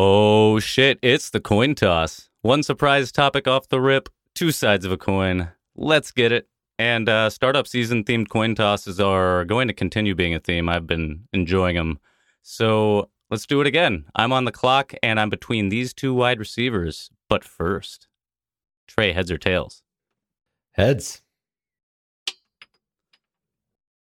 Oh 0.00 0.60
shit, 0.60 1.00
it's 1.02 1.28
the 1.28 1.40
coin 1.40 1.74
toss. 1.74 2.30
One 2.42 2.62
surprise 2.62 3.10
topic 3.10 3.48
off 3.48 3.68
the 3.68 3.80
rip, 3.80 4.08
two 4.32 4.52
sides 4.52 4.84
of 4.84 4.92
a 4.92 4.96
coin. 4.96 5.48
Let's 5.74 6.12
get 6.12 6.30
it. 6.30 6.46
And 6.78 7.08
uh, 7.08 7.30
startup 7.30 7.66
season 7.66 8.04
themed 8.04 8.28
coin 8.28 8.54
tosses 8.54 9.00
are 9.00 9.44
going 9.44 9.66
to 9.66 9.74
continue 9.74 10.14
being 10.14 10.36
a 10.36 10.38
theme. 10.38 10.68
I've 10.68 10.86
been 10.86 11.24
enjoying 11.32 11.74
them. 11.74 11.98
So 12.44 13.10
let's 13.28 13.44
do 13.44 13.60
it 13.60 13.66
again. 13.66 14.04
I'm 14.14 14.32
on 14.32 14.44
the 14.44 14.52
clock 14.52 14.94
and 15.02 15.18
I'm 15.18 15.30
between 15.30 15.68
these 15.68 15.92
two 15.92 16.14
wide 16.14 16.38
receivers. 16.38 17.10
But 17.28 17.42
first, 17.42 18.06
Trey, 18.86 19.12
heads 19.12 19.32
or 19.32 19.38
tails? 19.38 19.82
Heads. 20.74 21.22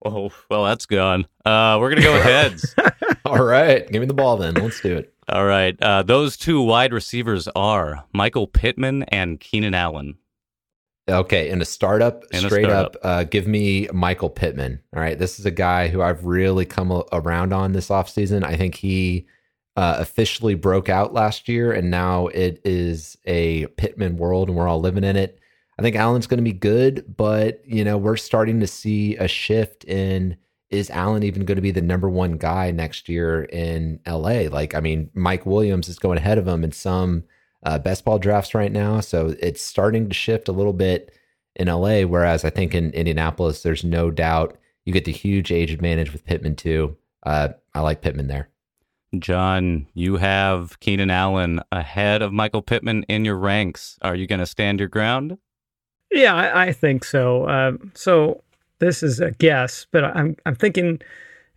Oh, 0.04 0.32
well, 0.50 0.64
that's 0.64 0.88
gone. 0.88 1.28
Uh, 1.46 1.78
we're 1.80 1.92
going 1.92 2.02
to 2.02 2.08
go 2.08 2.14
with 2.14 2.24
heads. 2.24 2.76
All 3.26 3.44
right. 3.44 3.88
Give 3.92 4.00
me 4.00 4.08
the 4.08 4.16
ball 4.16 4.38
then. 4.38 4.56
Let's 4.56 4.82
do 4.82 4.98
it. 4.98 5.15
All 5.28 5.46
right. 5.46 5.76
Uh, 5.82 6.04
those 6.04 6.38
two 6.38 6.62
wide 6.62 6.94
receivers 6.94 7.48
are 7.56 8.04
Michael 8.14 8.48
Pittman 8.48 9.04
and 9.04 9.40
Keenan 9.40 9.74
Allen. 9.74 10.18
Okay, 11.08 11.50
in 11.50 11.62
a 11.62 11.66
startup, 11.66 12.24
In 12.32 12.44
a 12.46 12.50
straight 12.50 12.66
startup. 12.66 12.96
up, 12.96 13.06
uh, 13.06 13.24
give 13.26 13.48
me 13.48 13.88
Michael 13.94 14.30
Pittman. 14.30 14.82
All 14.96 15.00
right, 15.02 15.18
this 15.18 15.40
is 15.40 15.46
a 15.46 15.52
guy 15.52 15.88
who 15.88 16.02
I've 16.02 16.26
really 16.26 16.66
come 16.66 16.90
a- 16.90 17.04
around 17.12 17.54
on 17.54 17.74
this 17.74 17.90
offseason. 17.90 18.44
I 18.44 18.56
think 18.56 18.74
he 18.76 19.28
uh, 19.76 19.98
officially 20.00 20.56
broke 20.56 20.90
out 20.90 21.14
last 21.14 21.48
year, 21.48 21.72
and 21.72 21.92
now 21.92 22.28
it 22.28 22.60
is 22.66 23.18
a 23.26 23.68
Pittman 23.78 24.18
world, 24.18 24.48
and 24.48 24.58
we're 24.58 24.68
all 24.68 24.80
living 24.80 25.04
in 25.04 25.16
it. 25.16 25.38
I 25.78 25.84
think 25.84 25.96
Allen's 25.96 26.26
going 26.26 26.40
to 26.40 26.44
be 26.44 26.54
good, 26.54 27.04
but 27.18 27.62
you 27.68 27.84
know 27.84 27.98
we're 28.00 28.18
starting 28.18 28.60
to 28.62 28.68
see 28.68 29.16
a 29.18 29.28
shift 29.28 29.84
in 29.86 30.38
is 30.70 30.90
Allen 30.90 31.24
even 31.24 31.46
going 31.46 31.58
to 31.58 31.62
be 31.62 31.72
the 31.72 31.82
number 31.82 32.10
one 32.10 32.34
guy 32.34 32.72
next 32.72 33.08
year 33.08 33.44
in 33.44 34.00
LA? 34.08 34.48
Like, 34.50 34.76
I 34.76 34.80
mean, 34.80 35.10
Mike 35.14 35.46
Williams 35.46 35.88
is 35.88 36.00
going 36.00 36.18
ahead 36.18 36.38
of 36.38 36.48
him 36.48 36.64
in 36.64 36.72
some 36.72 37.24
uh, 37.64 37.80
best 37.80 38.06
ball 38.06 38.20
drafts 38.20 38.56
right 38.56 38.72
now. 38.72 39.00
So 39.00 39.36
it's 39.40 39.62
starting 39.62 40.08
to 40.08 40.14
shift 40.14 40.48
a 40.48 40.54
little 40.54 40.74
bit 40.74 41.14
in 41.56 41.68
LA. 41.68 42.02
Whereas 42.02 42.44
I 42.44 42.50
think 42.50 42.74
in 42.74 42.92
Indianapolis, 42.92 43.64
there's 43.64 43.84
no 43.84 44.12
doubt 44.12 44.58
you 44.86 44.94
get 44.94 45.06
the 45.06 45.12
huge 45.12 45.52
age 45.52 45.72
advantage 45.72 46.12
with 46.12 46.26
Pittman 46.26 46.56
too. 46.56 46.98
Uh, 47.24 47.50
I 47.74 47.82
like 47.82 48.02
Pittman 48.02 48.28
there. 48.28 48.50
Jon, 49.18 49.88
you 49.94 50.18
have 50.18 50.80
Keenan 50.80 51.10
Allen 51.10 51.62
ahead 51.72 52.22
of 52.22 52.34
Michael 52.34 52.62
Pittman 52.62 53.04
in 53.04 53.24
your 53.24 53.38
ranks. 53.38 53.98
Are 54.02 54.16
you 54.16 54.28
going 54.28 54.40
to 54.40 54.46
stand 54.46 54.80
your 54.80 54.90
ground? 54.90 55.38
Yeah, 56.12 56.36
I, 56.36 56.68
I 56.68 56.72
think 56.72 57.04
so. 57.04 57.48
Um, 57.48 57.92
so 57.96 58.44
this 58.80 59.04
is 59.04 59.20
a 59.20 59.32
guess, 59.32 59.88
but 59.92 60.04
I'm 60.04 60.36
I'm 60.46 60.56
thinking 60.56 61.02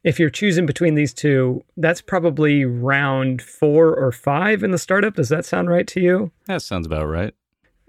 if 0.04 0.18
you're 0.18 0.30
choosing 0.30 0.64
between 0.64 0.94
these 0.94 1.12
two, 1.12 1.64
that's 1.76 2.00
probably 2.00 2.64
round 2.64 3.42
four 3.42 3.94
or 3.94 4.12
five 4.12 4.62
in 4.62 4.70
the 4.70 4.78
startup. 4.78 5.14
Does 5.14 5.28
that 5.28 5.44
sound 5.44 5.68
right 5.68 5.86
to 5.88 6.00
you? 6.00 6.30
That 6.46 6.62
sounds 6.62 6.86
about 6.86 7.06
right. 7.06 7.34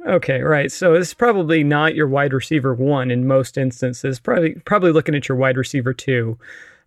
Okay, 0.07 0.41
right. 0.41 0.71
So 0.71 0.93
it's 0.93 1.13
probably 1.13 1.63
not 1.63 1.93
your 1.93 2.07
wide 2.07 2.33
receiver 2.33 2.73
one 2.73 3.11
in 3.11 3.27
most 3.27 3.57
instances. 3.57 4.19
Probably 4.19 4.55
probably 4.65 4.91
looking 4.91 5.15
at 5.15 5.27
your 5.27 5.37
wide 5.37 5.57
receiver 5.57 5.93
two. 5.93 6.37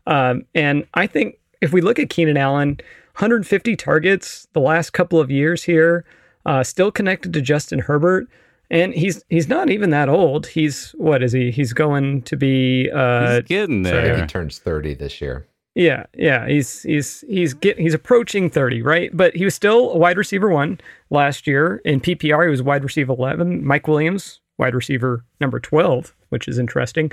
Um, 0.07 0.45
and 0.55 0.87
I 0.95 1.07
think 1.07 1.39
if 1.61 1.73
we 1.73 1.81
look 1.81 1.99
at 1.99 2.11
Keenan 2.11 2.37
Allen, 2.37 2.81
150 3.17 3.77
targets 3.77 4.49
the 4.53 4.61
last 4.61 4.91
couple 4.91 5.21
of 5.21 5.31
years 5.31 5.63
here, 5.63 6.05
uh, 6.47 6.65
still 6.65 6.91
connected 6.91 7.33
to 7.35 7.41
Justin 7.41 7.81
Herbert, 7.81 8.27
and 8.73 8.93
he's 8.95 9.23
he's 9.29 9.49
not 9.49 9.71
even 9.71 9.91
that 9.91 10.09
old. 10.09 10.49
He's 10.49 10.91
what 10.99 11.23
is 11.23 11.31
he? 11.33 11.53
He's 11.53 11.73
going 11.73 12.23
to 12.23 12.37
be 12.37 12.91
uh, 12.93 13.37
He's 13.37 13.43
getting 13.45 13.87
I 13.87 13.91
think 13.91 14.05
there. 14.05 14.21
he 14.23 14.27
turns 14.27 14.59
30 14.59 14.95
this 14.95 15.21
year. 15.21 15.47
yeah, 15.77 16.07
yeah, 16.17 16.49
he's 16.49 16.83
he's 16.83 17.23
he's 17.29 17.55
get 17.55 17.79
he's 17.79 17.95
approaching 17.95 18.51
thirty, 18.51 18.83
right? 18.83 19.11
But 19.17 19.37
he 19.37 19.45
was 19.45 19.55
still 19.55 19.93
a 19.93 19.97
wide 19.97 20.17
receiver 20.19 20.49
one 20.49 20.81
last 21.11 21.47
year 21.47 21.81
in 21.85 22.01
PPR. 22.01 22.45
He 22.45 22.51
was 22.51 22.63
wide 22.63 22.83
receiver 22.83 23.13
eleven. 23.13 23.65
Mike 23.65 23.87
Williams, 23.87 24.41
wide 24.59 24.75
receiver 24.75 25.25
number 25.41 25.61
twelve, 25.61 26.15
which 26.31 26.49
is 26.49 26.59
interesting. 26.59 27.13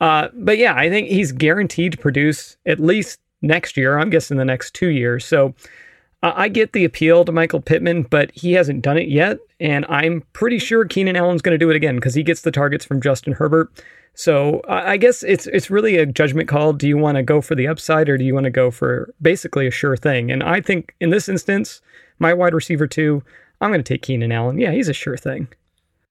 Uh, 0.00 0.28
but 0.34 0.58
yeah, 0.58 0.74
I 0.74 0.88
think 0.88 1.08
he's 1.08 1.30
guaranteed 1.32 1.92
to 1.92 1.98
produce 1.98 2.56
at 2.66 2.80
least 2.80 3.20
next 3.42 3.76
year. 3.76 3.98
I'm 3.98 4.10
guessing 4.10 4.38
the 4.38 4.44
next 4.44 4.74
two 4.74 4.88
years. 4.88 5.24
So 5.24 5.54
I 6.34 6.48
get 6.48 6.72
the 6.72 6.84
appeal 6.84 7.24
to 7.24 7.32
Michael 7.32 7.60
Pittman, 7.60 8.04
but 8.04 8.30
he 8.32 8.52
hasn't 8.52 8.82
done 8.82 8.96
it 8.96 9.08
yet, 9.08 9.38
and 9.60 9.84
I'm 9.88 10.22
pretty 10.32 10.58
sure 10.58 10.86
Keenan 10.86 11.16
Allen's 11.16 11.42
going 11.42 11.52
to 11.54 11.58
do 11.58 11.68
it 11.70 11.76
again 11.76 11.96
because 11.96 12.14
he 12.14 12.22
gets 12.22 12.40
the 12.40 12.50
targets 12.50 12.84
from 12.84 13.02
Justin 13.02 13.34
Herbert. 13.34 13.70
So 14.14 14.62
I 14.68 14.96
guess 14.96 15.22
it's 15.24 15.46
it's 15.48 15.70
really 15.70 15.96
a 15.96 16.06
judgment 16.06 16.48
call. 16.48 16.72
Do 16.72 16.86
you 16.86 16.96
want 16.96 17.16
to 17.16 17.22
go 17.22 17.40
for 17.40 17.54
the 17.56 17.66
upside 17.66 18.08
or 18.08 18.16
do 18.16 18.24
you 18.24 18.32
want 18.32 18.44
to 18.44 18.50
go 18.50 18.70
for 18.70 19.12
basically 19.20 19.66
a 19.66 19.72
sure 19.72 19.96
thing? 19.96 20.30
And 20.30 20.42
I 20.42 20.60
think 20.60 20.94
in 21.00 21.10
this 21.10 21.28
instance, 21.28 21.82
my 22.20 22.32
wide 22.32 22.54
receiver 22.54 22.86
two, 22.86 23.24
I'm 23.60 23.70
going 23.70 23.82
to 23.82 23.92
take 23.94 24.02
Keenan 24.02 24.30
Allen. 24.30 24.58
Yeah, 24.58 24.70
he's 24.70 24.88
a 24.88 24.92
sure 24.92 25.16
thing. 25.16 25.48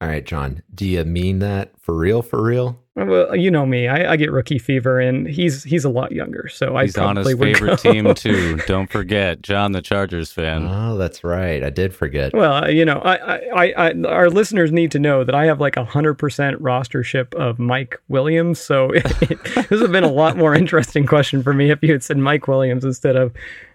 All 0.03 0.09
right, 0.09 0.25
Jon, 0.25 0.62
do 0.75 0.86
you 0.86 1.06
mean 1.06 1.40
that 1.40 1.72
for 1.80 1.96
real? 1.96 2.22
For 2.22 2.44
real? 2.44 2.78
Well, 2.96 3.34
you 3.38 3.50
know 3.50 3.66
me, 3.66 3.88
I, 3.88 4.12
I 4.12 4.16
get 4.18 4.34
rookie 4.34 4.59
fever, 4.59 5.00
and 5.00 5.25
he's 5.25 5.64
he's 5.64 5.86
a 5.86 5.90
lot 5.90 6.12
younger, 6.12 6.50
so 6.50 6.75
I 6.75 6.84
He's 6.84 6.97
on 6.97 7.16
probably 7.16 7.31
his 7.31 7.40
would 7.40 7.53
favorite 7.53 7.84
go. 7.84 7.91
team 7.94 8.14
too. 8.14 8.58
Don't 8.68 8.91
forget, 8.91 9.41
Jon, 9.41 9.72
the 9.72 9.81
Chargers 9.81 10.34
fan. 10.34 10.68
Oh, 10.69 10.97
that's 10.97 11.24
right. 11.24 11.64
I 11.64 11.69
did 11.69 11.96
forget. 11.96 12.34
Well, 12.34 12.69
you 12.69 12.84
know, 12.84 13.00
I, 13.00 13.16
I, 13.16 13.38
I, 13.56 13.74
I, 13.78 13.94
our 14.09 14.30
listeners 14.30 14.74
need 14.74 14.91
to 14.91 15.00
know 15.00 15.24
that 15.24 15.34
I 15.36 15.46
have 15.46 15.62
like 15.62 15.78
a 15.78 15.86
hundred 15.86 16.16
percent 16.16 16.62
rostership 16.62 17.34
of 17.35 17.58
Mike 17.58 17.97
Williams. 18.09 18.59
So 18.59 18.91
this 19.22 19.70
would 19.70 19.81
have 19.84 19.91
been 19.94 20.03
a 20.03 20.12
lot 20.12 20.35
more 20.35 20.53
interesting 20.53 21.06
question 21.06 21.41
for 21.44 21.53
me 21.53 21.72
if 21.72 21.81
you 21.81 21.94
had 21.94 22.03
said 22.03 22.18
Mike 22.18 22.50
Williams 22.50 22.84
instead 22.84 23.16
of 23.16 23.31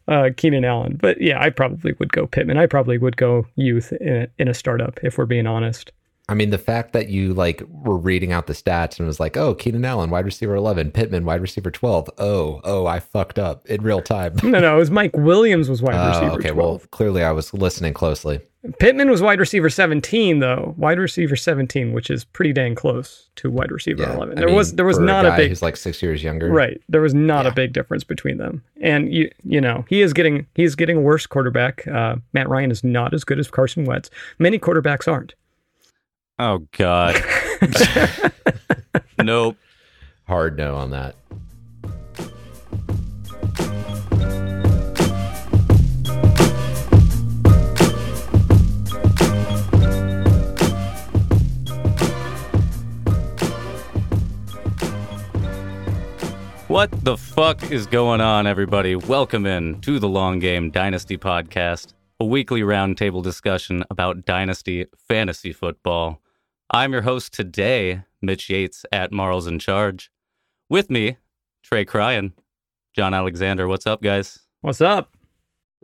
uh, 0.09 0.29
Keenan 0.37 0.67
Allen. 0.67 0.99
But 1.01 1.23
yeah, 1.23 1.43
I 1.43 1.49
probably 1.49 1.95
would 1.99 2.13
go 2.13 2.27
Pittman. 2.27 2.59
I 2.59 2.67
probably 2.67 2.99
would 2.99 3.17
go 3.17 3.47
youth 3.57 3.93
in 3.95 4.15
a, 4.15 4.29
in 4.39 4.49
a 4.49 4.55
startup 4.55 5.01
if 5.03 5.17
we're 5.17 5.25
being 5.27 5.47
honest. 5.47 5.91
I 6.31 6.35
mean, 6.35 6.51
the 6.51 6.59
fact 6.59 6.93
that 6.93 7.09
you 7.09 7.33
like 7.33 7.63
were 7.69 7.97
reading 7.97 8.33
out 8.33 8.47
the 8.47 8.53
stats 8.53 8.99
and 8.99 9.07
was 9.07 9.19
like, 9.19 9.37
"Oh, 9.37 9.55
Keenan 9.55 9.85
Allen, 9.85 10.11
wide 10.11 10.25
receiver 10.27 10.55
eleven, 10.55 10.91
Pittman, 10.91 11.25
wide 11.25 11.41
receiver 11.41 11.71
twelve. 11.71 12.11
Oh, 12.19 12.61
oh, 12.65 12.87
I 12.87 13.01
fucked 13.01 13.39
up 13.39 13.65
in 13.67 13.83
real 13.83 14.03
time. 14.03 14.35
No, 14.43 14.61
no, 14.61 14.77
it 14.77 14.79
was 14.79 14.91
Mike 14.91 15.17
Williams 15.17 15.69
was 15.71 15.81
wide 15.83 15.95
Oh, 15.95 16.09
receiver 16.09 16.33
okay, 16.39 16.51
12. 16.51 16.57
well, 16.57 16.79
clearly 16.91 17.23
I 17.23 17.33
was 17.33 17.53
listening 17.55 17.95
closely. 17.95 18.41
Pittman 18.81 19.09
was 19.09 19.23
wide 19.23 19.39
receiver 19.39 19.71
17 19.71 20.41
though. 20.41 20.75
Wide 20.77 20.99
receiver 20.99 21.37
17, 21.37 21.93
which 21.93 22.11
is 22.11 22.25
pretty 22.25 22.53
dang 22.53 22.75
close 22.75 23.31
to 23.37 23.51
wide 23.51 23.71
receiver 23.71 24.03
Yeah, 24.03 24.15
11. 24.17 24.37
I 24.37 24.41
There 24.41 24.47
mean, 24.49 24.57
was 24.57 24.75
there 24.75 24.85
was 24.85 24.99
not 24.99 25.25
a 25.25 25.31
guy 25.31 25.37
big 25.39 25.49
Who's 25.49 25.63
like 25.63 25.77
six 25.77 26.03
years 26.03 26.23
younger, 26.23 26.51
Right. 26.51 26.81
There 26.89 27.01
was 27.01 27.15
not 27.15 27.45
Yeah. 27.47 27.53
a 27.53 27.55
big 27.55 27.73
difference 27.73 28.05
between 28.05 28.37
them. 28.39 28.63
And 28.83 29.13
you 29.15 29.31
you 29.45 29.61
know, 29.61 29.85
he 29.89 30.03
is 30.03 30.13
getting 30.13 30.47
he's 30.55 30.75
getting 30.75 30.99
a 30.99 31.01
worse 31.01 31.25
quarterback. 31.27 31.87
Uh, 31.89 32.17
Matt 32.35 32.49
Ryan 32.51 32.71
is 32.71 32.83
not 32.85 33.15
as 33.15 33.25
good 33.25 33.39
as 33.39 33.49
Carson 33.51 33.85
Wentz. 33.85 34.11
Many 34.39 34.59
quarterbacks 34.59 35.11
aren't. 35.11 35.35
Oh 36.41 36.59
God. 36.71 37.21
nope. 39.23 39.57
Hard 40.29 40.57
no 40.57 40.77
on 40.77 40.91
that. 40.91 41.17
What 56.69 56.93
the 57.05 57.17
fuck 57.17 57.73
is 57.73 57.89
going 57.89 58.21
on, 58.21 58.47
everybody? 58.47 58.95
Welcome 58.95 59.45
in 59.45 59.81
to 59.81 59.99
the 59.99 60.09
Long 60.09 60.39
Game 60.39 60.71
Dynasty 60.71 61.19
Podcast, 61.19 61.95
a 62.21 62.25
weekly 62.25 62.61
roundtable 62.61 63.25
discussion 63.25 63.83
about 63.91 64.25
Dynasty 64.25 64.87
fantasy 65.09 65.53
football. 65.53 66.21
I'm 66.71 66.93
your 66.93 67.01
host 67.01 67.33
today, 67.33 68.03
Mitch 68.21 68.51
Yates 68.51 68.85
at 68.93 69.11
Marls 69.11 69.47
in 69.47 69.59
Charge. 69.59 70.11
With 70.69 70.91
me, 70.91 71.17
Trey 71.63 71.87
Cryan, 71.87 72.35
Jon 72.95 73.15
Alexander. 73.15 73.67
What's 73.67 73.87
up, 73.87 74.03
guys? 74.03 74.41
What's 74.61 74.83
up? 74.83 75.17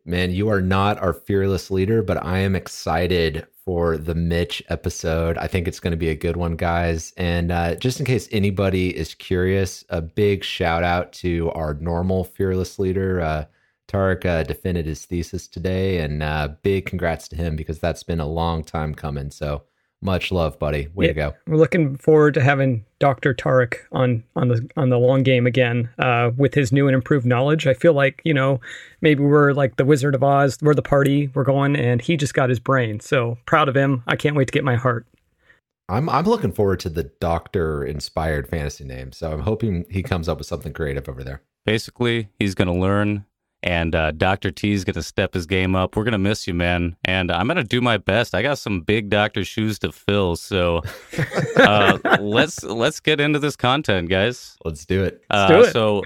Man, 0.05 0.31
you 0.31 0.51
are 0.51 0.61
not 0.61 0.99
our 0.99 1.15
fearless 1.15 1.71
leader, 1.71 2.03
but 2.03 2.23
I 2.23 2.41
am 2.41 2.55
excited 2.55 3.47
for 3.65 3.97
the 3.97 4.15
Mitch 4.15 4.63
episode. 4.69 5.39
I 5.39 5.47
think 5.47 5.67
it's 5.67 5.81
going 5.81 5.93
to 5.93 5.97
be 5.97 6.11
a 6.11 6.15
good 6.15 6.37
one, 6.37 6.55
guys. 6.55 7.15
And 7.17 7.51
uh, 7.51 7.77
just 7.77 7.99
in 7.99 8.05
case 8.05 8.29
anybody 8.31 8.95
is 8.95 9.15
curious, 9.15 9.87
a 9.89 10.03
big 10.03 10.45
shout 10.45 10.83
out 10.83 11.15
to 11.15 11.51
our 11.53 11.73
normal 11.81 12.25
fearless 12.25 12.79
leader. 12.79 13.23
Uh, 13.23 13.47
Tarek 13.89 14.27
uh, 14.27 14.43
defended 14.43 14.85
his 14.85 15.07
thesis 15.07 15.49
today, 15.49 16.01
and 16.01 16.23
uh, 16.23 16.49
big 16.61 16.85
congrats 16.85 17.27
to 17.29 17.37
him 17.37 17.57
because 17.57 17.79
that's 17.79 18.03
been 18.03 18.21
a 18.21 18.27
long 18.27 18.63
time 18.63 18.95
coming. 18.95 19.31
So 19.31 19.63
much 20.05 20.31
love, 20.31 20.59
buddy. 20.59 20.89
Way 20.95 21.09
to 21.09 21.15
go. 21.15 21.35
We're 21.47 21.57
looking 21.57 21.97
forward 21.97 22.35
to 22.35 22.43
having 22.43 22.85
Dr. 22.99 23.35
Tarek 23.35 23.77
on 23.91 24.23
on 24.37 24.49
the 24.49 24.69
on 24.77 24.91
the 24.91 24.99
long 24.99 25.23
game 25.23 25.47
again 25.47 25.89
uh, 25.99 26.31
with 26.37 26.55
his 26.55 26.71
new 26.71 26.87
and 26.87 26.95
improved 26.95 27.27
knowledge. 27.27 27.67
I 27.67 27.75
feel 27.75 27.95
like 27.95 28.21
you 28.25 28.35
know 28.35 28.61
maybe 29.01 29.25
we're 29.25 29.53
like 29.53 29.77
the 29.77 29.85
Wizard 29.85 30.15
of 30.15 30.23
Oz. 30.23 30.59
We're 30.61 30.75
the 30.75 30.83
party. 30.83 31.29
We're 31.35 31.45
going, 31.45 31.75
and 31.75 32.01
he 32.01 32.17
just 32.17 32.35
got 32.35 32.51
his 32.51 32.61
brain. 32.61 33.01
So 33.01 33.39
proud 33.47 33.69
of 33.69 33.77
him. 33.77 34.03
I 34.07 34.17
can't 34.17 34.37
wait 34.37 34.47
to 34.47 34.53
get 34.53 34.65
my 34.65 34.77
heart. 34.77 35.07
I'm 35.89 36.09
I'm 36.09 36.25
looking 36.25 36.53
forward 36.53 36.81
to 36.81 36.89
the 36.89 37.05
doctor 37.05 37.85
inspired 37.85 38.49
fantasy 38.49 38.85
name. 38.85 39.13
So 39.13 39.33
I'm 39.33 39.41
hoping 39.41 39.85
he 39.91 40.03
comes 40.03 40.29
up 40.29 40.39
with 40.39 40.47
something 40.47 40.73
creative 40.73 41.09
over 41.09 41.25
there. 41.25 41.43
Basically, 41.67 42.29
he's 42.39 42.55
going 42.55 42.69
to 42.69 42.79
learn 42.79 43.25
And 43.65 43.95
uh, 43.95 44.11
Dr. 44.11 44.51
T 44.51 44.73
is 44.73 44.85
going 44.85 44.95
to 44.95 45.03
step 45.03 45.33
his 45.33 45.47
game 45.47 45.75
up. 45.75 45.97
We're 45.97 46.05
going 46.05 46.13
to 46.13 46.19
miss 46.19 46.47
you, 46.47 46.53
man. 46.53 46.97
And 47.07 47.33
I'm 47.33 47.47
going 47.47 47.57
to 47.57 47.65
do 47.65 47.81
my 47.81 47.97
best. 47.97 48.35
I 48.35 48.43
got 48.43 48.59
some 48.59 48.83
big 48.83 49.09
doctor 49.09 49.43
shoes 49.43 49.79
to 49.79 49.91
fill. 49.91 50.37
So 50.37 50.83
uh, 51.57 51.99
let's 52.21 52.63
let's 52.63 53.01
get 53.01 53.21
into 53.21 53.39
this 53.39 53.57
content, 53.57 54.11
guys. 54.11 54.59
Let's 54.67 54.85
do 54.85 55.03
it. 55.03 55.25
Let's 55.31 55.51
do 55.51 55.61
it. 55.63 55.73
So 55.73 56.03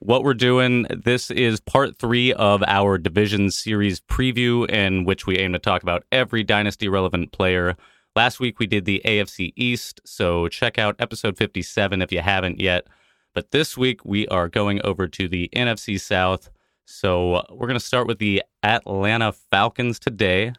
what 0.00 0.24
we're 0.24 0.34
doing, 0.34 0.86
this 0.90 1.30
is 1.30 1.58
part 1.58 1.96
three 1.96 2.34
of 2.34 2.62
our 2.66 2.98
division 2.98 3.50
series 3.50 4.00
preview, 4.00 4.68
in 4.70 5.04
which 5.04 5.26
we 5.26 5.38
aim 5.38 5.54
to 5.54 5.58
talk 5.58 5.82
about 5.82 6.04
every 6.12 6.44
dynasty 6.44 6.86
relevant 6.86 7.32
player. 7.32 7.76
Last 8.14 8.40
week 8.40 8.58
we 8.58 8.66
did 8.66 8.84
the 8.84 9.00
AFC 9.06 9.54
East, 9.56 10.02
so 10.04 10.48
check 10.48 10.78
out 10.78 10.96
episode 10.98 11.38
57 11.38 12.02
if 12.02 12.12
you 12.12 12.20
haven't 12.20 12.60
yet. 12.60 12.86
But 13.32 13.52
this 13.52 13.78
week 13.78 14.04
we 14.04 14.26
are 14.28 14.50
going 14.50 14.82
over 14.84 15.08
to 15.08 15.28
the 15.28 15.48
NFC 15.56 15.98
South. 15.98 16.50
So 16.90 17.44
we're 17.50 17.68
going 17.68 17.78
to 17.78 17.84
start 17.84 18.08
with 18.08 18.18
the 18.18 18.42
Atlanta 18.64 19.32
Falcons 19.32 20.00
today. 20.00 20.52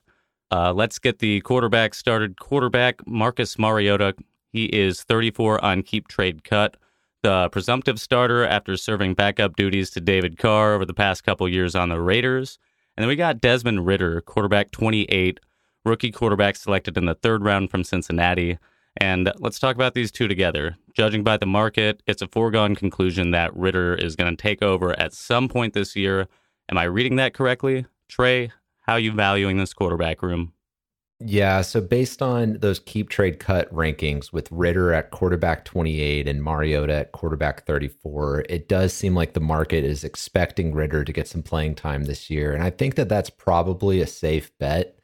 Uh, 0.50 0.72
let's 0.72 0.98
get 0.98 1.20
the 1.20 1.42
quarterback 1.42 1.94
started. 1.94 2.40
Quarterback 2.40 3.06
Marcus 3.06 3.60
Mariota. 3.60 4.16
He 4.52 4.66
is 4.66 5.04
34 5.04 5.64
on 5.64 5.84
keep 5.84 6.08
trade 6.08 6.46
cut. 6.46 6.78
The 7.22 7.50
presumptive 7.52 8.00
starter 8.00 8.46
after 8.46 8.78
serving 8.78 9.14
backup 9.14 9.58
duties 9.58 9.90
to 9.92 10.02
David 10.02 10.38
Carr 10.38 10.74
over 10.74 10.86
the 10.86 10.94
past 10.94 11.26
couple 11.26 11.48
years 11.50 11.76
on 11.76 11.90
the 11.90 12.00
Raiders. 12.00 12.58
And 12.96 13.04
then 13.04 13.10
we 13.10 13.18
got 13.18 13.42
Desmond 13.42 13.86
Ridder, 13.86 14.22
quarterback 14.22 14.72
28, 14.72 15.40
rookie 15.84 16.12
quarterback 16.12 16.56
selected 16.56 16.98
in 16.98 17.06
the 17.06 17.16
third 17.16 17.44
round 17.44 17.70
from 17.70 17.84
Cincinnati. 17.84 18.58
And 18.98 19.32
let's 19.40 19.60
talk 19.60 19.76
about 19.76 19.94
these 19.94 20.12
two 20.12 20.28
together. 20.28 20.78
Judging 20.94 21.24
by 21.24 21.38
the 21.38 21.46
market, 21.46 22.04
it's 22.08 22.22
a 22.22 22.28
foregone 22.28 22.76
conclusion 22.76 23.32
that 23.32 23.56
Ridder 23.56 23.96
is 23.96 24.16
going 24.16 24.36
to 24.36 24.42
take 24.42 24.62
over 24.62 24.98
at 25.00 25.14
some 25.14 25.48
point 25.48 25.74
this 25.74 25.96
year. 25.96 26.28
Am 26.70 26.78
I 26.78 26.84
reading 26.84 27.16
that 27.16 27.34
correctly? 27.34 27.86
Trey, 28.10 28.52
how 28.82 28.94
are 28.94 29.00
you 29.00 29.14
valuing 29.14 29.58
this 29.58 29.74
quarterback 29.74 30.22
room? 30.22 30.54
Yeah, 31.24 31.62
so 31.62 31.82
based 31.82 32.24
on 32.24 32.54
those 32.60 32.80
keep 32.80 33.10
trade 33.10 33.40
cut 33.40 33.72
rankings 33.72 34.34
with 34.34 34.52
Ridder 34.52 34.92
at 34.92 35.12
quarterback 35.12 35.66
28 35.66 36.28
and 36.28 36.44
Mariota 36.44 36.94
at 36.94 37.12
quarterback 37.12 37.66
34, 37.68 38.46
it 38.50 38.68
does 38.68 38.92
seem 38.92 39.14
like 39.14 39.34
the 39.34 39.40
market 39.40 39.84
is 39.84 40.04
expecting 40.04 40.74
Ridder 40.74 41.06
to 41.06 41.14
get 41.14 41.28
some 41.28 41.44
playing 41.44 41.76
time 41.76 42.06
this 42.06 42.32
year. 42.32 42.54
And 42.54 42.64
I 42.64 42.72
think 42.72 42.96
that 42.96 43.08
that's 43.08 43.30
probably 43.30 44.02
a 44.02 44.08
safe 44.08 44.52
bet. 44.58 44.98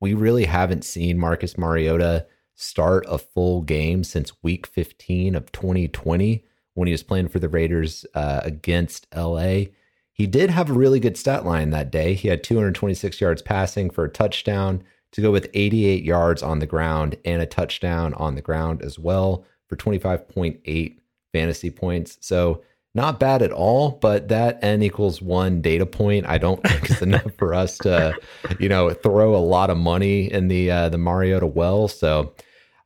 We 0.00 0.14
really 0.14 0.44
haven't 0.44 0.84
seen 0.84 1.18
Marcus 1.18 1.58
Mariota 1.58 2.26
start 2.54 3.04
a 3.08 3.18
full 3.18 3.62
game 3.62 4.04
since 4.04 4.32
week 4.42 4.66
15 4.66 5.34
of 5.34 5.50
2020 5.52 6.44
when 6.74 6.88
he 6.88 6.92
was 6.92 7.02
playing 7.02 7.28
for 7.28 7.38
the 7.38 7.48
Raiders 7.48 8.04
uh, 8.14 8.40
against 8.42 9.06
LA. 9.14 9.64
He 10.12 10.26
did 10.26 10.50
have 10.50 10.70
a 10.70 10.74
really 10.74 11.00
good 11.00 11.16
stat 11.16 11.44
line 11.44 11.70
that 11.70 11.90
day. 11.90 12.14
He 12.14 12.28
had 12.28 12.44
226 12.44 13.20
yards 13.20 13.42
passing 13.42 13.90
for 13.90 14.04
a 14.04 14.08
touchdown 14.08 14.84
to 15.12 15.20
go 15.20 15.30
with 15.30 15.50
88 15.54 16.04
yards 16.04 16.42
on 16.42 16.58
the 16.58 16.66
ground 16.66 17.16
and 17.24 17.40
a 17.40 17.46
touchdown 17.46 18.14
on 18.14 18.34
the 18.34 18.42
ground 18.42 18.82
as 18.82 18.98
well 18.98 19.44
for 19.68 19.76
25.8 19.76 20.96
fantasy 21.32 21.70
points. 21.70 22.18
So 22.20 22.62
not 22.94 23.18
bad 23.18 23.42
at 23.42 23.52
all, 23.52 23.98
but 24.00 24.28
that 24.28 24.62
n 24.62 24.82
equals 24.82 25.20
one 25.20 25.60
data 25.60 25.86
point. 25.86 26.26
I 26.26 26.38
don't 26.38 26.62
think 26.66 26.90
is 26.90 27.02
enough 27.02 27.32
for 27.36 27.54
us 27.54 27.78
to, 27.78 28.14
you 28.58 28.68
know, 28.68 28.90
throw 28.90 29.34
a 29.34 29.38
lot 29.38 29.70
of 29.70 29.76
money 29.76 30.32
in 30.32 30.48
the 30.48 30.70
uh, 30.70 30.88
the 30.88 30.98
Mariota 30.98 31.46
well. 31.46 31.88
So 31.88 32.34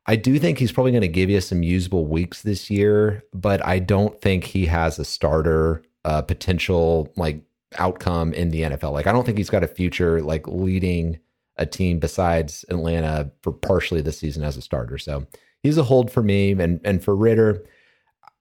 I 0.07 0.15
do 0.15 0.39
think 0.39 0.57
he's 0.57 0.71
probably 0.71 0.91
going 0.91 1.01
to 1.01 1.07
give 1.07 1.29
you 1.29 1.39
some 1.41 1.61
usable 1.61 2.07
weeks 2.07 2.41
this 2.41 2.69
year, 2.71 3.23
but 3.33 3.63
I 3.65 3.77
don't 3.77 4.19
think 4.19 4.43
he 4.43 4.65
has 4.65 4.97
a 4.97 5.05
starter 5.05 5.83
uh, 6.05 6.23
potential 6.23 7.13
like 7.15 7.41
outcome 7.77 8.33
in 8.33 8.49
the 8.49 8.61
NFL. 8.61 8.93
Like 8.93 9.05
I 9.05 9.11
don't 9.11 9.25
think 9.25 9.37
he's 9.37 9.51
got 9.51 9.63
a 9.63 9.67
future 9.67 10.21
like 10.21 10.47
leading 10.47 11.19
a 11.57 11.65
team 11.65 11.99
besides 11.99 12.65
Atlanta 12.69 13.29
for 13.43 13.51
partially 13.51 14.01
this 14.01 14.17
season 14.17 14.43
as 14.43 14.57
a 14.57 14.61
starter. 14.61 14.97
So 14.97 15.27
he's 15.61 15.77
a 15.77 15.83
hold 15.83 16.09
for 16.09 16.23
me, 16.23 16.51
and 16.51 16.81
and 16.83 17.03
for 17.03 17.15
Ridder. 17.15 17.63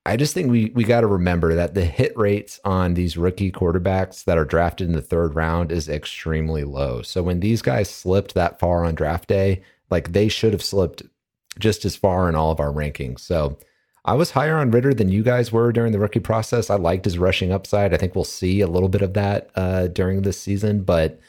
I 0.09 0.17
just 0.17 0.33
think 0.33 0.51
we 0.51 0.73
we 0.75 0.85
got 0.85 1.03
to 1.03 1.07
remember 1.07 1.55
that 1.55 1.75
the 1.75 1.85
hit 1.85 2.17
rates 2.17 2.59
on 2.65 2.95
these 2.95 3.19
rookie 3.19 3.53
quarterbacks 3.53 4.25
that 4.25 4.39
are 4.39 4.45
drafted 4.47 4.89
in 4.89 4.95
the 4.95 5.03
third 5.03 5.35
round 5.35 5.71
is 5.71 5.87
extremely 5.87 6.65
low. 6.65 7.03
So 7.03 7.23
when 7.23 7.41
these 7.41 7.61
guys 7.61 7.91
slipped 7.91 8.33
that 8.33 8.59
far 8.59 8.87
on 8.87 8.95
draft 8.95 9.29
day, 9.29 9.63
like 9.91 10.13
they 10.13 10.29
should 10.29 10.55
have 10.55 10.63
slipped 10.63 11.03
just 11.59 11.85
as 11.85 11.95
far 11.95 12.27
in 12.27 12.35
all 12.35 12.51
of 12.51 12.59
our 12.59 12.73
rankings. 12.73 13.21
So 13.21 13.59
I 14.07 14.15
was 14.15 14.31
higher 14.31 14.57
on 14.57 14.71
Ridder 14.71 14.95
than 14.95 15.11
you 15.11 15.23
guys 15.23 15.53
were 15.53 15.73
during 15.73 15.93
the 15.93 15.99
rookie 15.99 16.21
process. 16.21 16.71
I 16.71 16.77
liked 16.77 17.05
his 17.05 17.19
rushing 17.19 17.53
upside. 17.53 17.93
I 17.93 17.99
think 17.99 18.15
we'll 18.15 18.25
see 18.25 18.63
a 18.63 18.67
little 18.67 18.89
bit 18.89 19.03
of 19.03 19.13
that 19.13 19.51
uh, 19.57 19.89
during 19.89 20.23
this 20.23 20.41
season, 20.41 20.85
but 20.85 21.21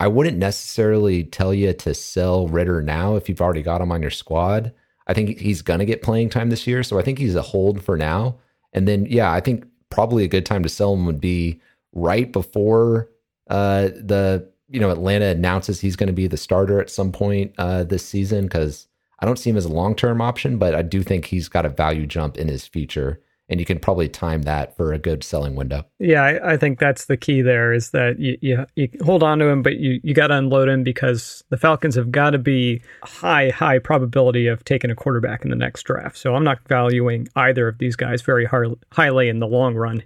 I 0.00 0.08
wouldn't 0.08 0.36
necessarily 0.36 1.24
tell 1.24 1.54
you 1.54 1.72
to 1.72 1.94
sell 1.94 2.46
Ridder 2.46 2.82
now 2.82 3.16
if 3.16 3.30
you've 3.30 3.40
already 3.40 3.62
got 3.62 3.80
him 3.80 3.90
on 3.90 4.02
your 4.02 4.10
squad. 4.10 4.74
I 5.08 5.14
think 5.14 5.38
he's 5.38 5.62
going 5.62 5.80
to 5.80 5.86
get 5.86 6.02
playing 6.02 6.28
time 6.30 6.50
this 6.50 6.66
year. 6.66 6.82
So 6.82 6.98
I 6.98 7.02
think 7.02 7.18
he's 7.18 7.34
a 7.34 7.42
hold 7.42 7.82
for 7.82 7.96
now. 7.96 8.38
And 8.72 8.86
then, 8.86 9.06
yeah, 9.06 9.32
I 9.32 9.40
think 9.40 9.64
probably 9.90 10.24
a 10.24 10.28
good 10.28 10.44
time 10.46 10.62
to 10.62 10.68
sell 10.68 10.92
him 10.92 11.06
would 11.06 11.20
be 11.20 11.60
right 11.92 12.30
before 12.30 13.08
uh, 13.48 13.88
the, 13.88 14.48
you 14.68 14.78
know, 14.78 14.90
Atlanta 14.90 15.26
announces 15.26 15.80
he's 15.80 15.96
going 15.96 16.08
to 16.08 16.12
be 16.12 16.26
the 16.26 16.36
starter 16.36 16.80
at 16.80 16.90
some 16.90 17.10
point 17.10 17.54
uh, 17.56 17.84
this 17.84 18.04
season 18.04 18.44
because 18.44 18.86
I 19.20 19.26
don't 19.26 19.38
see 19.38 19.50
him 19.50 19.56
as 19.56 19.64
a 19.64 19.72
long 19.72 19.94
term 19.94 20.20
option, 20.20 20.58
but 20.58 20.74
I 20.74 20.82
do 20.82 21.02
think 21.02 21.24
he's 21.24 21.48
got 21.48 21.64
a 21.64 21.70
value 21.70 22.06
jump 22.06 22.36
in 22.36 22.48
his 22.48 22.66
future. 22.66 23.20
And 23.48 23.60
you 23.60 23.66
can 23.66 23.78
probably 23.78 24.08
time 24.08 24.42
that 24.42 24.76
for 24.76 24.92
a 24.92 24.98
good 24.98 25.24
selling 25.24 25.54
window. 25.54 25.84
Yeah, 25.98 26.22
I, 26.22 26.52
I 26.52 26.56
think 26.56 26.78
that's 26.78 27.06
the 27.06 27.16
key 27.16 27.40
there 27.40 27.72
is 27.72 27.90
that 27.90 28.18
you, 28.18 28.36
you, 28.42 28.66
you 28.76 28.90
hold 29.02 29.22
on 29.22 29.38
to 29.38 29.46
him, 29.46 29.62
but 29.62 29.76
you, 29.76 30.00
you 30.02 30.12
got 30.12 30.26
to 30.26 30.34
unload 30.34 30.68
him 30.68 30.84
because 30.84 31.42
the 31.48 31.56
Falcons 31.56 31.94
have 31.94 32.12
got 32.12 32.30
to 32.30 32.38
be 32.38 32.82
high, 33.02 33.50
high 33.50 33.78
probability 33.78 34.46
of 34.46 34.64
taking 34.64 34.90
a 34.90 34.94
quarterback 34.94 35.44
in 35.44 35.50
the 35.50 35.56
next 35.56 35.84
draft. 35.84 36.18
So 36.18 36.34
I'm 36.34 36.44
not 36.44 36.58
valuing 36.68 37.28
either 37.36 37.68
of 37.68 37.78
these 37.78 37.96
guys 37.96 38.20
very 38.20 38.44
high, 38.44 38.64
highly 38.92 39.28
in 39.28 39.38
the 39.38 39.46
long 39.46 39.74
run. 39.74 40.02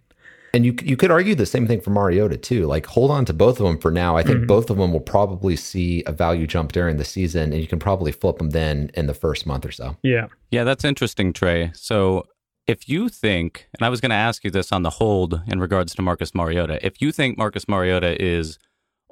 And 0.55 0.67
you 0.67 0.77
you 0.83 0.97
could 0.97 1.11
argue 1.11 1.35
the 1.35 1.47
same 1.47 1.67
thing 1.67 1.81
for 1.81 1.91
Mariota 1.91 2.37
too. 2.37 2.67
Like 2.67 2.85
hold 2.85 3.11
on 3.11 3.25
to 3.25 3.33
both 3.33 3.59
of 3.59 3.67
them 3.67 3.79
for 3.79 3.91
now. 3.91 4.17
I 4.17 4.23
think 4.23 4.39
mm-hmm. 4.39 4.47
both 4.47 4.69
of 4.69 4.77
them 4.77 4.93
will 4.93 5.01
probably 5.01 5.57
see 5.57 6.03
a 6.07 6.13
value 6.13 6.47
jump 6.47 6.73
during 6.73 6.99
the 6.99 7.05
season, 7.05 7.53
and 7.53 7.63
you 7.63 7.67
can 7.67 7.79
probably 7.79 8.13
flip 8.13 8.37
them 8.37 8.51
then 8.51 8.91
in 8.95 9.07
the 9.07 9.15
first 9.15 9.47
month 9.47 9.65
or 9.65 9.73
so. 9.73 9.97
Yeah, 10.03 10.27
yeah, 10.51 10.65
that's 10.65 10.85
interesting, 10.85 11.33
Trey. 11.33 11.71
So 11.75 12.27
if 12.67 12.89
you 12.89 13.09
think, 13.09 13.69
and 13.75 13.85
I 13.85 13.89
was 13.89 14.01
going 14.01 14.11
to 14.11 14.17
ask 14.17 14.45
you 14.45 14.51
this 14.51 14.73
on 14.73 14.83
the 14.83 14.91
hold 14.91 15.41
in 15.47 15.61
regards 15.61 15.95
to 15.95 16.03
Marcus 16.03 16.35
Mariota, 16.35 16.85
if 16.85 17.01
you 17.01 17.13
think 17.13 17.37
Marcus 17.37 17.69
Mariota 17.69 18.21
is 18.23 18.59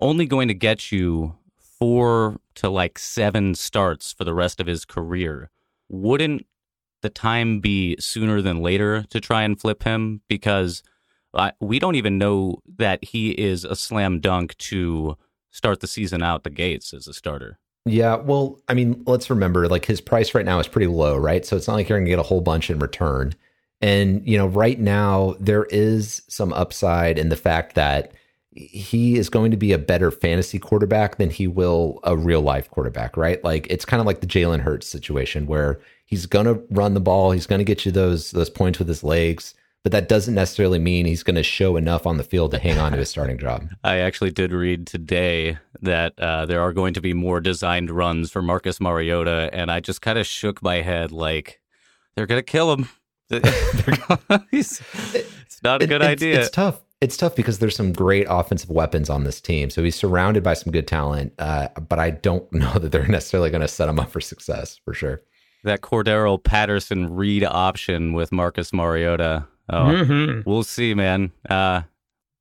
only 0.00 0.26
going 0.26 0.48
to 0.48 0.54
get 0.54 0.92
you 0.92 1.36
four 1.58 2.38
to 2.54 2.68
like 2.68 2.98
seven 2.98 3.54
starts 3.54 4.12
for 4.12 4.24
the 4.24 4.34
rest 4.34 4.60
of 4.60 4.66
his 4.66 4.84
career, 4.84 5.50
wouldn't 5.88 6.46
the 7.02 7.10
time 7.10 7.60
be 7.60 7.96
sooner 7.98 8.40
than 8.40 8.62
later 8.62 9.04
to 9.10 9.20
try 9.20 9.42
and 9.42 9.60
flip 9.60 9.82
him? 9.82 10.20
Because 10.28 10.82
I, 11.34 11.52
we 11.60 11.78
don't 11.78 11.96
even 11.96 12.18
know 12.18 12.60
that 12.78 13.04
he 13.04 13.30
is 13.30 13.64
a 13.64 13.76
slam 13.76 14.20
dunk 14.20 14.56
to 14.58 15.16
start 15.50 15.80
the 15.80 15.86
season 15.86 16.22
out 16.22 16.44
the 16.44 16.50
gates 16.50 16.94
as 16.94 17.08
a 17.08 17.14
starter. 17.14 17.58
Yeah, 17.90 18.16
well, 18.16 18.60
I 18.68 18.74
mean, 18.74 19.02
let's 19.06 19.30
remember 19.30 19.68
like 19.68 19.84
his 19.84 20.00
price 20.00 20.34
right 20.34 20.44
now 20.44 20.58
is 20.60 20.68
pretty 20.68 20.86
low, 20.86 21.16
right? 21.16 21.44
So 21.44 21.56
it's 21.56 21.66
not 21.66 21.74
like 21.74 21.88
you're 21.88 21.98
going 21.98 22.06
to 22.06 22.10
get 22.10 22.18
a 22.18 22.24
whole 22.24 22.40
bunch 22.40 22.70
in 22.70 22.78
return. 22.78 23.34
And, 23.80 24.26
you 24.28 24.36
know, 24.38 24.46
right 24.46 24.78
now 24.78 25.34
there 25.40 25.64
is 25.64 26.22
some 26.28 26.52
upside 26.52 27.18
in 27.18 27.30
the 27.30 27.36
fact 27.36 27.74
that 27.74 28.12
he 28.54 29.16
is 29.16 29.28
going 29.28 29.50
to 29.50 29.56
be 29.56 29.72
a 29.72 29.78
better 29.78 30.10
fantasy 30.10 30.58
quarterback 30.58 31.16
than 31.16 31.30
he 31.30 31.46
will 31.46 32.00
a 32.04 32.16
real 32.16 32.42
life 32.42 32.70
quarterback, 32.70 33.16
right? 33.16 33.42
Like 33.42 33.66
it's 33.70 33.84
kind 33.84 34.00
of 34.00 34.06
like 34.06 34.20
the 34.20 34.26
Jalen 34.26 34.60
Hurts 34.60 34.86
situation 34.86 35.46
where 35.46 35.80
he's 36.04 36.26
going 36.26 36.46
to 36.46 36.62
run 36.70 36.94
the 36.94 37.00
ball, 37.00 37.30
he's 37.30 37.46
going 37.46 37.60
to 37.60 37.64
get 37.64 37.86
you 37.86 37.92
those 37.92 38.32
those 38.32 38.50
points 38.50 38.78
with 38.78 38.88
his 38.88 39.02
legs 39.02 39.54
but 39.82 39.92
that 39.92 40.08
doesn't 40.08 40.34
necessarily 40.34 40.78
mean 40.78 41.06
he's 41.06 41.22
going 41.22 41.36
to 41.36 41.42
show 41.42 41.76
enough 41.76 42.06
on 42.06 42.18
the 42.18 42.24
field 42.24 42.50
to 42.50 42.58
hang 42.58 42.78
on 42.78 42.92
to 42.92 42.98
his 42.98 43.10
starting 43.10 43.38
job. 43.38 43.68
I 43.82 43.98
actually 43.98 44.30
did 44.30 44.52
read 44.52 44.86
today 44.86 45.58
that 45.80 46.18
uh, 46.18 46.46
there 46.46 46.60
are 46.60 46.72
going 46.72 46.94
to 46.94 47.00
be 47.00 47.14
more 47.14 47.40
designed 47.40 47.90
runs 47.90 48.30
for 48.30 48.42
Marcus 48.42 48.80
Mariota, 48.80 49.50
and 49.52 49.70
I 49.70 49.80
just 49.80 50.02
kind 50.02 50.18
of 50.18 50.26
shook 50.26 50.62
my 50.62 50.82
head 50.82 51.12
like 51.12 51.60
they're 52.14 52.26
going 52.26 52.38
to 52.38 52.42
kill 52.42 52.72
him. 52.72 52.88
it's 53.30 54.82
not 55.62 55.82
a 55.82 55.86
good 55.86 56.02
it, 56.02 56.08
idea. 56.08 56.38
It's, 56.38 56.48
it's, 56.48 56.54
tough. 56.54 56.80
It's 57.00 57.16
tough 57.16 57.36
because 57.36 57.60
there's 57.60 57.76
some 57.76 57.92
great 57.92 58.26
offensive 58.28 58.70
weapons 58.70 59.08
on 59.08 59.24
this 59.24 59.40
team. 59.40 59.70
So 59.70 59.82
he's 59.82 59.96
surrounded 59.96 60.42
by 60.42 60.54
some 60.54 60.72
good 60.72 60.86
talent, 60.86 61.32
uh, 61.38 61.68
but 61.88 61.98
I 61.98 62.10
don't 62.10 62.52
know 62.52 62.74
that 62.74 62.92
they're 62.92 63.06
necessarily 63.06 63.50
going 63.50 63.62
to 63.62 63.68
set 63.68 63.88
him 63.88 64.00
up 64.00 64.10
for 64.10 64.20
success 64.20 64.80
for 64.84 64.92
sure. 64.92 65.22
That 65.62 65.80
Cordarrelle 65.80 66.42
Patterson 66.42 67.14
read 67.14 67.44
option 67.44 68.14
with 68.14 68.32
Marcus 68.32 68.72
Mariota 68.72 69.46
Oh, 69.72 69.84
mm-hmm. 69.84 70.48
we'll 70.48 70.64
see, 70.64 70.94
man. 70.94 71.32
Uh, 71.48 71.82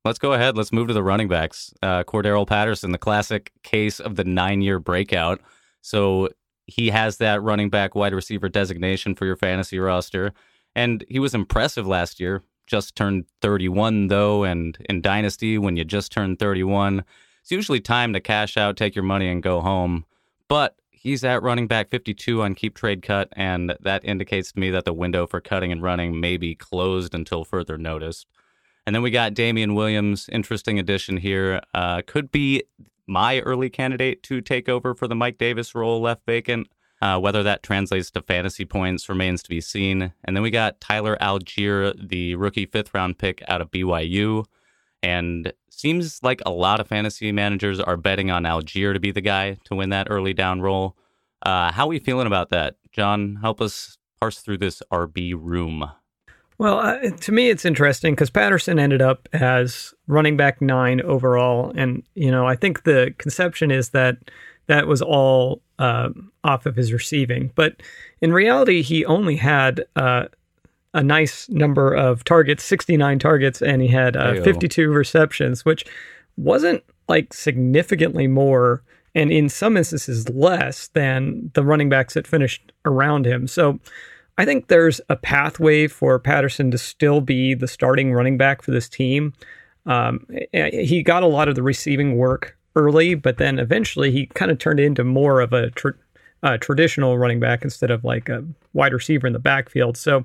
let's 0.04 0.18
go 0.18 0.32
ahead. 0.32 0.56
Let's 0.56 0.72
move 0.72 0.88
to 0.88 0.94
the 0.94 1.02
running 1.02 1.28
backs. 1.28 1.72
Uh, 1.82 2.02
Cordarrelle 2.04 2.46
Patterson, 2.46 2.92
the 2.92 2.98
classic 2.98 3.52
case 3.62 4.00
of 4.00 4.16
the 4.16 4.24
nine-year 4.24 4.80
breakout. 4.80 5.40
So 5.80 6.30
he 6.66 6.90
has 6.90 7.18
that 7.18 7.42
running 7.42 7.70
back 7.70 7.94
wide 7.94 8.14
receiver 8.14 8.48
designation 8.48 9.14
for 9.14 9.26
your 9.26 9.36
fantasy 9.36 9.78
roster. 9.78 10.32
And 10.74 11.04
he 11.08 11.18
was 11.18 11.34
impressive 11.34 11.86
last 11.86 12.20
year. 12.20 12.42
just 12.66 12.94
turned 12.94 13.24
31, 13.42 14.06
though, 14.06 14.44
and 14.44 14.78
in 14.88 15.00
Dynasty, 15.00 15.58
when 15.58 15.76
you 15.76 15.84
just 15.84 16.12
turn 16.12 16.36
31, 16.36 17.04
it's 17.42 17.50
usually 17.50 17.80
time 17.80 18.12
to 18.12 18.20
cash 18.20 18.56
out, 18.56 18.76
take 18.76 18.94
your 18.94 19.02
money, 19.02 19.28
and 19.28 19.42
go 19.42 19.60
home. 19.60 20.04
But 20.48 20.76
he's 21.00 21.24
at 21.24 21.42
running 21.42 21.66
back 21.66 21.88
52 21.88 22.42
on 22.42 22.54
keep 22.54 22.74
trade 22.76 23.02
cut, 23.02 23.28
and 23.32 23.74
that 23.80 24.04
indicates 24.04 24.52
to 24.52 24.60
me 24.60 24.70
that 24.70 24.84
the 24.84 24.92
window 24.92 25.26
for 25.26 25.40
cutting 25.40 25.72
and 25.72 25.82
running 25.82 26.20
may 26.20 26.36
be 26.36 26.54
closed 26.54 27.14
until 27.14 27.44
further 27.44 27.78
notice. 27.78 28.26
And 28.86 28.94
then 28.94 29.02
we 29.02 29.10
got 29.10 29.34
Damien 29.34 29.74
Williams, 29.74 30.28
interesting 30.30 30.78
addition 30.78 31.16
here. 31.16 31.62
Uh, 31.74 32.02
could 32.06 32.30
be 32.30 32.64
my 33.06 33.40
early 33.40 33.70
candidate 33.70 34.22
to 34.24 34.40
take 34.40 34.68
over 34.68 34.94
for 34.94 35.08
the 35.08 35.14
Mike 35.14 35.38
Davis 35.38 35.74
role 35.74 36.00
left 36.00 36.24
vacant. 36.26 36.68
Uh, 37.02 37.18
whether 37.18 37.42
that 37.42 37.62
translates 37.62 38.10
to 38.10 38.20
fantasy 38.20 38.66
points 38.66 39.08
remains 39.08 39.42
to 39.42 39.48
be 39.48 39.60
seen. 39.60 40.12
And 40.22 40.36
then 40.36 40.42
we 40.42 40.50
got 40.50 40.82
Tyler 40.82 41.16
Allgeier, 41.18 41.94
the 42.08 42.34
rookie 42.34 42.66
fifth 42.66 42.92
round 42.92 43.16
pick 43.16 43.42
out 43.48 43.62
of 43.62 43.70
BYU. 43.70 44.44
And 45.02 45.52
seems 45.70 46.22
like 46.22 46.40
a 46.44 46.50
lot 46.50 46.80
of 46.80 46.88
fantasy 46.88 47.32
managers 47.32 47.80
are 47.80 47.96
betting 47.96 48.30
on 48.30 48.44
Allgeier 48.44 48.92
to 48.92 49.00
be 49.00 49.12
the 49.12 49.20
guy 49.20 49.56
to 49.64 49.74
win 49.74 49.90
that 49.90 50.08
early 50.10 50.34
down 50.34 50.60
role. 50.60 50.96
Uh, 51.42 51.72
how 51.72 51.86
are 51.86 51.88
we 51.88 51.98
feeling 51.98 52.26
about 52.26 52.50
that? 52.50 52.76
Jon, 52.92 53.38
help 53.40 53.60
us 53.60 53.96
parse 54.20 54.40
through 54.40 54.58
this 54.58 54.82
RB 54.92 55.34
room. 55.36 55.90
Well, 56.58 56.78
uh, 56.78 56.98
to 57.08 57.32
me, 57.32 57.48
it's 57.48 57.64
interesting 57.64 58.14
because 58.14 58.28
Patterson 58.28 58.78
ended 58.78 59.00
up 59.00 59.26
as 59.32 59.94
running 60.06 60.36
back 60.36 60.60
nine 60.60 61.00
overall. 61.00 61.72
And, 61.74 62.02
you 62.14 62.30
know, 62.30 62.46
I 62.46 62.54
think 62.54 62.82
the 62.82 63.14
conception 63.16 63.70
is 63.70 63.90
that 63.90 64.18
that 64.66 64.86
was 64.86 65.00
all 65.00 65.62
uh, 65.78 66.10
off 66.44 66.66
of 66.66 66.76
his 66.76 66.92
receiving. 66.92 67.50
But 67.54 67.82
in 68.20 68.34
reality, 68.34 68.82
he 68.82 69.06
only 69.06 69.36
had 69.36 69.86
uh, 69.96 70.26
a 70.94 71.02
nice 71.02 71.48
number 71.48 71.94
of 71.94 72.24
targets 72.24 72.64
69 72.64 73.18
targets, 73.18 73.62
and 73.62 73.82
he 73.82 73.88
had 73.88 74.16
uh, 74.16 74.42
52 74.42 74.90
receptions, 74.90 75.64
which 75.64 75.84
wasn't 76.36 76.82
like 77.08 77.32
significantly 77.32 78.26
more. 78.26 78.82
And 79.14 79.32
in 79.32 79.48
some 79.48 79.76
instances, 79.76 80.28
less 80.28 80.88
than 80.88 81.50
the 81.54 81.64
running 81.64 81.88
backs 81.88 82.14
that 82.14 82.26
finished 82.26 82.72
around 82.84 83.26
him. 83.26 83.48
So, 83.48 83.80
I 84.38 84.46
think 84.46 84.68
there's 84.68 85.02
a 85.10 85.16
pathway 85.16 85.86
for 85.86 86.18
Patterson 86.18 86.70
to 86.70 86.78
still 86.78 87.20
be 87.20 87.52
the 87.52 87.68
starting 87.68 88.14
running 88.14 88.38
back 88.38 88.62
for 88.62 88.70
this 88.70 88.88
team. 88.88 89.34
Um, 89.84 90.26
he 90.52 91.02
got 91.02 91.22
a 91.22 91.26
lot 91.26 91.48
of 91.48 91.56
the 91.56 91.62
receiving 91.62 92.16
work 92.16 92.56
early, 92.74 93.14
but 93.14 93.36
then 93.36 93.58
eventually 93.58 94.10
he 94.10 94.26
kind 94.26 94.50
of 94.50 94.58
turned 94.58 94.80
into 94.80 95.04
more 95.04 95.40
of 95.40 95.52
a 95.52 95.70
tra- 95.72 95.94
traditional 96.58 97.18
running 97.18 97.38
back 97.38 97.62
instead 97.64 97.90
of 97.90 98.02
like 98.02 98.30
a 98.30 98.42
wide 98.72 98.94
receiver 98.94 99.26
in 99.26 99.34
the 99.34 99.38
backfield. 99.38 99.98
So 99.98 100.24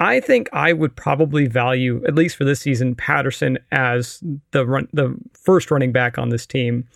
I 0.00 0.20
think 0.20 0.48
I 0.52 0.72
would 0.72 0.94
probably 0.94 1.46
value, 1.46 2.04
at 2.06 2.14
least 2.14 2.36
for 2.36 2.44
this 2.44 2.60
season, 2.60 2.94
Patterson 2.94 3.58
as 3.72 4.22
the 4.52 4.64
run, 4.64 4.88
the 4.92 5.16
first 5.34 5.70
running 5.70 5.92
back 5.92 6.18
on 6.18 6.28
this 6.28 6.46
team. 6.46 6.86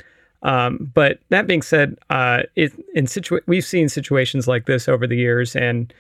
Um, 0.42 0.90
but 0.94 1.20
that 1.28 1.46
being 1.46 1.62
said, 1.62 1.98
uh, 2.10 2.42
it, 2.56 2.72
in 2.94 3.06
situa- 3.06 3.42
we've 3.46 3.64
seen 3.64 3.88
situations 3.88 4.46
like 4.46 4.66
this 4.66 4.88
over 4.88 5.06
the 5.06 5.16
years, 5.16 5.54
and 5.56 5.92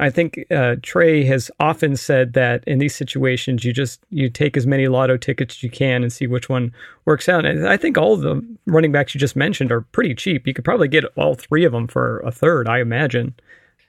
I 0.00 0.10
think 0.10 0.44
uh, 0.50 0.76
Trey 0.82 1.24
has 1.24 1.50
often 1.58 1.96
said 1.96 2.34
that 2.34 2.62
in 2.66 2.78
these 2.78 2.94
situations, 2.94 3.64
you 3.64 3.72
just 3.72 4.00
you 4.10 4.30
take 4.30 4.56
as 4.56 4.66
many 4.66 4.86
lotto 4.86 5.16
tickets 5.16 5.56
as 5.56 5.62
you 5.62 5.70
can 5.70 6.02
and 6.02 6.12
see 6.12 6.28
which 6.28 6.48
one 6.48 6.72
works 7.04 7.28
out. 7.28 7.44
And 7.44 7.68
I 7.68 7.76
think 7.76 7.98
all 7.98 8.16
the 8.16 8.40
running 8.66 8.92
backs 8.92 9.14
you 9.14 9.20
just 9.20 9.34
mentioned 9.34 9.72
are 9.72 9.80
pretty 9.80 10.14
cheap. 10.14 10.46
You 10.46 10.54
could 10.54 10.64
probably 10.64 10.88
get 10.88 11.04
all 11.16 11.34
three 11.34 11.64
of 11.64 11.72
them 11.72 11.88
for 11.88 12.20
a 12.20 12.30
third, 12.30 12.68
I 12.68 12.80
imagine. 12.80 13.34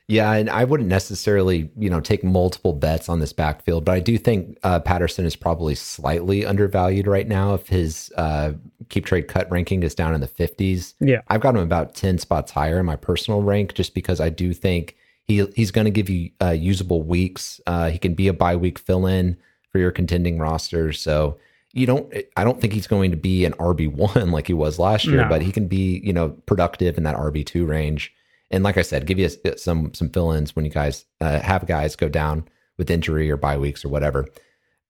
Yeah, 0.09 0.33
and 0.33 0.49
I 0.49 0.63
wouldn't 0.63 0.89
necessarily, 0.89 1.69
you 1.77 1.87
know, 1.87 1.99
take 1.99 2.23
multiple 2.23 2.73
bets 2.73 3.09
on 3.09 3.19
this 3.19 3.31
backfield, 3.31 3.85
but 3.85 3.93
I 3.93 3.99
do 3.99 4.17
think 4.17 4.57
uh, 4.63 4.79
Patterson 4.79 5.23
is 5.23 5.35
probably 5.35 5.75
slightly 5.75 6.47
undervalued 6.47 7.05
right 7.05 7.27
now. 7.27 7.53
If 7.53 7.67
his 7.67 8.11
uh, 8.17 8.53
keep 8.89 9.05
trade 9.05 9.27
cut 9.27 9.49
ranking 9.51 9.83
is 9.83 9.93
down 9.93 10.15
in 10.15 10.21
the 10.21 10.27
fifties, 10.27 10.95
yeah, 10.99 11.21
I've 11.27 11.41
got 11.41 11.53
him 11.53 11.61
about 11.61 11.93
ten 11.93 12.17
spots 12.17 12.51
higher 12.51 12.79
in 12.79 12.87
my 12.87 12.95
personal 12.95 13.43
rank, 13.43 13.75
just 13.75 13.93
because 13.93 14.19
I 14.19 14.29
do 14.29 14.51
think 14.51 14.95
he 15.25 15.45
he's 15.55 15.69
going 15.69 15.85
to 15.85 15.91
give 15.91 16.09
you 16.09 16.31
uh, 16.41 16.49
usable 16.49 17.03
weeks. 17.03 17.61
Uh, 17.67 17.91
he 17.91 17.99
can 17.99 18.15
be 18.15 18.27
a 18.27 18.33
bye 18.33 18.55
week 18.55 18.79
fill 18.79 19.05
in 19.05 19.37
for 19.71 19.77
your 19.77 19.91
contending 19.91 20.39
roster. 20.39 20.91
So 20.91 21.37
you 21.71 21.85
don't. 21.85 22.11
I 22.35 22.43
don't 22.43 22.59
think 22.59 22.73
he's 22.73 22.87
going 22.87 23.11
to 23.11 23.17
be 23.17 23.45
an 23.45 23.53
RB 23.53 23.87
one 23.87 24.31
like 24.31 24.47
he 24.47 24.53
was 24.53 24.79
last 24.79 25.05
year, 25.05 25.21
no. 25.21 25.29
but 25.29 25.43
he 25.43 25.51
can 25.51 25.67
be 25.67 26.01
you 26.03 26.13
know 26.13 26.29
productive 26.47 26.97
in 26.97 27.03
that 27.03 27.15
RB 27.15 27.45
two 27.45 27.67
range. 27.67 28.11
And 28.51 28.63
like 28.63 28.77
I 28.77 28.81
said, 28.81 29.05
give 29.05 29.19
you 29.19 29.29
some 29.57 29.93
some 29.93 30.09
fill 30.09 30.31
ins 30.31 30.55
when 30.55 30.65
you 30.65 30.71
guys 30.71 31.05
uh, 31.21 31.39
have 31.39 31.67
guys 31.67 31.95
go 31.95 32.09
down 32.09 32.47
with 32.77 32.89
injury 32.89 33.29
or 33.29 33.37
bye 33.37 33.57
weeks 33.57 33.85
or 33.85 33.89
whatever. 33.89 34.27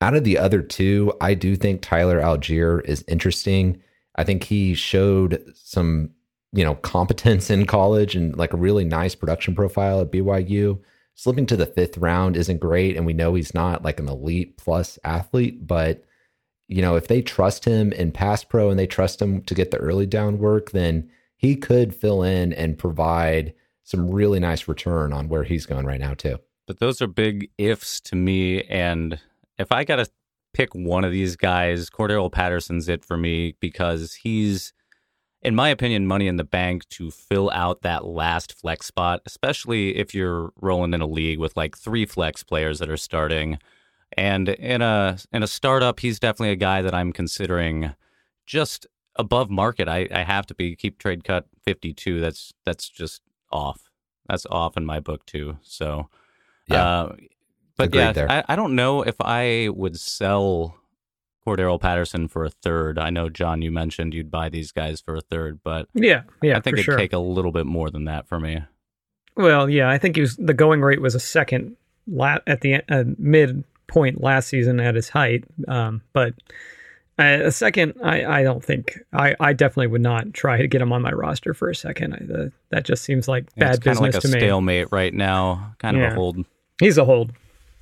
Out 0.02 0.16
of 0.16 0.24
the 0.24 0.38
other 0.38 0.62
two, 0.62 1.14
I 1.20 1.34
do 1.34 1.56
think 1.56 1.82
Tyler 1.82 2.22
Allgeier 2.22 2.84
is 2.86 3.04
interesting. 3.08 3.82
I 4.16 4.24
think 4.24 4.44
he 4.44 4.74
showed 4.74 5.44
some 5.56 6.12
you 6.52 6.64
know, 6.64 6.76
competence 6.76 7.50
in 7.50 7.66
college 7.66 8.16
and 8.16 8.36
like 8.36 8.54
a 8.54 8.58
really 8.58 8.84
nice 8.84 9.16
production 9.16 9.56
profile 9.56 10.02
at 10.02 10.12
BYU. 10.12 10.80
Slipping 11.16 11.46
to 11.48 11.58
the 11.58 11.66
fifth 11.66 11.98
round 11.98 12.38
isn't 12.38 12.60
great. 12.60 12.96
And 12.96 13.06
we 13.06 13.14
know 13.14 13.34
he's 13.34 13.54
not 13.54 13.84
like 13.84 14.00
an 14.00 14.08
elite 14.08 14.58
plus 14.58 14.98
athlete, 15.04 15.68
but 15.68 16.04
you 16.68 16.82
know, 16.82 16.96
if 16.96 17.08
they 17.08 17.22
trust 17.22 17.66
him 17.66 17.92
in 17.92 18.12
pass 18.12 18.44
pro 18.44 18.70
and 18.70 18.80
they 18.80 18.88
trust 18.88 19.22
him 19.22 19.42
to 19.44 19.56
get 19.56 19.72
the 19.72 19.78
early 19.78 20.06
down 20.06 20.38
work, 20.38 20.72
then 20.72 21.10
he 21.40 21.56
could 21.56 21.96
fill 21.96 22.22
in 22.22 22.52
and 22.52 22.78
provide 22.78 23.54
some 23.84 24.12
really 24.12 24.40
nice 24.40 24.68
return 24.68 25.14
on 25.14 25.30
where 25.30 25.44
he's 25.44 25.66
going 25.66 25.86
right 25.86 26.00
now, 26.00 26.14
too. 26.14 26.38
But 26.68 26.80
those 26.80 27.02
are 27.02 27.08
big 27.08 27.50
ifs 27.58 28.02
to 28.02 28.16
me. 28.16 28.64
And 28.64 29.20
if 29.58 29.72
I 29.72 29.86
got 29.86 29.96
to 29.96 30.08
pick 30.54 30.76
one 30.76 31.06
of 31.06 31.14
these 31.14 31.38
guys, 31.38 31.90
Cordarrelle 31.90 32.32
Patterson's 32.32 32.90
it 32.90 33.06
for 33.06 33.16
me 33.16 33.56
because 33.62 34.16
he's 34.16 34.74
in 35.42 35.56
my 35.56 35.70
opinion, 35.70 36.06
money 36.06 36.28
in 36.28 36.36
the 36.36 36.44
bank 36.44 36.88
to 36.90 37.10
fill 37.10 37.50
out 37.52 37.82
that 37.82 38.06
last 38.06 38.54
flex 38.54 38.86
spot, 38.88 39.22
especially 39.26 39.96
if 39.96 40.14
you're 40.14 40.52
rolling 40.60 40.94
in 40.94 41.00
a 41.00 41.08
league 41.08 41.40
with 41.40 41.56
like 41.56 41.78
three 41.78 42.06
flex 42.06 42.44
players 42.44 42.80
that 42.80 42.90
are 42.90 42.98
starting. 42.98 43.58
And 44.18 44.50
in 44.50 44.82
a 44.82 45.18
in 45.32 45.42
a 45.42 45.48
startup, 45.48 46.02
he's 46.02 46.20
definitely 46.20 46.52
a 46.52 46.58
guy 46.58 46.82
that 46.82 46.94
I'm 46.94 47.14
considering 47.14 47.94
just 48.46 48.86
above 49.20 49.52
market. 49.52 49.88
I, 49.88 50.08
I 50.12 50.24
have 50.24 50.48
to 50.48 50.56
be 50.56 50.76
keep 50.76 50.98
trade 50.98 51.24
cut 51.24 51.46
52. 51.66 52.20
That's 52.20 52.54
that's 52.66 52.90
just 52.90 53.22
off. 53.52 53.92
That's 54.28 54.48
off 54.48 54.78
in 54.78 54.86
my 54.86 55.00
book 55.00 55.26
too. 55.28 55.58
So 55.62 56.10
yeah. 56.68 56.88
Uh, 56.88 57.16
but 57.78 57.88
Agreed 57.88 58.00
yeah, 58.00 58.12
there. 58.12 58.32
I, 58.32 58.44
I 58.50 58.56
don't 58.56 58.76
know 58.76 59.04
if 59.04 59.16
I 59.22 59.70
would 59.72 59.98
sell 59.98 60.76
Cordarrelle 61.46 61.80
Patterson 61.80 62.28
for 62.28 62.44
a 62.44 62.50
third. 62.50 63.00
I 63.00 63.10
know, 63.10 63.30
Jon, 63.30 63.62
you 63.62 63.72
mentioned 63.72 64.14
you'd 64.14 64.32
buy 64.32 64.50
these 64.50 64.72
guys 64.72 65.00
for 65.00 65.16
a 65.16 65.22
third, 65.22 65.62
but 65.64 65.88
yeah, 65.94 66.24
yeah, 66.42 66.58
I 66.58 66.62
think 66.62 66.76
it'd 66.76 66.86
sure. 66.86 66.98
take 66.98 67.14
a 67.14 67.20
little 67.20 67.52
bit 67.52 67.66
more 67.66 67.90
than 67.90 68.06
that 68.06 68.28
for 68.28 68.40
me. 68.40 68.64
Well, 69.36 69.70
yeah, 69.70 69.90
I 69.90 69.98
think 69.98 70.16
he 70.16 70.22
was 70.22 70.36
the 70.36 70.54
going 70.54 70.82
rate 70.82 71.02
was 71.02 71.16
a 71.16 71.20
second 71.20 71.78
la- 72.08 72.40
at 72.46 72.62
the 72.62 72.82
uh, 72.90 73.06
mid 73.18 73.64
point 73.88 74.22
last 74.22 74.50
season 74.50 74.80
at 74.82 74.96
his 74.96 75.10
height, 75.10 75.46
um, 75.68 76.02
but 76.12 76.34
uh, 77.20 77.46
a 77.46 77.52
second, 77.52 77.94
I, 78.04 78.40
I 78.40 78.44
don't 78.44 78.64
think 78.64 78.98
I, 79.14 79.36
I 79.40 79.54
definitely 79.54 79.88
would 79.88 80.02
not 80.02 80.34
try 80.34 80.58
to 80.58 80.68
get 80.68 80.82
him 80.82 80.94
on 80.94 81.02
my 81.02 81.12
roster 81.12 81.54
for 81.54 81.70
a 81.70 81.76
second. 81.76 82.14
I, 82.14 82.26
the, 82.26 82.52
that 82.70 82.86
just 82.86 83.04
seems 83.04 83.28
like 83.28 83.46
yeah, 83.56 83.72
bad 83.72 83.84
business 83.84 84.16
like 84.16 84.24
to 84.24 84.28
me. 84.30 84.40
Stalemate 84.40 84.88
right 84.92 85.14
now, 85.14 85.76
kind 85.80 85.98
yeah. 85.98 86.08
of 86.08 86.14
a 86.14 86.16
hold. 86.16 86.46
He's 86.80 86.98
a 86.98 87.06
hold 87.06 87.34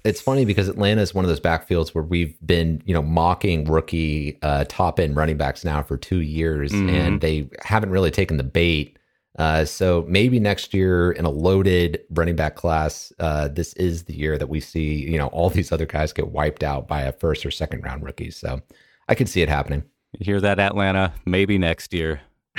it's 0.07 0.21
funny 0.21 0.45
because 0.45 0.69
Atlanta 0.69 1.01
is 1.01 1.13
one 1.13 1.25
of 1.25 1.29
those 1.29 1.41
backfields 1.41 1.89
where 1.89 2.03
we've 2.03 2.35
been, 2.45 2.81
you 2.85 2.93
know, 2.93 3.01
mocking 3.01 3.65
rookie 3.65 4.39
uh, 4.41 4.63
top 4.69 4.99
end 4.99 5.15
running 5.15 5.37
backs 5.37 5.65
now 5.65 5.83
for 5.83 5.97
two 5.97 6.21
years, 6.21 6.71
mm-hmm. 6.71 6.89
and 6.89 7.21
they 7.21 7.49
haven't 7.61 7.89
really 7.89 8.11
taken 8.11 8.37
the 8.37 8.43
bait. 8.43 8.97
Uh, 9.37 9.65
so 9.65 10.05
maybe 10.07 10.39
next 10.39 10.73
year 10.73 11.11
in 11.11 11.25
a 11.25 11.29
loaded 11.29 11.99
running 12.09 12.35
back 12.35 12.55
class, 12.55 13.11
uh, 13.19 13.47
this 13.49 13.73
is 13.73 14.05
the 14.05 14.15
year 14.15 14.37
that 14.37 14.47
we 14.47 14.59
see, 14.59 14.95
you 14.95 15.17
know, 15.17 15.27
all 15.27 15.49
these 15.49 15.71
other 15.71 15.85
guys 15.85 16.13
get 16.13 16.29
wiped 16.29 16.63
out 16.63 16.87
by 16.87 17.01
a 17.01 17.11
first 17.11 17.45
or 17.45 17.51
second 17.51 17.83
round 17.83 18.03
rookie. 18.03 18.31
So 18.31 18.61
I 19.07 19.15
could 19.15 19.29
see 19.29 19.41
it 19.41 19.49
happening. 19.49 19.83
You 20.13 20.25
hear 20.25 20.41
that, 20.41 20.59
Atlanta? 20.59 21.13
Maybe 21.25 21.57
next 21.57 21.93
year. 21.93 22.21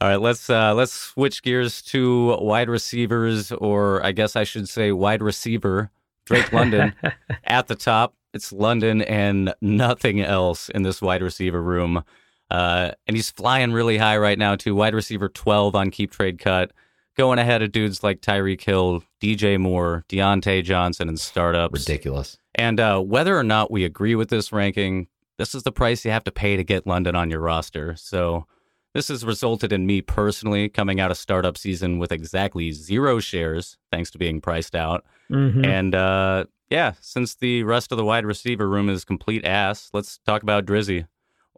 All 0.00 0.08
right, 0.08 0.20
let's 0.20 0.48
uh, 0.48 0.74
let's 0.74 0.92
switch 0.92 1.42
gears 1.42 1.82
to 1.82 2.36
wide 2.40 2.68
receivers, 2.68 3.50
or 3.52 4.04
I 4.04 4.12
guess 4.12 4.36
I 4.36 4.44
should 4.44 4.68
say 4.68 4.92
wide 4.92 5.22
receiver. 5.22 5.90
Drake 6.24 6.52
London 6.52 6.94
at 7.44 7.68
the 7.68 7.74
top. 7.74 8.14
It's 8.34 8.52
London 8.52 9.00
and 9.02 9.54
nothing 9.62 10.20
else 10.20 10.68
in 10.68 10.82
this 10.82 11.00
wide 11.00 11.22
receiver 11.22 11.62
room. 11.62 12.04
Uh, 12.50 12.92
and 13.06 13.16
he's 13.16 13.30
flying 13.30 13.72
really 13.72 13.98
high 13.98 14.18
right 14.18 14.38
now, 14.38 14.54
too. 14.54 14.74
Wide 14.74 14.94
receiver 14.94 15.28
12 15.28 15.74
on 15.74 15.90
keep 15.90 16.12
trade 16.12 16.38
cut, 16.38 16.72
going 17.16 17.38
ahead 17.38 17.62
of 17.62 17.72
dudes 17.72 18.02
like 18.02 18.20
Tyreek 18.20 18.62
Hill, 18.62 19.02
DJ 19.22 19.58
Moore, 19.58 20.04
Diontae 20.08 20.62
Johnson, 20.62 21.08
and 21.08 21.18
startups. 21.18 21.80
Ridiculous. 21.80 22.38
And 22.54 22.78
uh, 22.78 23.00
whether 23.00 23.36
or 23.36 23.42
not 23.42 23.70
we 23.70 23.84
agree 23.84 24.14
with 24.14 24.28
this 24.28 24.52
ranking, 24.52 25.08
this 25.38 25.54
is 25.54 25.62
the 25.62 25.72
price 25.72 26.04
you 26.04 26.10
have 26.10 26.24
to 26.24 26.32
pay 26.32 26.56
to 26.56 26.64
get 26.64 26.86
London 26.86 27.14
on 27.16 27.30
your 27.30 27.40
roster. 27.40 27.94
So 27.96 28.46
This 28.94 29.08
has 29.08 29.24
resulted 29.24 29.70
in 29.72 29.86
me 29.86 30.00
personally 30.00 30.68
coming 30.68 30.98
out 30.98 31.10
of 31.10 31.18
startup 31.18 31.56
season 31.58 31.98
with 31.98 32.10
exactly 32.10 32.72
zero 32.72 33.20
shares, 33.20 33.76
thanks 33.92 34.10
to 34.12 34.18
being 34.18 34.40
priced 34.40 34.74
out. 34.74 35.04
Mhm. 35.30 35.64
And 35.64 35.94
uh, 35.94 36.44
yeah, 36.70 36.94
since 37.00 37.34
the 37.34 37.62
rest 37.64 37.92
of 37.92 37.98
the 37.98 38.04
wide 38.04 38.24
receiver 38.24 38.68
room 38.68 38.88
is 38.88 39.04
complete 39.04 39.44
ass, 39.44 39.90
let's 39.92 40.18
talk 40.26 40.42
about 40.42 40.64
Drizzy. 40.64 41.06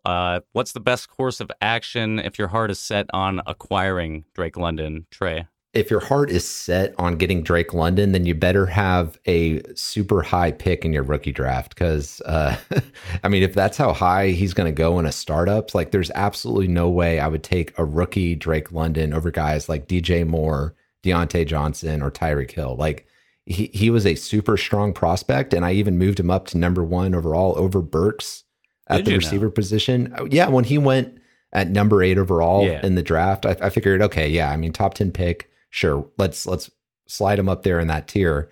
Uh, 0.05 0.41
what's 0.53 0.73
the 0.73 0.81
best 0.81 1.09
course 1.09 1.41
of 1.41 1.51
action 1.61 2.19
if 2.19 2.39
your 2.39 2.49
heart 2.49 2.71
is 2.71 2.79
set 2.81 3.07
on 3.13 3.41
acquiring 3.47 4.25
Drake 4.35 4.57
London, 4.57 5.07
Trey? 5.11 5.47
If 5.73 5.89
your 5.89 6.01
heart 6.01 6.31
is 6.31 6.47
set 6.47 6.95
on 6.99 7.17
getting 7.17 7.45
Drake 7.45 7.73
London, 7.73 8.11
then 8.11 8.27
you 8.27 8.35
better 8.35 8.67
have 8.67 9.21
a 9.27 9.63
super 9.75 10.23
high 10.23 10.51
pick 10.51 10.85
in 10.85 10.93
your 10.93 11.05
rookie 11.05 11.31
draft. 11.31 11.75
Because, 11.75 12.21
uh, 12.23 12.57
I 13.23 13.29
mean, 13.29 13.45
if 13.45 13.55
that's 13.55 13.79
how 13.79 13.93
high 13.93 14.31
he's 14.31 14.53
going 14.53 14.67
to 14.67 14.77
go 14.77 14.99
in 14.99 15.07
a 15.07 15.13
startup, 15.13 15.73
like 15.75 15.93
there's 15.93 16.11
absolutely 16.17 16.67
no 16.67 16.89
way 16.89 17.21
I 17.21 17.29
would 17.29 17.45
take 17.45 17.77
a 17.79 17.85
rookie 17.85 18.35
Drake 18.35 18.73
London 18.73 19.13
over 19.15 19.31
guys 19.31 19.69
like 19.69 19.87
DJ 19.87 20.27
Moore, 20.27 20.75
Diontae 21.05 21.47
Johnson, 21.47 22.03
or 22.03 22.11
Tyreek 22.11 22.51
Hill. 22.51 22.75
Like 22.77 23.07
he, 23.47 23.71
he 23.73 23.91
was 23.91 24.07
a 24.07 24.17
super 24.17 24.57
strong 24.57 24.93
prospect, 24.93 25.55
and 25.55 25.65
I 25.65 25.73
even 25.73 25.99
moved 25.99 26.19
him 26.19 26.31
up 26.31 26.47
to 26.49 26.59
number 26.59 26.85
one 26.85 27.15
overall 27.15 27.57
over 27.57 27.81
Burks 27.81 28.43
at 28.89 28.99
Did 28.99 29.07
the 29.07 29.17
receiver 29.17 29.51
position. 29.51 30.13
Yeah, 30.31 30.49
when 30.49 30.65
he 30.65 30.79
went 30.79 31.19
at 31.53 31.69
number 31.71 32.03
eight 32.03 32.19
overall 32.19 32.67
Yeah. 32.67 32.85
in 32.85 32.97
the 32.97 33.03
draft, 33.03 33.47
I, 33.47 33.57
I 33.61 33.71
figured, 33.71 34.03
okay, 34.03 34.29
yeah, 34.29 34.51
I 34.51 34.57
mean, 34.57 34.73
top 34.73 34.95
ten 34.95 35.11
pick 35.13 35.50
sure 35.71 36.07
let's 36.19 36.47
let's 36.47 36.71
slide 37.07 37.39
him 37.39 37.49
up 37.49 37.63
there 37.63 37.81
in 37.81 37.89
that 37.89 38.07
tier. 38.09 38.51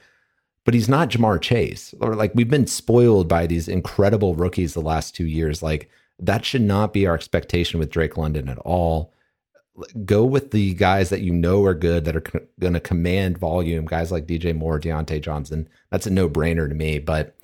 But 0.65 0.75
he's 0.75 0.89
not 0.89 1.09
Ja'Marr 1.09 1.41
Chase. 1.41 1.95
Or 2.01 2.15
like 2.15 2.35
we've 2.35 2.51
been 2.51 2.67
spoiled 2.67 3.27
by 3.27 3.47
these 3.47 3.69
incredible 3.69 4.35
rookies 4.35 4.75
the 4.75 4.81
last 4.81 5.17
2 5.17 5.25
years. 5.25 5.63
Like 5.63 5.89
that 6.19 6.45
should 6.45 6.63
not 6.63 6.93
be 6.93 7.07
our 7.07 7.15
expectation 7.15 7.81
with 7.81 7.91
Drake 7.91 8.19
London 8.19 8.49
at 8.49 8.59
all. 8.59 9.15
Go 10.05 10.25
with 10.25 10.51
the 10.51 10.75
guys 10.75 11.09
that 11.09 11.23
you 11.23 11.33
know 11.33 11.65
are 11.65 11.73
good 11.73 12.05
that 12.05 12.17
are 12.17 12.25
going 12.61 12.75
to 12.75 12.81
command 12.81 13.39
volume. 13.39 13.87
Guys 13.87 14.13
like 14.13 14.27
DJ 14.27 14.55
Moore 14.55 14.79
Diontae 14.79 15.23
Johnson. 15.23 15.69
That's 15.91 16.07
a 16.07 16.11
no-brainer 16.11 16.69
to 16.69 16.75
me. 16.75 16.99
But 16.99 17.35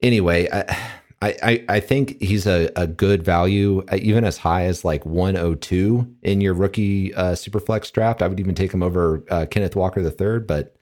anyway 0.00 0.48
I 0.52 0.76
I, 1.20 1.36
I, 1.42 1.64
I 1.68 1.80
think 1.80 2.20
he's 2.20 2.46
a, 2.46 2.70
a 2.76 2.86
good 2.86 3.24
value, 3.24 3.84
uh, 3.90 3.96
even 4.00 4.24
as 4.24 4.38
high 4.38 4.64
as 4.64 4.84
like 4.84 5.04
102 5.04 6.14
in 6.22 6.40
your 6.40 6.54
rookie 6.54 7.12
uh, 7.14 7.32
Superflex 7.32 7.90
draft. 7.92 8.22
I 8.22 8.28
would 8.28 8.38
even 8.38 8.54
take 8.54 8.72
him 8.72 8.82
over 8.82 9.24
uh, 9.30 9.46
Kenneth 9.50 9.74
Walker 9.74 10.00
III, 10.00 10.40
but 10.40 10.76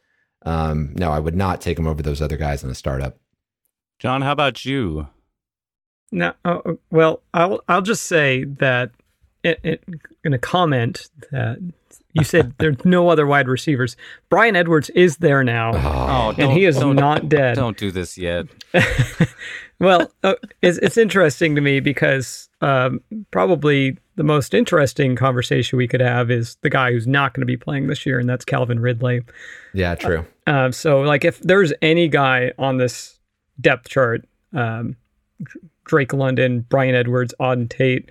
um, 0.45 0.95
no, 0.97 1.11
I 1.11 1.19
would 1.19 1.35
not 1.37 1.61
take 1.61 1.79
him 1.79 1.87
over 1.87 2.03
those 2.03 2.21
other 2.21 2.37
guys 2.37 2.63
in 2.63 2.71
a 2.71 2.75
startup. 2.75 3.19
Jon, 3.99 4.21
how 4.21 4.33
about 4.33 4.65
you? 4.67 5.09
No, 6.13 6.35
oh, 6.45 6.79
well, 6.91 7.23
I'll 7.35 7.63
I'll 7.69 7.83
just 7.83 8.05
say 8.05 8.45
that 8.45 8.91
it, 9.43 9.59
it, 9.65 9.85
in 10.23 10.35
a 10.35 10.39
comment 10.39 11.09
that 11.33 11.59
you 12.13 12.25
said 12.25 12.55
there's 12.59 12.85
no 12.85 13.09
other 13.09 13.27
wide 13.27 13.49
receivers. 13.49 13.97
Bryan 14.29 14.55
Edwards 14.55 14.91
is 14.91 15.17
there 15.17 15.43
now, 15.43 15.73
Oh, 15.75 16.35
and 16.39 16.53
he 16.53 16.65
is 16.65 16.79
not 16.79 17.29
dead. 17.29 17.57
Don't 17.57 17.77
do 17.77 17.91
this 17.91 18.17
yet. 18.17 18.47
well, 19.79 20.11
uh, 20.23 20.35
it's 20.63 20.79
it's 20.79 20.97
interesting 20.97 21.55
to 21.55 21.61
me 21.61 21.81
because 21.81 22.49
um, 22.61 23.01
probably 23.31 23.99
the 24.17 24.25
most 24.25 24.55
interesting 24.55 25.15
conversation 25.15 25.77
we 25.77 25.87
could 25.87 26.01
have 26.01 26.31
is 26.31 26.57
the 26.63 26.71
guy 26.71 26.91
who's 26.91 27.07
not 27.07 27.35
going 27.35 27.43
to 27.43 27.47
be 27.47 27.57
playing 27.57 27.87
this 27.87 28.07
year, 28.07 28.19
and 28.19 28.29
that's 28.29 28.45
Calvin 28.45 28.81
Ridley. 28.81 29.23
Yeah, 29.75 29.95
true. 29.95 30.27
Um, 30.47 30.73
so, 30.73 31.03
like, 31.03 31.25
if 31.25 31.41
there's 31.41 31.73
any 31.83 32.09
guy 32.09 32.53
on 32.59 32.79
this 32.79 33.19
depth 33.61 33.89
chart, 33.89 34.25
um, 34.55 34.97
Drake 35.85 36.13
London, 36.13 36.61
Bryan 36.61 36.95
Edwards, 36.95 37.35
Auden 37.39 37.69
Tate, 37.69 38.11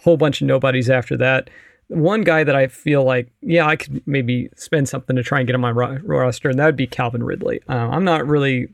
whole 0.00 0.18
bunch 0.18 0.42
of 0.42 0.46
nobodies 0.46 0.90
after 0.90 1.16
that. 1.16 1.48
One 1.88 2.22
guy 2.22 2.44
that 2.44 2.56
I 2.56 2.66
feel 2.66 3.04
like, 3.04 3.30
yeah, 3.40 3.66
I 3.66 3.76
could 3.76 4.02
maybe 4.06 4.50
spend 4.56 4.88
something 4.88 5.16
to 5.16 5.22
try 5.22 5.38
and 5.38 5.46
get 5.46 5.54
on 5.54 5.60
my 5.60 5.70
ro- 5.70 5.98
roster, 6.02 6.50
and 6.50 6.58
that 6.58 6.66
would 6.66 6.76
be 6.76 6.86
Calvin 6.86 7.22
Ridley. 7.22 7.60
Uh, 7.68 7.74
I'm 7.74 8.04
not 8.04 8.26
really 8.26 8.68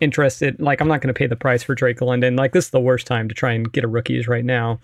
interested. 0.00 0.60
Like, 0.60 0.80
I'm 0.80 0.88
not 0.88 1.00
going 1.00 1.12
to 1.12 1.18
pay 1.18 1.26
the 1.26 1.36
price 1.36 1.62
for 1.62 1.74
Drake 1.74 2.00
London. 2.00 2.36
Like, 2.36 2.52
this 2.52 2.66
is 2.66 2.70
the 2.70 2.80
worst 2.80 3.06
time 3.06 3.28
to 3.28 3.34
try 3.34 3.52
and 3.52 3.70
get 3.72 3.84
a 3.84 3.88
rookies 3.88 4.28
right 4.28 4.44
now. 4.44 4.80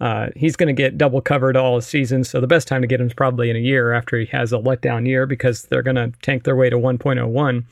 Uh, 0.00 0.30
he's 0.34 0.56
going 0.56 0.66
to 0.66 0.72
get 0.72 0.98
double 0.98 1.20
covered 1.20 1.56
all 1.56 1.80
season, 1.80 2.24
so 2.24 2.40
the 2.40 2.46
best 2.46 2.66
time 2.66 2.80
to 2.80 2.88
get 2.88 3.00
him 3.00 3.06
is 3.06 3.14
probably 3.14 3.50
in 3.50 3.56
a 3.56 3.60
year 3.60 3.92
after 3.92 4.18
he 4.18 4.26
has 4.26 4.52
a 4.52 4.56
letdown 4.56 5.06
year 5.06 5.26
because 5.26 5.62
they're 5.64 5.82
going 5.82 5.94
to 5.94 6.12
tank 6.22 6.42
their 6.42 6.56
way 6.56 6.68
to 6.68 6.76
1.01. 6.76 7.64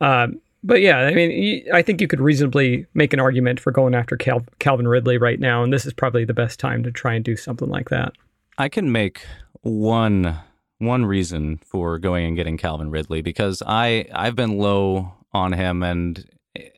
Um, 0.00 0.40
but 0.62 0.80
yeah, 0.80 0.98
I 1.00 1.14
mean, 1.14 1.64
I 1.72 1.82
think 1.82 2.00
you 2.00 2.08
could 2.08 2.20
reasonably 2.20 2.86
make 2.94 3.12
an 3.12 3.20
argument 3.20 3.60
for 3.60 3.70
going 3.70 3.94
after 3.94 4.16
Cal- 4.16 4.46
Calvin 4.58 4.88
Ridley 4.88 5.18
right 5.18 5.38
now, 5.40 5.62
and 5.62 5.72
this 5.72 5.86
is 5.86 5.92
probably 5.92 6.24
the 6.24 6.34
best 6.34 6.58
time 6.58 6.82
to 6.82 6.90
try 6.90 7.14
and 7.14 7.24
do 7.24 7.36
something 7.36 7.68
like 7.68 7.90
that. 7.90 8.12
I 8.58 8.68
can 8.68 8.90
make 8.90 9.26
one 9.62 10.38
one 10.78 11.06
reason 11.06 11.60
for 11.64 11.98
going 11.98 12.26
and 12.26 12.36
getting 12.36 12.56
Calvin 12.56 12.90
Ridley 12.90 13.22
because 13.22 13.62
I 13.66 14.06
I've 14.12 14.36
been 14.36 14.58
low 14.58 15.12
on 15.34 15.52
him 15.52 15.82
and 15.82 16.24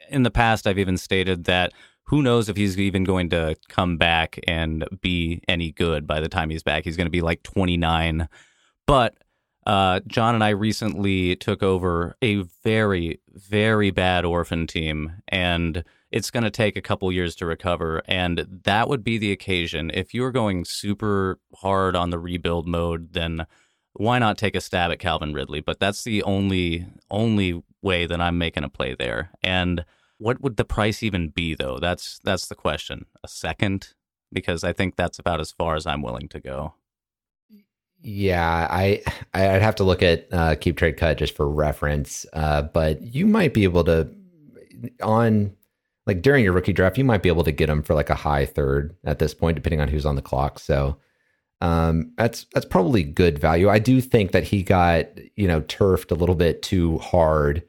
in 0.08 0.22
the 0.22 0.30
past 0.30 0.66
I've 0.66 0.78
even 0.78 0.96
stated 0.96 1.44
that 1.44 1.72
who 2.06 2.22
knows 2.22 2.48
if 2.48 2.56
he's 2.56 2.78
even 2.78 3.04
going 3.04 3.30
to 3.30 3.56
come 3.68 3.96
back 3.96 4.38
and 4.46 4.86
be 5.00 5.42
any 5.48 5.72
good 5.72 6.06
by 6.06 6.20
the 6.20 6.28
time 6.28 6.50
he's 6.50 6.62
back. 6.62 6.84
He's 6.84 6.96
going 6.96 7.06
to 7.06 7.10
be 7.10 7.20
like 7.20 7.42
29. 7.42 8.28
But 8.86 9.16
uh, 9.66 10.00
Jon 10.06 10.34
and 10.34 10.44
I 10.44 10.50
recently 10.50 11.34
took 11.34 11.62
over 11.62 12.16
a 12.22 12.36
very, 12.62 13.20
very 13.32 13.90
bad 13.90 14.24
orphan 14.24 14.68
team, 14.68 15.14
and 15.26 15.82
it's 16.12 16.30
going 16.30 16.44
to 16.44 16.50
take 16.50 16.76
a 16.76 16.80
couple 16.80 17.10
years 17.10 17.34
to 17.36 17.46
recover. 17.46 18.00
And 18.06 18.46
that 18.64 18.88
would 18.88 19.02
be 19.02 19.18
the 19.18 19.32
occasion. 19.32 19.90
If 19.92 20.14
you're 20.14 20.30
going 20.30 20.64
super 20.64 21.40
hard 21.56 21.96
on 21.96 22.10
the 22.10 22.20
rebuild 22.20 22.68
mode, 22.68 23.14
then 23.14 23.46
why 23.98 24.18
not 24.18 24.38
take 24.38 24.54
a 24.54 24.60
stab 24.60 24.90
at 24.90 24.98
Calvin 24.98 25.32
Ridley? 25.32 25.60
But 25.60 25.80
that's 25.80 26.04
the 26.04 26.22
only 26.22 26.86
only 27.10 27.62
way 27.82 28.06
that 28.06 28.20
I'm 28.20 28.38
making 28.38 28.64
a 28.64 28.68
play 28.68 28.94
there. 28.98 29.30
And 29.42 29.84
what 30.18 30.40
would 30.40 30.56
the 30.56 30.64
price 30.64 31.02
even 31.02 31.28
be, 31.28 31.54
though? 31.54 31.78
That's 31.78 32.20
that's 32.24 32.48
the 32.48 32.54
question. 32.54 33.06
A 33.22 33.28
second, 33.28 33.94
because 34.32 34.64
I 34.64 34.72
think 34.72 34.96
that's 34.96 35.18
about 35.18 35.40
as 35.40 35.52
far 35.52 35.76
as 35.76 35.86
I'm 35.86 36.02
willing 36.02 36.28
to 36.28 36.40
go. 36.40 36.74
Yeah, 38.00 38.68
I 38.70 39.02
I'd 39.34 39.62
have 39.62 39.76
to 39.76 39.84
look 39.84 40.02
at 40.02 40.28
uh, 40.32 40.54
keep 40.56 40.76
trade 40.76 40.96
cut 40.96 41.18
just 41.18 41.34
for 41.34 41.48
reference, 41.48 42.26
uh, 42.32 42.62
but 42.62 43.02
you 43.02 43.26
might 43.26 43.54
be 43.54 43.64
able 43.64 43.84
to 43.84 44.08
on 45.02 45.54
like 46.06 46.22
during 46.22 46.44
your 46.44 46.52
rookie 46.52 46.72
draft, 46.72 46.98
you 46.98 47.04
might 47.04 47.22
be 47.22 47.28
able 47.28 47.44
to 47.44 47.52
get 47.52 47.68
him 47.68 47.82
for 47.82 47.94
like 47.94 48.10
a 48.10 48.14
high 48.14 48.46
third 48.46 48.96
at 49.04 49.18
this 49.18 49.34
point, 49.34 49.56
depending 49.56 49.80
on 49.80 49.88
who's 49.88 50.06
on 50.06 50.14
the 50.14 50.22
clock. 50.22 50.58
So 50.58 50.98
um, 51.60 52.12
that's 52.16 52.46
that's 52.52 52.66
probably 52.66 53.02
good 53.02 53.38
value. 53.38 53.68
I 53.68 53.78
do 53.78 54.00
think 54.00 54.32
that 54.32 54.44
he 54.44 54.62
got 54.62 55.06
you 55.36 55.48
know 55.48 55.62
turfed 55.62 56.10
a 56.10 56.14
little 56.14 56.34
bit 56.34 56.62
too 56.62 56.98
hard 56.98 57.62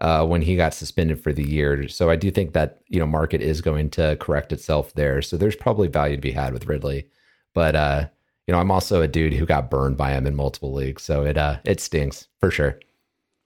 uh, 0.00 0.26
when 0.26 0.42
he 0.42 0.56
got 0.56 0.74
suspended 0.74 1.22
for 1.22 1.32
the 1.32 1.46
year. 1.46 1.88
So 1.88 2.10
I 2.10 2.16
do 2.16 2.30
think 2.30 2.52
that 2.52 2.80
you 2.88 2.98
know 2.98 3.06
market 3.06 3.42
is 3.42 3.60
going 3.60 3.90
to 3.90 4.16
correct 4.16 4.52
itself 4.52 4.94
there. 4.94 5.20
So 5.20 5.36
there's 5.36 5.56
probably 5.56 5.88
value 5.88 6.16
to 6.16 6.22
be 6.22 6.32
had 6.32 6.52
with 6.52 6.66
Ridley, 6.66 7.06
but 7.52 7.76
uh, 7.76 8.06
you 8.46 8.52
know 8.52 8.58
I'm 8.58 8.70
also 8.70 9.02
a 9.02 9.08
dude 9.08 9.34
who 9.34 9.46
got 9.46 9.70
burned 9.70 9.96
by 9.96 10.12
him 10.12 10.26
in 10.26 10.34
multiple 10.34 10.72
leagues, 10.72 11.02
so 11.02 11.24
it 11.24 11.36
uh 11.36 11.58
it 11.64 11.80
stings 11.80 12.28
for 12.40 12.50
sure. 12.50 12.78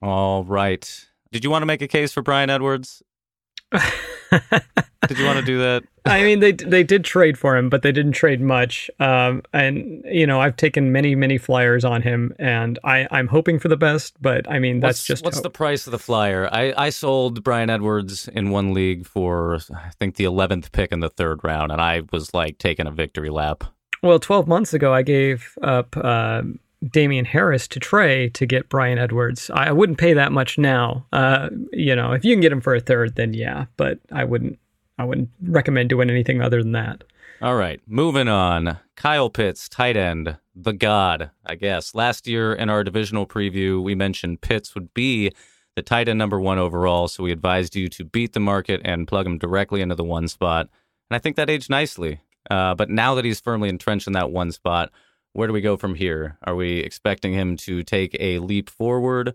All 0.01 0.45
right. 0.45 1.05
Did 1.31 1.43
you 1.43 1.49
want 1.49 1.61
to 1.61 1.67
make 1.67 1.81
a 1.81 1.87
case 1.87 2.11
for 2.13 2.23
Bryan 2.23 2.49
Edwards? 2.49 3.03
Did 5.07 5.17
you 5.17 5.25
want 5.25 5.39
to 5.39 5.45
do 5.45 5.57
that? 5.59 5.83
I 6.05 6.23
mean, 6.23 6.39
they 6.39 6.51
they 6.51 6.83
did 6.83 7.03
trade 7.03 7.37
for 7.37 7.55
him, 7.55 7.69
but 7.69 7.81
they 7.81 7.91
didn't 7.91 8.13
trade 8.13 8.41
much. 8.41 8.89
Um, 8.99 9.43
and 9.53 10.03
you 10.05 10.25
know, 10.27 10.41
I've 10.41 10.55
taken 10.55 10.91
many 10.91 11.15
many 11.15 11.37
flyers 11.37 11.85
on 11.85 12.01
him, 12.01 12.33
and 12.39 12.77
I 12.83 13.07
I'm 13.11 13.27
hoping 13.27 13.59
for 13.59 13.67
the 13.67 13.77
best. 13.77 14.21
But 14.21 14.49
I 14.49 14.59
mean, 14.59 14.79
that's 14.79 14.99
what's, 14.99 15.07
just 15.07 15.23
what's 15.23 15.37
hope. 15.37 15.43
the 15.43 15.49
price 15.49 15.87
of 15.87 15.91
the 15.91 15.99
flyer? 15.99 16.49
I, 16.51 16.73
I 16.77 16.89
sold 16.89 17.43
Bryan 17.43 17.69
Edwards 17.69 18.27
in 18.27 18.49
one 18.49 18.73
league 18.73 19.05
for 19.05 19.59
I 19.73 19.89
think 19.99 20.15
the 20.15 20.25
eleventh 20.25 20.71
pick 20.71 20.91
in 20.91 20.99
the 20.99 21.09
third 21.09 21.43
round, 21.43 21.71
and 21.71 21.81
I 21.81 22.03
was 22.11 22.33
like 22.33 22.57
taking 22.57 22.87
a 22.87 22.91
victory 22.91 23.29
lap. 23.29 23.63
Well, 24.01 24.19
12 24.19 24.47
months 24.47 24.73
ago, 24.73 24.93
I 24.93 25.01
gave 25.01 25.57
up 25.61 25.97
uh, 25.97 26.43
Damien 26.87 27.25
Harris 27.25 27.67
to 27.69 27.79
Trey 27.79 28.29
to 28.29 28.45
get 28.45 28.69
Bryan 28.69 28.97
Edwards. 28.97 29.49
I, 29.49 29.67
I 29.67 29.71
wouldn't 29.71 29.97
pay 29.97 30.13
that 30.13 30.31
much 30.31 30.57
now. 30.57 31.05
Uh, 31.11 31.49
you 31.73 31.95
know, 31.95 32.13
if 32.13 32.23
you 32.23 32.33
can 32.33 32.41
get 32.41 32.51
him 32.51 32.61
for 32.61 32.75
a 32.75 32.79
third, 32.79 33.15
then 33.15 33.33
yeah. 33.33 33.65
But 33.77 33.99
I 34.11 34.23
wouldn't. 34.23 34.59
I 34.97 35.05
wouldn't 35.05 35.29
recommend 35.43 35.87
doing 35.87 36.09
anything 36.09 36.41
other 36.41 36.61
than 36.61 36.73
that. 36.73 37.05
All 37.41 37.55
right, 37.55 37.79
moving 37.87 38.27
on. 38.27 38.79
Kyle 38.97 39.29
Pitts, 39.29 39.69
tight 39.69 39.95
end, 39.95 40.35
the 40.53 40.73
god, 40.73 41.31
I 41.45 41.55
guess. 41.55 41.95
Last 41.95 42.27
year 42.27 42.53
in 42.53 42.69
our 42.69 42.83
divisional 42.83 43.25
preview, 43.25 43.81
we 43.81 43.95
mentioned 43.95 44.41
Pitts 44.41 44.75
would 44.75 44.93
be 44.93 45.31
the 45.77 45.81
tight 45.81 46.09
end 46.09 46.19
number 46.19 46.41
one 46.41 46.57
overall, 46.57 47.07
so 47.07 47.23
we 47.23 47.31
advised 47.31 47.77
you 47.77 47.87
to 47.87 48.03
beat 48.03 48.33
the 48.33 48.41
market 48.41 48.81
and 48.83 49.07
plug 49.07 49.25
him 49.25 49.37
directly 49.37 49.79
into 49.79 49.95
the 49.95 50.03
one 50.03 50.27
spot. 50.27 50.67
And 51.09 51.15
I 51.15 51.19
think 51.19 51.37
that 51.37 51.49
aged 51.49 51.69
nicely. 51.69 52.19
Uh, 52.51 52.75
but 52.75 52.89
now 52.89 53.15
that 53.15 53.23
he's 53.23 53.39
firmly 53.39 53.69
entrenched 53.69 54.07
in 54.07 54.13
that 54.13 54.31
one 54.31 54.51
spot, 54.51 54.91
where 55.33 55.47
do 55.47 55.53
we 55.53 55.61
go 55.61 55.77
from 55.77 55.95
here? 55.95 56.37
Are 56.43 56.55
we 56.55 56.77
expecting 56.79 57.33
him 57.33 57.57
to 57.57 57.83
take 57.83 58.15
a 58.19 58.39
leap 58.39 58.69
forward? 58.69 59.29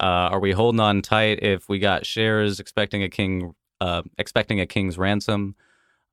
Uh, 0.00 0.32
are 0.32 0.40
we 0.40 0.52
holding 0.52 0.80
on 0.80 1.02
tight 1.02 1.42
if 1.42 1.68
we 1.68 1.78
got 1.78 2.04
shares, 2.06 2.58
expecting 2.58 3.02
a 3.02 3.08
king, 3.08 3.54
uh, 3.80 4.02
expecting 4.18 4.60
a 4.60 4.66
king's 4.66 4.98
ransom? 4.98 5.54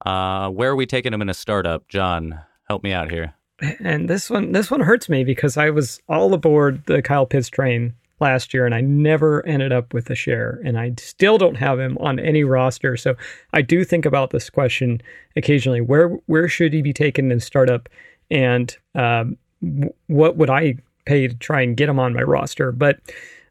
Uh, 0.05 0.49
where 0.49 0.71
are 0.71 0.75
we 0.75 0.85
taking 0.85 1.13
him 1.13 1.21
in 1.21 1.29
a 1.29 1.33
startup? 1.33 1.87
Jon, 1.87 2.39
help 2.67 2.83
me 2.83 2.91
out 2.93 3.09
here. 3.09 3.33
and 3.79 4.09
this 4.09 4.29
one 4.29 4.51
this 4.51 4.71
one 4.71 4.81
hurts 4.81 5.07
me 5.09 5.23
because 5.23 5.57
I 5.57 5.69
was 5.69 6.01
all 6.09 6.33
aboard 6.33 6.83
the 6.85 7.01
Kyle 7.01 7.25
Pitts 7.25 7.49
train 7.49 7.93
last 8.19 8.53
year 8.53 8.65
and 8.65 8.75
I 8.75 8.81
never 8.81 9.45
ended 9.45 9.71
up 9.71 9.93
with 9.93 10.09
a 10.09 10.15
share 10.15 10.61
and 10.63 10.79
I 10.79 10.93
still 10.97 11.37
don't 11.37 11.55
have 11.55 11.79
him 11.79 11.97
on 11.99 12.19
any 12.19 12.43
roster. 12.43 12.95
So 12.95 13.15
I 13.53 13.61
do 13.61 13.83
think 13.83 14.05
about 14.05 14.29
this 14.29 14.49
question 14.49 15.01
occasionally. 15.35 15.81
Where 15.81 16.09
where 16.25 16.47
should 16.47 16.73
he 16.73 16.81
be 16.81 16.93
taken 16.93 17.31
in 17.31 17.39
startup 17.39 17.89
and 18.31 18.75
um, 18.95 19.37
what 20.07 20.37
would 20.37 20.49
I 20.49 20.77
pay 21.05 21.27
to 21.27 21.35
try 21.35 21.61
and 21.61 21.77
get 21.77 21.89
him 21.89 21.99
on 21.99 22.13
my 22.13 22.23
roster? 22.23 22.71
But 22.71 22.99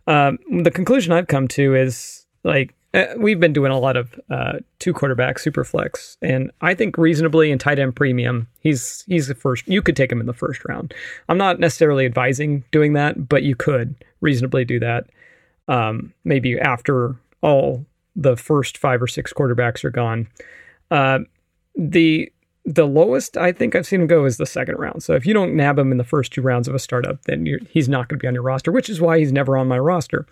um, 0.07 0.39
the 0.63 0.71
conclusion 0.71 1.13
I've 1.13 1.29
come 1.29 1.47
to 1.49 1.75
is 1.75 2.27
like 2.43 2.75
uh, 2.93 3.07
we've 3.17 3.39
been 3.39 3.53
doing 3.53 3.71
a 3.71 3.79
lot 3.79 3.97
of 3.97 4.19
uh, 4.31 4.55
two 4.81 4.93
quarterback 4.93 5.39
super 5.39 5.63
flex, 5.63 6.17
and 6.23 6.51
I 6.61 6.75
think 6.75 6.99
reasonably 6.99 7.53
in 7.53 7.59
tight 7.59 7.79
end 7.79 7.95
premium, 7.95 8.49
he's 8.61 9.05
he's 9.07 9.29
the 9.29 9.35
first. 9.35 9.69
You 9.69 9.83
could 9.83 9.95
take 9.95 10.11
him 10.11 10.21
in 10.21 10.27
the 10.27 10.33
first 10.33 10.65
round. 10.65 10.93
I'm 11.29 11.39
not 11.39 11.61
necessarily 11.61 12.07
advising 12.07 12.65
doing 12.73 12.95
that, 12.95 13.29
but 13.29 13.45
you 13.45 13.55
could 13.55 13.95
reasonably 14.21 14.65
do 14.65 14.81
that. 14.81 15.07
Um, 15.69 16.13
maybe 16.25 16.59
after 16.59 17.15
all 17.43 17.87
the 18.17 18.37
first 18.37 18.77
five 18.77 19.01
or 19.01 19.07
six 19.07 19.33
quarterbacks 19.33 19.85
are 19.85 19.91
gone. 19.91 20.27
Uh, 20.91 21.21
the 21.77 22.33
the 22.65 22.87
lowest 22.87 23.37
I 23.37 23.53
think 23.53 23.75
I've 23.75 23.87
seen 23.87 24.03
him 24.03 24.07
go 24.07 24.25
is 24.25 24.37
the 24.37 24.47
second 24.47 24.77
round. 24.77 25.03
So 25.03 25.15
if 25.15 25.27
you 25.27 25.35
don't 25.35 25.55
nab 25.55 25.79
him 25.79 25.93
in 25.93 25.99
the 25.99 26.05
first 26.05 26.33
two 26.33 26.43
rounds 26.43 26.69
of 26.69 26.75
a 26.75 26.79
startup, 26.79 27.23
then 27.25 27.47
he's 27.71 27.89
not 27.89 28.09
going 28.09 28.19
to 28.19 28.23
be 28.23 28.29
on 28.29 28.35
your 28.35 28.43
roster, 28.43 28.71
which 28.71 28.91
is 28.91 29.01
why 29.01 29.19
he's 29.19 29.33
never 29.33 29.57
on 29.57 29.69
my 29.69 29.79
roster. 29.79 30.27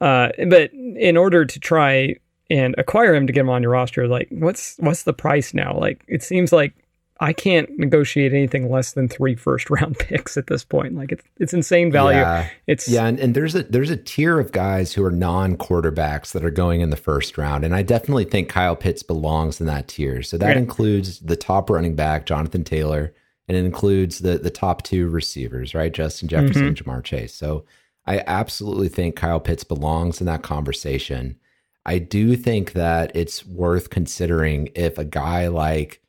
Uh, 0.00 0.28
but 0.48 0.70
in 0.72 1.16
order 1.16 1.44
to 1.44 1.58
try 1.58 2.16
and 2.50 2.74
acquire 2.78 3.14
him 3.14 3.26
to 3.26 3.32
get 3.32 3.40
him 3.40 3.50
on 3.50 3.62
your 3.62 3.72
roster, 3.72 4.06
like 4.06 4.28
what's 4.30 4.76
what's 4.78 5.04
the 5.04 5.12
price 5.12 5.54
now? 5.54 5.76
Like 5.78 6.04
it 6.08 6.22
seems 6.22 6.52
like 6.52 6.74
I 7.18 7.32
can't 7.32 7.78
negotiate 7.78 8.34
anything 8.34 8.70
less 8.70 8.92
than 8.92 9.08
three 9.08 9.36
first 9.36 9.70
round 9.70 9.98
picks 9.98 10.36
at 10.36 10.48
this 10.48 10.64
point. 10.64 10.94
Like 10.94 11.12
it's 11.12 11.24
it's 11.38 11.54
insane 11.54 11.90
value. 11.90 12.18
Yeah. 12.18 12.48
It's 12.66 12.88
yeah, 12.88 13.06
and, 13.06 13.18
and 13.18 13.34
there's 13.34 13.54
a 13.54 13.62
there's 13.62 13.90
a 13.90 13.96
tier 13.96 14.38
of 14.38 14.52
guys 14.52 14.92
who 14.92 15.04
are 15.04 15.10
non 15.10 15.56
quarterbacks 15.56 16.32
that 16.32 16.44
are 16.44 16.50
going 16.50 16.80
in 16.80 16.90
the 16.90 16.96
first 16.96 17.38
round, 17.38 17.64
and 17.64 17.74
I 17.74 17.82
definitely 17.82 18.24
think 18.24 18.48
Kyle 18.48 18.76
Pitts 18.76 19.02
belongs 19.02 19.60
in 19.60 19.66
that 19.66 19.88
tier. 19.88 20.22
So 20.22 20.36
that 20.38 20.56
includes 20.56 21.20
the 21.20 21.36
top 21.36 21.70
running 21.70 21.96
back, 21.96 22.26
Jonathan 22.26 22.64
Taylor, 22.64 23.14
and 23.48 23.56
it 23.56 23.64
includes 23.64 24.18
the 24.18 24.38
the 24.38 24.50
top 24.50 24.82
two 24.82 25.08
receivers, 25.08 25.74
right, 25.74 25.92
Justin 25.92 26.28
Jefferson, 26.28 26.74
mm-hmm. 26.74 26.90
Ja'Marr 26.90 27.02
Chase. 27.04 27.34
So 27.34 27.64
I 28.06 28.22
absolutely 28.26 28.88
think 28.88 29.16
Kyle 29.16 29.40
Pitts 29.40 29.64
belongs 29.64 30.20
in 30.20 30.26
that 30.26 30.42
conversation. 30.42 31.38
I 31.86 31.98
do 31.98 32.36
think 32.36 32.72
that 32.72 33.14
it's 33.14 33.46
worth 33.46 33.90
considering 33.90 34.70
if 34.74 34.98
a 34.98 35.04
guy 35.04 35.46
like 35.48 36.02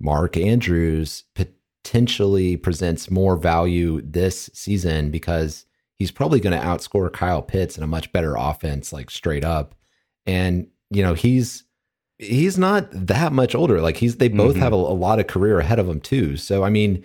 Mark 0.00 0.36
Andrews 0.36 1.24
potentially 1.34 2.56
presents 2.56 3.10
more 3.10 3.36
value 3.36 4.00
this 4.02 4.50
season 4.52 5.10
because 5.10 5.66
he's 5.96 6.10
probably 6.10 6.40
going 6.40 6.58
to 6.58 6.66
outscore 6.66 7.12
Kyle 7.12 7.42
Pitts 7.42 7.76
in 7.76 7.82
a 7.82 7.88
much 7.88 8.12
better 8.12 8.34
offense, 8.36 8.92
like 8.92 9.10
straight 9.10 9.44
up. 9.44 9.74
And, 10.26 10.68
you 10.90 11.02
know, 11.02 11.14
he's 11.14 11.64
he's 12.18 12.58
not 12.58 12.88
that 12.92 13.32
much 13.32 13.54
older. 13.54 13.80
Like 13.80 13.96
he's 13.96 14.16
they 14.16 14.28
both 14.28 14.52
mm-hmm. 14.52 14.62
have 14.62 14.72
a, 14.72 14.76
a 14.76 14.76
lot 14.76 15.18
of 15.18 15.26
career 15.26 15.58
ahead 15.58 15.78
of 15.78 15.86
them 15.86 16.00
too. 16.00 16.36
So 16.36 16.64
I 16.64 16.70
mean, 16.70 17.04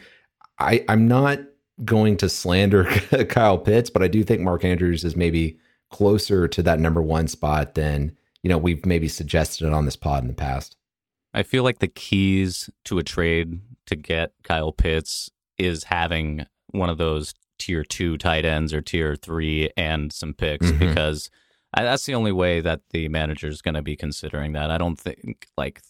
I 0.60 0.84
I'm 0.88 1.08
not 1.08 1.40
going 1.86 2.18
to 2.18 2.30
slander 2.30 2.86
Kyle 3.30 3.58
Pitts, 3.58 3.90
but 3.90 4.04
I 4.04 4.08
do 4.08 4.24
think 4.24 4.42
Mark 4.42 4.64
Andrews 4.64 5.04
is 5.04 5.16
maybe 5.16 5.58
closer 5.90 6.48
to 6.48 6.62
that 6.64 6.80
number 6.80 7.02
one 7.02 7.28
spot 7.28 7.76
than 7.76 8.16
you 8.44 8.50
know 8.50 8.58
we've 8.58 8.86
maybe 8.86 9.08
suggested 9.08 9.66
it 9.68 9.74
on 9.74 9.86
this 9.86 9.96
pod 9.96 10.24
in 10.24 10.28
the 10.28 10.34
past. 10.34 10.76
I 11.34 11.44
feel 11.44 11.64
like 11.64 11.80
the 11.80 11.88
keys 11.88 12.70
to 12.86 12.98
a 12.98 13.04
trade 13.04 13.60
to 13.86 13.96
get 13.96 14.34
Kyle 14.44 14.72
Pitts 14.72 15.30
is 15.58 15.86
having 15.86 16.46
one 16.68 16.90
of 16.90 16.98
those 16.98 17.34
tier 17.58 17.84
two 17.84 18.18
tight 18.18 18.46
ends 18.46 18.74
or 18.74 18.82
tier 18.82 19.16
three 19.16 19.70
and 19.76 20.12
some 20.14 20.34
picks 20.34 20.68
mm-hmm. 20.68 20.80
because 20.80 21.30
I, 21.74 21.84
that's 21.84 22.06
the 22.06 22.16
only 22.16 22.32
way 22.32 22.62
that 22.62 22.82
the 22.92 23.10
manager 23.10 23.48
is 23.48 23.62
going 23.62 23.76
to 23.76 23.82
be 23.82 23.96
considering 23.96 24.54
that. 24.54 24.72
I 24.72 24.78
don't 24.78 25.00
think 25.00 25.48
like 25.58 25.82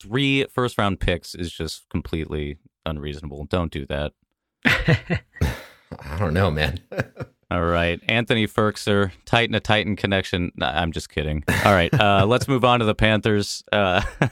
three 0.00 0.46
first 0.46 0.78
round 0.78 0.98
picks 0.98 1.34
is 1.34 1.52
just 1.52 1.88
completely 1.88 2.58
unreasonable. 2.86 3.44
Don't 3.44 3.70
do 3.70 3.86
that. 3.86 4.12
I 4.64 6.18
don't 6.18 6.34
know, 6.34 6.50
man. 6.50 6.80
All 7.50 7.64
right, 7.64 8.00
Anthony 8.08 8.46
Firkser, 8.46 9.10
Titan 9.24 9.56
a 9.56 9.60
Titan 9.60 9.96
connection. 9.96 10.52
Nah, 10.54 10.70
I'm 10.70 10.92
just 10.92 11.08
kidding. 11.08 11.42
All 11.64 11.72
right, 11.72 11.92
uh, 11.92 12.24
let's 12.24 12.46
move 12.46 12.64
on 12.64 12.78
to 12.78 12.84
the 12.84 12.94
Panthers. 12.94 13.64
Uh, 13.72 14.02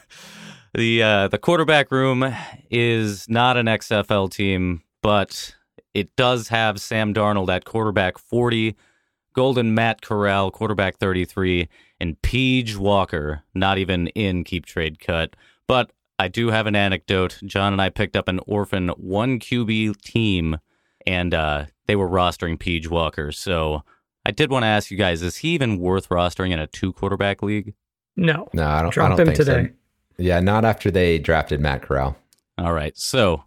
the 0.75 1.03
uh, 1.03 1.29
the 1.29 1.39
quarterback 1.39 1.91
room 1.91 2.35
is 2.71 3.29
not 3.29 3.57
an 3.57 3.67
XFL 3.67 4.31
team, 4.31 4.83
but 5.03 5.55
it 5.95 6.15
does 6.17 6.49
have 6.49 6.81
Sam 6.81 7.15
Darnold 7.15 7.49
at 7.55 7.65
quarterback 7.65 8.19
40, 8.19 8.77
Golden 9.33 9.75
Matt 9.75 10.03
Corral 10.03 10.51
quarterback 10.51 10.99
33, 10.99 11.69
and 12.01 12.21
P.J. 12.23 12.77
Walker 12.77 13.43
not 13.55 13.79
even 13.79 14.09
in 14.09 14.45
keep 14.45 14.67
trade 14.67 15.01
cut. 15.01 15.35
But 15.67 15.93
I 16.19 16.29
do 16.29 16.49
have 16.49 16.67
an 16.67 16.77
anecdote. 16.77 17.39
Jon 17.45 17.73
and 17.73 17.83
I 17.83 17.91
picked 17.91 18.17
up 18.17 18.29
an 18.29 18.41
orphan 18.47 18.89
one 18.91 19.39
QB 19.39 20.01
team, 20.03 20.59
and 21.07 21.35
uh, 21.35 21.67
they 21.87 21.97
were 21.97 22.09
rostering 22.09 22.59
P.J. 22.59 22.89
Walker. 22.89 23.33
So 23.33 23.83
I 24.25 24.31
did 24.31 24.51
want 24.51 24.65
to 24.65 24.69
ask 24.69 24.91
you 24.91 24.97
guys: 24.97 25.23
Is 25.23 25.37
he 25.37 25.51
even 25.51 25.79
worth 25.79 26.09
rostering 26.09 26.51
in 26.51 26.59
a 26.59 26.67
two 26.67 26.93
quarterback 26.93 27.43
league? 27.43 27.75
No, 28.17 28.49
no, 28.53 28.67
I 28.67 28.83
don't. 28.83 28.93
Drop 28.93 29.13
I 29.13 29.17
don't 29.17 29.29
him 29.29 29.35
today. 29.35 29.67
So. 29.69 29.75
Yeah, 30.19 30.41
not 30.41 30.65
after 30.65 30.91
they 30.91 31.19
drafted 31.19 31.61
Matt 31.61 31.83
Corral. 31.83 32.17
All 32.59 32.73
right, 32.73 32.97
so 32.99 33.45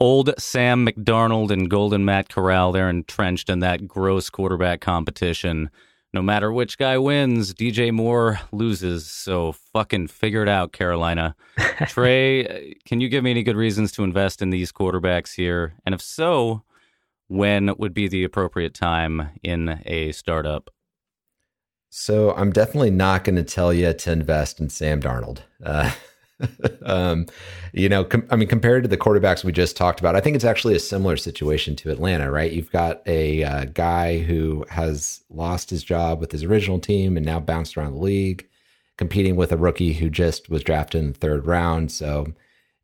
old 0.00 0.32
Sam 0.38 0.84
McDonald 0.84 1.52
and 1.52 1.68
Golden 1.68 2.04
Matt 2.04 2.28
Corral, 2.28 2.72
they're 2.72 2.88
entrenched 2.88 3.50
in 3.50 3.58
that 3.60 3.86
gross 3.86 4.30
quarterback 4.30 4.80
competition 4.80 5.70
no 6.12 6.22
matter 6.22 6.52
which 6.52 6.78
guy 6.78 6.96
wins, 6.96 7.52
DJ 7.52 7.92
Moore 7.92 8.40
loses. 8.50 9.10
So 9.10 9.52
fucking 9.52 10.08
figure 10.08 10.42
it 10.42 10.48
out, 10.48 10.72
Carolina. 10.72 11.36
Trey, 11.86 12.74
can 12.84 13.00
you 13.00 13.08
give 13.08 13.24
me 13.24 13.30
any 13.30 13.42
good 13.42 13.56
reasons 13.56 13.92
to 13.92 14.04
invest 14.04 14.40
in 14.40 14.50
these 14.50 14.72
quarterbacks 14.72 15.34
here? 15.34 15.74
And 15.84 15.94
if 15.94 16.00
so, 16.00 16.62
when 17.26 17.74
would 17.76 17.92
be 17.92 18.08
the 18.08 18.24
appropriate 18.24 18.74
time 18.74 19.30
in 19.42 19.80
a 19.84 20.12
startup? 20.12 20.70
So 21.90 22.34
I'm 22.34 22.52
definitely 22.52 22.90
not 22.90 23.24
going 23.24 23.36
to 23.36 23.42
tell 23.42 23.72
you 23.72 23.92
to 23.92 24.12
invest 24.12 24.60
in 24.60 24.68
Sam 24.68 25.00
Darnold. 25.00 25.38
Uh, 25.64 25.90
um, 26.82 27.26
you 27.72 27.88
know, 27.88 28.04
com- 28.04 28.26
I 28.30 28.36
mean, 28.36 28.48
compared 28.48 28.82
to 28.84 28.88
the 28.88 28.96
quarterbacks 28.96 29.44
we 29.44 29.52
just 29.52 29.76
talked 29.76 30.00
about, 30.00 30.14
I 30.14 30.20
think 30.20 30.36
it's 30.36 30.44
actually 30.44 30.76
a 30.76 30.80
similar 30.80 31.16
situation 31.16 31.74
to 31.76 31.90
Atlanta, 31.90 32.30
right? 32.30 32.52
You've 32.52 32.70
got 32.70 33.02
a 33.06 33.42
uh, 33.42 33.64
guy 33.66 34.18
who 34.18 34.64
has 34.70 35.22
lost 35.30 35.70
his 35.70 35.82
job 35.82 36.20
with 36.20 36.32
his 36.32 36.44
original 36.44 36.78
team 36.78 37.16
and 37.16 37.24
now 37.24 37.40
bounced 37.40 37.76
around 37.76 37.94
the 37.94 38.00
league, 38.00 38.46
competing 38.96 39.36
with 39.36 39.52
a 39.52 39.56
rookie 39.56 39.94
who 39.94 40.10
just 40.10 40.48
was 40.48 40.62
drafted 40.62 41.00
in 41.00 41.12
the 41.12 41.18
third 41.18 41.46
round. 41.46 41.90
So, 41.90 42.32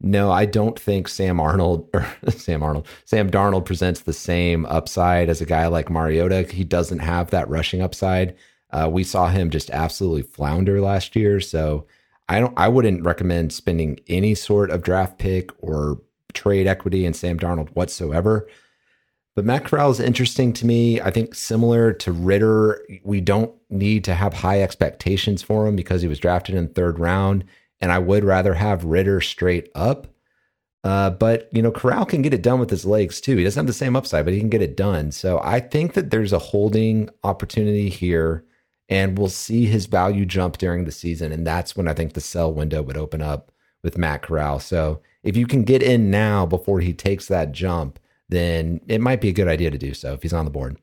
no, 0.00 0.30
I 0.30 0.46
don't 0.46 0.78
think 0.78 1.08
Sam 1.08 1.40
Arnold 1.40 1.88
or 1.94 2.06
Sam 2.30 2.62
Arnold, 2.62 2.86
Sam 3.04 3.30
Darnold 3.30 3.64
presents 3.64 4.00
the 4.00 4.12
same 4.12 4.66
upside 4.66 5.28
as 5.28 5.40
a 5.40 5.46
guy 5.46 5.66
like 5.66 5.90
Mariota. 5.90 6.42
He 6.42 6.64
doesn't 6.64 7.00
have 7.00 7.30
that 7.30 7.48
rushing 7.48 7.82
upside. 7.82 8.34
Uh, 8.74 8.88
we 8.90 9.04
saw 9.04 9.28
him 9.28 9.48
just 9.48 9.70
absolutely 9.70 10.22
flounder 10.22 10.80
last 10.80 11.16
year. 11.16 11.40
So, 11.40 11.86
I 12.28 12.40
don't 12.40 12.54
I 12.56 12.68
wouldn't 12.68 13.04
recommend 13.04 13.52
spending 13.52 14.00
any 14.08 14.34
sort 14.34 14.70
of 14.70 14.82
draft 14.82 15.18
pick 15.18 15.50
or 15.58 16.00
trade 16.32 16.66
equity 16.66 17.04
in 17.04 17.14
Sam 17.14 17.38
Darnold 17.38 17.70
whatsoever. 17.70 18.48
But 19.36 19.44
Matt 19.44 19.64
Corral 19.64 19.90
is 19.90 20.00
interesting 20.00 20.52
to 20.54 20.66
me. 20.66 21.00
I 21.00 21.10
think 21.10 21.34
similar 21.34 21.92
to 21.94 22.12
Ridder, 22.12 22.86
we 23.02 23.20
don't 23.20 23.52
need 23.68 24.04
to 24.04 24.14
have 24.14 24.32
high 24.32 24.62
expectations 24.62 25.42
for 25.42 25.66
him 25.66 25.74
because 25.74 26.02
he 26.02 26.08
was 26.08 26.20
drafted 26.20 26.54
in 26.54 26.68
third 26.68 26.98
round. 26.98 27.44
And 27.80 27.90
I 27.90 27.98
would 27.98 28.24
rather 28.24 28.54
have 28.54 28.84
Ridder 28.84 29.20
straight 29.20 29.70
up. 29.74 30.06
Uh, 30.84 31.10
but 31.10 31.48
you 31.52 31.62
know, 31.62 31.72
Corral 31.72 32.06
can 32.06 32.22
get 32.22 32.34
it 32.34 32.42
done 32.42 32.60
with 32.60 32.70
his 32.70 32.86
legs 32.86 33.20
too. 33.20 33.36
He 33.36 33.44
doesn't 33.44 33.60
have 33.60 33.66
the 33.66 33.72
same 33.72 33.96
upside, 33.96 34.24
but 34.24 34.34
he 34.34 34.40
can 34.40 34.50
get 34.50 34.62
it 34.62 34.76
done. 34.76 35.10
So 35.10 35.40
I 35.42 35.60
think 35.60 35.94
that 35.94 36.10
there's 36.10 36.32
a 36.32 36.38
holding 36.38 37.10
opportunity 37.24 37.88
here 37.88 38.44
and 38.88 39.18
we'll 39.18 39.28
see 39.28 39.66
his 39.66 39.86
value 39.86 40.26
jump 40.26 40.58
during 40.58 40.84
the 40.84 40.92
season. 40.92 41.32
And 41.32 41.46
that's 41.46 41.76
when 41.76 41.88
I 41.88 41.94
think 41.94 42.12
the 42.12 42.20
sell 42.20 42.52
window 42.52 42.82
would 42.82 42.96
open 42.96 43.22
up 43.22 43.50
with 43.82 43.98
Matt 43.98 44.22
Corral. 44.22 44.60
So 44.60 45.00
if 45.22 45.36
you 45.36 45.46
can 45.46 45.62
get 45.62 45.82
in 45.82 46.10
now 46.10 46.46
before 46.46 46.80
he 46.80 46.92
takes 46.92 47.26
that 47.28 47.52
jump, 47.52 47.98
then 48.28 48.80
it 48.88 49.00
might 49.00 49.20
be 49.20 49.28
a 49.28 49.32
good 49.32 49.48
idea 49.48 49.70
to 49.70 49.78
do 49.78 49.94
so 49.94 50.14
if 50.14 50.22
he's 50.22 50.32
on 50.32 50.44
the 50.44 50.50
board. 50.50 50.78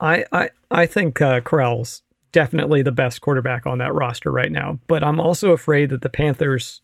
I 0.00 0.24
I, 0.32 0.50
I 0.70 0.86
think 0.86 1.20
uh, 1.20 1.40
Corral's 1.40 2.02
definitely 2.32 2.82
the 2.82 2.92
best 2.92 3.20
quarterback 3.20 3.66
on 3.66 3.78
that 3.78 3.94
roster 3.94 4.30
right 4.30 4.52
now, 4.52 4.78
but 4.86 5.02
I'm 5.02 5.20
also 5.20 5.50
afraid 5.52 5.90
that 5.90 6.02
the 6.02 6.08
Panthers 6.08 6.80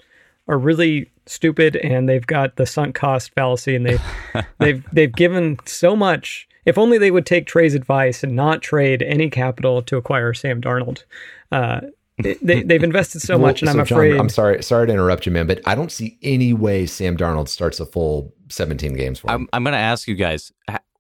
are 0.49 0.59
really 0.59 1.11
stupid 1.27 1.77
and 1.77 2.09
they've 2.09 2.27
got 2.27 2.57
the 2.57 2.67
sunk 2.67 2.95
cost 2.95 3.33
fallacy 3.35 3.75
and 3.75 3.87
they've 3.87 4.03
they've 4.59 4.85
they've 4.93 5.13
given 5.13 5.59
so 5.65 5.97
much 5.97 6.49
if 6.66 6.79
only 6.79 6.98
they 6.98 7.11
would 7.11 7.27
take 7.27 7.46
Trey's 7.46 7.74
advice 7.74 8.22
and 8.22 8.35
not 8.35 8.62
trade 8.62 9.03
any 9.03 9.31
capital 9.31 9.83
to 9.83 9.96
acquire 9.96 10.33
Sam 10.35 10.61
Darnold. 10.61 11.05
Uh, 11.53 11.81
they, 12.22 12.62
they've 12.62 12.83
invested 12.83 13.20
so 13.20 13.35
Well, 13.38 13.48
much, 13.48 13.62
and 13.62 13.68
I'm 13.70 13.77
so, 13.77 13.85
Jon, 13.85 13.98
afraid. 13.98 14.16
I'm 14.18 14.29
sorry, 14.29 14.62
sorry 14.62 14.87
to 14.87 14.92
interrupt 14.92 15.27
you, 15.27 15.33
man, 15.33 15.46
but 15.46 15.61
I 15.66 15.74
don't 15.74 15.90
see 15.90 16.18
any 16.22 16.53
way 16.53 16.87
Sam 16.87 17.16
Darnold 17.16 17.48
starts 17.48 17.81
a 17.81 17.87
full 17.87 18.33
17 18.48 18.94
games 18.94 19.18
for 19.18 19.29
him. 19.31 19.35
I'm, 19.42 19.48
I'm 19.53 19.64
going 19.64 19.72
to 19.72 19.79
ask 19.79 20.07
you 20.09 20.14
guys 20.14 20.53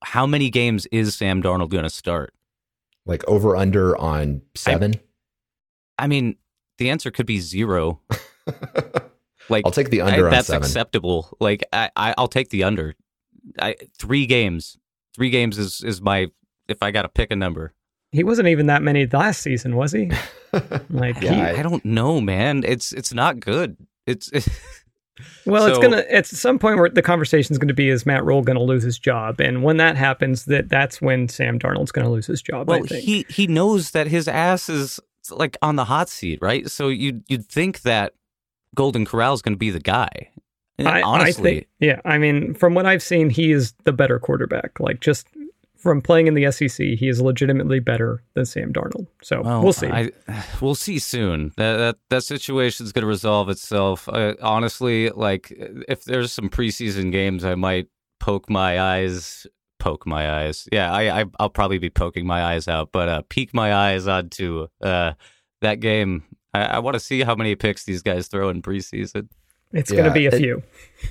how 0.02 0.26
many 0.26 0.50
games 0.50 0.86
is 0.86 1.14
Sam 1.14 1.42
Darnold 1.42 1.70
going 1.70 1.84
to 1.84 1.90
start? 1.90 2.32
like 3.06 3.22
over 3.28 3.54
under 3.54 3.94
on 3.98 4.40
seven. 4.54 4.94
I 5.98 6.06
mean, 6.06 6.36
the 6.78 6.88
answer 6.88 7.10
could 7.10 7.26
be 7.26 7.38
zero. 7.38 8.00
Like 9.50 9.66
I'll 9.66 9.72
take 9.72 9.90
the 9.90 10.00
I- 10.00 10.06
under 10.12 10.24
on 10.26 10.30
that's 10.30 10.46
seven. 10.46 10.62
acceptable. 10.64 11.36
Like 11.38 11.64
I, 11.72 11.90
I, 11.96 12.14
I'll 12.16 12.28
take 12.28 12.48
the 12.48 12.64
under. 12.64 12.94
I 13.58 13.76
three 13.98 14.24
games. 14.26 14.78
Three 15.14 15.30
games 15.30 15.58
is 15.58 15.82
is 15.82 16.00
my 16.00 16.28
if 16.68 16.82
I 16.82 16.90
got 16.90 17.02
to 17.02 17.08
pick 17.08 17.30
a 17.30 17.36
number. 17.36 17.72
he 18.12 18.24
wasn't 18.24 18.48
even 18.48 18.66
that 18.66 18.82
many 18.82 19.06
last 19.06 19.42
season, 19.42 19.76
was 19.76 19.92
he? 19.92 20.10
Like, 20.90 21.20
Yeah, 21.20 21.34
he, 21.34 21.40
I- 21.40 21.58
I 21.58 21.62
don't 21.62 21.84
know, 21.84 22.20
man. 22.20 22.62
It's 22.66 22.92
it's 22.92 23.12
not 23.12 23.40
good. 23.40 23.76
It's 24.06 24.30
well, 25.46 25.66
it's 25.66 25.78
gonna. 25.78 26.04
At 26.10 26.26
some 26.26 26.58
point, 26.58 26.78
where 26.78 26.88
the 26.88 27.02
conversation's 27.02 27.58
going 27.58 27.68
to 27.68 27.74
be, 27.74 27.88
is 27.88 28.06
Matt 28.06 28.24
Rhule 28.24 28.42
going 28.42 28.58
to 28.58 28.62
lose 28.62 28.82
his 28.82 28.98
job? 28.98 29.40
And 29.40 29.62
when 29.62 29.76
that 29.78 29.96
happens, 29.96 30.44
that 30.46 30.68
that's 30.68 31.00
when 31.02 31.28
Sam 31.28 31.58
Darnold's 31.58 31.92
going 31.92 32.04
to 32.06 32.10
lose 32.12 32.26
his 32.26 32.42
job. 32.42 32.68
I 32.70 32.78
well, 32.78 32.86
think. 32.86 33.04
he 33.04 33.26
he 33.28 33.46
knows 33.46 33.90
that 33.92 34.06
his 34.06 34.28
ass 34.28 34.68
is 34.68 35.00
like 35.30 35.56
on 35.62 35.76
the 35.76 35.84
hot 35.86 36.08
seat, 36.08 36.38
right? 36.42 36.70
So 36.70 36.88
you 36.88 37.22
you'd 37.28 37.46
think 37.46 37.82
that 37.82 38.12
Golden 38.74 39.04
Corral 39.04 39.34
is 39.34 39.42
going 39.42 39.54
to 39.54 39.58
be 39.58 39.70
the 39.70 39.80
guy. 39.80 40.30
I, 40.78 41.02
honestly, 41.02 41.50
I 41.50 41.54
think, 41.54 41.68
yeah. 41.80 42.00
I 42.04 42.18
mean, 42.18 42.54
from 42.54 42.74
what 42.74 42.86
I've 42.86 43.02
seen, 43.02 43.30
he 43.30 43.52
is 43.52 43.74
the 43.84 43.92
better 43.92 44.18
quarterback. 44.18 44.80
Like 44.80 45.00
just 45.00 45.26
from 45.84 46.00
playing 46.00 46.26
in 46.26 46.34
the 46.34 46.50
SEC, 46.50 46.84
he 46.98 47.08
is 47.08 47.20
legitimately 47.20 47.78
better 47.78 48.22
than 48.32 48.46
Sam 48.46 48.72
Darnold. 48.72 49.06
So 49.22 49.42
Well, 49.42 49.62
we'll 49.62 49.72
see. 49.74 49.86
I, 49.86 50.10
we'll 50.60 50.74
see 50.74 50.98
soon. 50.98 51.52
That 51.56 51.76
that, 51.76 51.96
that 52.08 52.24
situation 52.24 52.86
is 52.86 52.92
going 52.92 53.02
to 53.02 53.06
resolve 53.06 53.48
itself. 53.50 54.08
Uh, 54.08 54.34
honestly, 54.42 55.10
like 55.10 55.52
if 55.86 56.04
there's 56.04 56.32
some 56.32 56.48
preseason 56.48 57.12
games, 57.12 57.44
I 57.44 57.54
might 57.54 57.88
poke 58.18 58.48
my 58.48 58.80
eyes. 58.80 59.46
Poke 59.78 60.06
my 60.06 60.44
eyes. 60.44 60.66
Yeah, 60.72 60.90
I, 60.90 61.20
I 61.20 61.24
I'll 61.38 61.50
probably 61.50 61.78
be 61.78 61.90
poking 61.90 62.26
my 62.26 62.42
eyes 62.42 62.66
out, 62.66 62.88
but 62.90 63.08
uh, 63.08 63.22
peek 63.28 63.52
my 63.52 63.74
eyes 63.74 64.08
onto 64.08 64.68
uh, 64.82 65.12
that 65.60 65.80
game. 65.80 66.24
I, 66.54 66.62
I 66.64 66.78
want 66.78 66.94
to 66.94 67.00
see 67.00 67.20
how 67.20 67.34
many 67.34 67.54
picks 67.54 67.84
these 67.84 68.00
guys 68.02 68.28
throw 68.28 68.48
in 68.48 68.62
preseason. 68.62 69.28
It's 69.74 69.90
going 69.92 70.04
to 70.04 70.10
be 70.12 70.26
a 70.26 70.30
it- 70.30 70.38
few. 70.38 70.62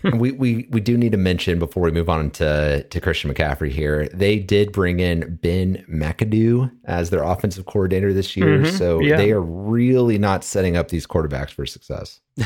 we, 0.17 0.31
we 0.31 0.67
we 0.71 0.81
do 0.81 0.97
need 0.97 1.11
to 1.11 1.17
mention 1.19 1.59
before 1.59 1.83
we 1.83 1.91
move 1.91 2.09
on 2.09 2.31
to 2.31 2.83
to 2.83 2.99
Christian 3.01 3.31
McCaffrey 3.31 3.69
here. 3.69 4.07
They 4.11 4.39
did 4.39 4.71
bring 4.71 4.99
in 4.99 5.35
Ben 5.41 5.85
McAdoo 5.87 6.71
as 6.85 7.11
their 7.11 7.21
offensive 7.23 7.65
coordinator 7.67 8.11
this 8.11 8.35
year, 8.35 8.59
Mhm, 8.59 8.77
so 8.77 8.99
yeah. 9.01 9.17
they 9.17 9.31
are 9.31 9.41
really 9.41 10.17
not 10.17 10.43
setting 10.43 10.75
up 10.77 10.87
these 10.87 11.05
quarterbacks 11.05 11.51
for 11.51 11.65
success. 11.67 12.21
Uh, 12.39 12.43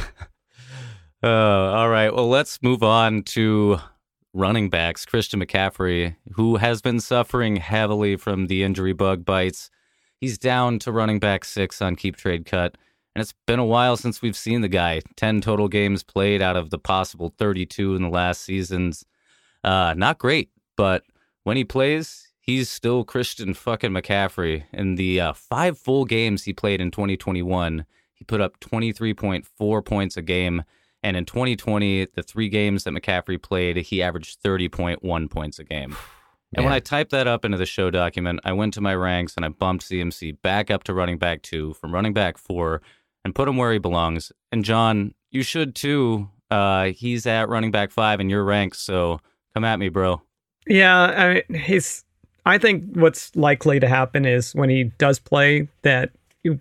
all 1.23 1.89
right. 1.89 2.13
Well, 2.13 2.27
let's 2.27 2.61
move 2.61 2.83
on 2.83 3.23
to 3.23 3.79
running 4.33 4.69
backs. 4.69 5.05
Christian 5.05 5.39
McCaffrey, 5.39 6.15
who 6.33 6.57
has 6.57 6.81
been 6.81 6.99
suffering 6.99 7.55
heavily 7.55 8.17
from 8.17 8.47
the 8.47 8.63
injury 8.63 8.93
bug 8.93 9.23
bites. 9.25 9.69
He's 10.19 10.37
down 10.37 10.79
to 10.79 10.91
running 10.91 11.19
back 11.19 11.45
six 11.45 11.81
on 11.81 11.95
keep 11.95 12.17
trade 12.17 12.45
cut. 12.45 12.75
And 13.17 13.23
it's 13.23 13.33
been 13.47 13.57
a 13.57 13.65
while 13.65 13.97
since 13.97 14.21
we've 14.21 14.37
seen 14.37 14.61
the 14.61 14.67
guy. 14.67 15.01
10 15.15 15.41
total 15.41 15.67
games 15.67 16.03
played 16.03 16.39
out 16.39 16.55
of 16.55 16.69
the 16.69 16.77
possible 16.77 17.33
32 17.39 17.95
in 17.95 18.03
the 18.03 18.09
last 18.09 18.43
seasons. 18.43 19.05
Uh, 19.63 19.95
not 19.97 20.19
great, 20.19 20.51
but 20.75 21.01
when 21.41 21.57
he 21.57 21.63
plays, 21.63 22.27
he's 22.39 22.69
still 22.69 23.03
Christian 23.03 23.55
fucking 23.55 23.89
McCaffrey. 23.89 24.65
In 24.71 24.97
the 24.97 25.19
uh, 25.19 25.33
five 25.33 25.79
full 25.79 26.05
games 26.05 26.43
he 26.43 26.53
played 26.53 26.79
in 26.79 26.91
2021, 26.91 27.87
he 28.13 28.23
put 28.23 28.39
up 28.39 28.59
23.4 28.59 29.83
points 29.83 30.15
a 30.15 30.21
game. 30.21 30.63
And 31.01 31.17
in 31.17 31.25
2020, 31.25 32.09
the 32.13 32.21
three 32.21 32.49
games 32.49 32.83
that 32.83 32.93
McCaffrey 32.93 33.41
played, 33.41 33.77
he 33.77 34.03
averaged 34.03 34.43
30.1 34.43 35.31
points 35.31 35.57
a 35.57 35.63
game. 35.63 35.97
And 36.53 36.63
when 36.63 36.73
I 36.73 36.79
typed 36.79 37.11
that 37.11 37.27
up 37.27 37.43
into 37.43 37.57
the 37.57 37.65
show 37.65 37.91
document, 37.91 38.39
I 38.45 38.53
went 38.53 38.73
to 38.75 38.81
my 38.81 38.95
ranks 38.95 39.35
and 39.35 39.43
I 39.43 39.49
bumped 39.49 39.83
CMC 39.83 40.41
back 40.41 40.71
up 40.71 40.85
to 40.85 40.93
running 40.93 41.17
back 41.17 41.41
two 41.41 41.73
from 41.73 41.93
running 41.93 42.13
back 42.13 42.37
four 42.37 42.81
and 43.27 43.35
put 43.35 43.49
him 43.49 43.57
where 43.57 43.73
he 43.73 43.77
belongs. 43.77 44.31
And 44.53 44.63
Jon, 44.63 45.13
you 45.31 45.43
should 45.43 45.75
too. 45.75 46.29
Uh, 46.49 46.85
he's 46.85 47.27
at 47.27 47.49
running 47.49 47.71
back 47.71 47.91
five 47.91 48.21
in 48.21 48.29
your 48.29 48.45
ranks, 48.45 48.79
so 48.79 49.19
come 49.53 49.65
at 49.65 49.79
me, 49.79 49.89
bro. 49.89 50.21
Yeah, 50.65 50.97
I 50.97 51.33
mean, 51.33 51.61
he's. 51.61 52.05
I 52.45 52.57
think 52.57 52.85
what's 52.95 53.35
likely 53.35 53.81
to 53.81 53.87
happen 53.89 54.25
is 54.25 54.55
when 54.55 54.69
he 54.69 54.85
does 54.97 55.19
play, 55.19 55.67
that 55.81 56.11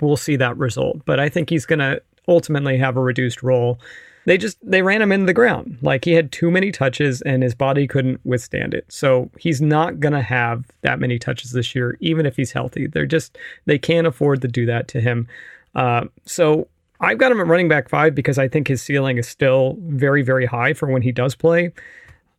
we'll 0.00 0.16
see 0.16 0.35
that 0.35 0.57
result. 0.59 1.02
But 1.05 1.20
I 1.20 1.29
think 1.29 1.48
he's 1.48 1.64
going 1.66 1.79
to 1.79 2.02
ultimately 2.26 2.76
have 2.79 2.96
a 2.96 3.00
reduced 3.00 3.44
role. 3.44 3.79
They 4.24 4.37
just 4.37 4.59
they 4.68 4.83
ran 4.83 5.00
him 5.00 5.12
into 5.12 5.26
the 5.26 5.33
ground. 5.33 5.79
Like 5.83 6.05
he 6.05 6.14
had 6.14 6.33
too 6.33 6.50
many 6.50 6.72
touches 6.72 7.22
and 7.22 7.44
his 7.44 7.55
body 7.55 7.87
couldn't 7.87 8.20
withstand 8.24 8.74
it. 8.74 8.87
So 8.88 9.31
he's 9.38 9.62
not 9.62 10.00
going 10.00 10.14
to 10.14 10.22
have 10.22 10.64
that 10.81 10.98
many 10.98 11.20
touches 11.20 11.52
this 11.52 11.76
year, 11.76 11.96
even 12.00 12.26
if 12.26 12.35
he's 12.35 12.50
healthy. 12.50 12.88
They're 12.88 13.07
just 13.07 13.38
they 13.66 13.79
can't 13.79 14.09
afford 14.09 14.42
to 14.42 14.48
do 14.48 14.66
that 14.66 14.88
to 14.88 15.00
him. 15.00 15.29
Uh, 15.76 16.06
so 16.24 16.66
I've 17.00 17.18
got 17.18 17.30
him 17.30 17.38
at 17.40 17.46
running 17.46 17.68
back 17.68 17.88
five 17.88 18.14
because 18.14 18.38
I 18.38 18.48
think 18.48 18.66
his 18.66 18.80
ceiling 18.82 19.18
is 19.18 19.28
still 19.28 19.76
very 19.80 20.22
very 20.22 20.46
high 20.46 20.72
for 20.72 20.88
when 20.90 21.02
he 21.02 21.12
does 21.12 21.34
play. 21.36 21.72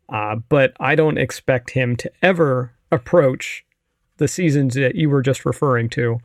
Uh, 0.09 0.35
but 0.49 0.73
I 0.79 0.95
don't 0.95 1.17
expect 1.17 1.69
him 1.71 1.95
to 1.97 2.11
ever 2.21 2.71
approach 2.91 3.63
the 4.17 4.27
seasons 4.27 4.73
that 4.75 4.95
you 4.95 5.09
were 5.09 5.21
just 5.21 5.45
referring 5.45 5.89
to. 5.89 6.19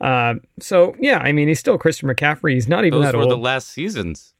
Uh, 0.00 0.34
so 0.60 0.94
yeah, 1.00 1.18
I 1.18 1.32
mean 1.32 1.48
he's 1.48 1.58
still 1.60 1.78
Christian 1.78 2.08
McCaffrey. 2.08 2.54
He's 2.54 2.68
not 2.68 2.84
even 2.84 3.00
Those 3.00 3.12
that 3.12 3.16
were 3.16 3.22
old. 3.22 3.32
the 3.32 3.36
last 3.38 3.68
seasons. 3.68 4.34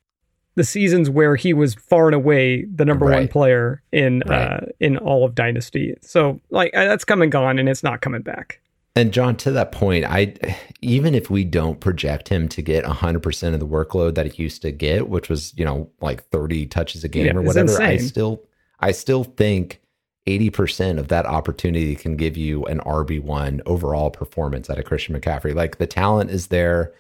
the 0.57 0.65
seasons 0.65 1.09
where 1.09 1.37
he 1.37 1.55
was 1.55 1.75
far 1.75 2.07
and 2.09 2.15
away 2.15 2.65
the 2.65 2.85
number 2.85 3.07
one 3.07 3.29
player 3.29 3.83
in 3.93 4.23
Right. 4.27 4.39
uh, 4.43 4.61
in 4.81 4.99
all 4.99 5.25
of 5.25 5.35
Dynasty. 5.35 5.95
So 6.03 6.41
like 6.51 6.75
uh, 6.77 6.85
that's 6.85 7.05
come 7.05 7.23
and 7.23 7.31
gone, 7.33 7.59
and 7.59 7.69
it's 7.69 7.83
not 7.83 8.01
coming 8.03 8.23
back. 8.23 8.61
And 8.97 9.13
Jon, 9.13 9.37
to 9.37 9.53
that 9.53 9.71
point, 9.73 10.05
I 10.05 10.35
even 10.81 11.15
if 11.15 11.31
we 11.31 11.45
don't 11.45 11.79
project 11.81 12.29
him 12.29 12.49
to 12.49 12.63
get 12.63 12.85
100% 12.85 13.55
of 13.55 13.61
the 13.61 13.67
workload 13.67 14.15
that 14.17 14.33
he 14.33 14.43
used 14.43 14.63
to 14.63 14.73
get, 14.73 15.09
which 15.09 15.29
was, 15.29 15.55
you 15.57 15.65
know, 15.65 15.89
like 16.01 16.25
30 16.25 16.67
touches 16.67 17.05
a 17.05 17.09
game 17.09 17.27
Yeah, 17.27 17.35
or 17.35 17.43
whatever, 17.43 17.81
I 17.81 17.99
still 17.99 18.43
I 18.81 18.91
still 18.93 19.25
think 19.25 19.81
80% 20.27 20.99
of 20.99 21.09
that 21.09 21.25
opportunity 21.25 21.95
can 21.95 22.17
give 22.17 22.37
you 22.37 22.65
an 22.67 22.81
RB1 22.81 23.61
overall 23.65 24.11
performance 24.11 24.69
at 24.69 24.79
a 24.79 24.83
Christian 24.83 25.19
McCaffrey. 25.19 25.55
Like 25.55 25.79
the 25.79 25.87
talent 25.87 26.31
is 26.31 26.49
there. 26.49 26.93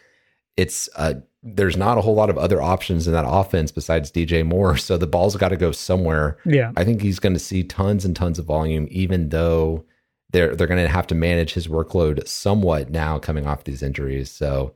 It's 0.56 0.88
uh 0.96 1.14
there's 1.42 1.76
not 1.76 1.96
a 1.96 2.02
whole 2.02 2.14
lot 2.14 2.28
of 2.28 2.36
other 2.36 2.60
options 2.60 3.06
in 3.06 3.14
that 3.14 3.24
offense 3.26 3.72
besides 3.72 4.12
DJ 4.12 4.46
Moore, 4.46 4.76
so 4.76 4.96
the 4.96 5.06
ball's 5.08 5.34
got 5.36 5.48
to 5.48 5.56
go 5.56 5.72
somewhere. 5.72 6.38
Yeah, 6.44 6.70
I 6.76 6.84
think 6.84 7.02
he's 7.02 7.18
going 7.18 7.32
to 7.32 7.40
see 7.40 7.64
tons 7.64 8.04
and 8.04 8.14
tons 8.14 8.38
of 8.38 8.44
volume, 8.44 8.86
even 8.90 9.30
though 9.30 9.84
they're 10.32 10.54
they're 10.54 10.66
going 10.66 10.82
to 10.82 10.90
have 10.90 11.06
to 11.08 11.14
manage 11.14 11.54
his 11.54 11.68
workload 11.68 12.26
somewhat 12.26 12.90
now 12.90 13.18
coming 13.18 13.46
off 13.46 13.64
these 13.64 13.82
injuries. 13.82 14.30
So, 14.30 14.74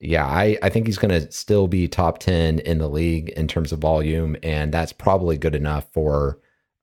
yeah, 0.00 0.26
I 0.26 0.58
I 0.62 0.68
think 0.68 0.86
he's 0.86 0.98
going 0.98 1.20
to 1.20 1.30
still 1.32 1.68
be 1.68 1.88
top 1.88 2.18
ten 2.18 2.58
in 2.60 2.78
the 2.78 2.88
league 2.88 3.30
in 3.30 3.48
terms 3.48 3.72
of 3.72 3.78
volume, 3.78 4.36
and 4.42 4.72
that's 4.72 4.92
probably 4.92 5.36
good 5.36 5.54
enough 5.54 5.86
for 5.92 6.38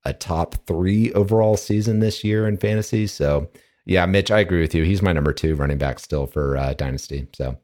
a 0.06 0.14
top 0.14 0.56
three 0.68 1.14
overall 1.14 1.58
season 1.58 2.00
this 2.00 2.24
year 2.24 2.48
in 2.48 2.58
fantasy. 2.58 3.08
So, 3.08 3.50
yeah, 3.86 4.06
Mitch, 4.06 4.32
I 4.32 4.40
agree 4.40 4.62
with 4.62 4.76
you. 4.76 4.84
He's 4.84 5.02
my 5.02 5.14
number 5.14 5.34
two 5.34 5.56
running 5.56 5.78
back 5.78 6.00
still 6.00 6.28
for 6.28 6.58
uh, 6.58 6.74
dynasty. 6.74 7.28
So, 7.34 7.58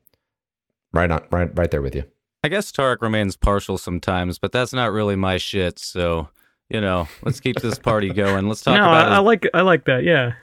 right 0.94 1.10
on, 1.12 1.24
right 1.32 1.50
right 1.58 1.72
there 1.72 1.82
with 1.82 1.96
you. 1.96 2.06
I 2.44 2.48
guess 2.48 2.72
Tarek 2.72 3.02
remains 3.02 3.36
partial 3.36 3.78
sometimes, 3.78 4.40
but 4.40 4.54
that's 4.54 4.72
not 4.72 4.94
really 4.94 5.18
my 5.18 5.38
shit. 5.38 5.78
So, 5.78 6.30
you 6.70 6.80
know, 6.80 7.08
let's 7.24 7.42
keep 7.42 7.58
this 7.58 7.78
party 7.78 8.14
going. 8.14 8.48
Let's 8.48 8.62
talk 8.62 8.78
no, 8.78 8.84
about 8.84 9.08
I, 9.08 9.10
his 9.10 9.18
I 9.18 9.20
like 9.20 9.50
I 9.54 9.62
like 9.62 9.86
that. 9.86 10.04
Yeah, 10.04 10.34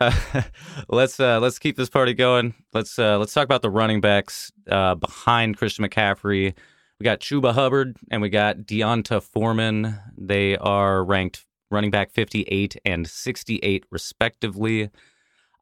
let's 0.88 1.18
uh, 1.18 1.40
let's 1.40 1.58
keep 1.58 1.76
this 1.76 1.88
party 1.88 2.14
going. 2.14 2.54
Let's 2.72 2.98
uh, 2.98 3.18
let's 3.18 3.32
talk 3.32 3.44
about 3.44 3.62
the 3.62 3.70
running 3.70 4.00
backs 4.00 4.52
uh, 4.70 4.94
behind 4.94 5.56
Christian 5.56 5.84
McCaffrey. 5.84 6.54
We 6.98 7.04
got 7.04 7.20
Chuba 7.20 7.52
Hubbard 7.52 7.96
and 8.10 8.22
we 8.22 8.28
got 8.28 8.66
D'Onta 8.66 9.22
Foreman. 9.22 9.98
They 10.16 10.56
are 10.56 11.04
ranked 11.04 11.44
running 11.70 11.90
back 11.90 12.10
58 12.10 12.76
and 12.84 13.08
68 13.08 13.84
respectively. 13.90 14.90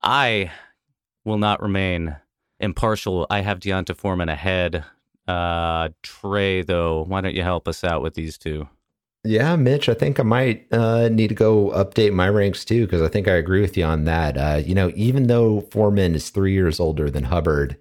I 0.02 0.50
will 1.24 1.38
not 1.38 1.60
remain 1.60 2.16
impartial. 2.60 3.26
I 3.28 3.40
have 3.40 3.60
D'Onta 3.60 3.94
Foreman 3.94 4.28
ahead. 4.28 4.84
Uh, 5.26 5.88
Trey, 6.02 6.62
though, 6.62 7.04
why 7.04 7.20
don't 7.20 7.34
you 7.34 7.42
help 7.42 7.66
us 7.68 7.82
out 7.84 8.02
with 8.02 8.14
these 8.14 8.38
two? 8.38 8.68
Yeah, 9.26 9.56
Mitch, 9.56 9.88
I 9.88 9.94
think 9.94 10.20
I 10.20 10.22
might 10.22 10.66
uh, 10.72 11.08
need 11.08 11.28
to 11.28 11.34
go 11.34 11.70
update 11.70 12.12
my 12.12 12.28
ranks 12.28 12.64
too, 12.64 12.86
because 12.86 13.02
I 13.02 13.08
think 13.08 13.26
I 13.26 13.32
agree 13.32 13.60
with 13.60 13.76
you 13.76 13.84
on 13.84 14.04
that. 14.04 14.36
Uh, 14.38 14.62
you 14.64 14.74
know, 14.74 14.92
even 14.94 15.26
though 15.26 15.62
Foreman 15.62 16.14
is 16.14 16.30
three 16.30 16.52
years 16.52 16.78
older 16.78 17.10
than 17.10 17.24
Hubbard, 17.24 17.76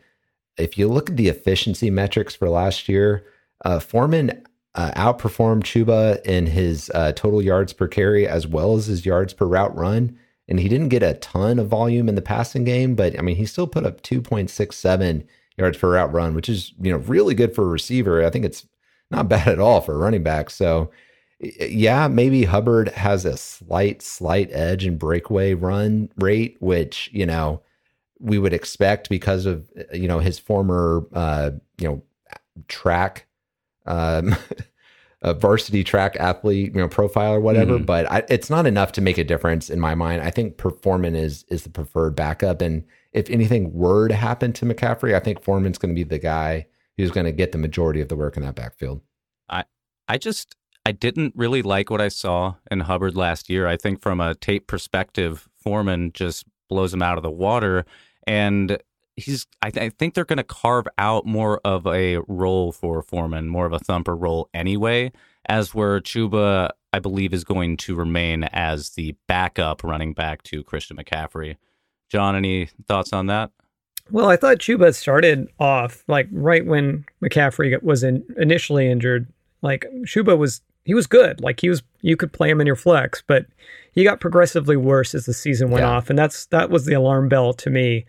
if 0.57 0.77
you 0.77 0.87
look 0.87 1.09
at 1.09 1.17
the 1.17 1.27
efficiency 1.27 1.89
metrics 1.89 2.33
for 2.33 2.49
last 2.49 2.89
year, 2.89 3.25
uh, 3.63 3.79
Foreman 3.79 4.43
uh, 4.73 4.91
outperformed 4.95 5.63
Chuba 5.63 6.21
in 6.25 6.47
his 6.47 6.89
uh, 6.95 7.11
total 7.13 7.41
yards 7.41 7.73
per 7.73 7.87
carry 7.87 8.27
as 8.27 8.47
well 8.47 8.75
as 8.75 8.87
his 8.87 9.05
yards 9.05 9.33
per 9.33 9.45
route 9.45 9.75
run. 9.75 10.17
And 10.47 10.59
he 10.59 10.69
didn't 10.69 10.89
get 10.89 11.03
a 11.03 11.15
ton 11.15 11.59
of 11.59 11.67
volume 11.67 12.07
in 12.09 12.15
the 12.15 12.21
passing 12.21 12.63
game, 12.63 12.95
but 12.95 13.17
I 13.17 13.21
mean, 13.21 13.35
he 13.35 13.45
still 13.45 13.67
put 13.67 13.85
up 13.85 14.01
2.67 14.01 15.25
yards 15.57 15.77
per 15.77 15.93
route 15.93 16.13
run, 16.13 16.35
which 16.35 16.49
is 16.49 16.73
you 16.81 16.91
know 16.91 16.97
really 16.97 17.33
good 17.33 17.55
for 17.55 17.63
a 17.63 17.67
receiver. 17.67 18.23
I 18.23 18.29
think 18.29 18.45
it's 18.45 18.67
not 19.11 19.29
bad 19.29 19.47
at 19.47 19.59
all 19.59 19.81
for 19.81 19.93
a 19.93 19.97
running 19.97 20.23
back. 20.23 20.49
So 20.49 20.91
yeah, 21.39 22.07
maybe 22.07 22.45
Hubbard 22.45 22.89
has 22.89 23.25
a 23.25 23.37
slight, 23.37 24.01
slight 24.01 24.49
edge 24.51 24.85
in 24.85 24.97
breakaway 24.97 25.53
run 25.53 26.09
rate, 26.17 26.57
which, 26.59 27.09
you 27.13 27.25
know, 27.25 27.61
we 28.19 28.39
would 28.39 28.53
expect 28.53 29.09
because 29.09 29.45
of, 29.45 29.69
you 29.93 30.07
know, 30.07 30.19
his 30.19 30.39
former, 30.39 31.05
uh, 31.13 31.51
you 31.77 31.87
know, 31.87 32.03
track, 32.67 33.27
um, 33.85 34.35
a 35.21 35.33
varsity 35.33 35.83
track 35.83 36.15
athlete, 36.17 36.73
you 36.73 36.79
know, 36.79 36.87
profile 36.87 37.33
or 37.33 37.41
whatever. 37.41 37.79
Mm. 37.79 37.85
But 37.85 38.09
I, 38.09 38.23
it's 38.29 38.49
not 38.49 38.65
enough 38.65 38.93
to 38.93 39.01
make 39.01 39.17
a 39.17 39.23
difference 39.23 39.69
in 39.69 39.79
my 39.79 39.95
mind. 39.95 40.21
I 40.21 40.29
think 40.29 40.61
Foreman 40.81 41.15
is 41.15 41.43
is 41.49 41.63
the 41.63 41.69
preferred 41.69 42.15
backup, 42.15 42.61
and 42.61 42.85
if 43.11 43.29
anything 43.29 43.73
were 43.73 44.07
to 44.07 44.15
happen 44.15 44.53
to 44.53 44.65
McCaffrey, 44.65 45.15
I 45.15 45.19
think 45.19 45.41
Foreman's 45.41 45.77
going 45.77 45.93
to 45.93 45.99
be 45.99 46.07
the 46.07 46.19
guy 46.19 46.67
who's 46.97 47.11
going 47.11 47.25
to 47.25 47.31
get 47.31 47.51
the 47.51 47.57
majority 47.57 48.01
of 48.01 48.07
the 48.07 48.15
work 48.15 48.37
in 48.37 48.43
that 48.43 48.55
backfield. 48.55 49.01
I 49.49 49.65
I 50.07 50.17
just 50.17 50.55
I 50.85 50.91
didn't 50.91 51.33
really 51.35 51.63
like 51.63 51.89
what 51.89 52.01
I 52.01 52.09
saw 52.09 52.55
in 52.69 52.81
Hubbard 52.81 53.15
last 53.15 53.49
year. 53.49 53.67
I 53.67 53.75
think 53.75 54.01
from 54.01 54.21
a 54.21 54.35
tape 54.35 54.67
perspective, 54.67 55.49
Foreman 55.55 56.11
just 56.13 56.45
blows 56.69 56.93
him 56.93 57.01
out 57.01 57.17
of 57.17 57.23
the 57.23 57.31
water. 57.31 57.85
And 58.27 58.77
he's, 59.15 59.47
I, 59.63 59.71
th- 59.71 59.83
I 59.83 59.89
think 59.89 60.13
they're 60.13 60.25
going 60.25 60.37
to 60.37 60.43
carve 60.43 60.87
out 60.99 61.25
more 61.25 61.59
of 61.65 61.87
a 61.87 62.19
role 62.27 62.71
for 62.71 63.01
Foreman, 63.01 63.47
more 63.47 63.65
of 63.65 63.73
a 63.73 63.79
thumper 63.79 64.15
role 64.15 64.49
anyway, 64.53 65.11
as 65.47 65.73
where 65.73 65.99
Chuba, 66.01 66.69
I 66.93 66.99
believe, 66.99 67.33
is 67.33 67.43
going 67.43 67.77
to 67.77 67.95
remain 67.95 68.43
as 68.45 68.91
the 68.91 69.15
backup 69.27 69.83
running 69.83 70.13
back 70.13 70.43
to 70.43 70.63
Christian 70.63 70.97
McCaffrey. 70.97 71.57
Jon, 72.09 72.35
any 72.35 72.69
thoughts 72.87 73.11
on 73.11 73.25
that? 73.27 73.49
Well, 74.11 74.29
I 74.29 74.37
thought 74.37 74.57
Chuba 74.57 74.93
started 74.93 75.47
off 75.59 76.03
like 76.07 76.27
right 76.31 76.63
when 76.63 77.05
McCaffrey 77.23 77.81
was 77.81 78.03
in, 78.03 78.23
initially 78.37 78.87
injured. 78.87 79.27
Like 79.63 79.87
Chuba 80.05 80.37
was 80.37 80.61
he 80.85 80.93
was 80.93 81.07
good. 81.07 81.41
Like 81.41 81.59
he 81.59 81.69
was, 81.69 81.83
you 82.01 82.15
could 82.15 82.31
play 82.31 82.49
him 82.49 82.61
in 82.61 82.67
your 82.67 82.75
flex, 82.75 83.21
but 83.25 83.47
he 83.91 84.03
got 84.03 84.19
progressively 84.19 84.77
worse 84.77 85.13
as 85.15 85.25
the 85.25 85.33
season 85.33 85.71
went 85.71 85.83
yeah. 85.83 85.91
off, 85.91 86.09
and 86.09 86.17
that's 86.17 86.45
that 86.47 86.69
was 86.69 86.85
the 86.85 86.93
alarm 86.93 87.27
bell 87.27 87.53
to 87.53 87.69
me. 87.69 88.05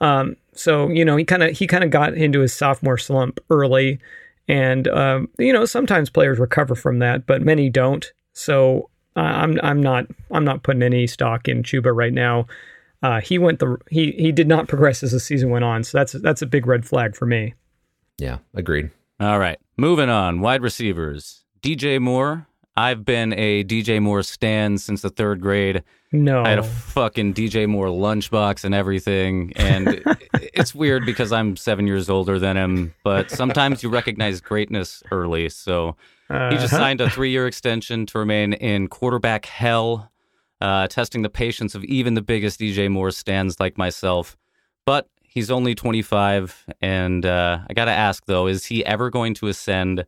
Um, 0.00 0.36
so 0.52 0.88
you 0.88 1.04
know, 1.04 1.16
he 1.16 1.24
kind 1.24 1.42
of 1.42 1.56
he 1.56 1.66
kind 1.66 1.84
of 1.84 1.90
got 1.90 2.14
into 2.14 2.40
his 2.40 2.52
sophomore 2.52 2.98
slump 2.98 3.38
early, 3.48 4.00
and 4.48 4.88
um, 4.88 5.28
you 5.38 5.52
know 5.52 5.64
sometimes 5.64 6.10
players 6.10 6.38
recover 6.38 6.74
from 6.74 6.98
that, 6.98 7.26
but 7.26 7.42
many 7.42 7.70
don't. 7.70 8.12
So 8.32 8.90
uh, 9.14 9.20
I'm 9.20 9.60
I'm 9.62 9.80
not 9.80 10.06
I'm 10.32 10.44
not 10.44 10.62
putting 10.62 10.82
any 10.82 11.06
stock 11.06 11.48
in 11.48 11.62
Chuba 11.62 11.94
right 11.94 12.12
now. 12.12 12.46
Uh, 13.02 13.20
he 13.20 13.38
went 13.38 13.60
the 13.60 13.76
he 13.88 14.12
he 14.12 14.32
did 14.32 14.48
not 14.48 14.68
progress 14.68 15.02
as 15.02 15.12
the 15.12 15.20
season 15.20 15.50
went 15.50 15.64
on, 15.64 15.84
so 15.84 15.98
that's 15.98 16.12
that's 16.12 16.42
a 16.42 16.46
big 16.46 16.66
red 16.66 16.84
flag 16.84 17.14
for 17.14 17.26
me. 17.26 17.54
Yeah, 18.18 18.38
agreed. 18.54 18.90
All 19.20 19.38
right, 19.38 19.58
moving 19.76 20.08
on. 20.08 20.40
Wide 20.40 20.62
receivers. 20.62 21.44
DJ 21.66 22.00
Moore. 22.00 22.46
I've 22.76 23.04
been 23.04 23.32
a 23.32 23.64
DJ 23.64 24.00
Moore 24.00 24.22
stan 24.22 24.78
since 24.78 25.02
the 25.02 25.10
third 25.10 25.40
grade. 25.40 25.82
No. 26.12 26.44
I 26.44 26.50
had 26.50 26.60
a 26.60 26.62
fucking 26.62 27.34
DJ 27.34 27.68
Moore 27.68 27.88
lunchbox 27.88 28.64
and 28.64 28.72
everything. 28.72 29.52
And 29.56 30.00
it's 30.34 30.76
weird 30.76 31.04
because 31.04 31.32
I'm 31.32 31.56
seven 31.56 31.88
years 31.88 32.08
older 32.08 32.38
than 32.38 32.56
him, 32.56 32.94
but 33.02 33.32
sometimes 33.32 33.82
you 33.82 33.88
recognize 33.88 34.40
greatness 34.40 35.02
early. 35.10 35.48
So 35.48 35.96
uh-huh. 36.30 36.50
he 36.50 36.56
just 36.56 36.72
uh-huh. 36.72 36.82
signed 36.82 37.00
a 37.00 37.10
three 37.10 37.30
year 37.30 37.48
extension 37.48 38.06
to 38.06 38.18
remain 38.20 38.52
in 38.52 38.86
quarterback 38.86 39.46
hell, 39.46 40.12
uh, 40.60 40.86
testing 40.86 41.22
the 41.22 41.30
patience 41.30 41.74
of 41.74 41.82
even 41.84 42.14
the 42.14 42.22
biggest 42.22 42.60
DJ 42.60 42.88
Moore 42.88 43.10
stands 43.10 43.58
like 43.58 43.76
myself. 43.76 44.36
But 44.84 45.08
he's 45.20 45.50
only 45.50 45.74
25. 45.74 46.66
And 46.80 47.26
uh, 47.26 47.58
I 47.68 47.74
got 47.74 47.86
to 47.86 47.90
ask, 47.90 48.26
though, 48.26 48.46
is 48.46 48.66
he 48.66 48.84
ever 48.84 49.10
going 49.10 49.34
to 49.34 49.48
ascend? 49.48 50.04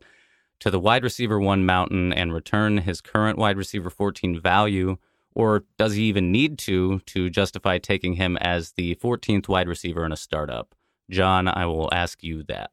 To 0.59 0.71
the 0.71 0.79
wide 0.79 1.03
receiver 1.03 1.39
one 1.39 1.65
mountain 1.65 2.11
and 2.11 2.33
return 2.33 2.79
his 2.79 3.01
current 3.01 3.37
wide 3.37 3.57
receiver 3.57 3.89
14 3.89 4.39
value? 4.39 4.97
Or 5.33 5.63
does 5.77 5.93
he 5.93 6.03
even 6.03 6.31
need 6.31 6.57
to 6.59 6.99
to 6.99 7.29
justify 7.29 7.77
taking 7.77 8.13
him 8.13 8.35
as 8.37 8.73
the 8.73 8.95
14th 8.95 9.47
wide 9.47 9.67
receiver 9.67 10.05
in 10.05 10.11
a 10.11 10.17
startup? 10.17 10.75
Jon, 11.09 11.47
I 11.47 11.65
will 11.65 11.89
ask 11.93 12.23
you 12.23 12.43
that. 12.43 12.71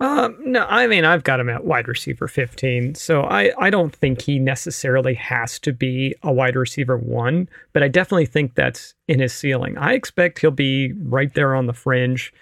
Um, 0.00 0.36
no, 0.40 0.66
I 0.66 0.86
mean 0.86 1.04
I've 1.04 1.22
got 1.22 1.40
him 1.40 1.48
at 1.48 1.64
wide 1.64 1.88
receiver 1.88 2.26
15, 2.28 2.94
so 2.96 3.22
I 3.22 3.52
I 3.58 3.70
don't 3.70 3.94
think 3.94 4.22
he 4.22 4.38
necessarily 4.38 5.14
has 5.14 5.58
to 5.60 5.72
be 5.72 6.14
a 6.22 6.32
wide 6.32 6.56
receiver 6.56 6.96
one, 6.96 7.48
but 7.72 7.82
I 7.82 7.88
definitely 7.88 8.26
think 8.26 8.54
that's 8.54 8.94
in 9.06 9.20
his 9.20 9.32
ceiling. 9.32 9.78
I 9.78 9.94
expect 9.94 10.40
he'll 10.40 10.50
be 10.50 10.92
right 10.92 11.32
there 11.34 11.54
on 11.54 11.66
the 11.66 11.72
fringe, 11.72 12.34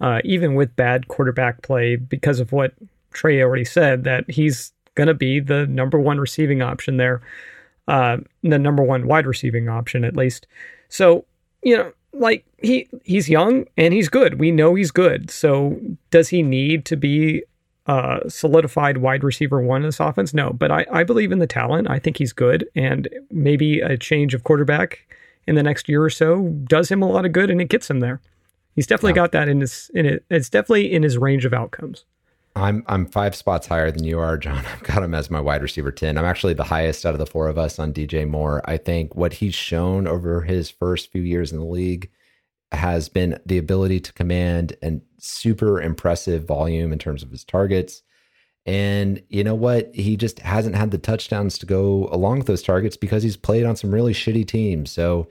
uh, 0.00 0.20
even 0.24 0.54
with 0.54 0.76
bad 0.76 1.06
quarterback 1.06 1.62
play 1.62 1.96
because 1.96 2.40
of 2.40 2.50
what 2.52 2.74
Trey 3.12 3.42
already 3.42 3.64
said 3.64 4.04
that 4.04 4.30
he's 4.30 4.72
going 4.94 5.08
to 5.08 5.14
be 5.14 5.40
the 5.40 5.66
number 5.66 5.98
one 5.98 6.18
receiving 6.18 6.62
option 6.62 6.96
there, 6.96 7.22
uh, 7.88 8.18
the 8.42 8.58
number 8.58 8.82
one 8.82 9.06
wide 9.06 9.26
receiving 9.26 9.68
option 9.68 10.04
at 10.04 10.16
least. 10.16 10.46
So 10.88 11.24
you 11.62 11.76
know, 11.76 11.92
like 12.12 12.44
he 12.58 12.88
he's 13.04 13.28
young 13.28 13.66
and 13.76 13.92
he's 13.92 14.08
good. 14.08 14.38
We 14.38 14.50
know 14.50 14.74
he's 14.74 14.90
good. 14.90 15.30
So 15.30 15.80
does 16.10 16.28
he 16.28 16.42
need 16.42 16.84
to 16.86 16.96
be 16.96 17.42
uh, 17.86 18.28
solidified 18.28 18.98
wide 18.98 19.22
receiver 19.22 19.60
one 19.60 19.82
in 19.82 19.88
this 19.88 20.00
offense? 20.00 20.34
No, 20.34 20.52
but 20.52 20.70
I, 20.70 20.86
I 20.92 21.04
believe 21.04 21.32
in 21.32 21.38
the 21.38 21.46
talent. 21.46 21.88
I 21.90 21.98
think 21.98 22.18
he's 22.18 22.32
good, 22.32 22.68
and 22.74 23.08
maybe 23.30 23.80
a 23.80 23.96
change 23.96 24.34
of 24.34 24.44
quarterback 24.44 25.06
in 25.46 25.54
the 25.54 25.62
next 25.62 25.88
year 25.88 26.02
or 26.02 26.10
so 26.10 26.48
does 26.68 26.90
him 26.90 27.02
a 27.02 27.08
lot 27.08 27.24
of 27.24 27.32
good, 27.32 27.50
and 27.50 27.60
it 27.60 27.68
gets 27.68 27.88
him 27.88 28.00
there. 28.00 28.20
He's 28.74 28.86
definitely 28.86 29.14
got 29.14 29.32
that 29.32 29.48
in 29.48 29.60
his 29.60 29.90
in 29.94 30.06
it. 30.06 30.24
It's 30.30 30.50
definitely 30.50 30.92
in 30.92 31.02
his 31.02 31.16
range 31.16 31.44
of 31.44 31.54
outcomes. 31.54 32.04
I'm 32.56 32.84
I'm 32.86 33.06
five 33.06 33.36
spots 33.36 33.66
higher 33.66 33.90
than 33.90 34.04
you 34.04 34.18
are, 34.18 34.38
Jon. 34.38 34.64
I've 34.72 34.82
got 34.82 35.02
him 35.02 35.14
as 35.14 35.30
my 35.30 35.40
wide 35.40 35.62
receiver 35.62 35.92
10. 35.92 36.16
I'm 36.16 36.24
actually 36.24 36.54
the 36.54 36.64
highest 36.64 37.04
out 37.04 37.12
of 37.12 37.18
the 37.18 37.26
four 37.26 37.48
of 37.48 37.58
us 37.58 37.78
on 37.78 37.92
DJ 37.92 38.28
Moore. 38.28 38.62
I 38.64 38.78
think 38.78 39.14
what 39.14 39.34
he's 39.34 39.54
shown 39.54 40.08
over 40.08 40.40
his 40.40 40.70
first 40.70 41.12
few 41.12 41.22
years 41.22 41.52
in 41.52 41.58
the 41.58 41.66
league 41.66 42.10
has 42.72 43.08
been 43.08 43.38
the 43.46 43.58
ability 43.58 44.00
to 44.00 44.12
command 44.12 44.76
and 44.82 45.02
super 45.18 45.80
impressive 45.80 46.44
volume 46.44 46.92
in 46.92 46.98
terms 46.98 47.22
of 47.22 47.30
his 47.30 47.44
targets. 47.44 48.02
And 48.64 49.22
you 49.28 49.44
know 49.44 49.54
what? 49.54 49.94
He 49.94 50.16
just 50.16 50.40
hasn't 50.40 50.74
had 50.74 50.90
the 50.90 50.98
touchdowns 50.98 51.58
to 51.58 51.66
go 51.66 52.08
along 52.10 52.38
with 52.38 52.48
those 52.48 52.62
targets 52.62 52.96
because 52.96 53.22
he's 53.22 53.36
played 53.36 53.64
on 53.64 53.76
some 53.76 53.92
really 53.92 54.12
shitty 54.12 54.48
teams. 54.48 54.90
So 54.90 55.28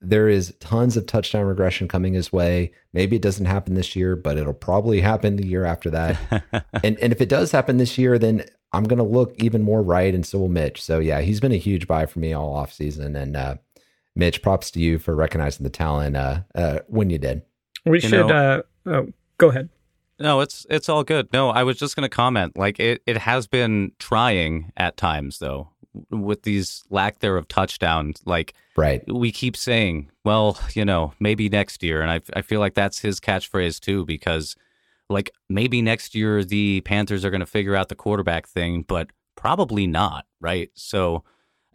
there 0.00 0.28
is 0.28 0.54
tons 0.60 0.96
of 0.96 1.06
touchdown 1.06 1.46
regression 1.46 1.88
coming 1.88 2.14
his 2.14 2.32
way. 2.32 2.72
Maybe 2.92 3.16
it 3.16 3.22
doesn't 3.22 3.46
happen 3.46 3.74
this 3.74 3.96
year, 3.96 4.16
but 4.16 4.38
it'll 4.38 4.52
probably 4.52 5.00
happen 5.00 5.36
the 5.36 5.46
year 5.46 5.64
after 5.64 5.90
that. 5.90 6.66
and 6.84 6.98
and 6.98 7.12
if 7.12 7.20
it 7.20 7.28
does 7.28 7.52
happen 7.52 7.78
this 7.78 7.98
year, 7.98 8.18
then 8.18 8.44
I'm 8.72 8.84
gonna 8.84 9.04
look 9.04 9.34
even 9.38 9.62
more 9.62 9.82
right, 9.82 10.14
and 10.14 10.26
so 10.26 10.38
will 10.38 10.48
Mitch. 10.48 10.82
So 10.82 10.98
yeah, 10.98 11.20
he's 11.20 11.40
been 11.40 11.52
a 11.52 11.56
huge 11.56 11.86
buy 11.86 12.06
for 12.06 12.18
me 12.18 12.32
all 12.32 12.54
off 12.54 12.72
season. 12.72 13.16
And 13.16 13.36
uh, 13.36 13.56
Mitch, 14.14 14.42
props 14.42 14.70
to 14.72 14.80
you 14.80 14.98
for 14.98 15.14
recognizing 15.14 15.64
the 15.64 15.70
talent 15.70 16.16
uh, 16.16 16.40
uh, 16.54 16.80
when 16.88 17.10
you 17.10 17.18
did. 17.18 17.42
We 17.84 17.98
you 17.98 18.08
should 18.08 18.26
know, 18.26 18.62
uh, 18.86 18.90
oh, 18.90 19.12
go 19.38 19.50
ahead. 19.50 19.68
No, 20.18 20.40
it's 20.40 20.66
it's 20.70 20.88
all 20.88 21.04
good. 21.04 21.32
No, 21.32 21.50
I 21.50 21.64
was 21.64 21.78
just 21.78 21.96
gonna 21.96 22.08
comment. 22.08 22.56
Like 22.56 22.78
it, 22.78 23.02
it 23.06 23.18
has 23.18 23.46
been 23.46 23.92
trying 23.98 24.72
at 24.76 24.96
times 24.96 25.38
though 25.38 25.70
with 26.10 26.42
these 26.42 26.84
lack 26.90 27.20
there 27.20 27.36
of 27.36 27.48
touchdowns. 27.48 28.20
Like, 28.24 28.54
right, 28.76 29.02
we 29.12 29.32
keep 29.32 29.56
saying, 29.56 30.10
well, 30.24 30.58
you 30.74 30.84
know, 30.84 31.12
maybe 31.20 31.48
next 31.48 31.82
year, 31.82 32.02
and 32.02 32.10
I 32.10 32.20
I 32.34 32.42
feel 32.42 32.60
like 32.60 32.74
that's 32.74 33.00
his 33.00 33.20
catchphrase 33.20 33.80
too, 33.80 34.04
because 34.04 34.56
like 35.08 35.30
maybe 35.48 35.82
next 35.82 36.14
year 36.14 36.44
the 36.44 36.80
Panthers 36.82 37.24
are 37.24 37.30
going 37.30 37.40
to 37.40 37.46
figure 37.46 37.76
out 37.76 37.88
the 37.88 37.94
quarterback 37.94 38.48
thing, 38.48 38.82
but 38.86 39.08
probably 39.36 39.86
not, 39.86 40.26
right? 40.40 40.70
So, 40.74 41.24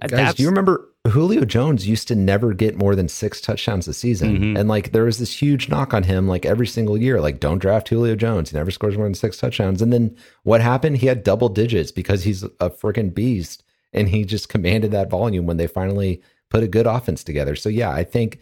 uh, 0.02 0.08
guys, 0.08 0.36
do 0.36 0.44
you 0.44 0.50
remember 0.50 0.90
Julio 1.08 1.46
Jones 1.46 1.88
used 1.88 2.08
to 2.08 2.16
never 2.16 2.54
get 2.54 2.78
more 2.78 2.96
than 2.96 3.08
six 3.08 3.40
touchdowns 3.42 3.88
a 3.88 3.94
season, 3.94 4.36
mm-hmm. 4.36 4.58
and 4.58 4.68
like 4.68 4.92
there 4.92 5.04
was 5.04 5.20
this 5.20 5.42
huge 5.42 5.70
knock 5.70 5.94
on 5.94 6.04
him, 6.04 6.28
like 6.28 6.46
every 6.46 6.68
single 6.68 6.98
year, 6.98 7.22
like 7.22 7.40
don't 7.40 7.60
draft 7.60 7.90
Julio 7.90 8.16
Jones, 8.16 8.52
he 8.52 8.58
never 8.58 8.72
scores 8.72 8.98
more 8.98 9.06
than 9.06 9.14
six 9.14 9.38
touchdowns, 9.38 9.82
and 9.82 9.94
then 9.94 10.16
what 10.44 10.62
happened? 10.62 10.98
He 10.98 11.08
had 11.08 11.24
double 11.24 11.50
digits 11.50 11.92
because 11.92 12.24
he's 12.24 12.44
a 12.44 12.70
freaking 12.70 13.14
beast 13.14 13.64
and 13.94 14.10
he 14.10 14.24
just 14.24 14.50
commanded 14.50 14.92
that 14.92 15.10
volume 15.10 15.46
when 15.46 15.58
they 15.58 15.68
finally 15.68 16.22
put 16.50 16.64
a 16.64 16.68
good 16.68 16.88
offense 16.88 17.24
together. 17.24 17.56
So 17.56 17.70
yeah, 17.70 17.92
I 17.92 18.04
think 18.04 18.40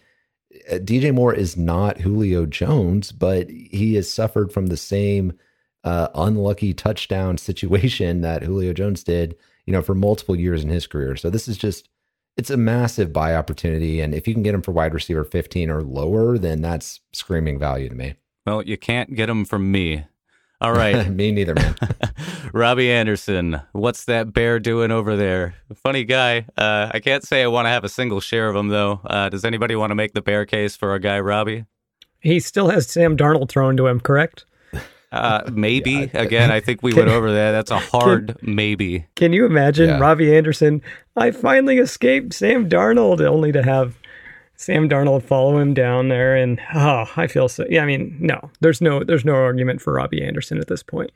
uh, 0.71 0.75
DJ 0.75 1.13
Moore 1.13 1.33
is 1.33 1.57
not 1.57 1.99
Julio 1.99 2.45
Jones, 2.45 3.11
but 3.11 3.49
he 3.49 3.95
has 3.95 4.09
suffered 4.09 4.51
from 4.51 4.67
the 4.67 4.77
same 4.77 5.33
uh, 5.83 6.07
unlucky 6.15 6.73
touchdown 6.73 7.37
situation 7.37 8.21
that 8.21 8.43
Julio 8.43 8.73
Jones 8.73 9.03
did, 9.03 9.35
you 9.65 9.73
know, 9.73 9.81
for 9.81 9.95
multiple 9.95 10.35
years 10.35 10.63
in 10.63 10.69
his 10.69 10.87
career. 10.87 11.15
So 11.15 11.29
this 11.29 11.47
is 11.47 11.57
just 11.57 11.89
it's 12.37 12.51
a 12.51 12.57
massive 12.57 13.11
buy 13.11 13.35
opportunity, 13.35 13.99
and 13.99 14.13
if 14.13 14.27
you 14.27 14.33
can 14.35 14.43
get 14.43 14.53
him 14.53 14.61
for 14.61 14.71
wide 14.71 14.93
receiver 14.93 15.23
15 15.23 15.71
or 15.71 15.81
lower, 15.81 16.37
then 16.37 16.61
that's 16.61 16.99
screaming 17.11 17.57
value 17.57 17.89
to 17.89 17.95
me. 17.95 18.13
Well, 18.45 18.61
you 18.61 18.77
can't 18.77 19.15
get 19.15 19.27
him 19.27 19.43
from 19.43 19.71
me. 19.71 20.05
All 20.59 20.73
right. 20.73 21.07
Me 21.11 21.31
neither, 21.31 21.53
man. 21.55 21.75
Robbie 22.53 22.91
Anderson, 22.91 23.61
what's 23.73 24.05
that 24.05 24.33
bear 24.33 24.59
doing 24.59 24.89
over 24.91 25.15
there? 25.15 25.55
Funny 25.75 26.03
guy. 26.03 26.45
Uh, 26.57 26.89
I 26.93 26.99
can't 26.99 27.23
say 27.23 27.43
I 27.43 27.47
want 27.47 27.65
to 27.65 27.69
have 27.69 27.83
a 27.83 27.89
single 27.89 28.19
share 28.19 28.47
of 28.49 28.55
him, 28.55 28.69
though. 28.69 29.01
Uh, 29.05 29.29
does 29.29 29.45
anybody 29.45 29.75
want 29.75 29.91
to 29.91 29.95
make 29.95 30.13
the 30.13 30.21
bear 30.21 30.45
case 30.45 30.75
for 30.75 30.89
our 30.91 30.99
guy, 30.99 31.19
Robbie? 31.19 31.65
He 32.19 32.39
still 32.39 32.69
has 32.69 32.87
Sam 32.89 33.15
Darnold 33.15 33.49
thrown 33.49 33.77
to 33.77 33.85
him, 33.87 33.99
correct? 33.99 34.45
Uh, 35.11 35.41
maybe 35.53 36.03
again. 36.13 36.51
I 36.51 36.59
think 36.59 36.81
we 36.83 36.93
went 36.93 37.09
over 37.09 37.31
that. 37.31 37.51
That's 37.51 37.71
a 37.71 37.79
hard 37.79 38.37
maybe. 38.41 39.05
Can 39.15 39.33
you 39.33 39.45
imagine 39.45 39.89
Yeah. 39.89 39.99
Robbie 39.99 40.35
Anderson? 40.35 40.81
I 41.15 41.31
finally 41.31 41.77
escaped 41.77 42.33
Sam 42.33 42.67
Darnold, 42.67 43.21
only 43.21 43.51
to 43.51 43.63
have 43.63 43.97
Sam 44.57 44.89
Darnold 44.89 45.23
follow 45.23 45.59
him 45.59 45.75
down 45.75 46.09
there, 46.09 46.35
and 46.35 46.59
oh, 46.73 47.05
I 47.15 47.27
feel 47.27 47.47
so. 47.47 47.65
Yeah, 47.69 47.83
I 47.83 47.85
mean, 47.85 48.17
no, 48.19 48.49
there's 48.59 48.81
no, 48.81 49.03
there's 49.03 49.23
no 49.23 49.35
argument 49.35 49.81
for 49.81 49.93
Robbie 49.93 50.23
Anderson 50.23 50.57
at 50.57 50.67
this 50.67 50.81
point. 50.81 51.11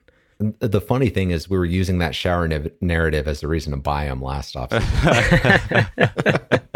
The 0.59 0.81
funny 0.81 1.09
thing 1.09 1.31
is, 1.31 1.49
we 1.49 1.57
were 1.57 1.65
using 1.65 1.97
that 1.99 2.15
shower 2.15 2.47
nav- 2.47 2.71
narrative 2.81 3.27
as 3.27 3.41
the 3.41 3.47
reason 3.47 3.71
to 3.71 3.77
buy 3.77 4.05
him 4.05 4.21
last 4.21 4.55
off. 4.55 4.71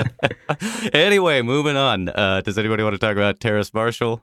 anyway, 0.94 1.42
moving 1.42 1.78
on. 1.78 2.10
Uh, 2.10 2.42
does 2.42 2.58
anybody 2.58 2.84
want 2.84 2.94
to 2.94 3.00
talk 3.00 3.14
about 3.14 3.40
Terrace 3.40 3.74
Marshall, 3.74 4.22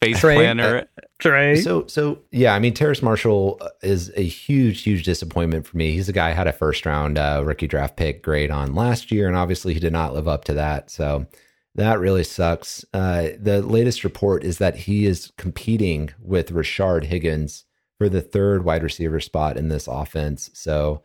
face 0.00 0.18
Trey, 0.18 0.36
planner? 0.36 0.86
Trey, 1.18 1.56
So, 1.56 1.86
so 1.86 2.20
yeah, 2.30 2.54
I 2.54 2.58
mean, 2.58 2.74
Terrace 2.74 3.02
Marshall 3.02 3.58
uh, 3.60 3.68
is 3.82 4.10
a 4.16 4.22
huge, 4.22 4.82
huge 4.82 5.04
disappointment 5.04 5.66
for 5.66 5.76
me. 5.76 5.92
He's 5.92 6.08
a 6.08 6.12
guy 6.12 6.30
I 6.30 6.32
had 6.32 6.46
a 6.46 6.52
first 6.52 6.84
round 6.86 7.18
uh, 7.18 7.42
rookie 7.44 7.66
draft 7.66 7.96
pick 7.96 8.22
grade 8.22 8.50
on 8.50 8.74
last 8.74 9.12
year, 9.12 9.28
and 9.28 9.36
obviously 9.36 9.74
he 9.74 9.80
did 9.80 9.92
not 9.92 10.14
live 10.14 10.28
up 10.28 10.44
to 10.44 10.54
that. 10.54 10.90
So 10.90 11.26
that 11.74 11.98
really 11.98 12.24
sucks. 12.24 12.84
Uh, 12.94 13.28
the 13.38 13.62
latest 13.62 14.04
report 14.04 14.44
is 14.44 14.58
that 14.58 14.76
he 14.76 15.06
is 15.06 15.32
competing 15.36 16.10
with 16.20 16.52
Rashard 16.52 17.04
Higgins 17.04 17.64
for 17.98 18.08
the 18.08 18.20
third 18.20 18.64
wide 18.64 18.82
receiver 18.82 19.20
spot 19.20 19.56
in 19.56 19.68
this 19.68 19.86
offense. 19.86 20.50
So, 20.54 21.02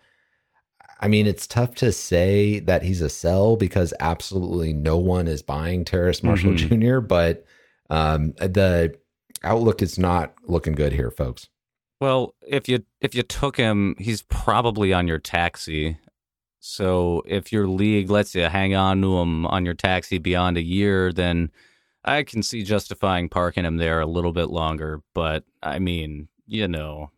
I 1.00 1.08
mean, 1.08 1.28
it's 1.28 1.48
tough 1.48 1.76
to 1.76 1.92
say 1.92 2.60
that 2.60 2.84
he's 2.84 3.02
a 3.02 3.10
sell 3.10 3.56
because 3.56 3.94
absolutely 4.00 4.74
no 4.74 4.98
one 4.98 5.28
is 5.28 5.42
buying 5.42 5.86
Terrace 5.86 6.24
Marshall 6.24 6.54
Mhm. 6.54 6.82
Jr., 6.82 7.00
but 7.00 7.46
um, 7.90 8.34
the 8.34 8.96
outlook 9.44 9.82
is 9.82 9.98
not 9.98 10.34
looking 10.44 10.74
good 10.74 10.92
here, 10.94 11.10
folks. 11.12 11.48
Well, 12.02 12.34
if 12.48 12.70
you 12.70 12.86
if 13.02 13.14
you 13.16 13.24
took 13.24 13.58
him, 13.58 13.96
he's 13.98 14.22
probably 14.22 14.94
on 14.94 15.08
your 15.08 15.20
taxi. 15.20 15.98
So 16.60 17.24
if 17.26 17.52
your 17.52 17.68
league 17.68 18.10
lets 18.10 18.36
you 18.36 18.44
hang 18.44 18.76
on 18.76 19.02
to 19.02 19.18
him 19.20 19.46
on 19.46 19.66
your 19.66 19.74
taxi 19.74 20.18
beyond 20.18 20.58
a 20.58 20.62
year, 20.64 21.12
then 21.14 21.52
I 22.04 22.24
can 22.24 22.44
see 22.44 22.64
justifying 22.64 23.30
parking 23.30 23.66
him 23.66 23.78
there 23.78 24.02
a 24.02 24.06
little 24.06 24.34
bit 24.34 24.50
longer. 24.50 25.02
But 25.14 25.44
I 25.64 25.80
mean, 25.80 26.28
you 26.48 26.68
know, 26.68 27.12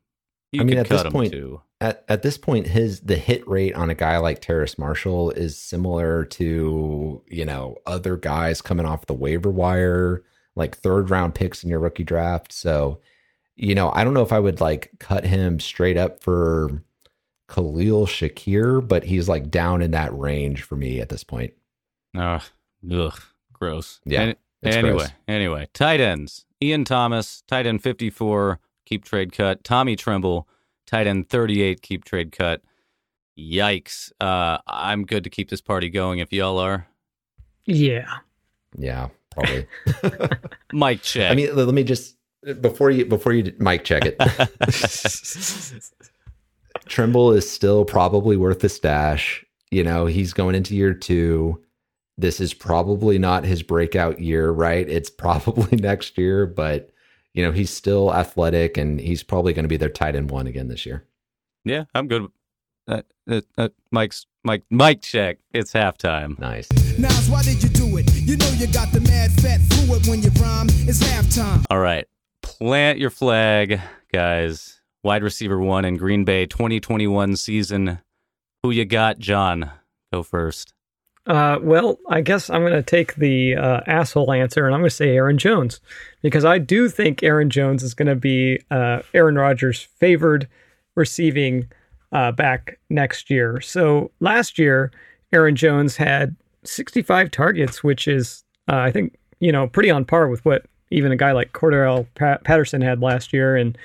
you 0.52 0.62
I 0.62 0.64
mean, 0.64 0.76
could 0.76 0.80
at 0.80 0.90
this 0.90 0.98
cut 1.00 1.06
him 1.08 1.12
point- 1.14 1.32
too. 1.32 1.62
At 1.80 2.06
at 2.08 2.22
this 2.22 2.38
point, 2.38 2.68
his 2.68 3.00
the 3.02 3.16
hit 3.16 3.48
rate 3.48 3.74
on 3.74 3.90
a 3.90 3.96
guy 3.96 4.18
like 4.20 4.40
Terrace 4.40 4.78
Marshall 4.78 5.32
is 5.32 5.58
similar 5.58 6.26
to 6.26 7.24
you 7.28 7.44
know 7.44 7.76
other 7.88 8.18
guys 8.18 8.62
coming 8.62 8.86
off 8.86 9.08
the 9.08 9.16
waiver 9.16 9.50
wire, 9.50 10.22
like 10.56 10.78
third 10.78 11.10
round 11.10 11.34
picks 11.34 11.64
in 11.64 11.72
your 11.72 11.80
rookie 11.80 12.04
draft. 12.04 12.54
So, 12.54 13.00
you 13.56 13.74
know, 13.74 13.92
I 13.96 14.04
don't 14.04 14.14
know 14.14 14.22
if 14.22 14.32
I 14.32 14.38
would 14.40 14.62
like 14.62 14.92
cut 15.00 15.26
him 15.26 15.60
straight 15.60 15.98
up 15.98 16.22
for 16.22 16.84
Khalil 17.52 18.06
Shakir, 18.08 18.88
but 18.88 19.04
he's 19.04 19.28
like 19.28 19.52
down 19.52 19.82
in 19.82 19.92
that 19.92 20.18
range 20.18 20.62
for 20.64 20.76
me 20.78 21.02
at 21.02 21.10
this 21.10 21.24
point. 21.24 21.54
Ugh, 22.18 22.42
ugh, 22.92 23.20
gross. 23.52 24.00
Yeah, 24.06 24.22
Any- 24.22 24.36
anyway, 24.64 24.92
gross. 24.92 25.10
anyway, 25.28 25.68
tight 25.74 26.00
ends: 26.00 26.46
Ian 26.64 26.86
Thomas, 26.86 27.44
tight 27.48 27.66
end 27.66 27.84
fifty-four, 27.84 28.60
keep 28.86 29.04
trade 29.04 29.34
cut. 29.34 29.64
Tommy 29.66 29.96
Tremble, 29.98 30.48
tight 30.88 31.08
end 31.08 31.28
thirty-eight, 31.30 31.82
keep 31.82 32.06
trade 32.06 32.32
cut. 32.32 32.62
Yikes! 33.38 34.12
Uh, 34.22 34.60
I'm 34.68 35.06
good 35.06 35.24
to 35.24 35.30
keep 35.30 35.50
this 35.50 35.62
party 35.62 35.90
going 35.90 36.20
if 36.20 36.32
y'all 36.32 36.58
are. 36.58 36.88
yeah, 37.66 38.06
Yeah, 38.78 39.10
probably. 39.32 39.68
Mike 40.74 41.02
check. 41.02 41.32
I 41.32 41.36
mean, 41.36 41.56
let 41.56 41.68
me 41.74 41.84
just 41.84 42.18
before 42.62 42.92
you 42.92 43.06
before 43.06 43.34
you 43.34 43.54
mic 43.60 43.84
check 43.84 44.04
it. 44.06 44.16
Tremble 46.92 47.32
is 47.32 47.50
still 47.50 47.86
probably 47.86 48.36
worth 48.36 48.60
the 48.60 48.68
stash. 48.68 49.46
You 49.72 49.82
know, 49.82 50.08
he's 50.08 50.34
going 50.34 50.56
into 50.56 50.76
year 50.76 50.94
two. 50.94 51.64
This 52.18 52.42
is 52.42 52.54
probably 52.54 53.18
not 53.18 53.46
his 53.46 53.64
breakout 53.64 54.20
year, 54.20 54.52
right? 54.52 54.88
It's 54.90 55.10
probably 55.26 55.78
next 55.78 56.18
year, 56.18 56.46
but 56.46 56.92
you 57.34 57.46
know, 57.46 57.54
he's 57.54 57.70
still 57.70 58.14
athletic 58.14 58.76
and 58.76 59.00
he's 59.00 59.24
probably 59.24 59.54
going 59.54 59.64
to 59.64 59.70
be 59.70 59.78
their 59.78 59.90
tight 59.90 60.18
end 60.18 60.32
one 60.32 60.48
again 60.48 60.68
this 60.68 60.86
year. 60.86 61.06
yeah, 61.64 61.86
I'm 61.96 62.10
good. 62.10 62.28
Uh, 62.90 63.04
uh, 63.30 63.42
uh, 63.58 63.70
Mike's 63.92 64.26
Mike 64.44 64.64
Mike 64.70 65.02
check. 65.02 65.38
It's 65.54 65.72
halftime. 65.72 66.38
Nice. 66.40 66.70
Nas, 67.00 67.30
why 67.30 67.42
did 67.44 67.64
you 67.64 67.70
do 67.70 67.96
it? 67.98 68.14
You 68.16 68.36
know 68.36 68.50
you 68.58 68.68
got 68.68 68.92
the 68.92 69.00
mad 69.00 69.32
fat 69.32 69.62
fluid 69.62 70.06
when 70.08 70.22
you 70.22 70.30
rhyme. 70.42 70.68
It's 70.70 71.02
halftime. 71.02 71.64
All 71.70 71.80
right, 71.80 72.06
plant 72.42 73.00
your 73.00 73.12
flag, 73.12 73.80
guys. 74.12 74.81
Wide 75.04 75.24
receiver 75.24 75.60
one 75.60 75.84
in 75.84 75.98
Green 75.98 76.24
Bay 76.26 76.46
2021 76.46 77.36
season. 77.36 78.00
Who 78.62 78.70
you 78.70 78.86
got, 78.86 79.18
Jon? 79.18 79.72
Go 80.14 80.22
first. 80.22 80.74
Uh, 81.26 81.58
well, 81.62 81.98
I 82.10 82.22
guess 82.22 82.50
I'm 82.50 82.62
going 82.62 82.74
to 82.74 82.84
take 82.84 83.16
the 83.16 83.56
uh, 83.56 83.82
asshole 83.88 84.32
answer, 84.32 84.66
and 84.66 84.74
I'm 84.74 84.82
going 84.82 84.90
to 84.90 84.96
say 84.96 85.16
Aaron 85.16 85.38
Jones 85.38 85.80
because 86.22 86.46
I 86.46 86.58
do 86.58 86.90
think 86.90 87.24
Aaron 87.24 87.50
Jones 87.50 87.84
is 87.84 87.94
going 87.94 88.08
to 88.08 88.16
be 88.16 88.60
uh, 88.70 89.02
Aaron 89.14 89.36
Rodgers' 89.36 89.82
favored 89.82 90.48
receiving 90.96 91.68
uh, 92.12 92.32
back 92.32 92.80
next 92.90 93.30
year. 93.30 93.62
So 93.62 94.12
last 94.20 94.60
year, 94.60 94.92
Aaron 95.32 95.56
Jones 95.56 95.96
had 95.96 96.36
65 96.64 97.32
targets, 97.32 97.84
which 97.84 98.08
is, 98.08 98.44
uh, 98.68 98.78
I 98.78 98.92
think, 98.92 99.16
you 99.40 99.52
know, 99.52 99.68
pretty 99.68 99.90
on 99.90 100.06
par 100.06 100.28
with 100.28 100.44
what 100.44 100.66
even 100.92 101.12
a 101.12 101.18
guy 101.18 101.32
like 101.32 101.54
Cordarrelle 101.54 102.06
Pat- 102.16 102.44
Patterson 102.44 102.82
had 102.82 103.02
last 103.02 103.32
year, 103.32 103.56
and 103.56 103.78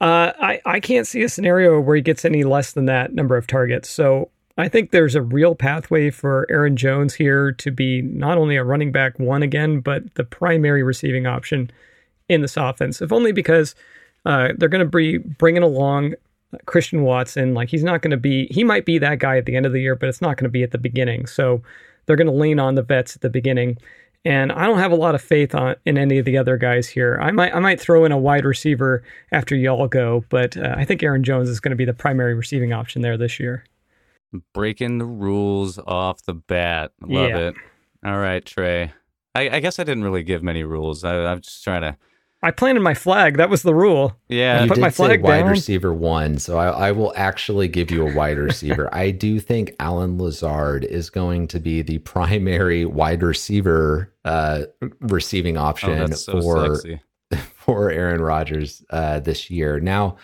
uh, 0.00 0.32
I, 0.38 0.60
I 0.66 0.80
can't 0.80 1.06
see 1.06 1.22
a 1.22 1.28
scenario 1.28 1.80
where 1.80 1.96
he 1.96 2.02
gets 2.02 2.24
any 2.24 2.44
less 2.44 2.72
than 2.72 2.86
that 2.86 3.14
number 3.14 3.36
of 3.36 3.46
targets. 3.46 3.88
So 3.88 4.30
I 4.58 4.68
think 4.68 4.90
there's 4.90 5.14
a 5.14 5.22
real 5.22 5.54
pathway 5.54 6.10
for 6.10 6.46
Aaron 6.50 6.76
Jones 6.76 7.14
here 7.14 7.52
to 7.52 7.70
be 7.70 8.02
not 8.02 8.38
only 8.38 8.56
a 8.56 8.64
running 8.64 8.92
back 8.92 9.18
one 9.18 9.42
again, 9.42 9.80
but 9.80 10.14
the 10.14 10.24
primary 10.24 10.82
receiving 10.82 11.26
option 11.26 11.70
in 12.28 12.42
this 12.42 12.56
offense. 12.56 13.00
If 13.00 13.12
only 13.12 13.32
because 13.32 13.74
uh, 14.24 14.48
they're 14.56 14.68
going 14.68 14.84
to 14.84 14.96
be 14.96 15.18
bringing 15.18 15.62
along 15.62 16.14
Christian 16.66 17.02
Watson. 17.02 17.54
Like 17.54 17.68
he's 17.68 17.84
not 17.84 18.02
going 18.02 18.10
to 18.10 18.16
be, 18.16 18.46
he 18.50 18.64
might 18.64 18.84
be 18.84 18.98
that 18.98 19.18
guy 19.18 19.36
at 19.36 19.46
the 19.46 19.56
end 19.56 19.66
of 19.66 19.72
the 19.72 19.80
year, 19.80 19.94
but 19.94 20.08
it's 20.08 20.20
not 20.20 20.36
going 20.36 20.44
to 20.44 20.50
be 20.50 20.62
at 20.62 20.70
the 20.70 20.78
beginning. 20.78 21.26
So 21.26 21.62
they're 22.06 22.16
going 22.16 22.26
to 22.26 22.32
lean 22.32 22.58
on 22.58 22.74
the 22.74 22.82
vets 22.82 23.14
at 23.14 23.22
the 23.22 23.30
beginning. 23.30 23.78
And 24.26 24.50
I 24.50 24.66
don't 24.66 24.78
have 24.78 24.90
a 24.90 24.96
lot 24.96 25.14
of 25.14 25.22
faith 25.22 25.54
on 25.54 25.76
in 25.84 25.96
any 25.96 26.18
of 26.18 26.24
the 26.24 26.36
other 26.36 26.56
guys 26.56 26.88
here. 26.88 27.16
I 27.22 27.30
might 27.30 27.54
I 27.54 27.60
might 27.60 27.80
throw 27.80 28.04
in 28.04 28.10
a 28.10 28.18
wide 28.18 28.44
receiver 28.44 29.04
after 29.30 29.54
y'all 29.54 29.86
go, 29.86 30.24
but 30.30 30.56
uh, 30.56 30.74
I 30.76 30.84
think 30.84 31.00
Aaron 31.04 31.22
Jones 31.22 31.48
is 31.48 31.60
going 31.60 31.70
to 31.70 31.76
be 31.76 31.84
the 31.84 31.92
primary 31.94 32.34
receiving 32.34 32.72
option 32.72 33.02
there 33.02 33.16
this 33.16 33.38
year. 33.38 33.64
Breaking 34.52 34.98
the 34.98 35.04
rules 35.04 35.78
off 35.86 36.22
the 36.24 36.34
bat. 36.34 36.90
Love 37.02 37.30
Yeah. 37.30 37.38
it. 37.38 37.54
All 38.04 38.18
right, 38.18 38.44
Trey. 38.44 38.92
I, 39.36 39.48
I 39.48 39.60
guess 39.60 39.78
I 39.78 39.84
didn't 39.84 40.02
really 40.02 40.24
give 40.24 40.42
many 40.42 40.64
rules. 40.64 41.04
I, 41.04 41.24
I'm 41.24 41.40
just 41.40 41.62
trying 41.62 41.82
to. 41.82 41.96
I 42.46 42.52
planted 42.52 42.80
my 42.80 42.94
flag. 42.94 43.38
That 43.38 43.50
was 43.50 43.62
the 43.62 43.74
rule. 43.74 44.16
Yeah. 44.28 44.62
you 44.62 44.68
put 44.68 44.76
did 44.76 44.80
my 44.80 44.90
say 44.90 45.04
flag 45.04 45.22
wide 45.22 45.40
down. 45.40 45.50
receiver 45.50 45.92
one, 45.92 46.38
so 46.38 46.58
I, 46.58 46.68
I 46.68 46.92
will 46.92 47.12
actually 47.16 47.66
give 47.66 47.90
you 47.90 48.06
a 48.06 48.14
wide 48.14 48.38
receiver. 48.38 48.88
I 48.94 49.10
do 49.10 49.40
think 49.40 49.74
Allen 49.80 50.16
Lazard 50.16 50.84
is 50.84 51.10
going 51.10 51.48
to 51.48 51.58
be 51.58 51.82
the 51.82 51.98
primary 51.98 52.84
wide 52.84 53.24
receiver 53.24 54.14
uh, 54.24 54.62
receiving 55.00 55.56
oh, 55.56 55.62
option 55.62 55.98
that's 55.98 56.24
so 56.24 56.40
for 56.40 56.76
sexy. 56.76 57.00
for 57.56 57.90
Aaron 57.90 58.20
Rodgers 58.20 58.84
uh, 58.90 59.18
this 59.18 59.50
year. 59.50 59.80
Now, 59.80 60.16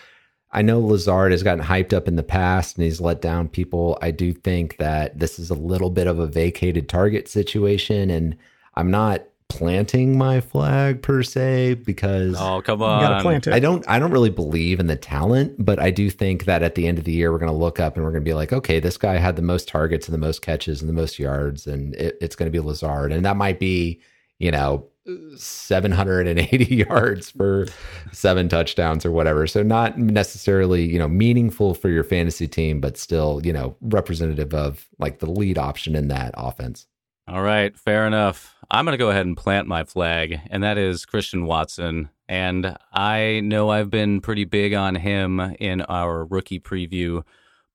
I 0.53 0.61
know 0.61 0.79
Lazard 0.79 1.33
has 1.33 1.43
gotten 1.43 1.65
hyped 1.65 1.91
up 1.91 2.07
in 2.07 2.15
the 2.15 2.23
past 2.23 2.77
and 2.77 2.85
he's 2.85 3.01
let 3.01 3.21
down 3.21 3.49
people. 3.49 3.97
I 4.01 4.11
do 4.11 4.31
think 4.31 4.77
that 4.77 5.19
this 5.19 5.39
is 5.39 5.49
a 5.49 5.55
little 5.55 5.89
bit 5.89 6.07
of 6.07 6.19
a 6.19 6.27
vacated 6.27 6.87
target 6.87 7.27
situation, 7.27 8.09
and 8.09 8.37
I'm 8.75 8.89
not 8.91 9.23
planting 9.57 10.17
my 10.17 10.41
flag 10.41 11.01
per 11.01 11.21
se 11.23 11.75
because 11.75 12.35
Oh, 12.39 12.61
come 12.61 12.79
You 12.79 12.85
got 12.85 13.09
to 13.09 13.15
on. 13.15 13.21
plant 13.21 13.47
it. 13.47 13.53
I 13.53 13.59
don't 13.59 13.83
I 13.87 13.99
don't 13.99 14.11
really 14.11 14.29
believe 14.29 14.79
in 14.79 14.87
the 14.87 14.95
talent, 14.95 15.55
but 15.63 15.79
I 15.79 15.91
do 15.91 16.09
think 16.09 16.45
that 16.45 16.63
at 16.63 16.75
the 16.75 16.87
end 16.87 16.97
of 16.97 17.03
the 17.03 17.11
year 17.11 17.31
we're 17.31 17.37
going 17.39 17.51
to 17.51 17.57
look 17.57 17.79
up 17.79 17.95
and 17.95 18.03
we're 18.03 18.11
going 18.11 18.23
to 18.23 18.29
be 18.29 18.33
like, 18.33 18.51
okay, 18.51 18.79
this 18.79 18.97
guy 18.97 19.17
had 19.17 19.35
the 19.35 19.41
most 19.41 19.67
targets 19.67 20.07
and 20.07 20.13
the 20.13 20.17
most 20.19 20.41
catches 20.41 20.81
and 20.81 20.89
the 20.89 20.93
most 20.93 21.19
yards, 21.19 21.67
and 21.67 21.93
it, 21.95 22.17
it's 22.19 22.35
going 22.35 22.47
to 22.51 22.51
be 22.51 22.59
Lazard, 22.59 23.11
and 23.11 23.25
that 23.25 23.37
might 23.37 23.59
be 23.59 24.01
you 24.39 24.51
know 24.51 24.87
780 25.35 26.75
yards 26.89 27.29
for 27.29 27.67
seven 28.11 28.47
touchdowns 28.49 29.05
or 29.05 29.11
whatever. 29.11 29.45
So 29.47 29.63
not 29.63 29.97
necessarily 29.97 30.83
you 30.85 30.97
know 30.99 31.07
meaningful 31.07 31.73
for 31.73 31.89
your 31.89 32.03
fantasy 32.03 32.47
team, 32.47 32.79
but 32.81 32.97
still 32.97 33.41
you 33.43 33.53
know 33.53 33.75
representative 33.81 34.53
of 34.53 34.87
like 34.99 35.19
the 35.19 35.29
lead 35.29 35.57
option 35.57 35.95
in 35.95 36.07
that 36.07 36.33
offense. 36.37 36.87
All 37.27 37.41
right, 37.41 37.77
fair 37.77 38.05
enough. 38.05 38.55
I'm 38.69 38.85
going 38.85 38.93
to 38.93 38.97
go 38.97 39.09
ahead 39.09 39.25
and 39.25 39.37
plant 39.37 39.67
my 39.67 39.83
flag, 39.85 40.41
and 40.49 40.61
that 40.63 40.77
is 40.77 41.05
Christian 41.05 41.45
Watson. 41.45 42.09
And 42.27 42.75
I 42.91 43.39
know 43.43 43.69
I've 43.69 43.89
been 43.89 44.19
pretty 44.19 44.43
big 44.45 44.73
on 44.73 44.95
him 44.95 45.39
in 45.59 45.81
our 45.83 46.25
rookie 46.25 46.59
preview, 46.59 47.23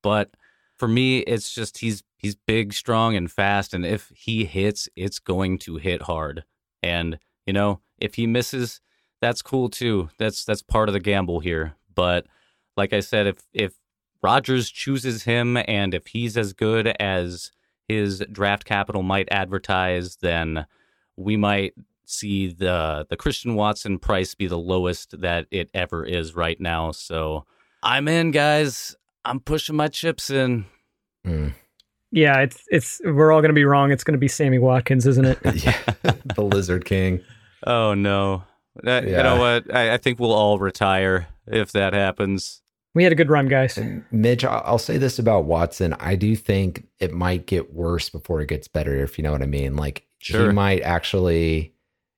but 0.02 0.30
for 0.76 0.88
me, 0.88 1.20
it's 1.20 1.54
just 1.54 1.78
he's 1.78 2.02
he's 2.18 2.34
big, 2.34 2.74
strong, 2.74 3.16
and 3.16 3.30
fast. 3.30 3.72
And 3.72 3.86
if 3.86 4.12
he 4.14 4.44
hits, 4.44 4.88
it's 4.96 5.18
going 5.18 5.58
to 5.60 5.76
hit 5.76 6.02
hard. 6.02 6.44
And 6.82 7.18
You 7.46 7.54
know, 7.54 7.80
if 7.98 8.16
he 8.16 8.26
misses, 8.26 8.80
that's 9.22 9.40
cool 9.40 9.70
too. 9.70 10.10
That's 10.18 10.44
that's 10.44 10.62
part 10.62 10.90
of 10.90 10.92
the 10.92 11.00
gamble 11.00 11.40
here. 11.40 11.76
But 11.94 12.26
like 12.76 12.92
I 12.92 13.00
said, 13.00 13.26
if 13.26 13.46
if 13.54 13.74
Rodgers 14.22 14.70
chooses 14.70 15.22
him 15.22 15.56
and 15.56 15.94
if 15.94 16.08
he's 16.08 16.36
as 16.36 16.52
good 16.52 16.88
as 17.00 17.50
his 17.88 18.22
draft 18.30 18.64
capital 18.64 19.02
might 19.02 19.28
advertise, 19.30 20.16
then 20.16 20.66
we 21.16 21.36
might 21.36 21.74
see 22.04 22.48
the 22.52 23.06
the 23.10 23.16
Christian 23.16 23.54
Watson 23.54 23.98
price 23.98 24.34
be 24.34 24.46
the 24.46 24.58
lowest 24.58 25.20
that 25.20 25.46
it 25.50 25.70
ever 25.74 26.04
is 26.04 26.34
right 26.34 26.60
now. 26.60 26.92
So 26.92 27.44
I'm 27.82 28.08
in, 28.08 28.30
guys. 28.30 28.96
I'm 29.24 29.40
pushing 29.40 29.76
my 29.76 29.88
chips 29.88 30.30
in. 30.30 30.64
Mm. 31.26 31.54
Yeah, 32.10 32.40
it's 32.40 32.64
it's 32.68 33.00
we're 33.04 33.32
all 33.32 33.40
going 33.40 33.50
to 33.50 33.54
be 33.54 33.64
wrong. 33.64 33.92
It's 33.92 34.04
going 34.04 34.14
to 34.14 34.18
be 34.18 34.28
Sammy 34.28 34.58
Watkins, 34.58 35.06
isn't 35.06 35.24
it? 35.24 35.38
yeah, 35.54 35.78
the 36.34 36.42
Lizard 36.42 36.84
King. 36.84 37.20
Oh 37.66 37.94
no! 37.94 38.44
That, 38.82 39.04
Yeah. 39.04 39.18
You 39.18 39.22
know 39.22 39.38
what? 39.38 39.74
I, 39.74 39.94
I 39.94 39.96
think 39.98 40.18
we'll 40.18 40.32
all 40.32 40.58
retire 40.58 41.28
if 41.46 41.72
that 41.72 41.92
happens. 41.92 42.62
We 42.98 43.04
had 43.04 43.12
a 43.12 43.14
good 43.14 43.30
run, 43.30 43.46
guys. 43.46 43.78
Mitch, 44.10 44.44
I- 44.44 44.58
I'll 44.64 44.76
say 44.76 44.98
this 44.98 45.20
about 45.20 45.44
Watson. 45.44 45.94
I 46.00 46.16
do 46.16 46.34
think 46.34 46.88
it 46.98 47.12
might 47.12 47.46
get 47.46 47.72
worse 47.72 48.10
before 48.10 48.40
it 48.40 48.48
gets 48.48 48.66
better, 48.66 48.96
if 49.04 49.16
you 49.16 49.22
know 49.22 49.30
what 49.30 49.40
I 49.40 49.46
mean. 49.46 49.76
Like 49.76 50.04
Sure. 50.18 50.48
he 50.48 50.52
might 50.52 50.82
actually, 50.82 51.74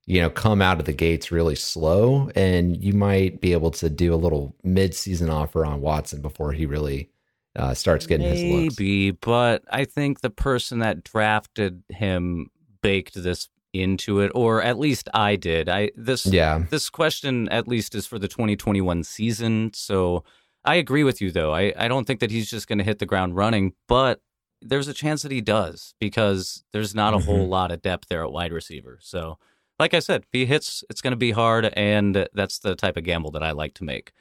you 0.07 0.23
know, 0.23 0.31
come 0.31 0.63
out 0.63 0.81
of 0.81 0.87
the 0.87 0.95
gates 0.95 1.31
really 1.31 1.55
slow, 1.55 2.31
and 2.35 2.83
you 2.83 2.95
might 2.95 3.43
be 3.43 3.53
able 3.53 3.73
to 3.73 3.91
do 3.91 4.15
a 4.15 4.17
little 4.17 4.57
mid-season 4.65 5.29
offer 5.29 5.67
on 5.67 5.83
Watson 5.83 6.23
before 6.23 6.53
he 6.53 6.65
really 6.65 7.11
uh, 7.57 7.75
starts 7.75 8.07
getting 8.07 8.27
his 8.29 8.43
looks. 8.43 8.79
Maybe, 8.81 9.11
but 9.11 9.63
I 9.71 9.85
think 9.85 10.23
the 10.23 10.31
person 10.31 10.79
that 10.79 11.05
drafted 11.05 11.83
him 11.91 12.47
baked 12.81 13.23
this 13.23 13.51
into 13.75 14.21
it, 14.21 14.33
or 14.35 14.63
at 14.63 14.79
least 14.79 15.11
I 15.13 15.37
did. 15.37 15.69
I 15.69 15.91
this 15.95 16.25
Yeah, 16.25 16.65
this 16.71 16.89
question 16.89 17.51
at 17.51 17.69
least 17.69 17.95
is 17.95 18.07
for 18.07 18.19
the 18.19 18.29
2021 18.29 19.05
season. 19.05 19.73
So 19.75 20.25
I 20.65 20.77
agree 20.77 21.05
with 21.05 21.21
you 21.21 21.31
though. 21.31 21.55
I, 21.55 21.73
I 21.77 21.89
don't 21.89 22.07
think 22.07 22.21
that 22.21 22.31
he's 22.31 22.51
just 22.51 22.69
going 22.69 22.79
to 22.79 22.85
hit 22.85 22.99
the 22.99 23.07
ground 23.07 23.37
running, 23.37 23.73
but 23.89 24.21
there's 24.63 24.89
a 24.89 24.93
chance 24.95 25.23
that 25.23 25.33
he 25.33 25.41
does 25.41 25.95
because 26.01 26.65
there's 26.73 26.95
not 26.95 27.15
a 27.15 27.19
Mhm. 27.19 27.25
whole 27.25 27.49
lot 27.49 27.71
of 27.71 27.81
depth 27.81 28.09
there 28.09 28.23
at 28.23 28.31
wide 28.33 28.53
receiver. 28.53 28.99
So 29.01 29.39
like 29.79 29.95
I 29.95 30.01
said, 30.01 30.23
if 30.25 30.29
he 30.33 30.45
hits, 30.45 30.85
it's 30.91 31.01
going 31.01 31.13
to 31.13 31.17
be 31.17 31.31
hard, 31.31 31.65
and 31.75 32.29
that's 32.35 32.59
the 32.59 32.75
type 32.75 32.99
of 32.99 33.05
gamble 33.05 33.31
that 33.31 33.43
I 33.43 33.53
like 33.53 33.73
to 33.75 33.85
make. 33.85 34.13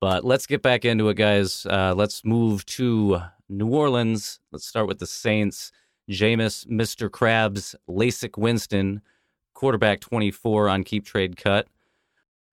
But 0.00 0.24
let's 0.24 0.46
get 0.46 0.62
back 0.62 0.86
into 0.86 1.10
it, 1.10 1.14
guys. 1.18 1.66
Uh, 1.66 1.92
let's 1.94 2.24
move 2.24 2.64
to 2.66 3.20
New 3.50 3.68
Orleans. 3.68 4.40
Let's 4.50 4.66
start 4.66 4.86
with 4.88 4.98
the 5.00 5.06
Saints. 5.06 5.70
Jameis, 6.10 6.66
Mr. 6.66 7.10
Krabs, 7.10 7.74
LASIK 7.88 8.38
Winston, 8.38 9.02
quarterback 9.52 10.00
24 10.00 10.70
on 10.70 10.84
keep 10.84 11.04
trade 11.04 11.36
cut. 11.36 11.66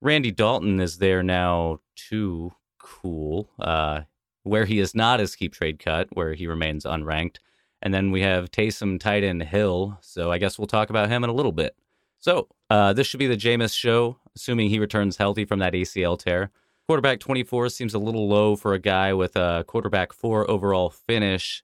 Randy 0.02 0.32
Dalton 0.32 0.80
is 0.82 0.98
there 0.98 1.24
now 1.24 1.80
too. 1.96 2.54
Cool. 2.82 3.50
Uh, 3.60 4.02
where 4.44 4.66
he 4.66 4.80
is 4.80 4.96
not 4.96 5.20
as 5.20 5.36
keep 5.36 5.54
trade 5.54 5.80
cut, 5.80 6.08
where 6.14 6.34
he 6.34 6.48
remains 6.48 6.84
unranked. 6.86 7.38
And 7.82 7.94
then 7.94 8.12
we 8.12 8.22
have 8.22 8.52
Taysom 8.52 9.00
tight 9.00 9.24
end 9.24 9.44
Hill. 9.44 9.98
So 10.02 10.32
I 10.32 10.38
guess 10.38 10.58
we'll 10.58 10.68
talk 10.68 10.90
about 10.90 11.10
him 11.10 11.24
in 11.24 11.30
a 11.30 11.34
little 11.34 11.52
bit. 11.52 11.76
So 12.20 12.48
uh, 12.70 12.94
this 12.94 13.08
should 13.08 13.20
be 13.20 13.28
the 13.28 13.38
Jameis 13.38 13.76
show, 13.76 14.18
assuming 14.36 14.70
he 14.70 14.80
returns 14.80 15.18
healthy 15.18 15.46
from 15.46 15.60
that 15.60 15.74
ACL 15.74 16.20
tear. 16.20 16.52
Quarterback 16.88 17.20
24 17.20 17.70
seems 17.70 17.94
a 17.94 18.00
little 18.00 18.28
low 18.28 18.56
for 18.56 18.74
a 18.74 18.80
guy 18.80 19.14
with 19.14 19.36
a 19.36 19.64
quarterback 19.68 20.14
four 20.14 20.50
overall 20.50 20.90
finish. 20.90 21.64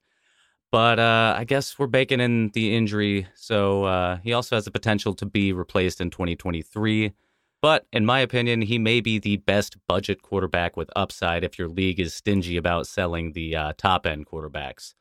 But 0.72 0.99
uh, 0.99 1.36
I 1.38 1.43
guess 1.43 1.78
we're 1.78 1.88
baking 1.88 2.20
in 2.20 2.49
the 2.53 2.76
injury. 2.76 3.28
So 3.36 3.84
uh, 3.84 4.18
he 4.18 4.34
also 4.34 4.55
has 4.55 4.65
the 4.65 4.72
potential 4.72 5.13
to 5.15 5.26
be 5.26 5.53
replaced 5.53 6.01
in 6.01 6.09
2023. 6.09 7.13
But 7.62 7.86
in 7.91 8.05
my 8.05 8.20
opinion, 8.20 8.62
he 8.62 8.78
may 8.78 9.01
be 9.01 9.20
the 9.20 9.38
best 9.38 9.78
budget 9.88 10.22
quarterback 10.22 10.78
with 10.78 10.89
upside 10.95 11.43
if 11.43 11.58
your 11.58 11.68
league 11.68 11.99
is 11.99 12.14
stingy 12.14 12.55
about 12.55 12.88
selling 12.88 13.34
the 13.34 13.55
uh, 13.55 13.74
top 13.78 14.05
end 14.05 14.28
quarterbacks. 14.28 14.93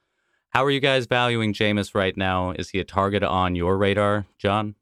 How 0.51 0.65
are 0.65 0.71
you 0.71 0.81
guys 0.81 1.07
valuing 1.07 1.53
Jameis 1.53 1.95
right 1.95 2.17
now? 2.17 2.53
Is 2.53 2.71
he 2.71 2.79
a 2.79 2.85
target 2.85 3.23
on 3.23 3.55
your 3.55 3.77
radar, 3.77 4.27
Jon? 4.39 4.75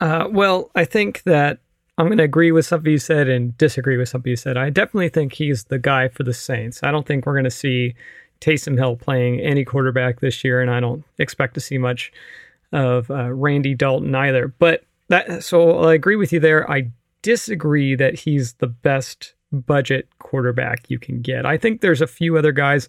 Uh, 0.00 0.26
well, 0.30 0.70
I 0.74 0.84
think 0.84 1.22
that 1.22 1.58
I'm 1.96 2.06
going 2.06 2.18
to 2.18 2.24
agree 2.24 2.50
with 2.50 2.66
something 2.66 2.90
you 2.90 2.98
said 2.98 3.28
and 3.28 3.56
disagree 3.56 3.96
with 3.96 4.08
something 4.08 4.30
you 4.30 4.36
said. 4.36 4.56
I 4.56 4.70
definitely 4.70 5.10
think 5.10 5.34
he's 5.34 5.64
the 5.64 5.78
guy 5.78 6.08
for 6.08 6.24
the 6.24 6.32
Saints. 6.32 6.82
I 6.82 6.90
don't 6.90 7.06
think 7.06 7.26
we're 7.26 7.34
going 7.34 7.44
to 7.44 7.50
see 7.50 7.94
Taysom 8.40 8.76
Hill 8.76 8.96
playing 8.96 9.38
any 9.40 9.64
quarterback 9.64 10.20
this 10.20 10.42
year, 10.42 10.62
and 10.62 10.70
I 10.70 10.80
don't 10.80 11.04
expect 11.18 11.54
to 11.54 11.60
see 11.60 11.78
much 11.78 12.10
of 12.72 13.10
uh, 13.10 13.30
Randy 13.30 13.74
Dalton 13.74 14.14
either. 14.14 14.48
But 14.48 14.84
that, 15.08 15.44
so 15.44 15.80
I 15.80 15.94
agree 15.94 16.16
with 16.16 16.32
you 16.32 16.40
there. 16.40 16.68
I 16.70 16.90
disagree 17.22 17.94
that 17.94 18.14
he's 18.14 18.54
the 18.54 18.66
best 18.66 19.34
budget 19.52 20.08
quarterback 20.18 20.88
you 20.88 20.98
can 20.98 21.20
get. 21.20 21.44
I 21.44 21.56
think 21.56 21.80
there's 21.80 22.00
a 22.00 22.06
few 22.06 22.36
other 22.36 22.52
guys 22.52 22.88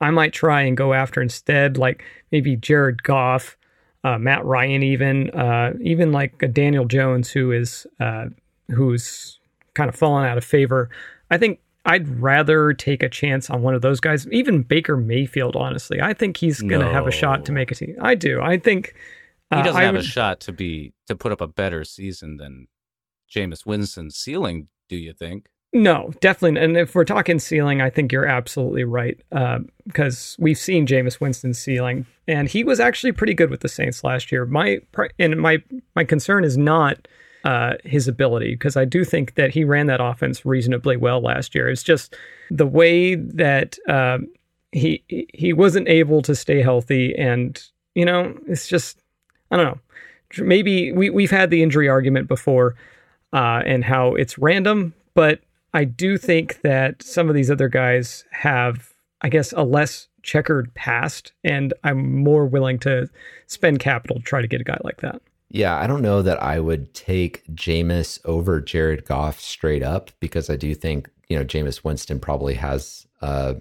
I 0.00 0.10
might 0.10 0.32
try 0.32 0.62
and 0.62 0.76
go 0.76 0.92
after 0.94 1.20
instead, 1.20 1.76
like 1.76 2.04
maybe 2.32 2.56
Jared 2.56 3.02
Goff 3.02 3.56
uh, 4.02 4.18
Matt 4.18 4.44
Ryan, 4.44 4.82
even 4.82 5.30
uh, 5.30 5.74
even 5.80 6.12
like 6.12 6.42
a 6.42 6.48
Daniel 6.48 6.86
Jones, 6.86 7.30
who 7.30 7.52
is 7.52 7.86
uh, 8.00 8.26
who's 8.68 9.38
kind 9.74 9.88
of 9.88 9.94
fallen 9.94 10.24
out 10.24 10.38
of 10.38 10.44
favor. 10.44 10.88
I 11.30 11.38
think 11.38 11.60
I'd 11.84 12.08
rather 12.20 12.72
take 12.72 13.02
a 13.02 13.08
chance 13.08 13.50
on 13.50 13.62
one 13.62 13.74
of 13.74 13.82
those 13.82 14.00
guys, 14.00 14.26
even 14.28 14.62
Baker 14.62 14.96
Mayfield. 14.96 15.54
Honestly, 15.54 16.00
I 16.00 16.14
think 16.14 16.38
he's 16.38 16.62
going 16.62 16.80
to 16.80 16.90
have 16.90 17.06
a 17.06 17.10
shot 17.10 17.44
to 17.46 17.52
make 17.52 17.70
a 17.70 17.74
team. 17.74 17.96
I 18.00 18.14
do. 18.14 18.40
I 18.40 18.58
think 18.58 18.94
He 19.50 19.56
uh, 19.56 19.62
doesn't 19.62 19.80
I 19.80 19.84
have 19.84 19.96
a 19.96 20.02
shot 20.02 20.40
to 20.40 20.52
be 20.52 20.94
to 21.06 21.14
put 21.14 21.32
up 21.32 21.40
a 21.40 21.46
better 21.46 21.84
season 21.84 22.38
than 22.38 22.68
Jameis 23.34 23.64
Winston's 23.64 24.16
ceiling. 24.16 24.68
Do 24.88 24.96
you 24.96 25.12
think? 25.12 25.46
No, 25.72 26.12
definitely. 26.20 26.60
And 26.60 26.76
if 26.76 26.94
we're 26.94 27.04
talking 27.04 27.38
ceiling, 27.38 27.80
I 27.80 27.90
think 27.90 28.10
you're 28.10 28.26
absolutely 28.26 28.82
right. 28.82 29.20
Because 29.86 30.36
we've 30.38 30.58
seen 30.58 30.86
Jameis 30.86 31.20
Winston's 31.20 31.60
ceiling, 31.60 32.06
and 32.26 32.48
he 32.48 32.64
was 32.64 32.80
actually 32.80 33.12
pretty 33.12 33.34
good 33.34 33.50
with 33.50 33.60
the 33.60 33.68
Saints 33.68 34.02
last 34.02 34.32
year. 34.32 34.46
My 34.46 34.80
and 35.18 35.40
my 35.40 35.62
my 35.94 36.02
concern 36.02 36.44
is 36.44 36.58
not 36.58 37.06
uh, 37.44 37.74
his 37.84 38.08
ability, 38.08 38.54
because 38.54 38.76
I 38.76 38.84
do 38.84 39.04
think 39.04 39.36
that 39.36 39.52
he 39.52 39.62
ran 39.62 39.86
that 39.86 40.00
offense 40.00 40.44
reasonably 40.44 40.96
well 40.96 41.20
last 41.20 41.54
year. 41.54 41.68
It's 41.68 41.84
just 41.84 42.16
the 42.50 42.66
way 42.66 43.14
that 43.14 43.78
um, 43.88 44.26
he 44.72 45.04
he 45.32 45.52
wasn't 45.52 45.88
able 45.88 46.20
to 46.22 46.34
stay 46.34 46.62
healthy, 46.62 47.14
and 47.16 47.62
you 47.94 48.04
know, 48.04 48.36
it's 48.48 48.66
just 48.66 48.98
I 49.52 49.56
don't 49.56 49.66
know. 49.66 50.44
Maybe 50.44 50.90
we 50.90 51.10
we've 51.10 51.30
had 51.30 51.50
the 51.50 51.62
injury 51.62 51.88
argument 51.88 52.26
before, 52.26 52.74
uh, 53.32 53.62
and 53.64 53.84
how 53.84 54.14
it's 54.14 54.38
random, 54.38 54.94
but 55.14 55.40
I 55.72 55.84
do 55.84 56.18
think 56.18 56.60
that 56.62 57.02
some 57.02 57.28
of 57.28 57.34
these 57.34 57.50
other 57.50 57.68
guys 57.68 58.24
have, 58.32 58.92
I 59.22 59.28
guess, 59.28 59.52
a 59.52 59.62
less 59.62 60.08
checkered 60.22 60.72
past, 60.74 61.32
and 61.44 61.72
I'm 61.84 62.22
more 62.22 62.46
willing 62.46 62.78
to 62.80 63.08
spend 63.46 63.78
capital 63.78 64.16
to 64.16 64.22
try 64.22 64.42
to 64.42 64.48
get 64.48 64.60
a 64.60 64.64
guy 64.64 64.78
like 64.82 65.00
that. 65.00 65.22
Yeah, 65.48 65.76
I 65.76 65.86
don't 65.86 66.02
know 66.02 66.22
that 66.22 66.40
I 66.42 66.60
would 66.60 66.94
take 66.94 67.44
Jameis 67.48 68.20
over 68.24 68.60
Jared 68.60 69.04
Goff 69.04 69.40
straight 69.40 69.82
up 69.82 70.10
because 70.20 70.48
I 70.48 70.56
do 70.56 70.74
think, 70.74 71.10
you 71.28 71.36
know, 71.36 71.44
Jameis 71.44 71.82
Winston 71.82 72.20
probably 72.20 72.54
has 72.54 73.06
a 73.20 73.56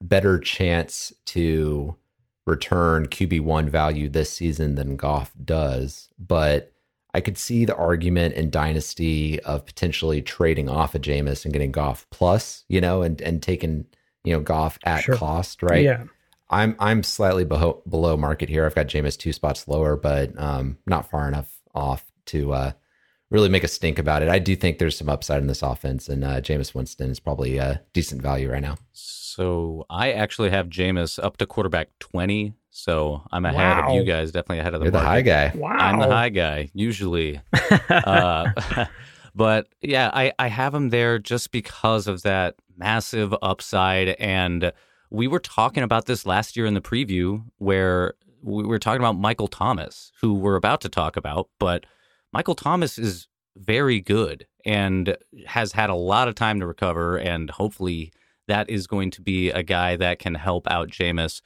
better 0.00 0.38
chance 0.38 1.12
to 1.26 1.96
return 2.44 3.06
QB1 3.06 3.68
value 3.68 4.08
this 4.08 4.30
season 4.30 4.74
than 4.74 4.96
Goff 4.96 5.32
does. 5.44 6.08
But 6.18 6.72
I 7.16 7.20
could 7.20 7.38
see 7.38 7.64
the 7.64 7.74
argument 7.74 8.34
in 8.34 8.50
Dynasty 8.50 9.40
of 9.40 9.64
potentially 9.64 10.20
trading 10.22 10.68
off 10.68 10.94
of 10.94 11.00
Jameis 11.00 11.44
and 11.44 11.52
getting 11.52 11.72
Goff 11.72 12.06
plus, 12.10 12.64
you 12.68 12.80
know, 12.80 13.02
and, 13.02 13.20
and 13.22 13.42
taking, 13.42 13.86
you 14.24 14.32
know, 14.34 14.40
Goff 14.40 14.78
at 14.84 15.02
Sure. 15.02 15.16
cost, 15.16 15.62
right? 15.62 15.82
Yeah. 15.82 16.04
I'm 16.50 16.76
I'm 16.78 17.02
slightly 17.02 17.44
beho- 17.44 17.80
below 17.88 18.16
market 18.16 18.48
here. 18.48 18.66
I've 18.66 18.74
got 18.74 18.86
Jameis 18.86 19.18
two 19.18 19.32
spots 19.32 19.66
lower, 19.66 19.96
but 19.96 20.38
um, 20.40 20.76
not 20.86 21.10
far 21.10 21.26
enough 21.26 21.50
off 21.74 22.04
to 22.26 22.52
uh, 22.52 22.72
really 23.30 23.48
make 23.48 23.64
a 23.64 23.68
stink 23.68 23.98
about 23.98 24.22
it. 24.22 24.28
I 24.28 24.38
do 24.38 24.54
think 24.54 24.78
there's 24.78 24.96
some 24.98 25.08
upside 25.08 25.40
in 25.40 25.48
this 25.48 25.62
offense, 25.62 26.08
and 26.08 26.22
uh, 26.22 26.40
Jameis 26.40 26.74
Winston 26.74 27.10
is 27.10 27.18
probably 27.18 27.56
a 27.58 27.82
decent 27.94 28.22
value 28.22 28.50
right 28.52 28.62
now. 28.62 28.76
So 28.92 29.86
I 29.90 30.12
actually 30.12 30.50
have 30.50 30.68
Jameis 30.68 31.18
up 31.22 31.36
to 31.38 31.46
quarterback 31.46 31.88
twenty. 31.98 32.52
So 32.76 33.22
I'm 33.32 33.46
ahead 33.46 33.78
Wow. 33.78 33.88
of 33.88 33.94
you 33.94 34.04
guys, 34.04 34.30
definitely 34.32 34.58
ahead 34.58 34.74
of 34.74 34.80
the 34.80 34.84
You're 34.84 34.90
the 34.92 35.00
high 35.00 35.22
guy. 35.22 35.50
Wow. 35.54 35.70
I'm 35.70 35.98
the 35.98 36.08
high 36.08 36.28
guy 36.28 36.68
usually. 36.74 37.40
uh, 37.88 38.50
but 39.34 39.68
yeah, 39.80 40.10
I, 40.12 40.32
I 40.38 40.48
have 40.48 40.74
him 40.74 40.90
there 40.90 41.18
just 41.18 41.52
because 41.52 42.06
of 42.06 42.20
that 42.22 42.56
massive 42.76 43.34
upside. 43.40 44.08
And 44.20 44.72
we 45.10 45.26
were 45.26 45.40
talking 45.40 45.82
about 45.82 46.04
this 46.04 46.26
last 46.26 46.54
year 46.54 46.66
in 46.66 46.74
the 46.74 46.82
preview 46.82 47.44
where 47.56 48.12
we 48.42 48.64
were 48.64 48.78
talking 48.78 49.00
about 49.00 49.16
Michael 49.16 49.48
Thomas, 49.48 50.12
who 50.20 50.34
we're 50.34 50.56
about 50.56 50.82
to 50.82 50.90
talk 50.90 51.16
about. 51.16 51.48
But 51.58 51.86
Michael 52.30 52.54
Thomas 52.54 52.98
is 52.98 53.26
very 53.56 54.02
good 54.02 54.46
and 54.66 55.16
has 55.46 55.72
had 55.72 55.88
a 55.88 55.94
lot 55.94 56.28
of 56.28 56.34
time 56.34 56.60
to 56.60 56.66
recover. 56.66 57.16
And 57.16 57.48
hopefully 57.48 58.12
that 58.48 58.68
is 58.68 58.86
going 58.86 59.10
to 59.12 59.22
be 59.22 59.48
a 59.48 59.62
guy 59.62 59.96
that 59.96 60.18
can 60.18 60.34
help 60.34 60.70
out 60.70 60.90
Jameis. 60.90 61.40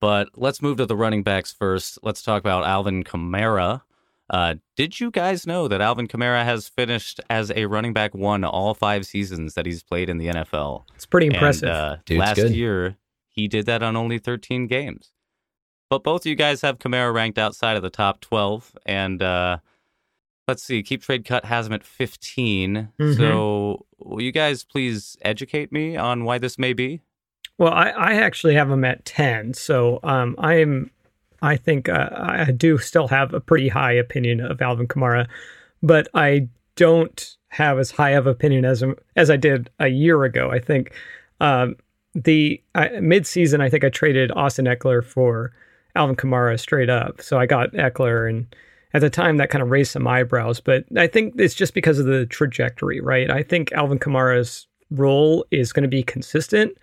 But 0.00 0.30
let's 0.36 0.62
move 0.62 0.78
to 0.78 0.86
the 0.86 0.96
running 0.96 1.22
backs 1.22 1.52
first. 1.52 1.98
Let's 2.02 2.22
talk 2.22 2.40
about 2.40 2.64
Alvin 2.64 3.04
Kamara. 3.04 3.82
Uh, 4.30 4.54
did 4.76 5.00
you 5.00 5.10
guys 5.10 5.46
know 5.46 5.66
that 5.68 5.80
Alvin 5.80 6.06
Kamara 6.08 6.44
has 6.44 6.68
finished 6.68 7.20
as 7.28 7.50
a 7.50 7.66
running 7.66 7.92
back 7.92 8.14
one 8.14 8.44
all 8.44 8.74
five 8.74 9.04
seasons 9.04 9.54
that 9.54 9.66
he's 9.66 9.82
played 9.82 10.08
in 10.08 10.18
the 10.18 10.28
NFL? 10.28 10.84
It's 10.94 11.04
pretty 11.04 11.26
impressive. 11.26 11.68
And, 11.68 11.76
uh, 11.76 11.96
Dude's 12.06 12.18
last 12.20 12.36
good. 12.36 12.54
year, 12.54 12.96
he 13.28 13.48
did 13.48 13.66
that 13.66 13.82
on 13.82 13.96
only 13.96 14.18
13 14.18 14.66
games. 14.68 15.10
But 15.90 16.04
both 16.04 16.22
of 16.22 16.26
you 16.26 16.36
guys 16.36 16.62
have 16.62 16.78
Kamara 16.78 17.12
ranked 17.12 17.38
outside 17.38 17.76
of 17.76 17.82
the 17.82 17.90
top 17.90 18.20
12. 18.20 18.76
And 18.86 19.20
uh, 19.20 19.58
let's 20.46 20.62
see, 20.62 20.82
Keep 20.84 21.02
Trade 21.02 21.24
Cut 21.24 21.44
has 21.46 21.66
him 21.66 21.72
at 21.72 21.82
15. 21.82 22.90
Mhm. 23.00 23.16
So 23.16 23.84
will 23.98 24.22
you 24.22 24.30
guys 24.32 24.62
please 24.62 25.16
educate 25.22 25.72
me 25.72 25.96
on 25.96 26.24
why 26.24 26.38
this 26.38 26.56
may 26.56 26.72
be? 26.72 27.02
Well, 27.60 27.74
I, 27.74 27.90
I 27.90 28.14
actually 28.14 28.54
have 28.54 28.70
him 28.70 28.86
at 28.86 29.04
10. 29.04 29.52
So 29.52 30.00
um, 30.02 30.34
I 30.38 30.54
am, 30.54 30.90
I 31.42 31.56
think 31.58 31.90
uh, 31.90 32.08
I 32.10 32.52
do 32.52 32.78
still 32.78 33.06
have 33.08 33.34
a 33.34 33.40
pretty 33.40 33.68
high 33.68 33.92
opinion 33.92 34.40
of 34.40 34.62
Alvin 34.62 34.88
Kamara, 34.88 35.28
but 35.82 36.08
I 36.14 36.48
don't 36.76 37.36
have 37.48 37.78
as 37.78 37.90
high 37.90 38.12
of 38.12 38.26
opinion 38.26 38.64
as 38.64 38.82
as 39.14 39.28
I 39.28 39.36
did 39.36 39.68
a 39.78 39.88
year 39.88 40.24
ago. 40.24 40.50
I 40.50 40.58
think 40.58 40.94
um, 41.42 41.76
the 42.14 42.62
I, 42.74 42.88
mid-season, 43.00 43.60
I 43.60 43.68
think 43.68 43.84
I 43.84 43.90
traded 43.90 44.32
Austin 44.32 44.64
Ekeler 44.64 45.04
for 45.04 45.52
Alvin 45.94 46.16
Kamara 46.16 46.58
straight 46.58 46.88
up. 46.88 47.20
So 47.20 47.38
I 47.38 47.44
got 47.44 47.72
Eckler, 47.72 48.26
and 48.26 48.56
at 48.94 49.02
the 49.02 49.10
time 49.10 49.36
that 49.36 49.50
kind 49.50 49.60
of 49.60 49.70
raised 49.70 49.90
some 49.92 50.08
eyebrows. 50.08 50.60
But 50.60 50.86
I 50.96 51.06
think 51.06 51.34
it's 51.36 51.54
just 51.54 51.74
because 51.74 51.98
of 51.98 52.06
the 52.06 52.24
trajectory, 52.24 53.02
right? 53.02 53.30
I 53.30 53.42
think 53.42 53.70
Alvin 53.72 53.98
Kamara's 53.98 54.66
role 54.90 55.44
is 55.50 55.74
going 55.74 55.82
to 55.82 55.88
be 55.88 56.02
consistent, 56.02 56.74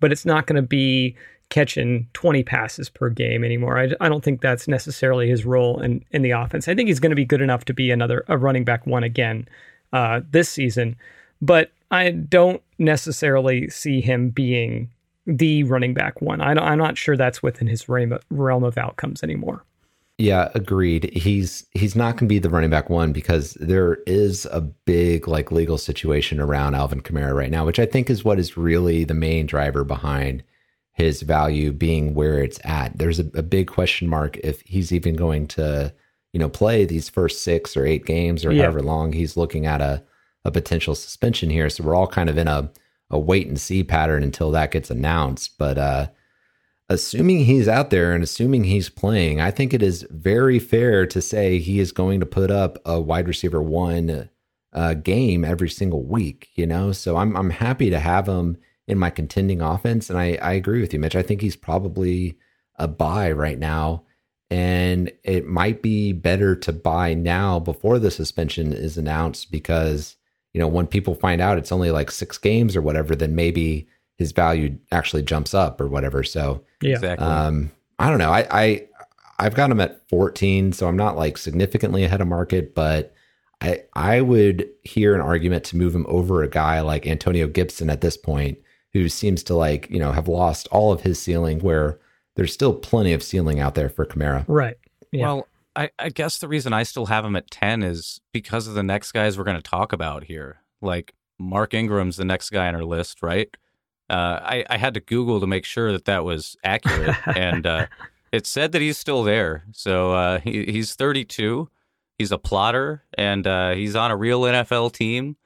but 0.00 0.12
it's 0.12 0.26
not 0.26 0.46
going 0.46 0.56
to 0.56 0.66
be 0.66 1.16
catching 1.50 2.08
20 2.14 2.42
passes 2.42 2.88
per 2.88 3.10
game 3.10 3.44
anymore. 3.44 3.78
I, 3.78 3.90
I 4.00 4.08
don't 4.08 4.24
think 4.24 4.40
that's 4.40 4.66
necessarily 4.66 5.28
his 5.28 5.44
role 5.44 5.80
in, 5.80 6.04
in 6.10 6.22
the 6.22 6.32
offense. 6.32 6.68
I 6.68 6.74
think 6.74 6.88
he's 6.88 7.00
going 7.00 7.10
to 7.10 7.16
be 7.16 7.24
good 7.24 7.42
enough 7.42 7.64
to 7.66 7.74
be 7.74 7.90
another 7.90 8.24
a 8.28 8.38
running 8.38 8.64
back 8.64 8.86
one 8.86 9.04
again 9.04 9.46
uh, 9.92 10.20
this 10.30 10.48
season, 10.48 10.96
but 11.40 11.70
I 11.90 12.10
don't 12.10 12.62
necessarily 12.78 13.68
see 13.68 14.00
him 14.00 14.30
being 14.30 14.90
the 15.26 15.62
running 15.64 15.94
back 15.94 16.20
one. 16.20 16.40
I, 16.40 16.52
I'm 16.52 16.78
not 16.78 16.98
sure 16.98 17.16
that's 17.16 17.42
within 17.42 17.68
his 17.68 17.88
realm, 17.88 18.18
realm 18.30 18.64
of 18.64 18.76
outcomes 18.76 19.22
anymore. 19.22 19.62
Yeah, 20.16 20.48
agreed. 20.54 21.10
He's 21.12 21.66
he's 21.72 21.96
not 21.96 22.12
going 22.12 22.28
to 22.28 22.34
be 22.34 22.38
the 22.38 22.48
running 22.50 22.70
back 22.70 22.88
one 22.88 23.12
because 23.12 23.54
there 23.54 23.94
is 24.06 24.46
a 24.52 24.60
big 24.60 25.26
like 25.26 25.50
legal 25.50 25.76
situation 25.76 26.38
around 26.38 26.76
Alvin 26.76 27.00
Kamara 27.00 27.34
right 27.34 27.50
now, 27.50 27.66
which 27.66 27.80
I 27.80 27.86
think 27.86 28.08
is 28.08 28.24
what 28.24 28.38
is 28.38 28.56
really 28.56 29.02
the 29.02 29.12
main 29.14 29.46
driver 29.46 29.82
behind 29.82 30.44
his 30.92 31.22
value 31.22 31.72
being 31.72 32.14
where 32.14 32.38
it's 32.38 32.60
at. 32.62 32.96
There's 32.96 33.18
a, 33.18 33.28
a 33.34 33.42
big 33.42 33.66
question 33.66 34.06
mark 34.06 34.36
if 34.44 34.60
he's 34.60 34.92
even 34.92 35.16
going 35.16 35.48
to, 35.48 35.92
you 36.32 36.38
know, 36.38 36.48
play 36.48 36.84
these 36.84 37.08
first 37.08 37.42
six 37.42 37.76
or 37.76 37.84
eight 37.84 38.06
games 38.06 38.44
or 38.44 38.52
Yeah. 38.52 38.62
however 38.62 38.82
long 38.82 39.12
he's 39.12 39.36
looking 39.36 39.66
at 39.66 39.80
a 39.80 40.04
a 40.44 40.52
potential 40.52 40.94
suspension 40.94 41.50
here. 41.50 41.68
So 41.68 41.82
we're 41.82 41.96
all 41.96 42.06
kind 42.06 42.30
of 42.30 42.38
in 42.38 42.46
a 42.46 42.70
a 43.10 43.18
wait 43.18 43.48
and 43.48 43.58
see 43.60 43.82
pattern 43.82 44.22
until 44.22 44.52
that 44.52 44.70
gets 44.70 44.90
announced. 44.90 45.58
But 45.58 45.76
uh 45.76 46.06
assuming 46.88 47.44
he's 47.44 47.68
out 47.68 47.90
there 47.90 48.12
and 48.12 48.22
assuming 48.22 48.64
he's 48.64 48.88
playing, 48.88 49.40
I 49.40 49.50
think 49.50 49.72
it 49.72 49.82
is 49.82 50.06
very 50.10 50.58
fair 50.58 51.06
to 51.06 51.20
say 51.20 51.58
he 51.58 51.80
is 51.80 51.92
going 51.92 52.20
to 52.20 52.26
put 52.26 52.50
up 52.50 52.78
a 52.84 53.00
wide 53.00 53.28
receiver 53.28 53.62
one 53.62 54.28
uh, 54.72 54.94
game 54.94 55.44
every 55.44 55.70
single 55.70 56.02
week. 56.02 56.48
You 56.54 56.66
know, 56.66 56.92
so 56.92 57.16
I'm 57.16 57.36
I'm 57.36 57.50
happy 57.50 57.90
to 57.90 57.98
have 57.98 58.28
him 58.28 58.58
in 58.86 58.98
my 58.98 59.10
contending 59.10 59.60
offense, 59.60 60.10
and 60.10 60.18
I 60.18 60.38
I 60.42 60.52
agree 60.52 60.80
with 60.80 60.92
you, 60.92 60.98
Mitch. 60.98 61.16
I 61.16 61.22
think 61.22 61.40
he's 61.40 61.56
probably 61.56 62.36
a 62.76 62.88
buy 62.88 63.30
right 63.32 63.58
now. 63.58 64.04
And 64.50 65.10
it 65.24 65.46
might 65.46 65.82
be 65.82 66.12
better 66.12 66.54
to 66.54 66.72
buy 66.72 67.14
now 67.14 67.58
before 67.58 67.98
the 67.98 68.10
suspension 68.10 68.72
is 68.72 68.96
announced 68.98 69.50
because, 69.50 70.16
you 70.52 70.60
know, 70.60 70.68
when 70.68 70.86
people 70.86 71.14
find 71.14 71.40
out 71.40 71.58
it's 71.58 71.72
only 71.72 71.90
like 71.90 72.10
six 72.10 72.38
games 72.38 72.76
or 72.76 72.82
whatever, 72.82 73.16
then 73.16 73.34
maybe 73.34 73.88
his 74.16 74.32
value 74.32 74.78
actually 74.92 75.22
jumps 75.22 75.54
up 75.54 75.80
or 75.80 75.88
whatever. 75.88 76.22
So, 76.22 76.62
Yeah. 76.80 76.94
Exactly. 76.94 77.26
um, 77.26 77.70
I 77.98 78.08
don't 78.10 78.18
know. 78.18 78.30
I, 78.30 78.46
I 78.50 78.86
I've 79.38 79.54
got 79.54 79.70
him 79.70 79.80
at 79.80 80.08
14, 80.08 80.72
so 80.72 80.86
I'm 80.86 80.96
not 80.96 81.16
like 81.16 81.36
significantly 81.38 82.04
ahead 82.04 82.20
of 82.20 82.28
market, 82.28 82.74
but 82.74 83.14
I 83.60 83.82
I 83.94 84.20
would 84.20 84.68
hear 84.82 85.14
an 85.14 85.20
argument 85.20 85.64
to 85.64 85.76
move 85.76 85.94
him 85.94 86.06
over 86.08 86.42
a 86.42 86.48
guy 86.48 86.80
like 86.80 87.06
Antonio 87.06 87.46
Gibson 87.46 87.90
at 87.90 88.00
this 88.00 88.16
point, 88.16 88.58
who 88.92 89.08
seems 89.08 89.42
to 89.44 89.54
like 89.54 89.88
you 89.90 89.98
know 89.98 90.12
have 90.12 90.28
lost 90.28 90.68
all 90.70 90.92
of 90.92 91.02
his 91.02 91.20
ceiling. 91.20 91.60
Where 91.60 91.98
there's 92.36 92.52
still 92.52 92.74
plenty 92.74 93.12
of 93.12 93.22
ceiling 93.22 93.60
out 93.60 93.74
there 93.74 93.88
for 93.88 94.04
Kamara. 94.04 94.44
Right. 94.48 94.76
Yeah. 95.12 95.26
Well, 95.26 95.48
I, 95.76 95.90
I 95.98 96.08
guess 96.08 96.38
the 96.38 96.48
reason 96.48 96.72
I 96.72 96.82
still 96.82 97.06
have 97.06 97.24
him 97.24 97.36
at 97.36 97.50
10 97.50 97.82
is 97.82 98.20
because 98.32 98.66
of 98.66 98.74
the 98.74 98.82
next 98.82 99.12
guys 99.12 99.36
we're 99.38 99.44
going 99.44 99.56
to 99.56 99.62
talk 99.62 99.92
about 99.92 100.24
here. 100.24 100.60
Like 100.80 101.14
Mark 101.38 101.74
Ingram's 101.74 102.16
the 102.16 102.24
next 102.24 102.50
guy 102.50 102.66
on 102.68 102.74
our 102.74 102.84
list, 102.84 103.22
right? 103.22 103.48
Uh, 104.10 104.38
I, 104.42 104.64
I 104.68 104.76
had 104.76 104.94
to 104.94 105.00
Google 105.00 105.40
to 105.40 105.46
make 105.46 105.64
sure 105.64 105.92
that 105.92 106.04
that 106.04 106.24
was 106.24 106.56
accurate. 106.62 107.16
and 107.26 107.66
uh, 107.66 107.86
it 108.32 108.46
said 108.46 108.72
that 108.72 108.82
he's 108.82 108.98
still 108.98 109.22
there. 109.22 109.64
So 109.72 110.12
uh, 110.12 110.40
he, 110.40 110.64
he's 110.66 110.94
32. 110.94 111.68
He's 112.18 112.32
a 112.32 112.38
plotter 112.38 113.04
and 113.16 113.46
uh, 113.46 113.72
he's 113.72 113.96
on 113.96 114.10
a 114.10 114.16
real 114.16 114.42
NFL 114.42 114.92
team. 114.92 115.36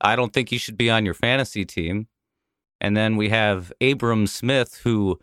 I 0.00 0.16
don't 0.16 0.32
think 0.32 0.48
he 0.48 0.58
should 0.58 0.76
be 0.76 0.90
on 0.90 1.04
your 1.04 1.14
fantasy 1.14 1.64
team. 1.64 2.06
And 2.80 2.96
then 2.96 3.16
we 3.16 3.30
have 3.30 3.72
Abram 3.80 4.26
Smith, 4.26 4.80
who 4.84 5.18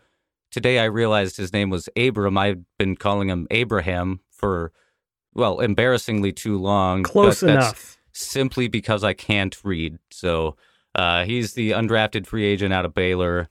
today 0.50 0.78
I 0.78 0.84
realized 0.84 1.38
his 1.38 1.52
name 1.52 1.70
was 1.70 1.88
Abram. 1.96 2.36
I've 2.36 2.62
been 2.78 2.94
calling 2.96 3.30
him 3.30 3.46
Abraham 3.50 4.20
for, 4.30 4.72
well, 5.32 5.60
embarrassingly 5.60 6.32
too 6.32 6.58
long. 6.58 7.02
Close 7.02 7.40
but 7.40 7.46
that's 7.46 7.66
enough. 7.68 7.98
Simply 8.12 8.68
because 8.68 9.02
I 9.02 9.14
can't 9.14 9.56
read. 9.64 9.98
So 10.10 10.56
uh, 10.96 11.24
he's 11.24 11.52
the 11.52 11.72
undrafted 11.72 12.26
free 12.26 12.44
agent 12.44 12.72
out 12.72 12.84
of 12.84 12.94
Baylor. 12.94 13.48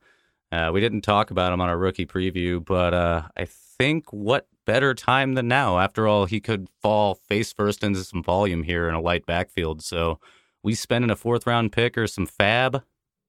Uh, 0.52 0.72
we 0.74 0.82
didn't 0.82 1.02
talk 1.02 1.32
about 1.32 1.54
him 1.54 1.62
on 1.62 1.70
our 1.70 1.78
rookie 1.78 2.06
preview, 2.06 2.64
but 2.64 2.94
uh, 2.94 3.24
I 3.38 3.46
think 3.46 4.12
what 4.12 4.48
better 4.66 4.96
time 4.96 5.36
than 5.36 5.48
now? 5.48 5.80
After 5.80 6.08
all, 6.08 6.26
he 6.26 6.40
could 6.40 6.68
fall 6.82 7.16
face 7.16 7.54
first 7.54 7.84
into 7.84 8.04
some 8.04 8.24
volume 8.24 8.64
here 8.64 8.90
in 8.90 8.96
a 8.96 9.02
light 9.02 9.26
backfield. 9.26 9.84
So 9.84 10.20
we 10.64 10.74
spending 10.74 11.12
a 11.12 11.16
fourth 11.16 11.46
round 11.46 11.72
pick 11.72 11.98
or 11.98 12.08
some 12.08 12.26
FAAB. 12.26 12.82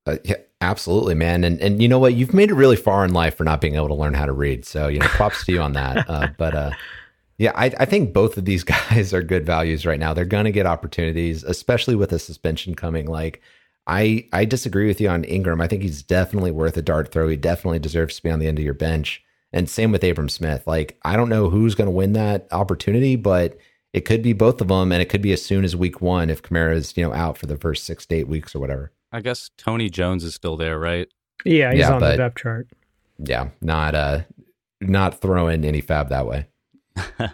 Uh, 0.06 0.16
yeah, 0.24 0.36
absolutely, 0.60 1.14
man. 1.14 1.44
And 1.44 1.60
and 1.60 1.82
you 1.82 1.88
know 1.88 1.98
what? 1.98 2.14
You've 2.14 2.32
made 2.32 2.50
it 2.50 2.54
really 2.54 2.76
far 2.76 3.04
in 3.04 3.12
life 3.12 3.36
for 3.36 3.44
not 3.44 3.60
being 3.60 3.74
able 3.74 3.88
to 3.88 3.94
learn 3.94 4.14
how 4.14 4.24
to 4.24 4.32
read. 4.32 4.64
So 4.64 4.88
you 4.88 4.98
know, 4.98 5.06
props 5.08 5.44
to 5.44 5.52
you 5.52 5.60
on 5.60 5.72
that. 5.74 6.08
Uh, 6.08 6.28
but 6.38 6.54
uh, 6.54 6.70
yeah, 7.38 7.52
I, 7.54 7.72
I 7.80 7.84
think 7.84 8.12
both 8.12 8.36
of 8.38 8.44
these 8.44 8.64
guys 8.90 9.12
are 9.12 9.22
good 9.22 9.44
values 9.44 9.84
right 9.84 10.00
now. 10.00 10.14
They're 10.14 10.24
going 10.24 10.44
to 10.44 10.52
get 10.52 10.64
opportunities, 10.64 11.44
especially 11.44 11.96
with 11.96 12.12
a 12.12 12.18
suspension 12.18 12.74
coming. 12.74 13.06
Like 13.06 13.42
I 13.86 14.28
I 14.32 14.44
disagree 14.44 14.86
with 14.86 15.00
you 15.00 15.08
on 15.08 15.24
Ingram. 15.24 15.60
I 15.60 15.66
think 15.68 15.82
he's 15.82 16.02
definitely 16.02 16.50
worth 16.50 16.76
a 16.76 16.82
dart 16.82 17.12
throw. 17.12 17.28
He 17.28 17.36
definitely 17.36 17.78
deserves 17.78 18.16
to 18.16 18.22
be 18.22 18.30
on 18.30 18.38
the 18.38 18.46
end 18.48 18.58
of 18.58 18.64
your 18.64 18.74
bench. 18.74 19.22
And 19.52 19.70
same 19.70 19.92
with 19.92 20.02
Abram 20.04 20.28
Smith. 20.28 20.66
Like 20.66 20.98
I 21.02 21.16
don't 21.16 21.28
know 21.28 21.48
who's 21.50 21.74
going 21.74 21.86
to 21.86 21.92
win 21.92 22.12
that 22.14 22.48
opportunity, 22.50 23.16
but 23.16 23.56
it 23.92 24.04
could 24.04 24.22
be 24.22 24.32
both 24.32 24.60
of 24.60 24.68
them, 24.68 24.92
and 24.92 25.00
it 25.00 25.08
could 25.08 25.22
be 25.22 25.32
as 25.32 25.42
soon 25.44 25.64
as 25.64 25.74
week 25.76 26.00
one 26.02 26.28
if 26.30 26.42
Kamara 26.42 26.74
is 26.74 26.96
you 26.96 27.04
know 27.04 27.14
out 27.14 27.38
for 27.38 27.46
the 27.46 27.56
first 27.56 27.84
six 27.84 28.04
to 28.06 28.16
eight 28.16 28.28
weeks 28.28 28.54
or 28.54 28.58
whatever. 28.58 28.92
I 29.12 29.20
guess 29.20 29.50
Tony 29.56 29.88
Jones 29.88 30.24
is 30.24 30.34
still 30.34 30.56
there, 30.56 30.78
right? 30.78 31.08
Yeah, 31.44 31.70
he's 31.70 31.80
Yeah, 31.80 31.94
on 31.94 32.00
the 32.00 32.06
but- 32.08 32.16
depth 32.16 32.38
chart. 32.38 32.68
yeah, 33.18 33.48
not 33.60 33.94
uh 33.94 34.20
not 34.80 35.20
throwing 35.20 35.64
any 35.64 35.80
FAAB 35.80 36.08
that 36.10 36.26
way. 36.26 36.46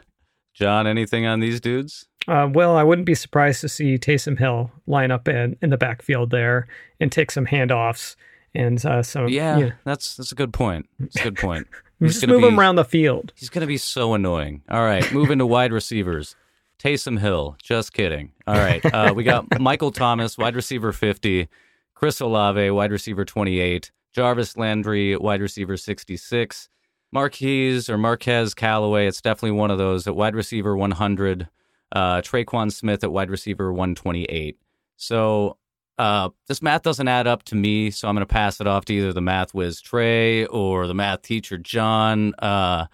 Jon, 0.55 0.86
anything 0.86 1.26
on 1.26 1.40
these 1.40 1.61
dudes? 1.61 2.07
Uh, 2.28 2.48
well, 2.52 2.76
I 2.76 2.82
wouldn't 2.84 3.06
be 3.06 3.14
surprised 3.14 3.60
to 3.62 3.68
see 3.68 3.98
Taysom 3.98 4.38
Hill 4.38 4.70
line 4.86 5.10
up 5.10 5.28
in, 5.28 5.56
in 5.60 5.70
the 5.70 5.76
backfield 5.76 6.30
there 6.30 6.68
and 7.00 7.10
take 7.10 7.30
some 7.30 7.46
handoffs 7.46 8.16
and 8.54 8.84
uh, 8.84 9.02
some. 9.02 9.28
Yeah, 9.28 9.72
that's 9.84 10.16
that's 10.16 10.32
a 10.32 10.36
good 10.36 10.52
point. 10.52 10.88
That's 10.98 11.16
a 11.16 11.22
good 11.22 11.36
point. 11.36 11.66
He's 12.00 12.14
just 12.14 12.26
move 12.26 12.42
him 12.42 12.58
around 12.58 12.76
the 12.76 12.84
field. 12.84 13.32
He's 13.36 13.48
going 13.48 13.60
to 13.60 13.66
be 13.66 13.76
so 13.76 14.14
annoying. 14.14 14.62
All 14.68 14.84
right, 14.84 15.10
moving 15.12 15.38
to 15.38 15.46
wide 15.46 15.72
receivers. 15.72 16.34
Taysom 16.82 17.20
Hill. 17.20 17.56
Just 17.62 17.92
kidding. 17.92 18.32
All 18.46 18.56
right. 18.56 18.84
Uh, 18.84 19.12
we 19.14 19.22
got 19.22 19.46
Michael 19.60 19.92
Thomas, 19.92 20.36
wide 20.36 20.56
receiver 20.56 20.92
50. 20.92 21.48
Chris 21.94 22.20
Olave, 22.20 22.70
wide 22.70 22.90
receiver 22.90 23.24
28. 23.24 23.92
Jarvis 24.12 24.56
Landry, 24.56 25.16
wide 25.16 25.40
receiver 25.40 25.76
66. 25.76 26.68
Marquise 27.12 27.88
or 27.88 27.96
Marquez 27.98 28.52
Callaway, 28.54 29.06
it's 29.06 29.20
definitely 29.20 29.52
one 29.52 29.70
of 29.70 29.78
those 29.78 30.08
at 30.08 30.16
wide 30.16 30.34
receiver 30.34 30.76
100. 30.76 31.48
Uh, 31.93 32.22
Tre'Quan 32.22 32.72
Smith 32.72 33.05
at 33.05 33.12
wide 33.12 33.30
receiver 33.30 33.72
128. 33.72 34.59
So 34.97 35.59
uh, 35.99 36.30
this 36.49 36.62
math 36.62 36.82
doesn't 36.82 37.09
add 37.09 37.26
up 37.26 37.43
to 37.45 37.55
me, 37.55 37.90
so 37.90 38.09
I'm 38.09 38.14
going 38.14 38.26
to 38.26 38.32
pass 38.32 38.61
it 38.61 38.66
off 38.66 38.84
to 38.86 38.95
either 38.95 39.12
the 39.12 39.20
math 39.20 39.55
whiz 39.55 39.80
Trey 39.80 40.47
or 40.47 40.86
the 40.86 40.95
math 40.95 41.22
teacher 41.22 41.59
Jon. 41.59 42.34
Uh, 42.38 42.86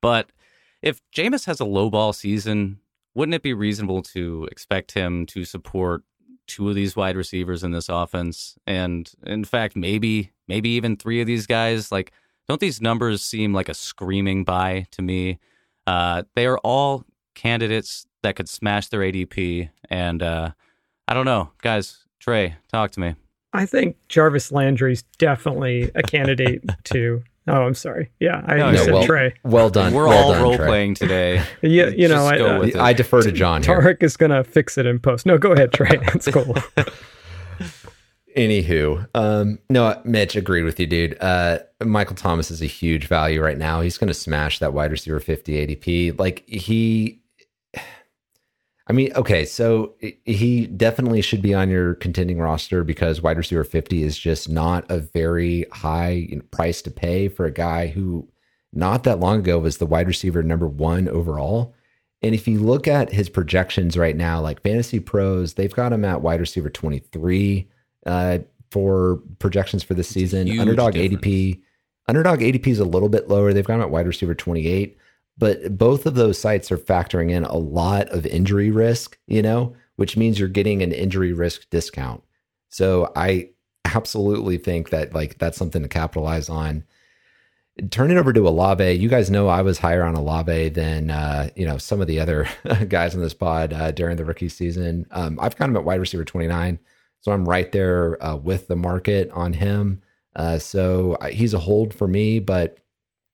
but 0.00 0.30
if 0.82 1.00
Jameis 1.14 1.46
has 1.46 1.60
a 1.60 1.64
low 1.64 1.90
ball 1.90 2.12
season, 2.12 2.78
wouldn't 3.14 3.34
it 3.34 3.42
be 3.42 3.54
reasonable 3.54 4.02
to 4.02 4.48
expect 4.50 4.92
him 4.92 5.26
to 5.26 5.44
support 5.44 6.02
two 6.46 6.68
of 6.68 6.74
these 6.74 6.96
wide 6.96 7.16
receivers 7.16 7.62
in 7.62 7.72
this 7.72 7.88
offense? 7.88 8.56
And 8.66 9.10
in 9.26 9.44
fact, 9.44 9.76
maybe 9.76 10.32
maybe 10.48 10.70
even 10.70 10.96
three 10.96 11.20
of 11.20 11.26
these 11.26 11.46
guys. 11.46 11.92
Like, 11.92 12.12
don't 12.48 12.60
these 12.60 12.80
numbers 12.80 13.22
seem 13.22 13.52
like 13.52 13.68
a 13.68 13.74
screaming 13.74 14.44
buy 14.44 14.86
to 14.92 15.02
me? 15.02 15.38
Uh, 15.86 16.22
they 16.34 16.46
are 16.46 16.58
all 16.58 17.04
candidates 17.34 18.06
that 18.26 18.34
could 18.34 18.48
smash 18.48 18.88
their 18.88 19.00
ADP. 19.00 19.70
And 19.88 20.20
uh, 20.22 20.50
I 21.06 21.14
don't 21.14 21.24
know, 21.26 21.50
guys. 21.62 22.04
Trey, 22.18 22.56
talk 22.72 22.90
to 22.92 23.00
me. 23.00 23.14
I 23.52 23.66
think 23.66 23.96
Jarvis 24.08 24.50
Landry's 24.50 25.02
definitely 25.18 25.90
a 25.94 26.02
candidate 26.14 26.64
to. 26.84 27.22
Oh, 27.46 27.62
I'm 27.62 27.74
sorry. 27.74 28.10
Yeah, 28.18 28.42
I 28.46 28.56
No, 28.56 28.74
said 28.74 28.92
well, 28.92 29.04
Trey. 29.04 29.32
well 29.44 29.70
done. 29.70 29.94
We're 29.94 30.08
well 30.08 30.24
all 30.24 30.32
done, 30.32 30.42
role 30.42 30.56
Trey. 30.56 30.66
playing 30.66 30.94
today. 30.94 31.40
Yeah, 31.62 31.86
you 31.90 32.08
know, 32.08 32.26
I, 32.26 32.40
uh. 32.40 32.82
I 32.82 32.92
defer 32.92 33.22
to 33.22 33.30
Jon 33.30 33.62
here. 33.62 33.80
Tarek 33.80 34.02
is 34.02 34.16
gonna 34.16 34.42
fix 34.42 34.76
it 34.76 34.86
in 34.86 34.98
post. 34.98 35.24
No, 35.24 35.38
go 35.38 35.52
ahead, 35.52 35.72
Trey. 35.72 35.98
It's 36.14 36.26
cool. 36.26 36.56
Anywho, 38.36 39.06
um, 39.14 39.58
no, 39.70 39.98
Mitch 40.04 40.36
agreed 40.36 40.64
with 40.64 40.78
you, 40.78 40.86
dude. 40.86 41.16
Uh, 41.22 41.60
Michael 41.82 42.16
Thomas 42.16 42.50
is 42.50 42.60
a 42.60 42.66
huge 42.66 43.06
value 43.06 43.40
right 43.40 43.56
now. 43.56 43.80
He's 43.80 43.96
going 43.96 44.08
to 44.08 44.14
smash 44.14 44.58
that 44.58 44.74
wide 44.74 44.90
receiver 44.90 45.20
50 45.20 45.66
ADP. 45.76 46.18
Like 46.18 46.46
he, 46.46 47.22
I 48.88 48.92
mean, 48.92 49.12
okay, 49.14 49.44
so 49.44 49.94
he 50.24 50.66
definitely 50.66 51.20
should 51.20 51.42
be 51.42 51.52
on 51.52 51.68
your 51.68 51.94
contending 51.94 52.38
roster 52.38 52.84
because 52.84 53.20
wide 53.20 53.36
receiver 53.36 53.64
50 53.64 54.04
is 54.04 54.16
just 54.16 54.48
not 54.48 54.88
a 54.88 55.00
very 55.00 55.66
high 55.72 56.28
price 56.52 56.82
to 56.82 56.90
pay 56.92 57.28
for 57.28 57.46
a 57.46 57.50
guy 57.50 57.88
who 57.88 58.28
not 58.72 59.02
that 59.04 59.18
long 59.18 59.40
ago 59.40 59.58
was 59.58 59.78
the 59.78 59.86
wide 59.86 60.06
receiver 60.06 60.42
number 60.42 60.68
one 60.68 61.08
overall. 61.08 61.74
And 62.22 62.34
if 62.34 62.46
you 62.46 62.60
look 62.60 62.86
at 62.86 63.12
his 63.12 63.28
projections 63.28 63.96
right 63.96 64.16
now, 64.16 64.40
like 64.40 64.62
Fantasy 64.62 65.00
Pros, 65.00 65.54
they've 65.54 65.74
got 65.74 65.92
him 65.92 66.04
at 66.04 66.22
wide 66.22 66.40
receiver 66.40 66.70
23 66.70 67.68
uh, 68.06 68.38
for 68.70 69.20
projections 69.38 69.82
for 69.82 69.94
this 69.94 70.08
season. 70.08 70.60
Underdog 70.60 70.94
difference. 70.94 71.24
ADP, 71.24 71.60
Underdog 72.08 72.40
ADP 72.40 72.66
is 72.68 72.78
a 72.78 72.84
little 72.84 73.08
bit 73.08 73.28
lower. 73.28 73.52
They've 73.52 73.66
got 73.66 73.74
him 73.74 73.82
at 73.82 73.90
wide 73.90 74.06
receiver 74.06 74.34
28, 74.34 74.96
but 75.38 75.76
both 75.76 76.06
of 76.06 76.14
those 76.14 76.38
sites 76.38 76.72
are 76.72 76.78
factoring 76.78 77.30
in 77.30 77.44
a 77.44 77.56
lot 77.56 78.08
of 78.08 78.24
injury 78.26 78.70
risk, 78.70 79.18
you 79.26 79.42
know, 79.42 79.74
which 79.96 80.16
means 80.16 80.38
you're 80.38 80.48
getting 80.48 80.82
an 80.82 80.92
injury 80.92 81.32
risk 81.32 81.68
discount. 81.70 82.22
So 82.68 83.12
I 83.14 83.50
absolutely 83.84 84.58
think 84.58 84.90
that 84.90 85.14
like 85.14 85.38
that's 85.38 85.58
something 85.58 85.82
to 85.82 85.88
capitalize 85.88 86.48
on. 86.48 86.84
Turn 87.90 88.10
it 88.10 88.16
over 88.16 88.32
to 88.32 88.48
Olave. 88.48 88.92
You 88.92 89.08
guys 89.08 89.30
know 89.30 89.48
I 89.48 89.60
was 89.60 89.78
higher 89.78 90.02
on 90.02 90.14
Olave 90.14 90.70
than 90.70 91.10
uh, 91.10 91.50
you 91.54 91.66
know 91.66 91.76
some 91.76 92.00
of 92.00 92.06
the 92.06 92.18
other 92.20 92.48
guys 92.88 93.14
on 93.14 93.20
this 93.20 93.34
pod 93.34 93.72
uh, 93.72 93.90
during 93.92 94.16
the 94.16 94.24
rookie 94.24 94.48
season. 94.48 95.06
Um, 95.10 95.38
I've 95.40 95.56
got 95.56 95.68
him 95.68 95.76
at 95.76 95.84
wide 95.84 96.00
receiver 96.00 96.24
29, 96.24 96.78
so 97.20 97.32
I'm 97.32 97.46
right 97.46 97.70
there 97.72 98.22
uh, 98.24 98.36
with 98.36 98.68
the 98.68 98.76
market 98.76 99.30
on 99.32 99.52
him. 99.52 100.02
Uh, 100.34 100.58
so 100.58 101.14
uh, 101.20 101.28
he's 101.28 101.52
a 101.54 101.58
hold 101.58 101.92
for 101.92 102.08
me. 102.08 102.38
But 102.38 102.78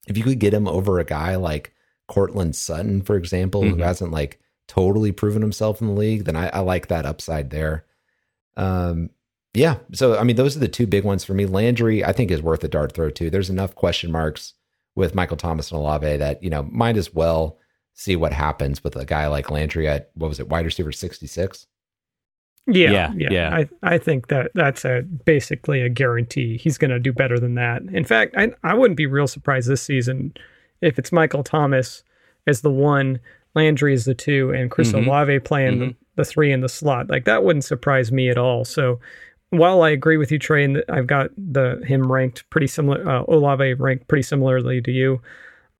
if 0.08 0.16
you 0.16 0.24
could 0.24 0.40
get 0.40 0.54
him 0.54 0.66
over 0.66 0.98
a 0.98 1.04
guy 1.04 1.36
like 1.36 1.72
Courtland 2.12 2.54
Sutton, 2.54 3.00
for 3.00 3.16
example, 3.16 3.62
who 3.62 3.76
Mhm. 3.76 3.82
hasn't 3.84 4.10
like 4.12 4.38
totally 4.68 5.12
proven 5.12 5.40
himself 5.42 5.80
in 5.80 5.86
the 5.86 5.92
league, 5.94 6.24
then 6.24 6.36
I, 6.36 6.48
I 6.48 6.58
like 6.60 6.88
that 6.88 7.06
upside 7.06 7.48
there. 7.50 7.84
Um, 8.56 9.10
yeah. 9.54 9.76
So, 9.92 10.18
I 10.18 10.24
mean, 10.24 10.36
those 10.36 10.56
are 10.56 10.60
the 10.60 10.68
two 10.68 10.86
big 10.86 11.04
ones 11.04 11.24
for 11.24 11.34
me. 11.34 11.46
Landry, 11.46 12.04
I 12.04 12.12
think, 12.12 12.30
is 12.30 12.42
worth 12.42 12.62
a 12.64 12.68
dart 12.68 12.92
throw 12.92 13.10
too. 13.10 13.30
There's 13.30 13.50
enough 13.50 13.74
question 13.74 14.10
marks 14.12 14.54
with 14.94 15.14
Michael 15.14 15.36
Thomas 15.38 15.70
and 15.70 15.78
Olave 15.78 16.16
that, 16.18 16.42
you 16.42 16.50
know, 16.50 16.62
might 16.70 16.96
as 16.98 17.14
well 17.14 17.58
see 17.94 18.14
what 18.16 18.32
happens 18.32 18.82
with 18.84 18.94
a 18.96 19.04
guy 19.04 19.26
like 19.26 19.50
Landry 19.50 19.88
at, 19.88 20.10
what 20.14 20.28
was 20.28 20.40
it, 20.40 20.48
wide 20.48 20.64
receiver 20.66 20.92
66? 20.92 21.66
Yeah, 22.66 22.90
Yeah, 22.92 23.12
yeah, 23.16 23.28
yeah. 23.32 23.56
I 23.56 23.94
I 23.94 23.98
think 23.98 24.28
that 24.28 24.52
that's 24.54 24.84
a 24.84 25.02
basically 25.24 25.80
a 25.82 25.88
guarantee. 25.88 26.56
He's 26.58 26.78
going 26.78 26.92
to 26.92 27.00
do 27.00 27.12
better 27.12 27.40
than 27.40 27.56
that. 27.56 27.82
In 27.82 28.04
fact, 28.04 28.34
I 28.38 28.52
I 28.62 28.74
wouldn't 28.74 28.96
be 28.96 29.06
real 29.06 29.26
surprised 29.26 29.68
this 29.68 29.82
season 29.82 30.32
if 30.82 30.98
it's 30.98 31.12
Michael 31.12 31.42
Thomas 31.42 32.02
as 32.46 32.60
the 32.60 32.70
one, 32.70 33.18
Landry 33.54 33.94
is 33.94 34.04
the 34.04 34.14
two, 34.14 34.50
and 34.50 34.70
Chris 34.70 34.92
Mhm. 34.92 35.06
Olave 35.06 35.38
playing 35.40 35.78
the, 35.78 35.94
the 36.16 36.24
three 36.24 36.52
in 36.52 36.60
the 36.60 36.68
slot. 36.68 37.08
Like 37.08 37.24
that 37.24 37.44
wouldn't 37.44 37.64
surprise 37.64 38.12
me 38.12 38.28
at 38.28 38.36
all. 38.38 38.64
So 38.64 38.98
while 39.50 39.82
I 39.82 39.90
agree 39.90 40.16
with 40.16 40.32
you, 40.32 40.38
Trey, 40.38 40.64
and 40.64 40.82
I've 40.88 41.06
got 41.06 41.30
the 41.36 41.82
him 41.86 42.10
ranked 42.10 42.48
pretty 42.50 42.66
similar, 42.66 43.06
uh, 43.08 43.24
Olave 43.28 43.74
ranked 43.74 44.08
pretty 44.08 44.22
similarly 44.22 44.80
to 44.82 44.90
you. 44.90 45.20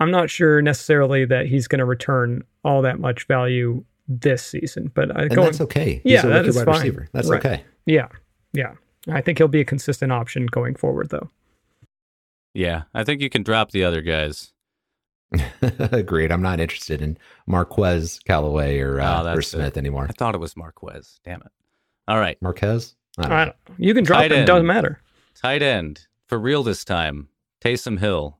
I'm 0.00 0.10
not 0.10 0.30
sure 0.30 0.60
necessarily 0.62 1.24
that 1.26 1.46
he's 1.46 1.66
going 1.68 1.78
to 1.78 1.84
return 1.84 2.42
all 2.64 2.82
that 2.82 2.98
much 3.00 3.26
value 3.26 3.84
this 4.08 4.42
season, 4.44 4.90
but 4.94 5.16
I 5.16 5.22
And 5.22 5.30
going, 5.34 5.44
that's 5.46 5.60
okay. 5.62 6.02
Yeah, 6.04 6.16
He's 6.18 6.24
a 6.24 6.28
that 6.28 6.34
rookie 6.38 6.48
is 6.48 6.56
wide 6.56 6.64
fine. 6.66 6.74
receiver. 6.76 7.08
That's 7.12 7.30
Right. 7.30 7.38
okay. 7.46 7.62
yeah, 7.86 8.08
yeah. 8.52 8.72
I 9.08 9.20
think 9.20 9.38
he'll 9.38 9.48
be 9.48 9.60
a 9.60 9.64
consistent 9.64 10.12
option 10.12 10.46
going 10.46 10.74
forward, 10.74 11.08
though. 11.10 11.30
Yeah, 12.54 12.82
I 12.94 13.04
think 13.04 13.20
you 13.22 13.30
can 13.30 13.42
drop 13.42 13.70
the 13.70 13.84
other 13.84 14.02
guys. 14.02 14.52
Agreed. 15.92 16.30
I'm 16.32 16.42
not 16.42 16.60
interested 16.60 17.00
in 17.02 17.16
Marquez 17.46 18.20
Callaway 18.26 18.78
or, 18.80 19.00
Oh, 19.00 19.04
uh, 19.04 19.22
that's 19.22 19.38
or 19.38 19.42
Smith 19.42 19.76
it. 19.76 19.80
anymore. 19.80 20.06
I 20.08 20.12
thought 20.12 20.34
it 20.34 20.38
was 20.40 20.56
Marquez. 20.56 21.20
Damn 21.24 21.40
it. 21.42 21.52
All 22.08 22.18
right. 22.18 22.36
Marquez? 22.42 22.94
I 23.18 23.22
don't 23.22 23.32
I 23.32 23.44
know. 23.46 23.52
don't, 23.68 23.78
you 23.80 23.94
can 23.94 24.04
drop 24.04 24.20
Tight 24.20 24.32
him; 24.32 24.38
end. 24.38 24.46
doesn't 24.46 24.66
matter. 24.66 25.00
Tight 25.40 25.62
end 25.62 26.06
for 26.28 26.38
real 26.38 26.62
this 26.62 26.84
time. 26.84 27.28
Taysom 27.64 27.98
Hill. 27.98 28.38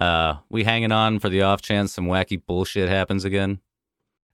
Uh, 0.00 0.34
we 0.48 0.64
hanging 0.64 0.92
on 0.92 1.18
for 1.18 1.28
the 1.28 1.42
off 1.42 1.60
chance 1.62 1.92
some 1.92 2.06
wacky 2.06 2.40
bullshit 2.44 2.88
happens 2.88 3.24
again. 3.24 3.58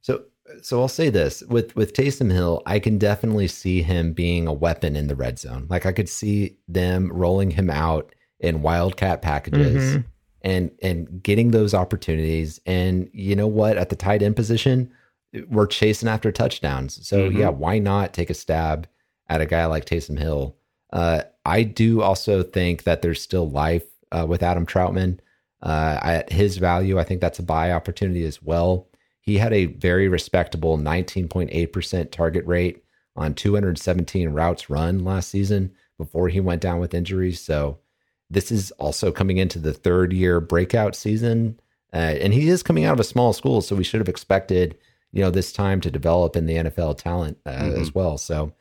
So, 0.03 0.25
so 0.63 0.81
I'll 0.81 0.89
say 0.89 1.09
this 1.11 1.43
with 1.49 1.75
with 1.77 1.95
Taysom 1.95 2.31
Hill, 2.31 2.63
I 2.67 2.79
can 2.79 2.99
definitely 2.99 3.49
see 3.49 3.81
him 3.83 4.13
being 4.13 4.47
a 4.47 4.53
weapon 4.53 4.97
in 4.97 5.07
the 5.07 5.17
red 5.17 5.39
zone. 5.39 5.67
Like 5.71 5.87
I 5.87 5.93
could 5.93 6.09
see 6.09 6.57
them 6.69 7.11
rolling 7.13 7.51
him 7.53 7.71
out 7.71 8.15
in 8.41 8.61
wildcat 8.63 9.23
packages 9.23 9.97
Mhm. 9.97 10.05
And 10.45 10.71
and 10.83 11.23
getting 11.23 11.51
those 11.51 11.75
opportunities. 11.75 12.61
And 12.67 13.09
you 13.13 13.35
know 13.35 13.47
what? 13.49 13.77
At 13.79 13.89
the 13.89 13.97
tight 13.97 14.23
end 14.23 14.37
position, 14.37 14.93
we're 15.49 15.67
chasing 15.67 16.09
after 16.09 16.31
touchdowns. 16.31 17.05
So 17.09 17.29
Mhm. 17.31 17.39
yeah, 17.39 17.49
why 17.49 17.79
not 17.81 18.13
take 18.13 18.31
a 18.31 18.35
stab 18.35 18.87
at 19.29 19.41
a 19.41 19.47
guy 19.47 19.65
like 19.67 19.87
Taysom 19.87 20.19
Hill? 20.19 20.55
Uh, 20.93 21.23
I 21.47 21.63
do 21.63 22.03
also 22.03 22.43
think 22.43 22.85
that 22.85 23.03
there's 23.03 23.21
still 23.23 23.51
life 23.51 23.85
uh, 24.13 24.27
with 24.29 24.43
Adam 24.45 24.65
Trautman. 24.67 25.19
Uh, 25.63 25.99
at 26.03 26.31
his 26.31 26.59
value, 26.59 26.99
I 27.01 27.05
think 27.05 27.21
that's 27.23 27.39
a 27.39 27.43
buy 27.43 27.73
opportunity 27.73 28.25
as 28.25 28.43
well. 28.43 28.87
He 29.23 29.39
had 29.39 29.53
a 29.55 29.65
very 29.67 30.09
respectable 30.09 30.77
19.8% 30.77 32.11
target 32.13 32.45
rate 32.47 32.85
on 33.17 33.33
217 33.35 34.29
routes 34.29 34.69
run 34.69 35.05
last 35.05 35.31
season 35.31 35.73
before 35.97 36.29
he 36.29 36.39
went 36.41 36.61
down 36.61 36.81
with 36.81 36.93
injuries. 36.95 37.41
So 37.41 37.79
this 38.35 38.53
is 38.53 38.71
also 38.73 39.11
coming 39.11 39.39
into 39.39 39.59
the 39.59 39.73
third 39.73 40.13
year 40.13 40.41
breakout 40.41 40.95
season. 40.95 41.59
Uh, 41.93 42.19
and 42.21 42.35
he 42.35 42.49
is 42.49 42.63
coming 42.63 42.85
out 42.85 42.93
of 42.95 43.01
a 43.01 43.05
small 43.05 43.33
school. 43.33 43.61
So 43.63 43.77
we 43.77 43.85
should 43.85 44.01
have 44.01 44.09
expected, 44.09 44.77
you 45.13 45.23
know, 45.23 45.31
this 45.31 45.53
time 45.53 45.81
to 45.83 45.91
develop 45.91 46.35
in 46.37 46.47
the 46.47 46.57
NFL 46.57 46.95
talent 46.99 47.39
uh, 47.47 47.51
Mhm. 47.53 47.81
as 47.81 47.95
well. 47.95 48.19
So 48.19 48.53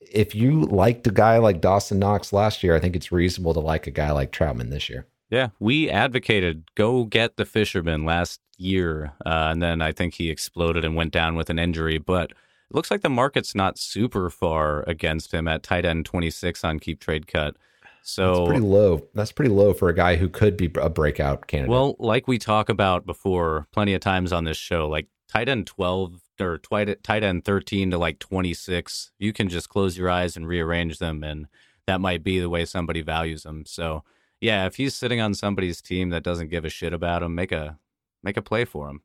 if 0.00 0.34
you 0.34 0.62
liked 0.62 1.06
a 1.06 1.10
guy 1.10 1.38
like 1.38 1.60
Dawson 1.60 1.98
Knox 1.98 2.32
last 2.32 2.62
year, 2.62 2.74
I 2.74 2.80
think 2.80 2.96
it's 2.96 3.12
reasonable 3.12 3.54
to 3.54 3.60
like 3.60 3.86
a 3.86 3.90
guy 3.90 4.10
like 4.12 4.32
Trautman 4.32 4.70
this 4.70 4.88
year. 4.88 5.06
Yeah, 5.30 5.50
we 5.60 5.88
advocated 5.88 6.64
go 6.74 7.04
get 7.04 7.36
the 7.36 7.44
fisherman 7.44 8.04
last 8.04 8.40
year, 8.58 9.12
uh, 9.24 9.48
and 9.52 9.62
then 9.62 9.80
I 9.80 9.92
think 9.92 10.14
he 10.14 10.28
exploded 10.28 10.84
and 10.84 10.96
went 10.96 11.12
down 11.12 11.36
with 11.36 11.48
an 11.50 11.58
injury. 11.58 11.98
But 11.98 12.32
it 12.32 12.74
looks 12.74 12.90
like 12.90 13.02
the 13.02 13.08
market's 13.08 13.54
not 13.54 13.78
super 13.78 14.28
far 14.28 14.82
against 14.88 15.32
him 15.32 15.46
at 15.46 15.62
tight 15.62 15.84
end 15.84 16.04
26 16.04 16.64
on 16.64 16.80
keep 16.80 16.98
trade 17.00 17.26
cut. 17.28 17.56
So 18.02 18.34
That's 18.34 18.48
pretty 18.48 18.64
low. 18.64 19.08
That's 19.14 19.32
pretty 19.32 19.50
low 19.50 19.72
for 19.72 19.88
a 19.88 19.94
guy 19.94 20.16
who 20.16 20.28
could 20.28 20.56
be 20.56 20.70
a 20.80 20.90
breakout 20.90 21.46
candidate. 21.46 21.70
Well, 21.70 21.96
like 21.98 22.26
we 22.26 22.38
talk 22.38 22.68
about 22.68 23.06
before 23.06 23.68
plenty 23.72 23.94
of 23.94 24.00
times 24.00 24.32
on 24.32 24.44
this 24.44 24.56
show, 24.56 24.88
like 24.88 25.06
tight 25.28 25.48
end 25.48 25.66
12 25.66 26.20
or 26.40 26.58
tight 26.58 27.02
tight 27.02 27.22
end 27.22 27.44
13 27.44 27.90
to 27.90 27.98
like 27.98 28.18
26, 28.18 29.12
you 29.18 29.32
can 29.32 29.48
just 29.48 29.68
close 29.68 29.96
your 29.96 30.10
eyes 30.10 30.36
and 30.36 30.48
rearrange 30.48 30.98
them 30.98 31.22
and 31.22 31.46
that 31.86 32.00
might 32.00 32.22
be 32.22 32.38
the 32.38 32.48
way 32.48 32.64
somebody 32.64 33.02
values 33.02 33.42
them. 33.42 33.64
So, 33.66 34.04
yeah, 34.40 34.66
if 34.66 34.76
he's 34.76 34.94
sitting 34.94 35.20
on 35.20 35.34
somebody's 35.34 35.82
team 35.82 36.10
that 36.10 36.22
doesn't 36.22 36.48
give 36.48 36.64
a 36.64 36.68
shit 36.70 36.92
about 36.92 37.22
him, 37.22 37.34
make 37.34 37.52
a 37.52 37.78
make 38.22 38.36
a 38.36 38.42
play 38.42 38.64
for 38.64 38.88
him. 38.88 39.02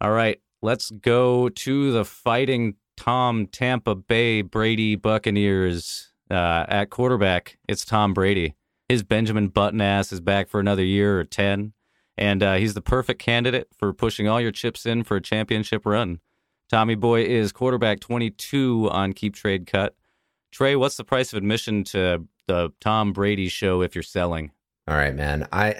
All 0.00 0.10
right, 0.10 0.40
let's 0.60 0.90
go 0.90 1.48
to 1.48 1.92
the 1.92 2.04
fighting 2.04 2.74
Tom 2.96 3.46
Tampa 3.46 3.94
Bay 3.94 4.42
Brady 4.42 4.96
Buccaneers 4.96 6.12
uh, 6.30 6.64
at 6.68 6.90
quarterback. 6.90 7.58
It's 7.68 7.84
Tom 7.84 8.14
Brady. 8.14 8.54
His 8.88 9.02
Benjamin 9.02 9.48
Button 9.48 9.80
ass 9.80 10.12
is 10.12 10.20
back 10.20 10.48
for 10.48 10.60
another 10.60 10.84
year 10.84 11.18
or 11.18 11.24
10 11.24 11.72
and 12.18 12.42
uh, 12.42 12.54
he's 12.54 12.74
the 12.74 12.82
perfect 12.82 13.20
candidate 13.20 13.68
for 13.76 13.92
pushing 13.92 14.28
all 14.28 14.40
your 14.40 14.52
chips 14.52 14.86
in 14.86 15.04
for 15.04 15.16
a 15.16 15.20
championship 15.20 15.84
run. 15.84 16.20
Tommy 16.68 16.94
Boy 16.94 17.24
is 17.24 17.52
quarterback 17.52 18.00
22 18.00 18.88
on 18.90 19.12
Keep 19.12 19.34
Trade 19.34 19.66
Cut. 19.66 19.94
Trey, 20.50 20.76
what's 20.76 20.96
the 20.96 21.04
price 21.04 21.32
of 21.32 21.36
admission 21.36 21.84
to 21.84 22.26
the 22.46 22.72
Tom 22.80 23.12
Brady 23.12 23.48
show 23.48 23.82
if 23.82 23.94
you're 23.94 24.02
selling? 24.02 24.50
All 24.88 24.96
right, 24.96 25.14
man. 25.14 25.46
I 25.52 25.74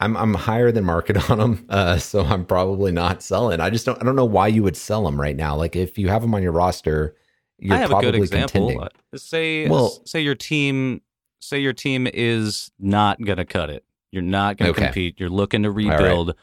I'm 0.00 0.16
I'm 0.16 0.34
higher 0.34 0.72
than 0.72 0.84
market 0.84 1.30
on 1.30 1.38
them, 1.38 1.66
uh, 1.68 1.98
so 1.98 2.22
I'm 2.24 2.44
probably 2.44 2.92
not 2.92 3.22
selling. 3.22 3.60
I 3.60 3.70
just 3.70 3.86
don't 3.86 4.00
I 4.00 4.04
don't 4.04 4.16
know 4.16 4.24
why 4.24 4.48
you 4.48 4.62
would 4.62 4.76
sell 4.76 5.04
them 5.04 5.20
right 5.20 5.36
now. 5.36 5.56
Like 5.56 5.76
if 5.76 5.96
you 5.96 6.08
have 6.08 6.22
them 6.22 6.34
on 6.34 6.42
your 6.42 6.52
roster, 6.52 7.14
you're 7.58 7.74
I 7.74 7.78
have 7.78 7.90
a 7.92 8.00
good 8.00 8.14
example. 8.14 8.68
contending. 8.68 8.88
Say, 9.16 9.68
Well- 9.68 10.00
say 10.04 10.20
your 10.20 10.34
team, 10.34 11.02
say 11.40 11.58
your 11.58 11.72
team 11.72 12.06
is 12.12 12.70
not 12.78 13.20
gonna 13.22 13.44
cut 13.44 13.70
it. 13.70 13.84
You're 14.12 14.22
not 14.22 14.56
gonna 14.56 14.70
Okay. 14.70 14.84
compete. 14.86 15.20
You're 15.20 15.28
looking 15.30 15.62
to 15.64 15.70
right. 15.70 15.86
rebuild. 15.98 16.34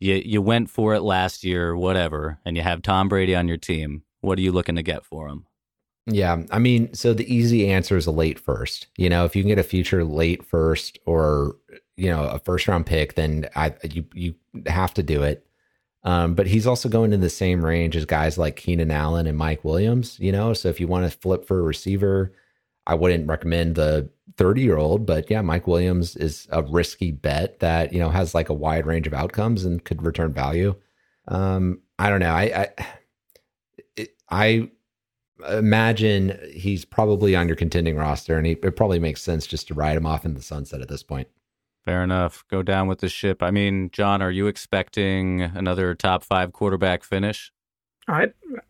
You 0.00 0.14
you 0.24 0.42
went 0.42 0.68
for 0.70 0.94
it 0.94 1.00
last 1.00 1.44
year, 1.44 1.76
whatever, 1.76 2.38
and 2.44 2.56
you 2.56 2.62
have 2.62 2.82
Tom 2.82 3.08
Brady 3.08 3.34
on 3.34 3.48
your 3.48 3.56
team. 3.56 4.02
What 4.20 4.38
are 4.38 4.42
you 4.42 4.52
looking 4.52 4.76
to 4.76 4.82
get 4.82 5.04
for 5.04 5.28
him? 5.28 5.46
Yeah, 6.06 6.42
I 6.50 6.58
mean, 6.58 6.92
so 6.92 7.14
the 7.14 7.32
easy 7.34 7.70
answer 7.70 7.96
is 7.96 8.06
a 8.06 8.10
late 8.10 8.38
first. 8.38 8.88
You 8.98 9.08
know, 9.08 9.24
if 9.24 9.34
you 9.34 9.42
can 9.42 9.48
get 9.48 9.58
a 9.58 9.62
future 9.62 10.04
late 10.04 10.44
first 10.44 10.98
or 11.06 11.56
you 11.96 12.10
know 12.10 12.24
a 12.24 12.38
first 12.38 12.68
round 12.68 12.84
pick, 12.86 13.14
then 13.14 13.48
I 13.56 13.72
you 13.84 14.04
you 14.12 14.34
have 14.66 14.92
to 14.94 15.02
do 15.02 15.22
it. 15.22 15.46
Um, 16.04 16.34
but 16.34 16.46
he's 16.46 16.66
also 16.66 16.88
going 16.88 17.12
in 17.12 17.20
the 17.20 17.30
same 17.30 17.64
range 17.64 17.96
as 17.96 18.04
guys 18.04 18.36
like 18.36 18.56
Keenan 18.56 18.90
Allen 18.90 19.26
and 19.26 19.38
Mike 19.38 19.64
Williams. 19.64 20.18
You 20.20 20.32
know, 20.32 20.52
so 20.52 20.68
if 20.68 20.78
you 20.78 20.86
want 20.86 21.10
to 21.10 21.18
flip 21.18 21.46
for 21.46 21.58
a 21.58 21.62
receiver, 21.62 22.32
I 22.86 22.94
wouldn't 22.94 23.28
recommend 23.28 23.74
the 23.74 24.10
30 24.36 24.62
year 24.62 24.76
old, 24.76 25.06
but 25.06 25.30
yeah, 25.30 25.40
Mike 25.40 25.66
Williams 25.66 26.16
is 26.16 26.46
a 26.50 26.62
risky 26.62 27.10
bet 27.10 27.60
that, 27.60 27.92
you 27.92 27.98
know, 27.98 28.10
has 28.10 28.34
like 28.34 28.48
a 28.48 28.54
wide 28.54 28.86
range 28.86 29.06
of 29.06 29.14
outcomes 29.14 29.64
and 29.64 29.84
could 29.84 30.04
return 30.04 30.32
value. 30.32 30.74
Um, 31.28 31.80
I 31.98 32.10
don't 32.10 32.20
know. 32.20 32.32
I, 32.32 32.68
I, 33.98 34.08
I 34.30 34.70
imagine 35.48 36.38
he's 36.52 36.84
probably 36.84 37.34
on 37.34 37.48
your 37.48 37.56
contending 37.56 37.96
roster 37.96 38.36
and 38.36 38.46
he, 38.46 38.52
it 38.52 38.76
probably 38.76 38.98
makes 38.98 39.22
sense 39.22 39.46
just 39.46 39.68
to 39.68 39.74
ride 39.74 39.96
him 39.96 40.06
off 40.06 40.24
in 40.24 40.34
the 40.34 40.42
sunset 40.42 40.80
at 40.80 40.88
this 40.88 41.02
point. 41.02 41.28
Fair 41.84 42.02
enough. 42.02 42.44
Go 42.50 42.62
down 42.62 42.88
with 42.88 43.00
the 43.00 43.08
ship. 43.08 43.42
I 43.42 43.50
mean, 43.50 43.90
Jon, 43.92 44.22
are 44.22 44.30
you 44.30 44.46
expecting 44.46 45.42
another 45.42 45.94
top 45.94 46.24
five 46.24 46.52
quarterback 46.52 47.04
finish? 47.04 47.52
I, 48.08 48.24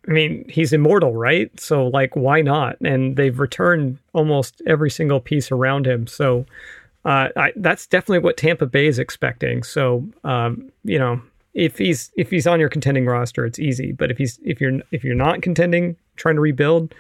I 0.09 0.11
mean, 0.11 0.45
he's 0.49 0.73
immortal, 0.73 1.15
right? 1.15 1.51
So, 1.59 1.89
like, 1.89 2.15
why 2.17 2.41
not? 2.41 2.77
And 2.81 3.17
they've 3.17 3.39
returned 3.39 3.99
almost 4.13 4.63
every 4.67 4.91
single 4.91 5.21
piece 5.21 5.51
around 5.51 5.87
him. 5.87 6.07
So, 6.07 6.47
uh, 7.05 7.29
I, 7.37 7.53
that's 7.57 7.87
definitely 7.87 8.21
what 8.21 8.37
Tampa 8.37 8.67
Bay 8.67 8.87
is 8.87 8.99
expecting. 8.99 9.63
So, 9.63 10.09
um, 10.25 10.71
you 10.85 10.99
know, 10.99 11.21
if 11.53 11.79
he's 11.79 12.11
if 12.17 12.31
he's 12.31 12.47
on 12.47 12.61
your 12.61 12.69
contending 12.69 13.07
roster, 13.07 13.45
it's 13.45 13.59
easy. 13.59 13.93
But 13.93 14.11
if 14.11 14.19
he's 14.19 14.41
if 14.45 14.61
you're 14.61 14.81
if 14.91 15.05
you're 15.05 15.15
not 15.15 15.43
contending, 15.43 15.97
trying 16.17 16.35
to 16.37 16.41
rebuild, 16.41 16.95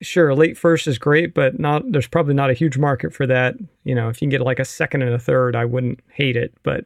sure, 0.00 0.34
late 0.34 0.56
first 0.56 0.86
is 0.86 0.98
great, 0.98 1.34
but 1.34 1.58
not 1.58 1.82
there's 1.90 2.06
probably 2.08 2.34
not 2.34 2.50
a 2.50 2.54
huge 2.54 2.78
market 2.78 3.12
for 3.14 3.26
that. 3.26 3.56
You 3.84 3.94
know, 3.94 4.08
if 4.08 4.20
you 4.20 4.26
can 4.26 4.30
get 4.30 4.40
like 4.42 4.58
a 4.58 4.64
second 4.64 5.02
and 5.02 5.12
a 5.14 5.18
third, 5.18 5.56
I 5.56 5.64
wouldn't 5.64 6.00
hate 6.12 6.36
it, 6.36 6.54
but 6.62 6.84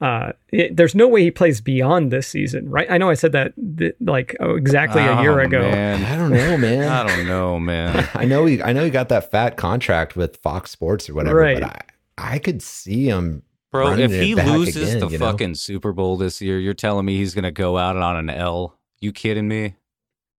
uh, 0.00 0.32
it, 0.48 0.76
there's 0.76 0.96
no 0.96 1.06
way 1.06 1.22
he 1.22 1.30
plays 1.30 1.60
beyond 1.60 2.10
this 2.10 2.26
season, 2.26 2.68
right? 2.68 2.90
I 2.90 2.98
know 2.98 3.08
I 3.08 3.14
said 3.14 3.30
that 3.32 3.52
th- 3.78 3.94
like 4.00 4.34
oh, 4.40 4.56
exactly 4.56 5.00
a 5.00 5.20
year 5.22 5.40
Oh, 5.40 5.44
ago. 5.44 5.60
man. 5.60 6.04
I 6.04 6.16
don't 6.16 6.32
know, 6.32 6.58
man. 6.58 6.88
I 6.90 7.06
don't 7.06 7.26
know, 7.28 7.60
man. 7.60 8.08
I 8.14 8.24
know 8.24 8.44
he, 8.46 8.60
I 8.60 8.72
know 8.72 8.82
he 8.84 8.90
got 8.90 9.10
that 9.10 9.30
fat 9.30 9.56
contract 9.56 10.16
with 10.16 10.38
Fox 10.38 10.72
Sports 10.72 11.08
or 11.08 11.14
whatever, 11.14 11.36
Right. 11.38 11.60
but 11.60 11.86
I, 12.18 12.34
I 12.34 12.38
could 12.40 12.62
see 12.62 13.04
him. 13.04 13.44
Bro, 13.70 13.92
if 13.98 14.10
he 14.10 14.34
loses 14.34 14.90
again, 14.94 14.98
the 15.00 15.08
you 15.08 15.18
know? 15.18 15.30
fucking 15.30 15.54
Super 15.54 15.92
Bowl 15.92 16.16
this 16.18 16.42
year, 16.42 16.58
you're 16.58 16.74
telling 16.74 17.06
me 17.06 17.16
he's 17.16 17.32
going 17.32 17.44
to 17.44 17.50
go 17.52 17.78
out 17.78 17.96
on 17.96 18.16
an 18.16 18.28
L? 18.28 18.76
You 19.00 19.12
kidding 19.12 19.48
me? 19.48 19.76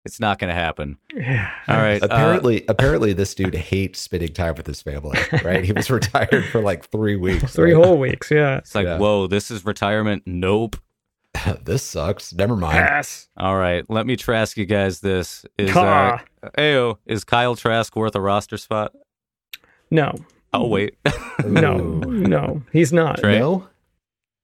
It's 0.04 0.18
not 0.18 0.38
going 0.40 0.48
to 0.48 0.54
happen. 0.54 0.98
Yeah. 1.14 1.48
All 1.68 1.76
right. 1.76 2.02
uh, 2.02 2.06
Apparently, 2.06 2.64
apparently, 2.68 3.12
this 3.12 3.34
dude 3.34 3.54
hates 3.54 4.00
spending 4.00 4.32
time 4.32 4.54
with 4.56 4.66
his 4.66 4.82
family. 4.82 5.16
Right? 5.44 5.64
He 5.64 5.72
was 5.72 5.90
retired 5.90 6.44
for 6.46 6.60
like 6.60 6.88
three 6.90 7.14
weeks. 7.16 7.54
Three 7.54 7.72
right? 7.72 7.84
whole 7.84 7.98
weeks, 7.98 8.30
yeah. 8.30 8.56
it's 8.58 8.74
like, 8.74 8.86
yeah. 8.86 8.98
whoa, 8.98 9.26
this 9.28 9.50
is 9.50 9.64
retirement. 9.64 10.24
Nope. 10.26 10.76
this 11.64 11.82
sucks. 11.84 12.32
Never 12.34 12.56
mind. 12.56 12.76
Pass. 12.78 13.28
All 13.36 13.56
right. 13.56 13.88
Let 13.88 14.06
me 14.06 14.16
trask 14.16 14.56
you 14.56 14.66
guys 14.66 15.00
this. 15.00 15.46
Is 15.56 15.70
uh, 15.70 15.72
Ha. 15.74 16.24
Ayo, 16.58 16.96
is 17.06 17.22
Kyle 17.24 17.54
Trask 17.54 17.94
worth 17.94 18.16
a 18.16 18.20
roster 18.20 18.56
spot? 18.58 18.92
No, 19.90 20.12
Oh, 20.54 20.66
wait. 20.66 20.96
no, 21.46 21.76
no, 21.78 22.62
he's 22.72 22.92
not. 22.92 23.18
Trey? 23.20 23.38
No. 23.38 23.68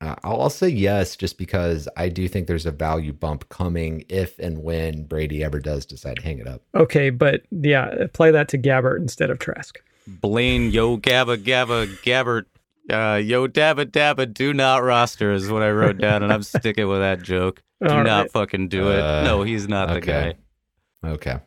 Uh, 0.01 0.15
I'll, 0.23 0.43
I'll 0.43 0.51
say 0.51 0.69
yes, 0.69 1.17
just 1.17 1.39
because 1.39 1.89
I 1.97 2.09
do 2.09 2.29
think 2.29 2.47
there's 2.47 2.67
a 2.67 2.71
value 2.71 3.13
bump 3.13 3.49
coming 3.49 4.05
if 4.09 4.39
and 4.39 4.63
when 4.63 5.05
Brady 5.05 5.43
ever 5.43 5.59
does 5.59 5.85
decide 5.85 6.17
to 6.17 6.23
hang 6.23 6.39
it 6.39 6.47
up. 6.47 6.63
Okay, 6.75 7.11
but 7.11 7.43
yeah, 7.51 8.07
play 8.13 8.31
that 8.31 8.49
to 8.51 8.59
Gabbert 8.59 8.99
instead 8.99 9.31
of 9.31 9.39
Trask. 9.41 9.81
Blaine, 10.07 10.71
yo, 10.71 10.99
Gabba, 10.99 11.37
Gabba, 11.37 11.89
Gabbert, 12.03 12.45
uh, 12.91 13.17
yo, 13.17 13.49
Dabba, 13.49 13.87
Dabba, 13.87 14.33
do 14.33 14.55
not 14.55 14.83
roster 14.83 15.33
is 15.33 15.51
what 15.51 15.63
I 15.63 15.71
wrote 15.71 15.99
down, 15.99 16.23
and 16.23 16.33
I'm 16.33 16.43
sticking 16.43 16.89
with 16.89 17.01
that 17.01 17.23
joke. 17.23 17.63
Do 17.83 17.93
All 17.93 18.05
not 18.05 18.23
right. 18.23 18.33
fucking 18.33 18.69
do 18.69 18.91
it. 18.91 19.01
Uh, 19.01 19.25
no, 19.25 19.43
he's 19.43 19.69
not 19.69 19.89
the 19.89 19.97
okay. 19.97 20.37
guy. 21.03 21.09
Okay. 21.09 21.39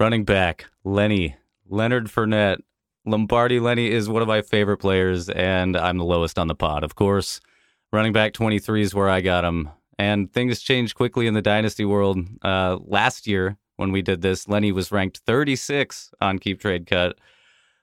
Running 0.00 0.24
back, 0.24 0.66
Lenny, 0.84 1.36
Leonard 1.68 2.06
Fournette. 2.06 2.58
Lombardi 3.04 3.60
Lenny 3.60 3.90
is 3.90 4.08
one 4.08 4.22
of 4.22 4.28
my 4.28 4.42
favorite 4.42 4.78
players, 4.78 5.28
and 5.28 5.76
I'm 5.76 5.98
the 5.98 6.04
lowest 6.04 6.38
on 6.38 6.48
the 6.48 6.54
pod, 6.54 6.82
of 6.82 6.94
course. 6.96 7.40
Running 7.96 8.12
back 8.12 8.34
23 8.34 8.82
is 8.82 8.94
where 8.94 9.08
I 9.08 9.22
got 9.22 9.42
him. 9.42 9.70
And 9.98 10.30
things 10.30 10.60
changed 10.60 10.94
quickly 10.96 11.26
in 11.26 11.32
the 11.32 11.40
dynasty 11.40 11.86
world. 11.86 12.18
Uh, 12.42 12.76
last 12.84 13.26
year, 13.26 13.56
when 13.76 13.90
we 13.90 14.02
did 14.02 14.20
this, 14.20 14.46
Lenny 14.46 14.70
was 14.70 14.92
ranked 14.92 15.22
36 15.24 16.10
on 16.20 16.38
Keep 16.38 16.60
Trade 16.60 16.86
Cut. 16.86 17.16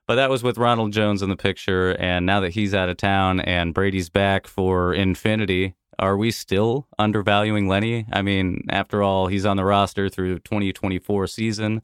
But 0.06 0.14
that 0.18 0.30
was 0.30 0.44
with 0.44 0.60
Ronald 0.60 0.94
Jones 0.94 1.24
in 1.24 1.32
the 1.32 1.36
picture. 1.36 2.00
And 2.00 2.28
now 2.28 2.42
that 2.42 2.52
he's 2.52 2.76
out 2.76 2.90
of 2.90 2.98
town 2.98 3.40
and 3.40 3.74
Brady's 3.74 4.12
back 4.12 4.46
for 4.46 4.94
infinity, 4.94 5.74
are 5.98 6.16
we 6.16 6.30
still 6.30 6.88
undervaluing 7.00 7.68
Lenny? 7.68 8.06
I 8.14 8.22
mean, 8.22 8.66
after 8.70 9.02
all, 9.02 9.26
he's 9.26 9.48
on 9.48 9.58
the 9.58 9.66
roster 9.66 10.10
through 10.10 10.38
2024 10.42 11.26
season 11.26 11.82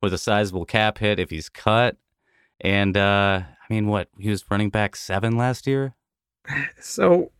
with 0.00 0.14
a 0.14 0.18
sizable 0.18 0.64
cap 0.64 0.96
hit 0.96 1.20
if 1.20 1.28
he's 1.28 1.50
cut. 1.50 1.98
And 2.58 2.96
uh, 2.96 3.42
I 3.44 3.74
mean, 3.74 3.86
what? 3.86 4.08
He 4.18 4.30
was 4.30 4.46
running 4.50 4.70
back 4.70 4.96
seven 4.96 5.36
last 5.36 5.66
year? 5.66 5.94
So 6.80 7.32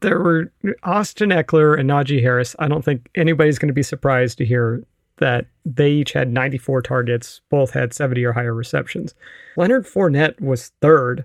there 0.00 0.18
were 0.20 0.52
Austin 0.82 1.30
Ekeler 1.30 1.78
and 1.78 1.88
Najee 1.88 2.22
Harris. 2.22 2.56
I 2.58 2.68
don't 2.68 2.84
think 2.84 3.08
anybody's 3.14 3.58
going 3.58 3.68
to 3.68 3.74
be 3.74 3.82
surprised 3.82 4.38
to 4.38 4.44
hear 4.44 4.82
that 5.18 5.46
they 5.64 5.90
each 5.90 6.12
had 6.12 6.32
94 6.32 6.82
targets, 6.82 7.40
both 7.50 7.70
had 7.70 7.94
70 7.94 8.24
or 8.24 8.32
higher 8.32 8.54
receptions. 8.54 9.14
Leonard 9.56 9.86
Fournette 9.86 10.40
was 10.40 10.72
third 10.80 11.24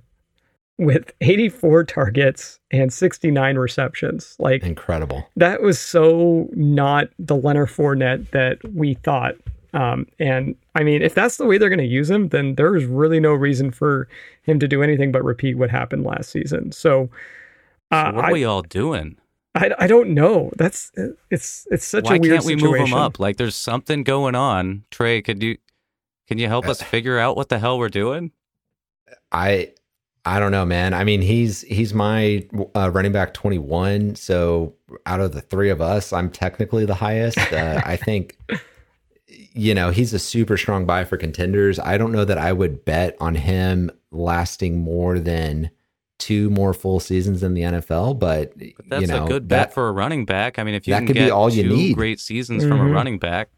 with 0.77 1.11
84 1.21 1.83
targets 1.85 2.59
and 2.71 2.93
69 2.93 3.57
receptions. 3.57 4.35
Like 4.39 4.63
Incredible. 4.63 5.27
that 5.35 5.61
was 5.61 5.79
so 5.79 6.47
not 6.53 7.09
the 7.17 7.35
Leonard 7.35 7.69
Fournette 7.69 8.29
that 8.31 8.59
we 8.73 8.93
thought. 8.93 9.35
Um, 9.73 10.07
and 10.19 10.55
I 10.75 10.83
mean, 10.83 11.01
if 11.01 11.13
that's 11.13 11.37
the 11.37 11.45
way 11.45 11.57
they're 11.57 11.69
going 11.69 11.79
to 11.79 11.85
use 11.85 12.09
him, 12.09 12.29
then 12.29 12.55
there's 12.55 12.85
really 12.85 13.19
no 13.19 13.33
reason 13.33 13.71
for 13.71 14.07
him 14.43 14.59
to 14.59 14.67
do 14.67 14.81
anything 14.81 15.11
but 15.11 15.23
repeat 15.23 15.57
what 15.57 15.69
happened 15.69 16.05
last 16.05 16.31
season. 16.31 16.71
So, 16.71 17.09
uh, 17.91 18.11
So 18.11 18.15
what 18.15 18.25
are 18.25 18.29
I, 18.29 18.33
we 18.33 18.45
all 18.45 18.61
doing? 18.61 19.17
I, 19.55 19.71
I 19.79 19.87
don't 19.87 20.09
know. 20.09 20.51
That's 20.57 20.91
it's 21.31 21.67
it's 21.71 21.85
such 21.85 22.05
Why 22.05 22.15
a 22.15 22.19
weird 22.19 22.31
Why 22.31 22.37
can't 22.37 22.45
we 22.45 22.53
situation. 22.53 22.71
move 22.71 22.87
him 22.89 22.93
up? 22.93 23.19
Like, 23.19 23.37
there's 23.37 23.55
something 23.55 24.03
going 24.03 24.35
on. 24.35 24.83
Trey, 24.91 25.21
could 25.21 25.41
you 25.41 25.57
can 26.27 26.37
you 26.37 26.47
help 26.47 26.67
us 26.67 26.81
figure 26.81 27.17
out 27.17 27.35
what 27.35 27.49
the 27.49 27.59
hell 27.59 27.79
we're 27.79 27.89
doing? 27.89 28.31
I 29.31 29.73
I 30.25 30.39
don't 30.39 30.51
know, 30.51 30.65
man. 30.65 30.93
I 30.93 31.03
mean, 31.03 31.21
he's 31.21 31.61
he's 31.61 31.93
my 31.93 32.47
uh, 32.75 32.91
running 32.91 33.11
back 33.11 33.33
21. 33.33 34.15
So 34.15 34.75
out 35.05 35.21
of 35.21 35.31
the 35.33 35.41
three 35.41 35.69
of 35.69 35.81
us, 35.81 36.13
I'm 36.13 36.29
technically 36.29 36.85
the 36.85 36.95
highest. 36.95 37.37
Uh, 37.51 37.81
I 37.83 37.95
think, 38.05 38.37
you 39.53 39.73
know, 39.73 39.89
he's 39.91 40.13
a 40.13 40.19
super 40.19 40.57
strong 40.57 40.85
buy 40.85 41.05
for 41.05 41.17
contenders. 41.17 41.79
I 41.79 41.97
don't 41.97 42.11
know 42.11 42.25
that 42.25 42.37
I 42.37 42.51
would 42.53 42.85
bet 42.85 43.17
on 43.19 43.35
him 43.35 43.89
lasting 44.11 44.77
more 44.79 45.19
than 45.19 45.71
two 46.19 46.49
more 46.51 46.73
full 46.73 46.99
seasons 46.99 47.41
in 47.43 47.53
the 47.55 47.61
NFL. 47.61 48.19
But, 48.19 48.53
That's 48.87 49.01
you 49.01 49.07
know, 49.07 49.25
a 49.25 49.27
good 49.27 49.47
bet 49.47 49.69
that, 49.69 49.73
for 49.73 49.87
a 49.87 49.91
running 49.91 50.25
back. 50.25 50.59
I 50.59 50.63
mean, 50.63 50.75
if 50.75 50.87
you 50.87 50.93
that 50.93 50.99
can 50.99 51.07
could 51.07 51.13
be 51.15 51.21
get 51.21 51.31
all 51.31 51.49
you 51.49 51.63
two 51.63 51.69
need. 51.75 51.95
great 51.95 52.19
seasons 52.19 52.63
from 52.63 52.79
a 52.79 52.83
Mhm. 52.83 52.93
running 52.93 53.17
back, 53.19 53.49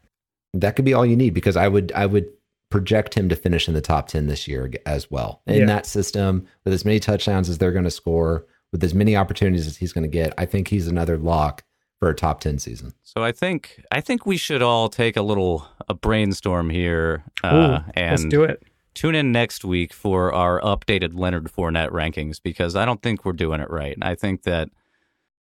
that 0.54 0.76
could 0.76 0.84
be 0.84 0.94
all 0.94 1.04
you 1.04 1.16
need 1.16 1.34
because 1.34 1.56
I 1.56 1.68
would 1.68 1.92
I 1.92 2.06
would 2.06 2.26
project 2.70 3.12
him 3.14 3.28
to 3.28 3.36
finish 3.36 3.68
in 3.68 3.74
the 3.74 3.80
top 3.82 4.08
10 4.08 4.28
this 4.28 4.48
year 4.48 4.70
as 4.86 5.10
well. 5.10 5.42
In 5.46 5.60
Yeah. 5.60 5.66
that 5.66 5.84
system 5.86 6.46
with 6.64 6.72
as 6.72 6.84
many 6.86 6.98
touchdowns 7.00 7.50
as 7.50 7.58
they're 7.58 7.72
going 7.72 7.84
to 7.84 7.90
score, 7.90 8.46
with 8.72 8.82
as 8.82 8.94
many 8.94 9.14
opportunities 9.14 9.66
as 9.66 9.76
he's 9.76 9.92
going 9.92 10.04
to 10.04 10.08
get, 10.08 10.32
I 10.38 10.46
think 10.46 10.68
he's 10.68 10.88
another 10.88 11.18
lock 11.18 11.64
for 11.98 12.08
a 12.08 12.14
top 12.14 12.40
10 12.40 12.58
season. 12.58 12.92
so 13.02 13.22
I 13.22 13.30
think 13.30 13.82
I 13.92 14.00
think 14.00 14.24
we 14.26 14.36
should 14.36 14.62
all 14.62 14.88
take 14.88 15.16
a 15.16 15.22
little 15.22 15.66
a 15.88 15.94
brainstorm 15.94 16.70
here 16.70 17.22
uh, 17.44 17.80
Ooh, 17.86 17.90
and 17.94 18.10
let's 18.12 18.24
do 18.24 18.42
it. 18.44 18.62
Tune 18.94 19.14
in 19.14 19.32
next 19.32 19.64
week 19.64 19.92
for 19.92 20.32
our 20.32 20.60
updated 20.60 21.18
Leonard 21.18 21.44
Fournette 21.44 21.90
rankings 21.90 22.40
because 22.42 22.76
I 22.76 22.84
don't 22.84 23.02
think 23.02 23.24
we're 23.24 23.32
doing 23.32 23.60
it 23.60 23.70
right. 23.70 23.96
I 24.02 24.14
think 24.14 24.42
that 24.42 24.68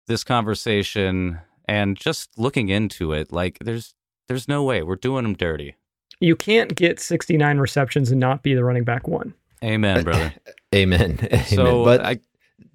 this 0.07 0.25
conversation 0.25 1.41
and 1.67 1.97
just 1.97 2.39
looking 2.39 2.69
into 2.69 3.13
it, 3.13 3.33
like 3.33 3.59
there's 3.61 3.95
there's 4.29 4.49
no 4.49 4.63
way 4.63 4.83
we're 4.83 4.97
doing 4.97 5.25
him 5.25 5.35
dirty. 5.35 5.77
You 6.21 6.37
can't 6.37 6.75
get 6.75 7.01
69 7.01 7.59
receptions 7.59 8.11
and 8.11 8.21
not 8.21 8.43
be 8.43 8.55
the 8.55 8.63
running 8.63 8.85
back 8.85 9.09
one. 9.09 9.35
Amen, 9.65 10.05
brother. 10.05 10.35
Amen. 10.75 11.19
Amen. 11.33 11.45
So 11.47 11.85
but 11.85 12.05
I, 12.05 12.19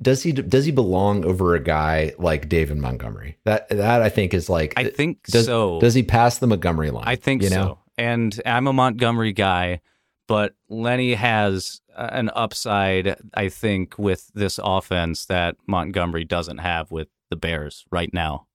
does 0.01 0.23
he 0.23 0.31
does 0.31 0.65
he 0.65 0.71
belong 0.71 1.25
over 1.25 1.55
a 1.55 1.59
guy 1.59 2.13
like 2.17 2.49
David 2.49 2.77
Montgomery? 2.77 3.37
That 3.43 3.69
that 3.69 4.01
I 4.01 4.09
think 4.09 4.33
is 4.33 4.49
like 4.49 4.73
I 4.77 4.85
think 4.85 5.23
does, 5.27 5.45
so. 5.45 5.79
Does 5.79 5.93
he 5.93 6.03
pass 6.03 6.39
the 6.39 6.47
Montgomery 6.47 6.91
line? 6.91 7.05
I 7.07 7.15
think 7.15 7.43
you 7.43 7.49
so. 7.49 7.55
know? 7.55 7.79
And 7.97 8.41
I'm 8.45 8.67
a 8.67 8.73
Montgomery 8.73 9.31
guy, 9.31 9.79
but 10.27 10.55
Lenny 10.69 11.13
has 11.13 11.81
an 11.95 12.29
upside, 12.35 13.15
I 13.33 13.49
think, 13.49 13.97
with 13.97 14.31
this 14.33 14.59
offense 14.63 15.25
that 15.25 15.55
Montgomery 15.67 16.25
doesn't 16.25 16.57
have 16.59 16.91
with 16.91 17.07
the 17.29 17.35
Bears 17.35 17.85
right 17.91 18.13
now. 18.13 18.47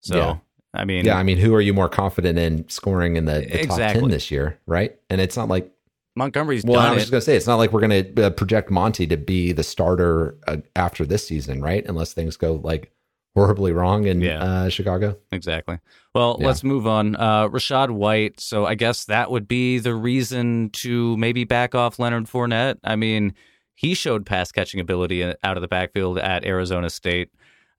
So, 0.00 0.16
Yeah. 0.16 0.36
I 0.74 0.84
mean, 0.84 1.04
Yeah, 1.04 1.18
I 1.18 1.22
mean, 1.22 1.36
who 1.36 1.54
are 1.54 1.60
you 1.60 1.74
more 1.74 1.88
confident 1.88 2.38
in 2.38 2.68
scoring 2.68 3.16
in 3.16 3.26
the, 3.26 3.46
the 3.50 3.66
top 3.66 3.78
ten 3.78 4.08
this 4.08 4.30
year, 4.30 4.58
right? 4.66 4.96
And 5.10 5.20
it's 5.20 5.36
not 5.36 5.48
like 5.48 5.70
Montgomery's 6.16 6.64
well, 6.64 6.80
I 6.80 6.90
was 6.90 6.98
it. 6.98 7.00
just 7.00 7.10
gonna 7.12 7.20
say 7.20 7.36
it's 7.36 7.46
not 7.46 7.56
like 7.56 7.72
we're 7.72 7.80
gonna 7.80 8.04
uh, 8.18 8.30
project 8.30 8.70
Monty 8.70 9.06
to 9.06 9.16
be 9.16 9.52
the 9.52 9.62
starter 9.62 10.36
uh, 10.46 10.58
after 10.76 11.04
this 11.04 11.26
season, 11.26 11.62
right? 11.62 11.84
Unless 11.86 12.14
things 12.14 12.36
go 12.36 12.54
like 12.54 12.90
horribly 13.34 13.72
wrong 13.72 14.06
in 14.06 14.20
Yeah. 14.20 14.42
uh, 14.42 14.68
Chicago. 14.68 15.16
Exactly. 15.30 15.78
Well, 16.14 16.36
Yeah. 16.40 16.46
let's 16.48 16.62
move 16.62 16.86
on. 16.86 17.16
Uh, 17.16 17.48
Rachaad 17.48 17.90
White. 17.90 18.40
So 18.40 18.66
I 18.66 18.74
guess 18.74 19.04
that 19.06 19.30
would 19.30 19.48
be 19.48 19.78
the 19.78 19.94
reason 19.94 20.70
to 20.74 21.16
maybe 21.16 21.44
back 21.44 21.74
off 21.74 21.98
Leonard 21.98 22.26
Fournette. 22.26 22.76
I 22.84 22.96
mean, 22.96 23.34
he 23.74 23.94
showed 23.94 24.26
pass 24.26 24.52
catching 24.52 24.80
ability 24.80 25.24
out 25.24 25.56
of 25.56 25.60
the 25.62 25.68
backfield 25.68 26.18
at 26.18 26.44
Arizona 26.44 26.90
State. 26.90 27.30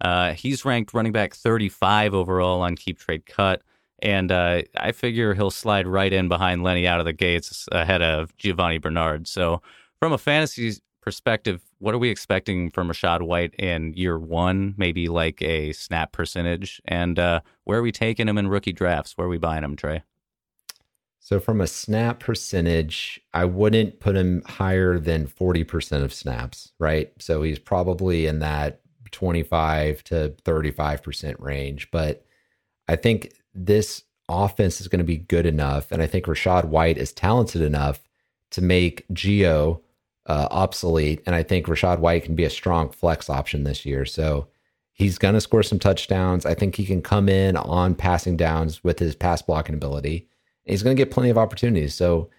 Uh, 0.01 0.33
he's 0.33 0.65
ranked 0.65 0.93
running 0.93 1.11
back 1.11 1.33
35 1.35 2.13
overall 2.13 2.61
on 2.61 2.75
Keep 2.75 2.99
Trade 2.99 3.25
Cut. 3.25 3.61
And 4.01 4.31
uh, 4.33 4.63
I 4.75 4.91
figure 4.91 5.33
he'll 5.33 5.51
slide 5.51 5.87
right 5.87 6.11
in 6.11 6.27
behind 6.27 6.61
Lenny 6.63 6.85
out 6.87 6.99
of 6.99 7.05
the 7.05 7.13
gates 7.13 7.69
ahead 7.71 8.01
of 8.01 8.35
Giovani 8.37 8.79
Bernard. 8.81 9.27
So, 9.27 9.61
from 9.99 10.11
a 10.11 10.17
fantasy 10.17 10.73
perspective, 11.01 11.61
what 11.83 11.93
are 11.93 11.99
we 11.99 12.09
expecting 12.09 12.71
from 12.71 12.87
Rachaad 12.87 13.23
White 13.23 13.53
in 13.55 13.93
year 13.93 14.17
one? 14.17 14.73
Maybe 14.77 15.09
like 15.09 15.41
a 15.41 15.73
snap 15.73 16.13
percentage. 16.13 16.81
And 16.85 17.19
uh, 17.19 17.41
where 17.65 17.79
are 17.79 17.81
we 17.81 17.91
taking 17.91 18.29
him 18.29 18.37
in 18.37 18.47
rookie 18.47 18.71
drafts? 18.71 19.17
Where 19.17 19.27
are 19.27 19.29
we 19.29 19.37
buying 19.37 19.65
him, 19.65 19.75
Trey? 19.75 20.03
So 21.19 21.41
from 21.41 21.59
a 21.59 21.67
snap 21.67 22.21
percentage, 22.21 23.19
I 23.33 23.43
wouldn't 23.43 23.99
put 23.99 24.15
him 24.15 24.43
higher 24.45 24.97
than 24.97 25.27
40% 25.27 26.03
of 26.03 26.13
snaps, 26.13 26.71
right? 26.79 27.11
So 27.19 27.43
he's 27.43 27.59
probably 27.59 28.27
in 28.27 28.39
that 28.39 28.79
25 29.11 30.05
to 30.05 30.35
35% 30.45 31.35
range. 31.39 31.91
But 31.91 32.25
I 32.87 32.95
think 32.95 33.33
this 33.53 34.03
offense 34.29 34.79
is 34.79 34.87
going 34.87 34.99
to 34.99 35.05
be 35.05 35.17
good 35.17 35.45
enough. 35.45 35.91
And 35.91 36.01
I 36.01 36.07
think 36.07 36.27
Rachaad 36.27 36.63
White 36.65 36.97
is 36.97 37.11
talented 37.11 37.61
enough 37.61 37.99
to 38.51 38.61
make 38.61 39.05
Gio 39.09 39.81
uh, 40.25 40.47
obsolete. 40.51 41.21
And 41.25 41.35
I 41.35 41.43
think 41.43 41.67
Rachaad 41.67 41.99
White 41.99 42.23
can 42.23 42.35
be 42.35 42.45
a 42.45 42.49
strong 42.49 42.89
flex 42.89 43.29
option 43.29 43.63
this 43.63 43.85
year. 43.85 44.05
So 44.05 44.47
he's 44.93 45.17
going 45.17 45.33
to 45.33 45.41
score 45.41 45.63
some 45.63 45.79
touchdowns. 45.79 46.45
I 46.45 46.53
think 46.53 46.75
he 46.75 46.85
can 46.85 47.01
come 47.01 47.27
in 47.27 47.57
on 47.57 47.95
passing 47.95 48.37
downs 48.37 48.83
with 48.83 48.99
his 48.99 49.15
pass 49.15 49.41
blocking 49.41 49.75
ability. 49.75 50.27
He's 50.65 50.83
going 50.83 50.95
to 50.95 51.01
get 51.01 51.11
plenty 51.11 51.29
of 51.29 51.37
opportunities. 51.37 51.93
So 51.93 52.29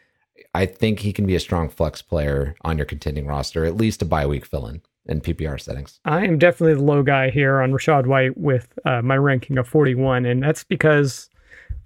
I 0.55 0.67
think 0.67 1.01
he 1.01 1.13
can 1.13 1.27
be 1.27 1.35
a 1.35 1.41
strong 1.41 1.69
flex 1.69 2.01
player 2.01 2.55
on 2.63 2.79
your 2.79 2.87
contending 2.87 3.27
roster, 3.27 3.65
at 3.65 3.77
least 3.77 4.03
a 4.03 4.07
bye 4.07 4.27
week 4.27 4.47
fill 4.47 4.67
in 4.67 4.83
in 5.07 5.21
PPR 5.21 5.61
settings. 5.61 6.01
I 6.05 6.25
am 6.25 6.39
definitely 6.39 6.75
the 6.75 6.83
low 6.83 7.03
guy 7.03 7.31
here 7.31 7.61
on 7.61 7.73
Rachaad 7.73 8.07
White 8.07 8.39
with 8.39 8.79
uh, 8.85 9.03
my 9.03 9.17
ranking 9.17 9.59
of 9.59 9.69
41, 9.69 10.25
and 10.25 10.43
that's 10.43 10.65
because 10.65 11.29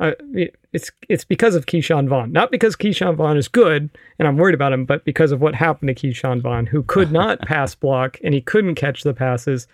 uh, 0.01 0.12
it's 0.72 0.90
it's 1.09 1.24
because 1.24 1.55
of 1.55 1.66
Ke'Shawn 1.66 2.09
Vaughn, 2.09 2.32
not 2.32 2.51
because 2.51 2.76
Ke'Shawn 2.76 3.16
Vaughn 3.16 3.36
is 3.36 3.49
good 3.49 3.90
and 4.18 4.28
I'm 4.28 4.36
worried 4.36 4.55
about 4.55 4.72
him, 4.72 4.84
but 4.84 5.05
because 5.05 5.32
of 5.32 5.40
what 5.40 5.55
happened 5.55 5.94
to 5.94 5.94
Ke'Shawn 5.94 6.40
Vaughn, 6.40 6.66
who 6.66 6.82
could 6.82 7.11
not 7.11 7.40
pass 7.42 7.74
block 7.74 8.18
and 8.22 8.34
he 8.34 8.40
couldn't 8.40 8.76
catch 8.76 9.03
the 9.03 9.14
passes, 9.14 9.66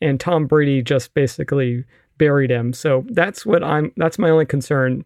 and 0.00 0.18
Tom 0.18 0.46
Brady 0.46 0.82
just 0.82 1.14
basically 1.14 1.84
buried 2.18 2.50
him. 2.50 2.72
So 2.72 3.04
that's 3.08 3.46
what 3.46 3.62
I'm. 3.62 3.92
That's 3.96 4.18
my 4.18 4.30
only 4.30 4.46
concern. 4.46 5.04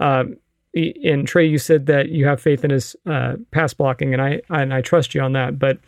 Um, 0.00 0.36
and 0.74 1.28
Trey, 1.28 1.46
you 1.46 1.58
said 1.58 1.86
that 1.86 2.08
you 2.08 2.26
have 2.26 2.40
faith 2.40 2.64
in 2.64 2.70
his 2.70 2.96
uh, 3.06 3.34
pass 3.50 3.74
blocking, 3.74 4.14
and 4.14 4.22
I 4.22 4.40
and 4.48 4.72
I 4.72 4.80
trust 4.80 5.14
you 5.14 5.20
on 5.20 5.32
that. 5.32 5.58
But 5.58 5.78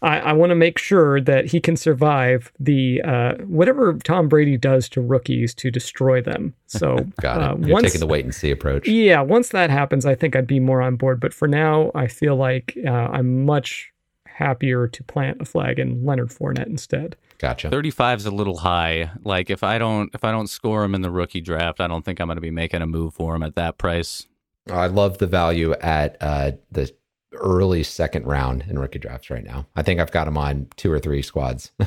I, 0.00 0.18
I 0.20 0.32
want 0.32 0.50
to 0.50 0.54
make 0.54 0.78
sure 0.78 1.20
that 1.20 1.46
he 1.46 1.60
can 1.60 1.76
survive 1.76 2.52
the 2.60 3.02
uh, 3.02 3.34
whatever 3.46 3.94
Tom 4.04 4.28
Brady 4.28 4.56
does 4.56 4.88
to 4.90 5.00
rookies 5.00 5.54
to 5.54 5.70
destroy 5.70 6.22
them. 6.22 6.54
So 6.66 6.96
Got 7.20 7.38
it. 7.40 7.42
uh, 7.42 7.56
You're 7.66 7.74
once, 7.74 7.86
taking 7.86 8.00
the 8.00 8.06
wait 8.06 8.24
and 8.24 8.34
see 8.34 8.50
approach. 8.50 8.86
yeah, 8.86 9.20
once 9.20 9.48
that 9.50 9.70
happens, 9.70 10.06
I 10.06 10.14
think 10.14 10.36
I'd 10.36 10.46
be 10.46 10.60
more 10.60 10.80
on 10.82 10.96
board. 10.96 11.18
But 11.20 11.34
for 11.34 11.48
now, 11.48 11.90
I 11.94 12.06
feel 12.06 12.36
like 12.36 12.78
uh, 12.86 12.90
I'm 12.90 13.44
much 13.44 13.92
happier 14.26 14.86
to 14.86 15.02
plant 15.02 15.40
a 15.42 15.44
flag 15.44 15.80
in 15.80 16.04
Leonard 16.06 16.28
Fournette 16.28 16.66
instead. 16.68 17.16
Gotcha. 17.38 17.68
35 17.70 18.18
is 18.20 18.26
a 18.26 18.30
little 18.30 18.58
high. 18.58 19.10
Like 19.24 19.50
if 19.50 19.62
I 19.64 19.78
don't 19.78 20.14
if 20.14 20.22
I 20.24 20.30
don't 20.30 20.48
score 20.48 20.84
him 20.84 20.94
in 20.94 21.02
the 21.02 21.10
rookie 21.10 21.40
draft, 21.40 21.80
I 21.80 21.88
don't 21.88 22.04
think 22.04 22.20
I'm 22.20 22.28
going 22.28 22.36
to 22.36 22.40
be 22.40 22.50
making 22.52 22.82
a 22.82 22.86
move 22.86 23.14
for 23.14 23.34
him 23.34 23.42
at 23.42 23.56
that 23.56 23.78
price. 23.78 24.26
I 24.70 24.86
love 24.86 25.18
the 25.18 25.26
value 25.26 25.72
at 25.74 26.16
uh, 26.20 26.52
the 26.70 26.92
early 27.32 27.82
second 27.82 28.26
round 28.26 28.64
in 28.68 28.78
rookie 28.78 28.98
drafts 28.98 29.30
right 29.30 29.44
now. 29.44 29.66
I 29.76 29.82
think 29.82 30.00
I've 30.00 30.12
got 30.12 30.26
him 30.28 30.36
on 30.38 30.66
two 30.76 30.90
or 30.92 30.98
three 30.98 31.22
squads. 31.22 31.72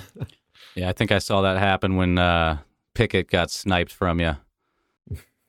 Yeah, 0.74 0.88
I 0.88 0.94
think 0.94 1.12
I 1.12 1.18
saw 1.20 1.42
that 1.42 1.58
happen 1.60 1.98
when 1.98 2.18
uh, 2.18 2.60
Pickett 2.94 3.30
got 3.30 3.52
sniped 3.52 3.92
from 3.92 4.22
you. 4.22 4.38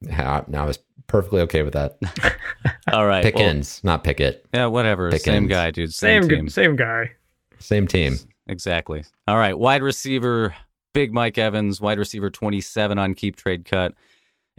now 0.00 0.44
I 0.52 0.64
was 0.64 0.80
perfectly 1.06 1.40
okay 1.42 1.62
with 1.62 1.74
that. 1.74 1.96
All 2.92 3.06
right, 3.06 3.22
well, 3.22 3.32
Pickens, 3.32 3.82
not 3.84 4.02
Pickett. 4.02 4.44
yeah, 4.52 4.66
whatever. 4.66 5.10
Same 5.12 5.44
Pickens. 5.44 5.48
guy, 5.48 5.70
dude. 5.70 5.94
Same, 5.94 6.22
Same 6.22 6.28
team. 6.28 6.48
same 6.48 6.76
guy. 6.76 7.12
Same 7.60 7.86
team. 7.86 8.16
Exactly. 8.48 9.04
All 9.28 9.36
right, 9.36 9.56
wide 9.56 9.82
receiver, 9.82 10.56
big 10.92 11.12
Mike 11.12 11.38
Evans, 11.38 11.80
wide 11.80 11.98
receiver 11.98 12.28
27 12.28 12.98
on 12.98 13.14
keep 13.14 13.36
trade 13.36 13.64
cut. 13.64 13.94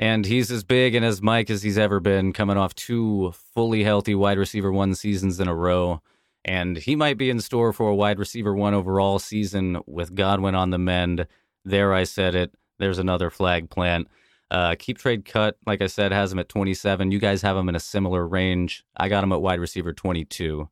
And 0.03 0.25
he's 0.25 0.51
as 0.51 0.65
big 0.65 0.95
and 0.95 1.05
as 1.05 1.21
Mike 1.21 1.49
as 1.49 1.63
he's 1.63 1.77
ever 1.77 2.01
been, 2.01 2.33
coming 2.33 2.57
off 2.57 2.75
two 2.75 3.33
fully 3.55 3.85
healthy 3.85 4.13
wide 4.13 4.37
receiver 4.37 4.69
one 4.69 4.95
seasons 4.95 5.39
in 5.39 5.47
a 5.47 5.55
row. 5.55 6.01
And 6.43 6.75
he 6.75 6.97
might 6.97 7.17
be 7.17 7.29
in 7.29 7.39
store 7.39 7.71
for 7.71 7.87
a 7.87 7.95
wide 7.95 8.19
receiver 8.19 8.53
one 8.53 8.73
overall 8.73 9.17
season 9.17 9.79
with 9.87 10.13
Godwin 10.13 10.55
on 10.55 10.71
the 10.71 10.77
mend. 10.77 11.25
There, 11.63 11.93
I 11.93 12.03
said 12.03 12.35
it. 12.35 12.53
There's 12.79 12.99
another 12.99 13.29
flag 13.29 13.69
plant. 13.69 14.09
Uh, 14.51 14.75
keep 14.77 14.97
trade 14.97 15.23
cut, 15.23 15.55
like 15.65 15.81
I 15.81 15.87
said, 15.87 16.11
has 16.11 16.33
him 16.33 16.39
at 16.39 16.49
27. 16.49 17.11
You 17.11 17.19
guys 17.19 17.41
have 17.41 17.55
him 17.55 17.69
in 17.69 17.75
a 17.75 17.79
similar 17.79 18.27
range. 18.27 18.83
I 18.97 19.07
got 19.07 19.23
him 19.23 19.31
at 19.31 19.41
wide 19.41 19.61
receiver 19.61 19.93
22 19.93 20.67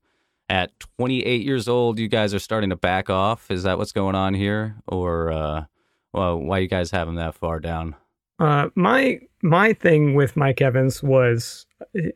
at 0.49 0.77
28 0.97 1.45
years 1.45 1.69
old, 1.69 1.97
you 1.97 2.09
guys 2.09 2.33
are 2.33 2.39
starting 2.39 2.71
to 2.71 2.75
back 2.75 3.09
off. 3.09 3.49
Is 3.49 3.63
that 3.63 3.77
what's 3.77 3.93
going 3.93 4.15
on 4.15 4.33
here, 4.33 4.75
or 4.85 5.31
uh, 5.31 5.65
well, 6.11 6.37
why 6.37 6.57
you 6.57 6.67
guys 6.67 6.91
have 6.91 7.07
him 7.07 7.15
that 7.15 7.35
far 7.35 7.61
down? 7.61 7.95
Uh, 8.41 8.69
my 8.73 9.19
my 9.43 9.71
thing 9.71 10.15
with 10.15 10.35
Mike 10.35 10.61
Evans 10.61 11.03
was 11.03 11.67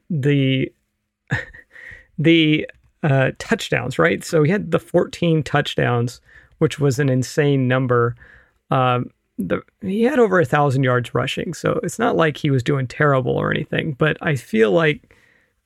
the 0.10 0.72
the 2.18 2.68
uh, 3.04 3.32
touchdowns, 3.38 4.00
right? 4.00 4.24
So 4.24 4.42
he 4.42 4.52
had 4.52 4.72
the 4.72 4.80
14 4.80 5.44
touchdowns, 5.44 6.22
which 6.58 6.80
was 6.80 6.98
an 6.98 7.10
insane 7.10 7.68
number. 7.68 8.16
Um, 8.72 9.12
the 9.38 9.62
he 9.82 10.02
had 10.02 10.18
over 10.18 10.40
a 10.40 10.46
thousand 10.46 10.84
yards 10.84 11.14
rushing, 11.14 11.54
so 11.54 11.80
it's 11.84 12.00
not 12.00 12.16
like 12.16 12.38
he 12.38 12.50
was 12.50 12.64
doing 12.64 12.88
terrible 12.88 13.38
or 13.38 13.52
anything. 13.52 13.94
But 13.94 14.18
I 14.20 14.36
feel 14.36 14.72
like 14.72 15.16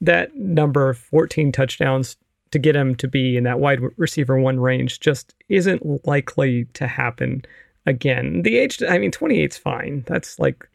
that 0.02 0.36
number, 0.36 0.90
of 0.90 0.98
14 0.98 1.54
touchdowns, 1.54 2.18
to 2.52 2.60
get 2.60 2.76
him 2.76 2.96
to 2.96 3.08
be 3.08 3.38
in 3.38 3.46
that 3.46 3.62
wide 3.62 3.80
receiver 3.96 4.38
one 4.38 4.60
range 4.60 5.00
just 5.00 5.36
isn't 5.48 6.06
likely 6.06 6.66
to 6.74 6.86
happen 6.86 7.46
again. 7.86 8.42
The 8.44 8.58
age, 8.58 8.82
I 8.88 8.98
mean, 8.98 9.12
28 9.12 9.52
is 9.52 9.58
fine. 9.58 10.04
That's 10.08 10.40
like, 10.40 10.68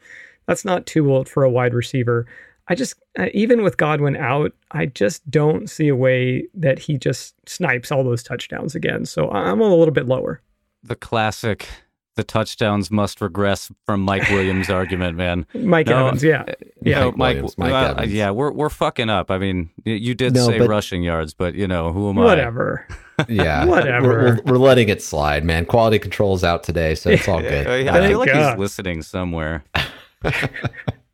that's 0.46 0.64
not 0.64 0.86
too 0.86 1.12
old 1.12 1.28
for 1.28 1.42
a 1.42 1.50
wide 1.50 1.74
receiver. 1.74 2.26
I 2.68 2.74
just, 2.74 2.94
uh, 3.18 3.26
even 3.34 3.62
with 3.62 3.76
Godwin 3.76 4.16
out, 4.16 4.52
I 4.70 4.86
just 4.86 5.28
don't 5.30 5.68
see 5.68 5.88
a 5.88 5.96
way 5.96 6.46
that 6.54 6.78
he 6.78 6.96
just 6.96 7.34
snipes 7.48 7.92
all 7.92 8.04
those 8.04 8.22
touchdowns 8.22 8.74
again. 8.74 9.04
So 9.04 9.30
I'm 9.30 9.60
a 9.60 9.74
little 9.74 9.92
bit 9.92 10.06
lower. 10.06 10.40
The 10.82 10.96
classic, 10.96 11.68
the 12.16 12.24
touchdowns 12.24 12.90
must 12.90 13.20
regress 13.20 13.70
from 13.86 14.00
Mike 14.02 14.28
Williams 14.30 14.70
argument, 14.70 15.16
man. 15.16 15.46
Mike 15.54 15.86
No, 15.88 16.06
Evans, 16.06 16.22
yeah. 16.22 16.44
You 16.82 16.94
know, 16.94 17.10
Mike 17.10 17.16
Mike, 17.16 17.34
Williams, 17.36 17.58
Mike 17.58 17.72
uh, 17.72 17.90
Evans. 17.92 18.12
yeah, 18.12 18.30
we're 18.30 18.52
we're 18.52 18.68
fucking 18.70 19.10
up. 19.10 19.30
I 19.30 19.38
mean, 19.38 19.70
you 19.84 20.14
did 20.14 20.34
No, 20.34 20.46
say 20.46 20.58
but- 20.58 20.68
rushing 20.68 21.02
yards, 21.02 21.34
but 21.34 21.54
you 21.54 21.66
know, 21.66 21.92
who 21.92 22.10
am 22.10 22.18
I? 22.18 22.24
Whatever. 22.24 22.86
Yeah, 23.28 23.64
Whatever. 23.66 24.08
We're, 24.08 24.18
we're, 24.18 24.40
we're 24.44 24.58
letting 24.58 24.88
it 24.88 25.00
slide, 25.00 25.44
man. 25.44 25.66
Quality 25.66 26.00
control's 26.00 26.42
out 26.42 26.64
today, 26.64 26.96
so 26.96 27.10
it's 27.10 27.28
all 27.28 27.40
good. 27.40 27.68
I, 27.68 27.96
I 28.04 28.08
feel 28.08 28.18
like 28.18 28.32
God. 28.32 28.50
he's 28.54 28.58
listening 28.58 29.02
somewhere. 29.02 29.62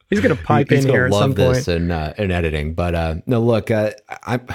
He's 0.09 0.21
going 0.21 0.35
to 0.35 0.43
pipe 0.43 0.71
He's 0.71 0.81
in 0.81 0.87
gonna 0.87 0.93
here 0.97 1.05
at 1.07 1.13
love 1.13 1.21
some 1.21 1.35
this 1.35 1.67
point. 1.67 1.77
in 1.77 1.91
uh, 1.91 2.15
in 2.19 2.31
editing. 2.31 2.73
But 2.73 2.95
uh, 2.95 3.15
no, 3.27 3.43
look, 3.43 3.71
uh, 3.71 3.91
I'm 4.25 4.47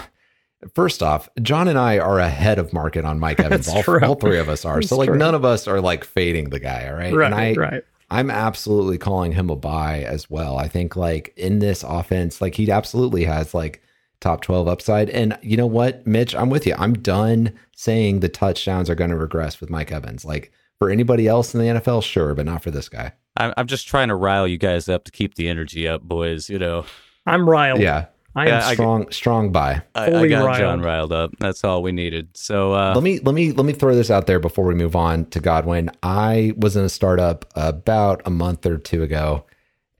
first 0.74 1.04
off, 1.04 1.30
Jon 1.42 1.68
and 1.68 1.78
I 1.78 2.00
are 2.00 2.20
ahead 2.20 2.60
of 2.60 2.74
market 2.74 3.06
on 3.06 3.20
Mike 3.20 3.40
Evans. 3.40 3.68
All, 3.68 3.84
all 4.04 4.16
three 4.16 4.40
of 4.40 4.50
us 4.50 4.66
are. 4.66 4.76
That's 4.76 4.90
so 4.90 4.98
like 4.98 5.10
true. 5.10 5.18
none 5.18 5.36
of 5.36 5.46
us 5.46 5.68
are 5.68 5.82
like 5.82 6.04
fading 6.04 6.50
the 6.50 6.60
guy. 6.60 6.88
All 6.88 6.96
right, 6.96 7.14
Right, 7.14 7.26
and 7.26 7.36
I, 7.36 7.54
right. 7.54 7.84
I'm 8.10 8.30
absolutely 8.30 8.98
calling 8.98 9.32
him 9.32 9.50
a 9.50 9.56
buy 9.56 10.04
as 10.04 10.30
well. 10.30 10.58
I 10.58 10.68
think 10.68 10.96
like 10.96 11.34
in 11.38 11.60
this 11.60 11.84
offense, 11.84 12.42
like 12.42 12.56
he 12.56 12.72
absolutely 12.72 13.26
has 13.26 13.54
like 13.54 13.82
top 14.20 14.42
12 14.42 14.68
upside. 14.68 15.10
And 15.10 15.38
you 15.42 15.58
know 15.58 15.68
what, 15.68 16.06
Mitch, 16.06 16.36
I'm 16.36 16.50
with 16.50 16.66
you. 16.66 16.76
I'm 16.78 16.94
done 16.94 17.54
saying 17.76 18.20
the 18.20 18.30
touchdowns 18.30 18.90
are 18.90 18.96
going 18.96 19.10
to 19.10 19.18
regress 19.18 19.60
with 19.60 19.70
Mike 19.70 19.92
Evans. 19.92 20.26
Like 20.26 20.52
for 20.80 20.90
anybody 20.90 21.28
else 21.28 21.54
in 21.54 21.60
the 21.60 21.80
NFL, 21.80 22.04
sure, 22.04 22.34
but 22.34 22.46
not 22.46 22.64
for 22.64 22.72
this 22.72 22.90
guy. 22.90 23.14
I'm, 23.38 23.54
I'm 23.58 23.68
just 23.68 23.88
trying 23.88 24.08
to 24.10 24.16
rile 24.16 24.48
you 24.48 24.58
guys 24.58 24.88
up 24.88 25.04
to 25.06 25.12
keep 25.12 25.36
the 25.36 25.48
energy 25.48 25.88
up, 25.88 26.02
boys. 26.02 26.50
You 26.50 26.60
know, 26.60 26.86
I'm 27.26 27.50
riled. 27.50 27.82
Yeah. 27.82 28.06
I 28.38 28.44
am 28.44 28.48
Yeah, 28.50 28.68
I- 28.68 28.74
strong 28.74 29.12
strong 29.12 29.52
buy. 29.52 29.82
I, 29.96 30.12
I 30.14 30.28
got 30.28 30.46
riled. 30.46 30.60
Jon 30.60 30.82
riled 30.82 31.12
up. 31.14 31.32
That's 31.40 31.64
all 31.64 31.82
we 31.82 31.92
needed. 31.92 32.30
So 32.36 32.74
uh, 32.74 32.92
let 32.94 33.04
me 33.04 33.20
let 33.20 33.34
me 33.34 33.52
let 33.54 33.66
me 33.66 33.74
throw 33.74 33.96
this 33.96 34.12
out 34.12 34.28
there 34.28 34.40
before 34.40 34.66
we 34.66 34.76
move 34.76 34.96
on 34.96 35.26
to 35.28 35.40
Godwin. 35.40 35.90
I 36.04 36.54
was 36.58 36.76
in 36.76 36.84
a 36.84 36.90
startup 36.90 37.46
about 37.56 38.22
a 38.26 38.30
month 38.30 38.66
or 38.66 38.78
two 38.78 39.04
ago, 39.04 39.46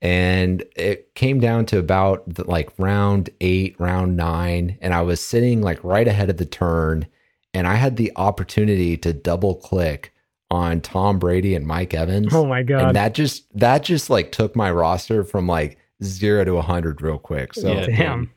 and 0.02 0.64
it 0.76 1.16
came 1.16 1.40
down 1.40 1.66
to 1.68 1.78
about 1.80 2.24
the, 2.34 2.44
like 2.46 2.72
round 2.78 3.30
eight, 3.42 3.76
round 3.80 4.18
nine, 4.18 4.78
and 4.82 4.94
I 4.94 5.02
was 5.02 5.22
sitting 5.22 5.62
like 5.62 5.84
right 5.84 6.08
ahead 6.08 6.30
of 6.30 6.38
the 6.38 6.46
turn, 6.46 7.08
and 7.54 7.68
I 7.68 7.76
had 7.76 7.96
the 7.96 8.12
opportunity 8.16 8.98
to 8.98 9.14
double 9.14 9.56
click 9.56 10.12
on 10.52 10.82
Tom 10.82 11.20
Brady 11.20 11.56
and 11.56 11.66
Mike 11.66 11.94
Evans. 11.94 12.34
Oh 12.34 12.46
my 12.46 12.64
god. 12.64 12.82
and 12.88 12.96
that 12.96 13.14
just 13.14 13.46
that 13.58 13.84
just 13.84 14.10
like 14.10 14.32
took 14.32 14.56
my 14.56 14.70
roster 14.70 15.24
from 15.24 15.48
like 15.48 15.78
zero 16.04 16.44
to 16.46 16.58
a 16.58 16.62
hundred 16.62 17.02
real 17.02 17.18
quick. 17.20 17.54
So 17.54 17.72
Yeah. 17.74 17.86
Damn. 17.88 18.32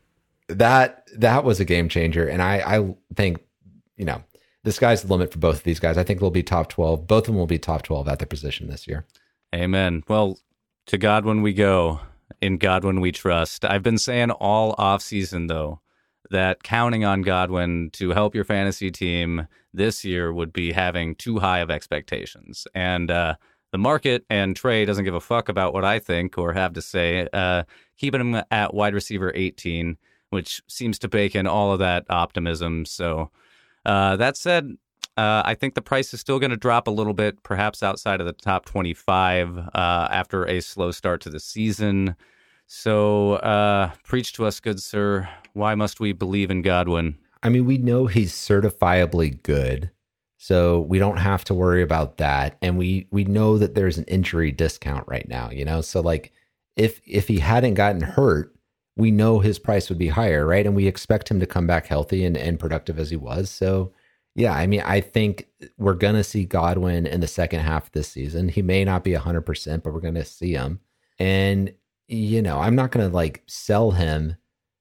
that 0.49 1.07
that 1.17 1.45
was 1.45 1.61
a 1.61 1.65
game 1.65 1.89
changer 1.91 2.27
and 2.27 2.41
i 2.41 2.79
i 2.79 2.95
think 3.15 3.39
you 3.99 4.05
know 4.07 4.23
the 4.65 4.73
sky's 4.73 5.03
the 5.03 5.09
limit 5.13 5.31
for 5.31 5.39
both 5.39 5.57
of 5.57 5.63
these 5.65 5.79
guys 5.79 5.99
i 5.99 6.03
think 6.03 6.21
they'll 6.21 6.31
be 6.31 6.43
top 6.43 6.71
12 6.71 7.07
both 7.07 7.25
of 7.25 7.27
them 7.27 7.37
will 7.37 7.47
be 7.47 7.59
top 7.59 7.83
12 7.83 8.09
at 8.09 8.19
their 8.19 8.27
position 8.27 8.69
this 8.69 8.87
year 8.89 9.05
Amen. 9.55 10.03
Well, 10.09 10.39
to 10.87 10.99
Godwin 10.99 11.41
we 11.41 11.55
go. 11.55 12.01
In 12.43 12.59
Godwin 12.59 13.01
we 13.01 13.13
trust. 13.13 13.65
I've 13.65 13.83
been 13.83 13.97
saying 13.97 14.31
all 14.31 14.77
offseason, 14.77 15.49
though, 15.49 15.81
that 16.31 16.63
counting 16.63 17.07
on 17.07 17.23
Godwin 17.23 17.89
to 17.95 18.11
help 18.11 18.35
your 18.35 18.45
fantasy 18.45 18.91
team 18.91 19.49
this 19.73 20.05
year 20.05 20.35
would 20.35 20.53
be 20.53 20.73
having 20.73 21.15
too 21.15 21.39
high 21.39 21.61
of 21.61 21.71
expectations. 21.71 22.67
And 22.75 23.11
uh, 23.11 23.37
the 23.73 23.79
market 23.79 24.25
and 24.31 24.57
Trey 24.57 24.85
doesn't 24.85 25.05
give 25.05 25.15
a 25.15 25.21
fuck 25.21 25.49
about 25.49 25.73
what 25.73 25.85
I 25.85 25.99
think 25.99 26.39
or 26.39 26.53
have 26.53 26.73
to 26.75 26.83
say. 26.83 27.29
Uh, 27.33 27.65
keeping 27.97 28.21
him 28.21 28.43
at 28.51 28.75
wide 28.75 28.95
receiver 28.95 29.33
18, 29.35 29.97
which 30.31 30.63
seems 30.69 30.99
to 31.01 31.09
bake 31.09 31.35
in 31.35 31.47
all 31.47 31.73
of 31.73 31.79
that 31.81 32.05
optimism. 32.09 32.85
So, 32.85 33.31
uh, 33.85 34.17
that 34.17 34.37
said, 34.37 34.77
uh, 35.17 35.43
I 35.45 35.55
think 35.55 35.75
the 35.75 35.83
price 35.83 36.15
is 36.15 36.21
still 36.21 36.39
going 36.39 36.51
to 36.51 36.57
drop 36.57 36.87
a 36.87 36.93
little 36.93 37.15
bit, 37.15 37.43
perhaps 37.43 37.83
outside 37.83 38.21
of 38.21 38.27
the 38.27 38.33
top 38.33 38.65
25 38.67 39.59
uh, 39.59 39.69
after 39.75 40.47
a 40.47 40.61
slow 40.61 40.91
start 40.91 41.21
to 41.23 41.31
the 41.31 41.41
season. 41.41 42.15
So, 42.67 43.35
uh, 43.35 43.93
preach 44.05 44.33
to 44.35 44.47
us, 44.47 44.61
good 44.61 44.81
sir. 44.81 45.29
Why 45.55 45.75
must 45.75 46.01
we 46.01 46.13
believe 46.13 46.51
in 46.51 46.63
Godwin? 46.63 47.17
i 47.43 47.49
mean 47.49 47.65
we 47.65 47.79
know 47.79 48.07
he's 48.07 48.33
certifiably 48.33 49.43
good 49.43 49.91
so 50.39 50.81
we 50.83 51.01
don't 51.01 51.19
have 51.19 51.45
to 51.45 51.55
worry 51.55 51.83
about 51.83 52.19
that. 52.19 52.57
And 52.63 52.79
we 52.79 53.09
we 53.11 53.25
know 53.25 53.59
that 53.59 53.75
there's 53.75 53.99
an 53.99 54.05
injury 54.05 54.53
discount 54.53 55.05
right 55.09 55.29
now 55.29 55.51
you 55.51 55.65
know? 55.65 55.81
So 55.83 56.01
like 56.01 56.33
if 56.77 57.01
if 57.07 57.29
he 57.29 57.41
hadn't 57.41 57.75
gotten 57.75 58.01
hurt 58.01 58.55
we 58.97 59.11
know 59.11 59.39
his 59.39 59.59
price 59.59 59.89
would 59.89 59.99
be 59.99 60.09
higher 60.09 60.47
right? 60.47 60.65
And 60.65 60.75
we 60.77 60.87
expect 60.87 61.31
him 61.31 61.41
to 61.41 61.47
come 61.47 61.67
back 61.67 61.87
healthy 61.87 62.25
and, 62.25 62.37
and 62.37 62.59
productive 62.59 62.99
as 62.99 63.11
he 63.11 63.17
was. 63.17 63.51
So 63.51 63.93
yeah 64.35 64.53
i 64.53 64.67
mean 64.67 64.83
i 64.85 65.01
think 65.01 65.49
we're 65.79 65.95
gonna 65.95 66.23
see 66.23 66.45
godwin 66.45 67.07
in 67.07 67.21
the 67.21 67.27
second 67.27 67.61
half 67.61 67.87
of 67.87 67.93
this 67.93 68.09
season. 68.09 68.49
He 68.49 68.63
may 68.63 68.85
not 68.85 69.05
be 69.05 69.13
100% 69.13 69.83
but 69.83 69.93
we're 69.93 70.01
gonna 70.01 70.25
see 70.25 70.53
him. 70.53 70.81
And 71.19 71.75
you 72.07 72.41
know 72.41 72.61
i'm 72.61 72.77
not 72.77 72.91
gonna 72.93 73.09
like 73.09 73.43
sell 73.47 73.91
him 73.91 74.37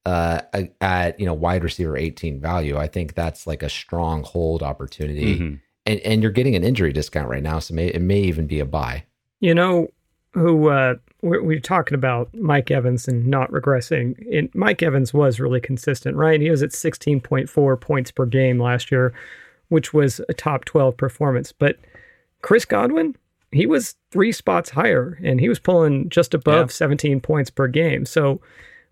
uh 0.07 0.41
at 0.81 1.19
you 1.19 1.25
know 1.25 1.33
wide 1.33 1.63
receiver 1.63 1.97
18 1.97 2.39
value 2.39 2.77
i 2.77 2.87
think 2.87 3.13
that's 3.13 3.45
like 3.45 3.61
a 3.63 3.69
strong 3.69 4.23
hold 4.23 4.63
opportunity 4.63 5.35
Mhm. 5.39 5.59
and 5.85 5.99
and 6.01 6.21
you're 6.23 6.31
getting 6.31 6.55
an 6.55 6.63
injury 6.63 6.93
discount 6.93 7.27
right 7.29 7.43
now 7.43 7.59
so 7.59 7.73
may, 7.73 7.87
it 7.87 8.01
may 8.01 8.21
even 8.21 8.47
be 8.47 8.59
a 8.59 8.65
buy 8.65 9.03
You 9.39 9.53
know 9.53 9.87
who 10.33 10.69
uh, 10.69 10.95
we're, 11.23 11.41
we're 11.43 11.59
talking 11.59 11.95
about 11.95 12.29
Mike 12.33 12.69
Evans 12.69 13.07
and 13.07 13.25
not 13.25 13.49
regressing. 13.51 14.13
And 14.37 14.49
Mike 14.53 14.83
Evans 14.83 15.11
was 15.11 15.39
really 15.39 15.59
consistent, 15.59 16.15
right? 16.15 16.39
He 16.39 16.51
was 16.51 16.61
at 16.61 16.69
16.4 16.73 17.81
points 17.81 18.11
per 18.11 18.25
game 18.27 18.59
last 18.61 18.91
year, 18.91 19.13
which 19.69 19.93
was 19.95 20.21
a 20.29 20.33
top 20.35 20.65
12 20.65 20.95
performance. 20.95 21.51
But 21.51 21.77
Chris 22.43 22.65
Godwin, 22.65 23.15
he 23.51 23.65
was 23.65 23.95
three 24.11 24.31
spots 24.31 24.69
higher 24.69 25.17
and 25.23 25.39
he 25.39 25.49
was 25.49 25.59
pulling 25.59 26.09
just 26.09 26.35
above 26.35 26.69
Yeah. 26.69 26.73
17 26.73 27.19
points 27.19 27.49
per 27.49 27.67
game. 27.67 28.05
So 28.05 28.39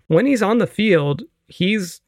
when 0.07 0.25
he's 0.25 0.41
on 0.41 0.57
the 0.57 0.67
field, 0.67 1.23
he's 1.47 2.01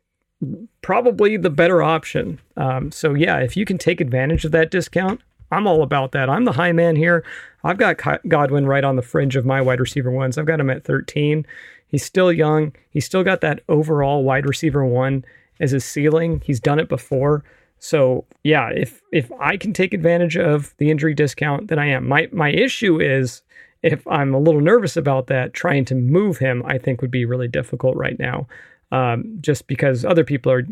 probably 0.82 1.38
the 1.38 1.50
better 1.50 1.82
option. 1.82 2.40
Um, 2.56 2.92
so 2.92 3.14
yeah, 3.14 3.38
if 3.40 3.58
you 3.58 3.66
can 3.66 3.78
take 3.78 4.02
advantage 4.02 4.46
of 4.46 4.52
that 4.52 4.72
discount, 4.72 5.22
I'm 5.52 5.68
all 5.68 5.82
about 5.82 6.12
that. 6.12 6.30
I'm 6.30 6.46
the 6.46 6.52
high 6.54 6.74
man 6.74 6.96
here. 6.96 7.24
I've 7.64 7.78
got 7.78 8.00
Godwin 8.28 8.66
right 8.66 8.84
on 8.84 8.96
the 8.96 9.02
fringe 9.02 9.36
of 9.36 9.46
my 9.46 9.62
wide 9.62 9.80
receiver 9.80 10.12
ones. 10.12 10.38
I've 10.38 10.46
got 10.46 10.60
him 10.60 10.70
at 10.70 10.84
13. 10.84 11.46
He's 11.88 12.04
still 12.04 12.32
young. 12.32 12.74
He's 12.90 13.06
still 13.06 13.24
got 13.24 13.42
that 13.42 13.62
overall 13.70 14.24
wide 14.24 14.46
receiver 14.46 14.86
one 14.86 15.24
as 15.60 15.72
his 15.72 15.86
ceiling. 15.86 16.42
He's 16.46 16.60
done 16.60 16.80
it 16.80 16.90
before. 16.90 17.44
So 17.80 18.26
yeah, 18.44 18.70
if 18.70 19.02
if 19.14 19.32
I 19.40 19.56
can 19.56 19.72
take 19.72 19.94
advantage 19.94 20.36
of 20.36 20.74
the 20.78 20.90
injury 20.90 21.14
discount, 21.14 21.68
then 21.68 21.80
I 21.80 21.88
am. 21.88 22.08
My 22.08 22.28
my 22.32 22.50
issue 22.50 23.00
is 23.00 23.42
if 23.84 24.06
I'm 24.08 24.34
a 24.34 24.40
little 24.40 24.62
nervous 24.62 24.98
about 24.98 25.28
that, 25.28 25.54
trying 25.54 25.86
to 25.86 25.96
move 25.96 26.38
him, 26.38 26.64
I 26.66 26.78
think 26.78 27.02
would 27.02 27.12
be 27.12 27.26
really 27.26 27.48
difficult 27.48 27.96
right 27.96 28.18
now, 28.20 28.48
um, 28.92 29.38
just 29.42 29.68
because 29.68 30.04
other 30.04 30.24
people 30.24 30.52
are 30.52 30.64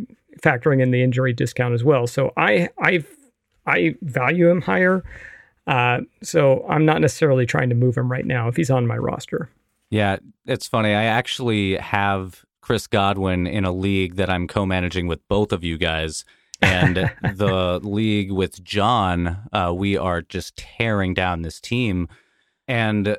factoring 0.42 0.82
in 0.82 0.92
the 0.92 1.04
injury 1.04 1.34
discount 1.34 1.74
as 1.74 1.84
well. 1.84 2.08
So 2.08 2.34
I 2.38 2.70
I 2.80 3.04
I 3.66 3.96
value 4.02 4.50
him 4.50 4.62
higher. 4.62 5.04
Uh, 5.68 6.02
so 6.22 6.66
I'm 6.70 6.86
not 6.86 7.02
necessarily 7.02 7.46
trying 7.46 7.70
to 7.70 7.76
move 7.76 7.98
him 7.98 8.12
right 8.12 8.26
now 8.26 8.48
if 8.48 8.56
he's 8.56 8.70
on 8.70 8.86
my 8.86 8.98
roster. 8.98 9.50
Yeah, 9.90 10.18
it's 10.46 10.68
funny. 10.68 10.94
I 10.94 11.06
actually 11.06 11.78
have 11.78 12.46
Chris 12.62 12.88
Godwin 12.88 13.48
in 13.48 13.66
a 13.66 13.72
league 13.72 14.16
that 14.16 14.30
I'm 14.30 14.48
co-managing 14.48 15.08
with 15.08 15.28
both 15.28 15.52
of 15.52 15.64
you 15.64 15.78
guys, 15.78 16.26
and 16.62 16.96
the 17.36 17.80
league 17.84 18.32
with 18.32 18.64
Jon. 18.64 19.48
Uh, 19.52 19.74
we 19.76 19.98
are 19.98 20.22
just 20.22 20.58
tearing 20.58 21.14
down 21.14 21.42
this 21.42 21.60
team, 21.60 22.08
and 22.68 23.18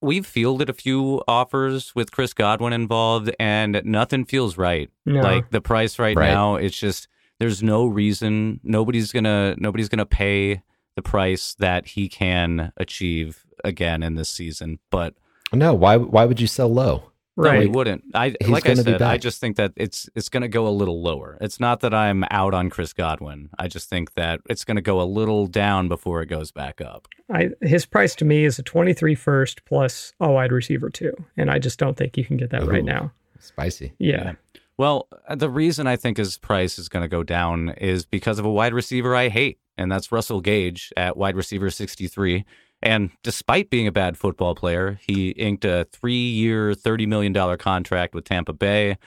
we've 0.00 0.26
fielded 0.26 0.68
a 0.68 0.74
few 0.74 1.22
offers 1.26 1.94
with 1.94 2.12
Chris 2.12 2.34
Godwin 2.34 2.72
involved, 2.72 3.30
and 3.38 3.80
nothing 3.84 4.24
feels 4.24 4.56
right. 4.58 4.90
No. 5.06 5.20
Like 5.20 5.50
the 5.50 5.60
price 5.60 5.98
right, 5.98 6.16
Right. 6.16 6.28
now, 6.30 6.56
it's 6.56 6.78
just 6.78 7.08
there's 7.40 7.62
no 7.62 7.86
reason. 7.86 8.60
Nobody's 8.62 9.12
gonna 9.12 9.54
nobody's 9.58 9.88
gonna 9.88 10.06
pay 10.06 10.62
the 10.96 11.02
price 11.02 11.54
that 11.58 11.88
he 11.88 12.08
can 12.08 12.72
achieve 12.76 13.44
again 13.64 14.02
in 14.02 14.14
this 14.14 14.28
season, 14.28 14.78
but. 14.90 15.14
no 15.52 15.72
why 15.74 15.96
why 15.96 16.24
would 16.24 16.40
you 16.40 16.46
sell 16.46 16.68
low 16.72 17.10
No, 17.36 17.42
Right. 17.50 17.62
he 17.62 17.66
wouldn't. 17.66 18.04
I 18.14 18.34
He's 18.40 18.48
like 18.48 18.68
I 18.68 18.74
said, 18.74 19.02
I 19.02 19.18
just 19.18 19.40
think 19.40 19.56
that 19.56 19.72
it's 19.76 20.08
it's 20.14 20.28
going 20.28 20.42
to 20.42 20.48
go 20.48 20.68
a 20.68 20.70
little 20.70 21.02
lower. 21.02 21.36
It's 21.40 21.58
not 21.58 21.80
that 21.80 21.92
I'm 21.92 22.24
out 22.30 22.54
on 22.54 22.70
Chris 22.70 22.92
Godwin. 22.92 23.50
I 23.58 23.66
just 23.66 23.88
think 23.88 24.14
that 24.14 24.40
it's 24.48 24.64
going 24.64 24.76
to 24.76 24.82
go 24.82 25.00
a 25.00 25.04
little 25.04 25.48
down 25.48 25.88
before 25.88 26.22
it 26.22 26.26
goes 26.26 26.52
back 26.52 26.80
up. 26.80 27.08
I, 27.32 27.50
his 27.60 27.86
price 27.86 28.14
to 28.16 28.24
me 28.24 28.44
is 28.44 28.58
a 28.58 28.62
23 28.62 29.14
first 29.16 29.64
plus 29.64 30.12
a 30.20 30.30
wide 30.30 30.52
receiver 30.52 30.90
too, 30.90 31.12
and 31.36 31.50
I 31.50 31.58
just 31.58 31.78
don't 31.78 31.96
think 31.96 32.16
you 32.16 32.24
can 32.24 32.36
get 32.36 32.50
that 32.50 32.66
right 32.66 32.84
now. 32.84 33.10
spicy 33.40 33.92
Yeah, 33.98 34.34
Well, 34.76 35.08
uh, 35.28 35.34
the 35.34 35.50
reason 35.50 35.86
I 35.88 35.96
think 35.96 36.18
his 36.18 36.38
price 36.38 36.78
is 36.78 36.88
going 36.88 37.02
to 37.02 37.08
go 37.08 37.22
down 37.24 37.70
is 37.70 38.04
because 38.04 38.38
of 38.38 38.44
a 38.44 38.50
wide 38.50 38.74
receiver 38.74 39.16
I 39.16 39.28
hate, 39.28 39.58
and 39.76 39.90
that's 39.90 40.12
Russell 40.12 40.40
Gage 40.40 40.92
at 40.96 41.16
wide 41.16 41.34
receiver 41.36 41.68
63. 41.68 42.44
And 42.84 43.10
despite 43.22 43.70
being 43.70 43.88
a 43.88 43.92
bad 43.92 44.16
football 44.16 44.54
player, 44.54 45.00
he 45.04 45.30
inked 45.30 45.64
a 45.64 45.86
three-year, 45.90 46.72
$30 46.72 47.08
million 47.08 47.58
contract 47.58 48.14
with 48.14 48.24
Tampa 48.24 48.52
Bay. 48.52 48.98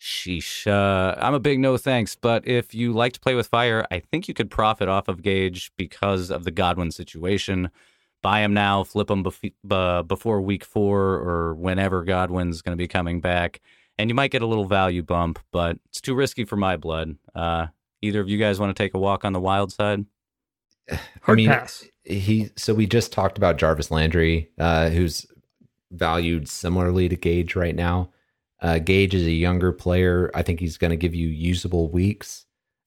Sheesh. 0.00 0.66
Uh, 0.66 1.14
I'm 1.20 1.34
a 1.34 1.40
big 1.40 1.60
no 1.60 1.76
thanks, 1.76 2.16
but 2.16 2.48
if 2.48 2.74
you 2.74 2.92
like 2.94 3.12
to 3.12 3.20
play 3.20 3.34
with 3.34 3.46
fire, 3.46 3.86
I 3.90 4.00
think 4.00 4.26
you 4.26 4.34
could 4.34 4.50
profit 4.50 4.88
off 4.88 5.08
of 5.08 5.20
Gage 5.20 5.70
because 5.76 6.30
of 6.30 6.44
the 6.44 6.50
Godwin 6.50 6.90
situation. 6.90 7.70
Buy 8.22 8.40
him 8.40 8.54
now, 8.54 8.82
flip 8.82 9.10
him 9.10 9.22
bef- 9.22 9.52
uh, 9.70 10.02
before 10.02 10.40
week 10.40 10.64
four 10.64 11.16
or 11.16 11.54
whenever 11.54 12.02
Godwin's 12.02 12.62
going 12.62 12.76
to 12.76 12.82
be 12.82 12.88
coming 12.88 13.20
back 13.20 13.60
and 14.00 14.08
you 14.08 14.14
might 14.14 14.30
get 14.30 14.40
a 14.40 14.46
little 14.46 14.64
value 14.64 15.02
bump, 15.02 15.38
but 15.52 15.76
it's 15.90 16.00
too 16.00 16.14
risky 16.14 16.46
for 16.46 16.56
my 16.56 16.78
blood. 16.78 17.16
Uh, 17.34 17.66
either 18.00 18.20
of 18.20 18.30
you 18.30 18.38
guys 18.38 18.58
want 18.58 18.74
to 18.74 18.82
take 18.82 18.94
a 18.94 18.98
walk 18.98 19.26
on 19.26 19.34
the 19.34 19.40
wild 19.40 19.72
side? 19.72 20.06
hard 21.22 21.36
mean, 21.36 21.48
pass. 21.48 21.84
he 22.04 22.50
so 22.56 22.74
we 22.74 22.86
just 22.86 23.12
talked 23.12 23.38
about 23.38 23.58
Jarvis 23.58 23.90
Landry, 23.90 24.50
uh, 24.58 24.90
who's 24.90 25.26
valued 25.90 26.48
similarly 26.48 27.08
to 27.08 27.16
Gage 27.16 27.56
right 27.56 27.74
now. 27.74 28.10
Uh, 28.62 28.78
Gage 28.78 29.14
is 29.14 29.26
a 29.26 29.32
younger 29.32 29.72
player. 29.72 30.30
I 30.34 30.42
think 30.42 30.60
he's 30.60 30.76
going 30.76 30.90
to 30.90 30.96
give 30.96 31.14
you 31.14 31.28
usable 31.28 31.88
weeks. 31.88 32.44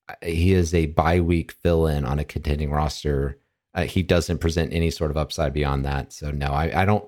Uh, 0.08 0.16
He 0.24 0.54
is 0.54 0.74
a 0.74 0.88
bye 0.88 1.20
week 1.20 1.52
fill 1.52 1.88
in 1.88 2.06
on 2.06 2.20
a 2.20 2.24
contending 2.24 2.72
roster. 2.72 3.40
Uh, 3.74 3.84
he 3.84 4.04
doesn't 4.04 4.38
present 4.38 4.72
any 4.72 4.92
sort 4.92 5.10
of 5.10 5.18
upside 5.18 5.52
beyond 5.52 5.84
that. 5.86 6.14
So 6.14 6.30
no, 6.32 6.48
I, 6.48 6.82
I 6.82 6.86
don't. 6.86 7.04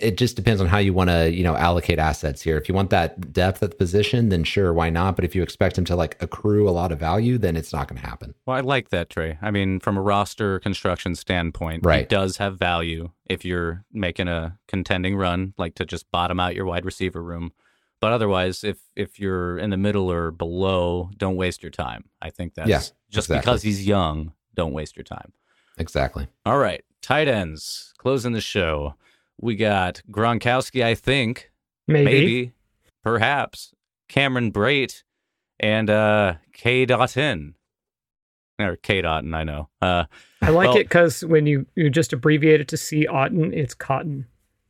It- 0.00 0.16
just 0.16 0.36
depends 0.36 0.60
on 0.60 0.66
how 0.68 0.78
you 0.78 0.92
want 0.92 1.10
to, 1.10 1.30
you 1.32 1.42
know, 1.42 1.56
allocate 1.56 1.98
assets 1.98 2.40
here. 2.42 2.56
If 2.56 2.68
you 2.68 2.74
want 2.74 2.90
that 2.90 3.32
depth 3.32 3.62
at 3.62 3.70
the 3.70 3.76
position, 3.76 4.28
then 4.28 4.44
sure, 4.44 4.72
why 4.72 4.90
not? 4.90 5.16
But 5.16 5.24
if 5.24 5.34
you 5.34 5.42
expect 5.42 5.76
him 5.76 5.84
to 5.86 5.96
like 5.96 6.16
accrue 6.22 6.68
a 6.68 6.70
lot 6.70 6.92
of 6.92 6.98
value, 6.98 7.38
then 7.38 7.56
it's 7.56 7.72
not 7.72 7.88
going 7.88 8.00
to 8.00 8.06
happen. 8.06 8.34
Well, 8.46 8.56
I 8.56 8.60
like 8.60 8.90
that, 8.90 9.10
Trey. 9.10 9.38
I 9.42 9.50
mean, 9.50 9.80
from 9.80 9.96
a 9.96 10.02
roster 10.02 10.60
construction 10.60 11.14
standpoint, 11.14 11.84
Right. 11.84 12.02
it 12.02 12.08
does 12.08 12.36
have 12.36 12.58
value 12.58 13.10
if 13.28 13.44
you're 13.44 13.84
making 13.92 14.28
a 14.28 14.58
contending 14.68 15.16
run, 15.16 15.54
like 15.58 15.74
to 15.76 15.84
just 15.84 16.10
bottom 16.10 16.38
out 16.40 16.54
your 16.54 16.64
wide 16.66 16.84
receiver 16.84 17.22
room. 17.22 17.52
but 18.00 18.10
otherwise, 18.12 18.64
if 18.64 18.78
if 18.96 19.20
you're 19.20 19.56
in 19.58 19.70
the 19.70 19.76
middle 19.76 20.10
or 20.10 20.32
below, 20.32 21.08
don't 21.16 21.36
waste 21.36 21.62
your 21.62 21.70
time. 21.70 22.02
I 22.20 22.30
think 22.30 22.54
that's 22.54 22.68
Yeah, 22.68 22.78
just 23.10 23.28
exactly. 23.30 23.38
because 23.38 23.62
he's 23.62 23.86
young. 23.86 24.32
Don't 24.56 24.72
waste 24.72 24.96
your 24.96 25.04
time. 25.04 25.32
Exactly. 25.78 26.26
All 26.44 26.58
right, 26.58 26.82
tight 27.00 27.28
ends 27.28 27.94
closing 27.98 28.32
the 28.32 28.40
show. 28.40 28.96
We 29.42 29.56
got 29.56 30.00
Gronkowski, 30.10 30.82
I 30.82 30.94
think, 30.94 31.50
Maybe. 31.88 32.04
maybe, 32.04 32.52
perhaps 33.02 33.74
Cameron 34.08 34.52
Brate, 34.52 35.02
and 35.60 35.90
uh, 35.90 36.34
K. 36.54 36.86
Dotton 36.86 37.54
or 38.60 38.76
K. 38.76 39.02
Dotton. 39.02 39.34
I 39.34 39.42
know. 39.44 39.68
Uh, 39.82 40.04
I 40.40 40.50
like 40.50 40.68
Well- 40.68 40.76
it 40.78 40.84
because 40.84 41.24
when 41.24 41.46
you, 41.46 41.66
you 41.74 41.90
just 41.90 42.12
abbreviate 42.12 42.60
it 42.60 42.68
to 42.68 42.76
C 42.76 43.06
Otten, 43.06 43.52
it's 43.52 43.74
cotton. 43.74 44.26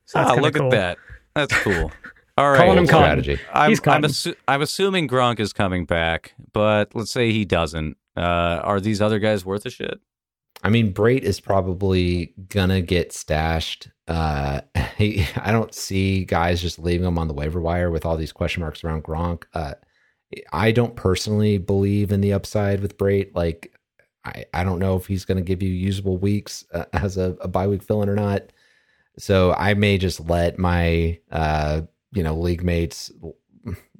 So 0.07 0.19
that's 0.19 0.31
ah, 0.33 0.41
look 0.41 0.55
cool. 0.55 0.67
at 0.67 0.71
that. 0.71 0.99
That's 1.35 1.55
cool. 1.63 1.93
All 2.39 2.51
right. 2.51 2.59
Calling 2.59 2.79
him 2.79 2.87
Cotton. 2.87 3.23
strategy. 3.23 3.43
I'm, 3.53 3.69
He's 3.71 3.79
I'm, 3.81 3.85
Cotton. 3.85 4.11
assu- 4.11 4.37
I'm 4.49 4.63
assuming 4.63 5.07
Gronk 5.09 5.39
is 5.39 5.53
coming 5.53 5.85
back, 5.85 6.33
but 6.53 6.95
let's 6.95 7.11
say 7.11 7.31
he 7.31 7.45
doesn't. 7.45 7.97
Uh, 8.17 8.21
are 8.63 8.81
these 8.81 9.01
other 9.03 9.19
guys 9.19 9.45
worth 9.45 9.67
a 9.67 9.71
shit? 9.71 10.01
I 10.63 10.71
mean, 10.71 10.93
Brate 10.93 11.23
is 11.23 11.41
probably 11.41 12.35
gonna 12.49 12.81
get 12.81 13.13
stashed. 13.13 13.89
Uh, 14.07 14.61
he, 14.97 15.27
I 15.37 15.53
don't 15.53 15.75
see 15.75 16.25
guys 16.25 16.63
just 16.63 16.79
leaving 16.79 17.07
him 17.07 17.19
on 17.19 17.29
the 17.29 17.35
waiver 17.35 17.61
wire 17.61 17.91
with 17.91 18.07
all 18.07 18.17
these 18.17 18.33
question 18.33 18.61
marks 18.61 18.85
around 18.85 19.05
Gronk. 19.05 19.45
Uh, 19.55 19.75
I 20.53 20.73
don't 20.73 20.97
personally 20.97 21.59
believe 21.59 22.13
in 22.13 22.21
the 22.21 22.33
upside 22.33 22.81
with 22.81 22.97
Brate. 22.97 23.35
Like, 23.35 23.73
I, 24.25 24.45
I 24.55 24.65
don't 24.65 24.79
know 24.79 24.97
if 24.97 25.07
he's 25.07 25.25
to 25.25 25.43
give 25.43 25.63
you 25.63 25.71
usable 25.71 26.17
weeks 26.17 26.65
uh, 26.73 26.85
as 26.93 27.17
a, 27.17 27.37
a 27.41 27.49
bye 27.49 27.67
week 27.67 27.83
fill 27.83 28.03
in 28.03 28.09
or 28.09 28.15
not. 28.15 28.53
So 29.19 29.53
I 29.53 29.75
may 29.75 29.99
just 29.99 30.21
let 30.21 30.59
my, 30.59 31.19
uh, 31.31 31.83
you 32.13 32.23
know, 32.23 32.35
league 32.35 32.65
mates 32.65 33.11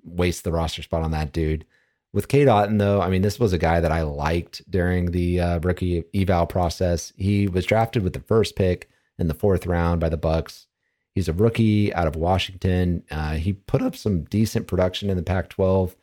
waste 0.05 0.45
the 0.45 0.53
roster 0.53 0.83
spot 0.83 1.03
on 1.03 1.11
that 1.11 1.33
dude. 1.33 1.67
With 2.13 2.29
Cade 2.29 2.49
Otten, 2.49 2.77
though, 2.77 3.01
I 3.01 3.09
mean, 3.09 3.23
this 3.23 3.41
was 3.41 3.55
a 3.55 3.59
guy 3.59 3.81
that 3.81 3.93
I 3.93 4.03
liked 4.03 4.71
during 4.71 5.13
the 5.13 5.41
uh, 5.41 5.59
rookie 5.61 6.05
eval 6.15 6.47
process. 6.47 7.13
He 7.17 7.49
was 7.49 7.65
drafted 7.65 8.03
with 8.03 8.13
the 8.13 8.21
first 8.21 8.55
pick 8.55 8.91
in 9.19 9.29
the 9.29 9.35
fourth 9.35 9.67
round 9.67 10.01
by 10.01 10.11
the 10.11 10.19
Bucs. 10.19 10.67
He's 11.15 11.29
a 11.29 11.33
rookie 11.33 11.93
out 11.95 12.07
of 12.07 12.17
Washington. 12.17 13.05
Uh, 13.11 13.35
he 13.35 13.55
put 13.55 13.83
up 13.83 13.97
some 13.97 14.25
decent 14.25 14.67
production 14.67 15.09
in 15.09 15.17
the 15.17 15.23
Pac-12, 15.23 15.95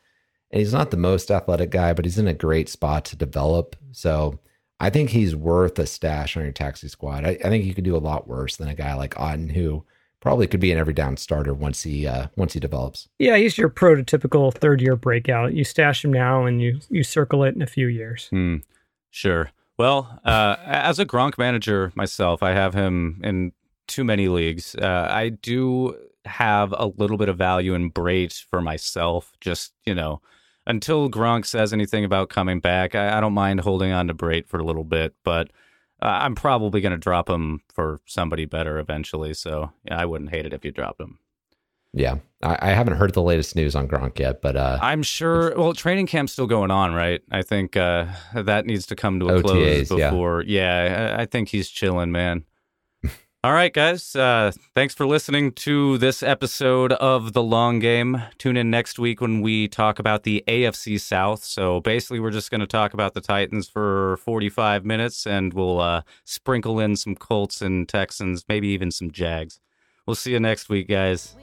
and 0.51 0.59
he's 0.59 0.73
not 0.73 0.89
the 0.89 0.97
most 0.97 1.29
athletic 1.29 1.69
guy, 1.69 1.93
but 1.93 2.05
he's 2.05 2.17
in 2.17 2.27
a 2.27 2.33
great 2.33 2.69
spot 2.69 3.05
to 3.05 3.15
develop. 3.15 3.75
So 3.91 4.39
I 4.79 4.89
think 4.89 5.09
he's 5.09 5.35
worth 5.35 5.77
a 5.77 5.85
stash 5.85 6.37
on 6.37 6.43
your 6.43 6.51
taxi 6.51 6.87
squad. 6.87 7.25
I, 7.25 7.37
I 7.43 7.49
think 7.49 7.65
you 7.65 7.75
could 7.75 7.83
do 7.83 7.95
a 7.95 7.97
lot 7.97 8.27
worse 8.27 8.55
than 8.55 8.67
a 8.67 8.75
guy 8.75 8.95
like 8.95 9.19
Otten, 9.19 9.49
who 9.49 9.83
probably 10.21 10.47
could 10.47 10.59
be 10.59 10.71
an 10.71 10.77
every 10.77 10.93
down 10.93 11.17
starter 11.17 11.53
once 11.53 11.83
he 11.83 12.07
uh, 12.07 12.27
once 12.35 12.53
he 12.53 12.59
develops. 12.59 13.07
Yeah, 13.19 13.37
he's 13.37 13.57
your 13.57 13.69
prototypical 13.69 14.53
third 14.53 14.81
year 14.81 14.95
breakout. 14.95 15.53
You 15.53 15.63
stash 15.63 16.03
him 16.03 16.13
now 16.13 16.45
and 16.45 16.61
you 16.61 16.79
you 16.89 17.03
circle 17.03 17.43
it 17.43 17.55
in 17.55 17.61
a 17.61 17.67
few 17.67 17.87
years. 17.87 18.27
Hmm. 18.29 18.57
Sure. 19.09 19.51
Well, 19.77 20.19
uh, 20.25 20.57
as 20.65 20.99
a 20.99 21.05
Gronk 21.05 21.37
manager 21.37 21.91
myself, 21.95 22.43
I 22.43 22.51
have 22.51 22.73
him 22.73 23.21
in 23.23 23.53
too 23.87 24.03
many 24.03 24.27
leagues. 24.27 24.75
Uh, 24.75 25.07
I 25.09 25.29
do 25.29 25.97
have 26.25 26.73
a 26.77 26.87
little 26.87 27.17
bit 27.17 27.29
of 27.29 27.37
value 27.37 27.73
in 27.73 27.91
Brate 27.91 28.43
for 28.49 28.61
myself. 28.61 29.31
Just 29.39 29.73
you 29.85 29.95
know, 29.95 30.21
until 30.67 31.09
Gronk 31.09 31.45
says 31.45 31.73
anything 31.73 32.03
about 32.03 32.29
coming 32.29 32.59
back, 32.59 32.93
I, 32.93 33.17
I 33.17 33.21
don't 33.21 33.33
mind 33.33 33.61
holding 33.61 33.91
on 33.91 34.07
to 34.07 34.13
Brate 34.13 34.47
for 34.47 34.59
a 34.59 34.63
little 34.63 34.83
bit. 34.83 35.15
But 35.23 35.51
uh, 36.01 36.19
I'm 36.21 36.35
probably 36.35 36.81
going 36.81 36.91
to 36.91 36.97
drop 36.97 37.29
him 37.29 37.61
for 37.73 37.99
somebody 38.05 38.45
better 38.45 38.79
eventually. 38.79 39.33
So 39.33 39.71
yeah, 39.85 39.99
I 39.99 40.05
wouldn't 40.05 40.29
hate 40.31 40.45
it 40.45 40.53
if 40.53 40.63
you 40.63 40.71
dropped 40.71 41.01
him. 41.01 41.19
Yeah, 41.91 42.17
I, 42.43 42.57
I 42.61 42.67
haven't 42.69 42.97
heard 42.97 43.13
the 43.13 43.23
latest 43.23 43.55
news 43.55 43.75
on 43.75 43.87
Gronk 43.87 44.19
yet, 44.19 44.41
but 44.41 44.55
uh, 44.55 44.77
I'm 44.81 45.01
sure. 45.01 45.55
Well, 45.57 45.73
training 45.73 46.05
camp's 46.05 46.31
still 46.31 46.45
going 46.45 46.69
on, 46.69 46.93
right? 46.93 47.21
I 47.31 47.41
think 47.41 47.75
uh, 47.75 48.05
that 48.35 48.67
needs 48.67 48.85
to 48.87 48.95
come 48.95 49.19
to 49.21 49.27
a 49.27 49.41
OTAs, 49.41 49.87
close 49.87 49.99
yeah. 49.99 50.09
before. 50.11 50.43
Yeah, 50.43 51.15
I, 51.17 51.23
I 51.23 51.25
think 51.25 51.49
he's 51.49 51.67
chilling, 51.67 52.11
man. 52.11 52.45
All 53.41 53.53
right, 53.53 53.71
guys. 53.71 54.17
Uh, 54.17 54.51
thanks 54.75 54.93
for 54.93 55.05
listening 55.07 55.53
to 55.53 55.97
this 55.97 56.21
episode 56.21 56.91
of 56.91 57.31
The 57.31 57.41
Long 57.41 57.79
Game. 57.79 58.21
Tune 58.37 58.57
in 58.57 58.69
next 58.69 58.99
week 58.99 59.21
when 59.21 59.39
we 59.39 59.69
talk 59.69 59.97
about 59.97 60.23
the 60.23 60.43
AFC 60.45 60.99
South. 60.99 61.41
So 61.45 61.79
basically, 61.79 62.19
we're 62.19 62.31
just 62.31 62.51
going 62.51 62.59
to 62.59 62.67
talk 62.67 62.93
about 62.93 63.13
the 63.13 63.21
Titans 63.21 63.69
for 63.69 64.17
45 64.17 64.83
minutes 64.83 65.25
and 65.25 65.53
we'll 65.53 65.79
uh, 65.79 66.01
sprinkle 66.25 66.81
in 66.81 66.97
some 66.97 67.15
Colts 67.15 67.61
and 67.61 67.87
Texans, 67.87 68.43
maybe 68.49 68.67
even 68.67 68.91
some 68.91 69.09
Jags. 69.09 69.61
We'll 70.05 70.15
see 70.15 70.33
you 70.33 70.39
next 70.41 70.67
week, 70.67 70.89
guys. 70.89 71.37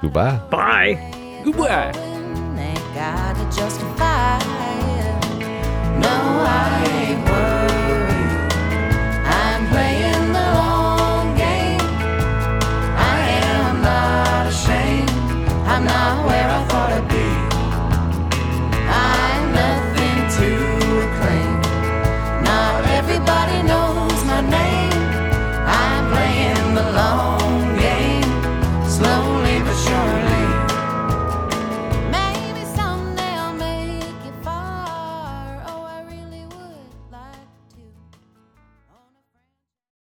goodbye. 0.00 0.38
Bye. 0.50 1.42
Goodbye. 1.44 1.92
They 2.56 2.74
gotta 2.92 3.56
justify 3.56 4.38
it. 4.38 6.00
No, 6.00 6.08
I 6.08 6.84
ain't 6.90 7.24
worried. 7.28 7.59
I'm 15.88 16.24
where 16.26 16.59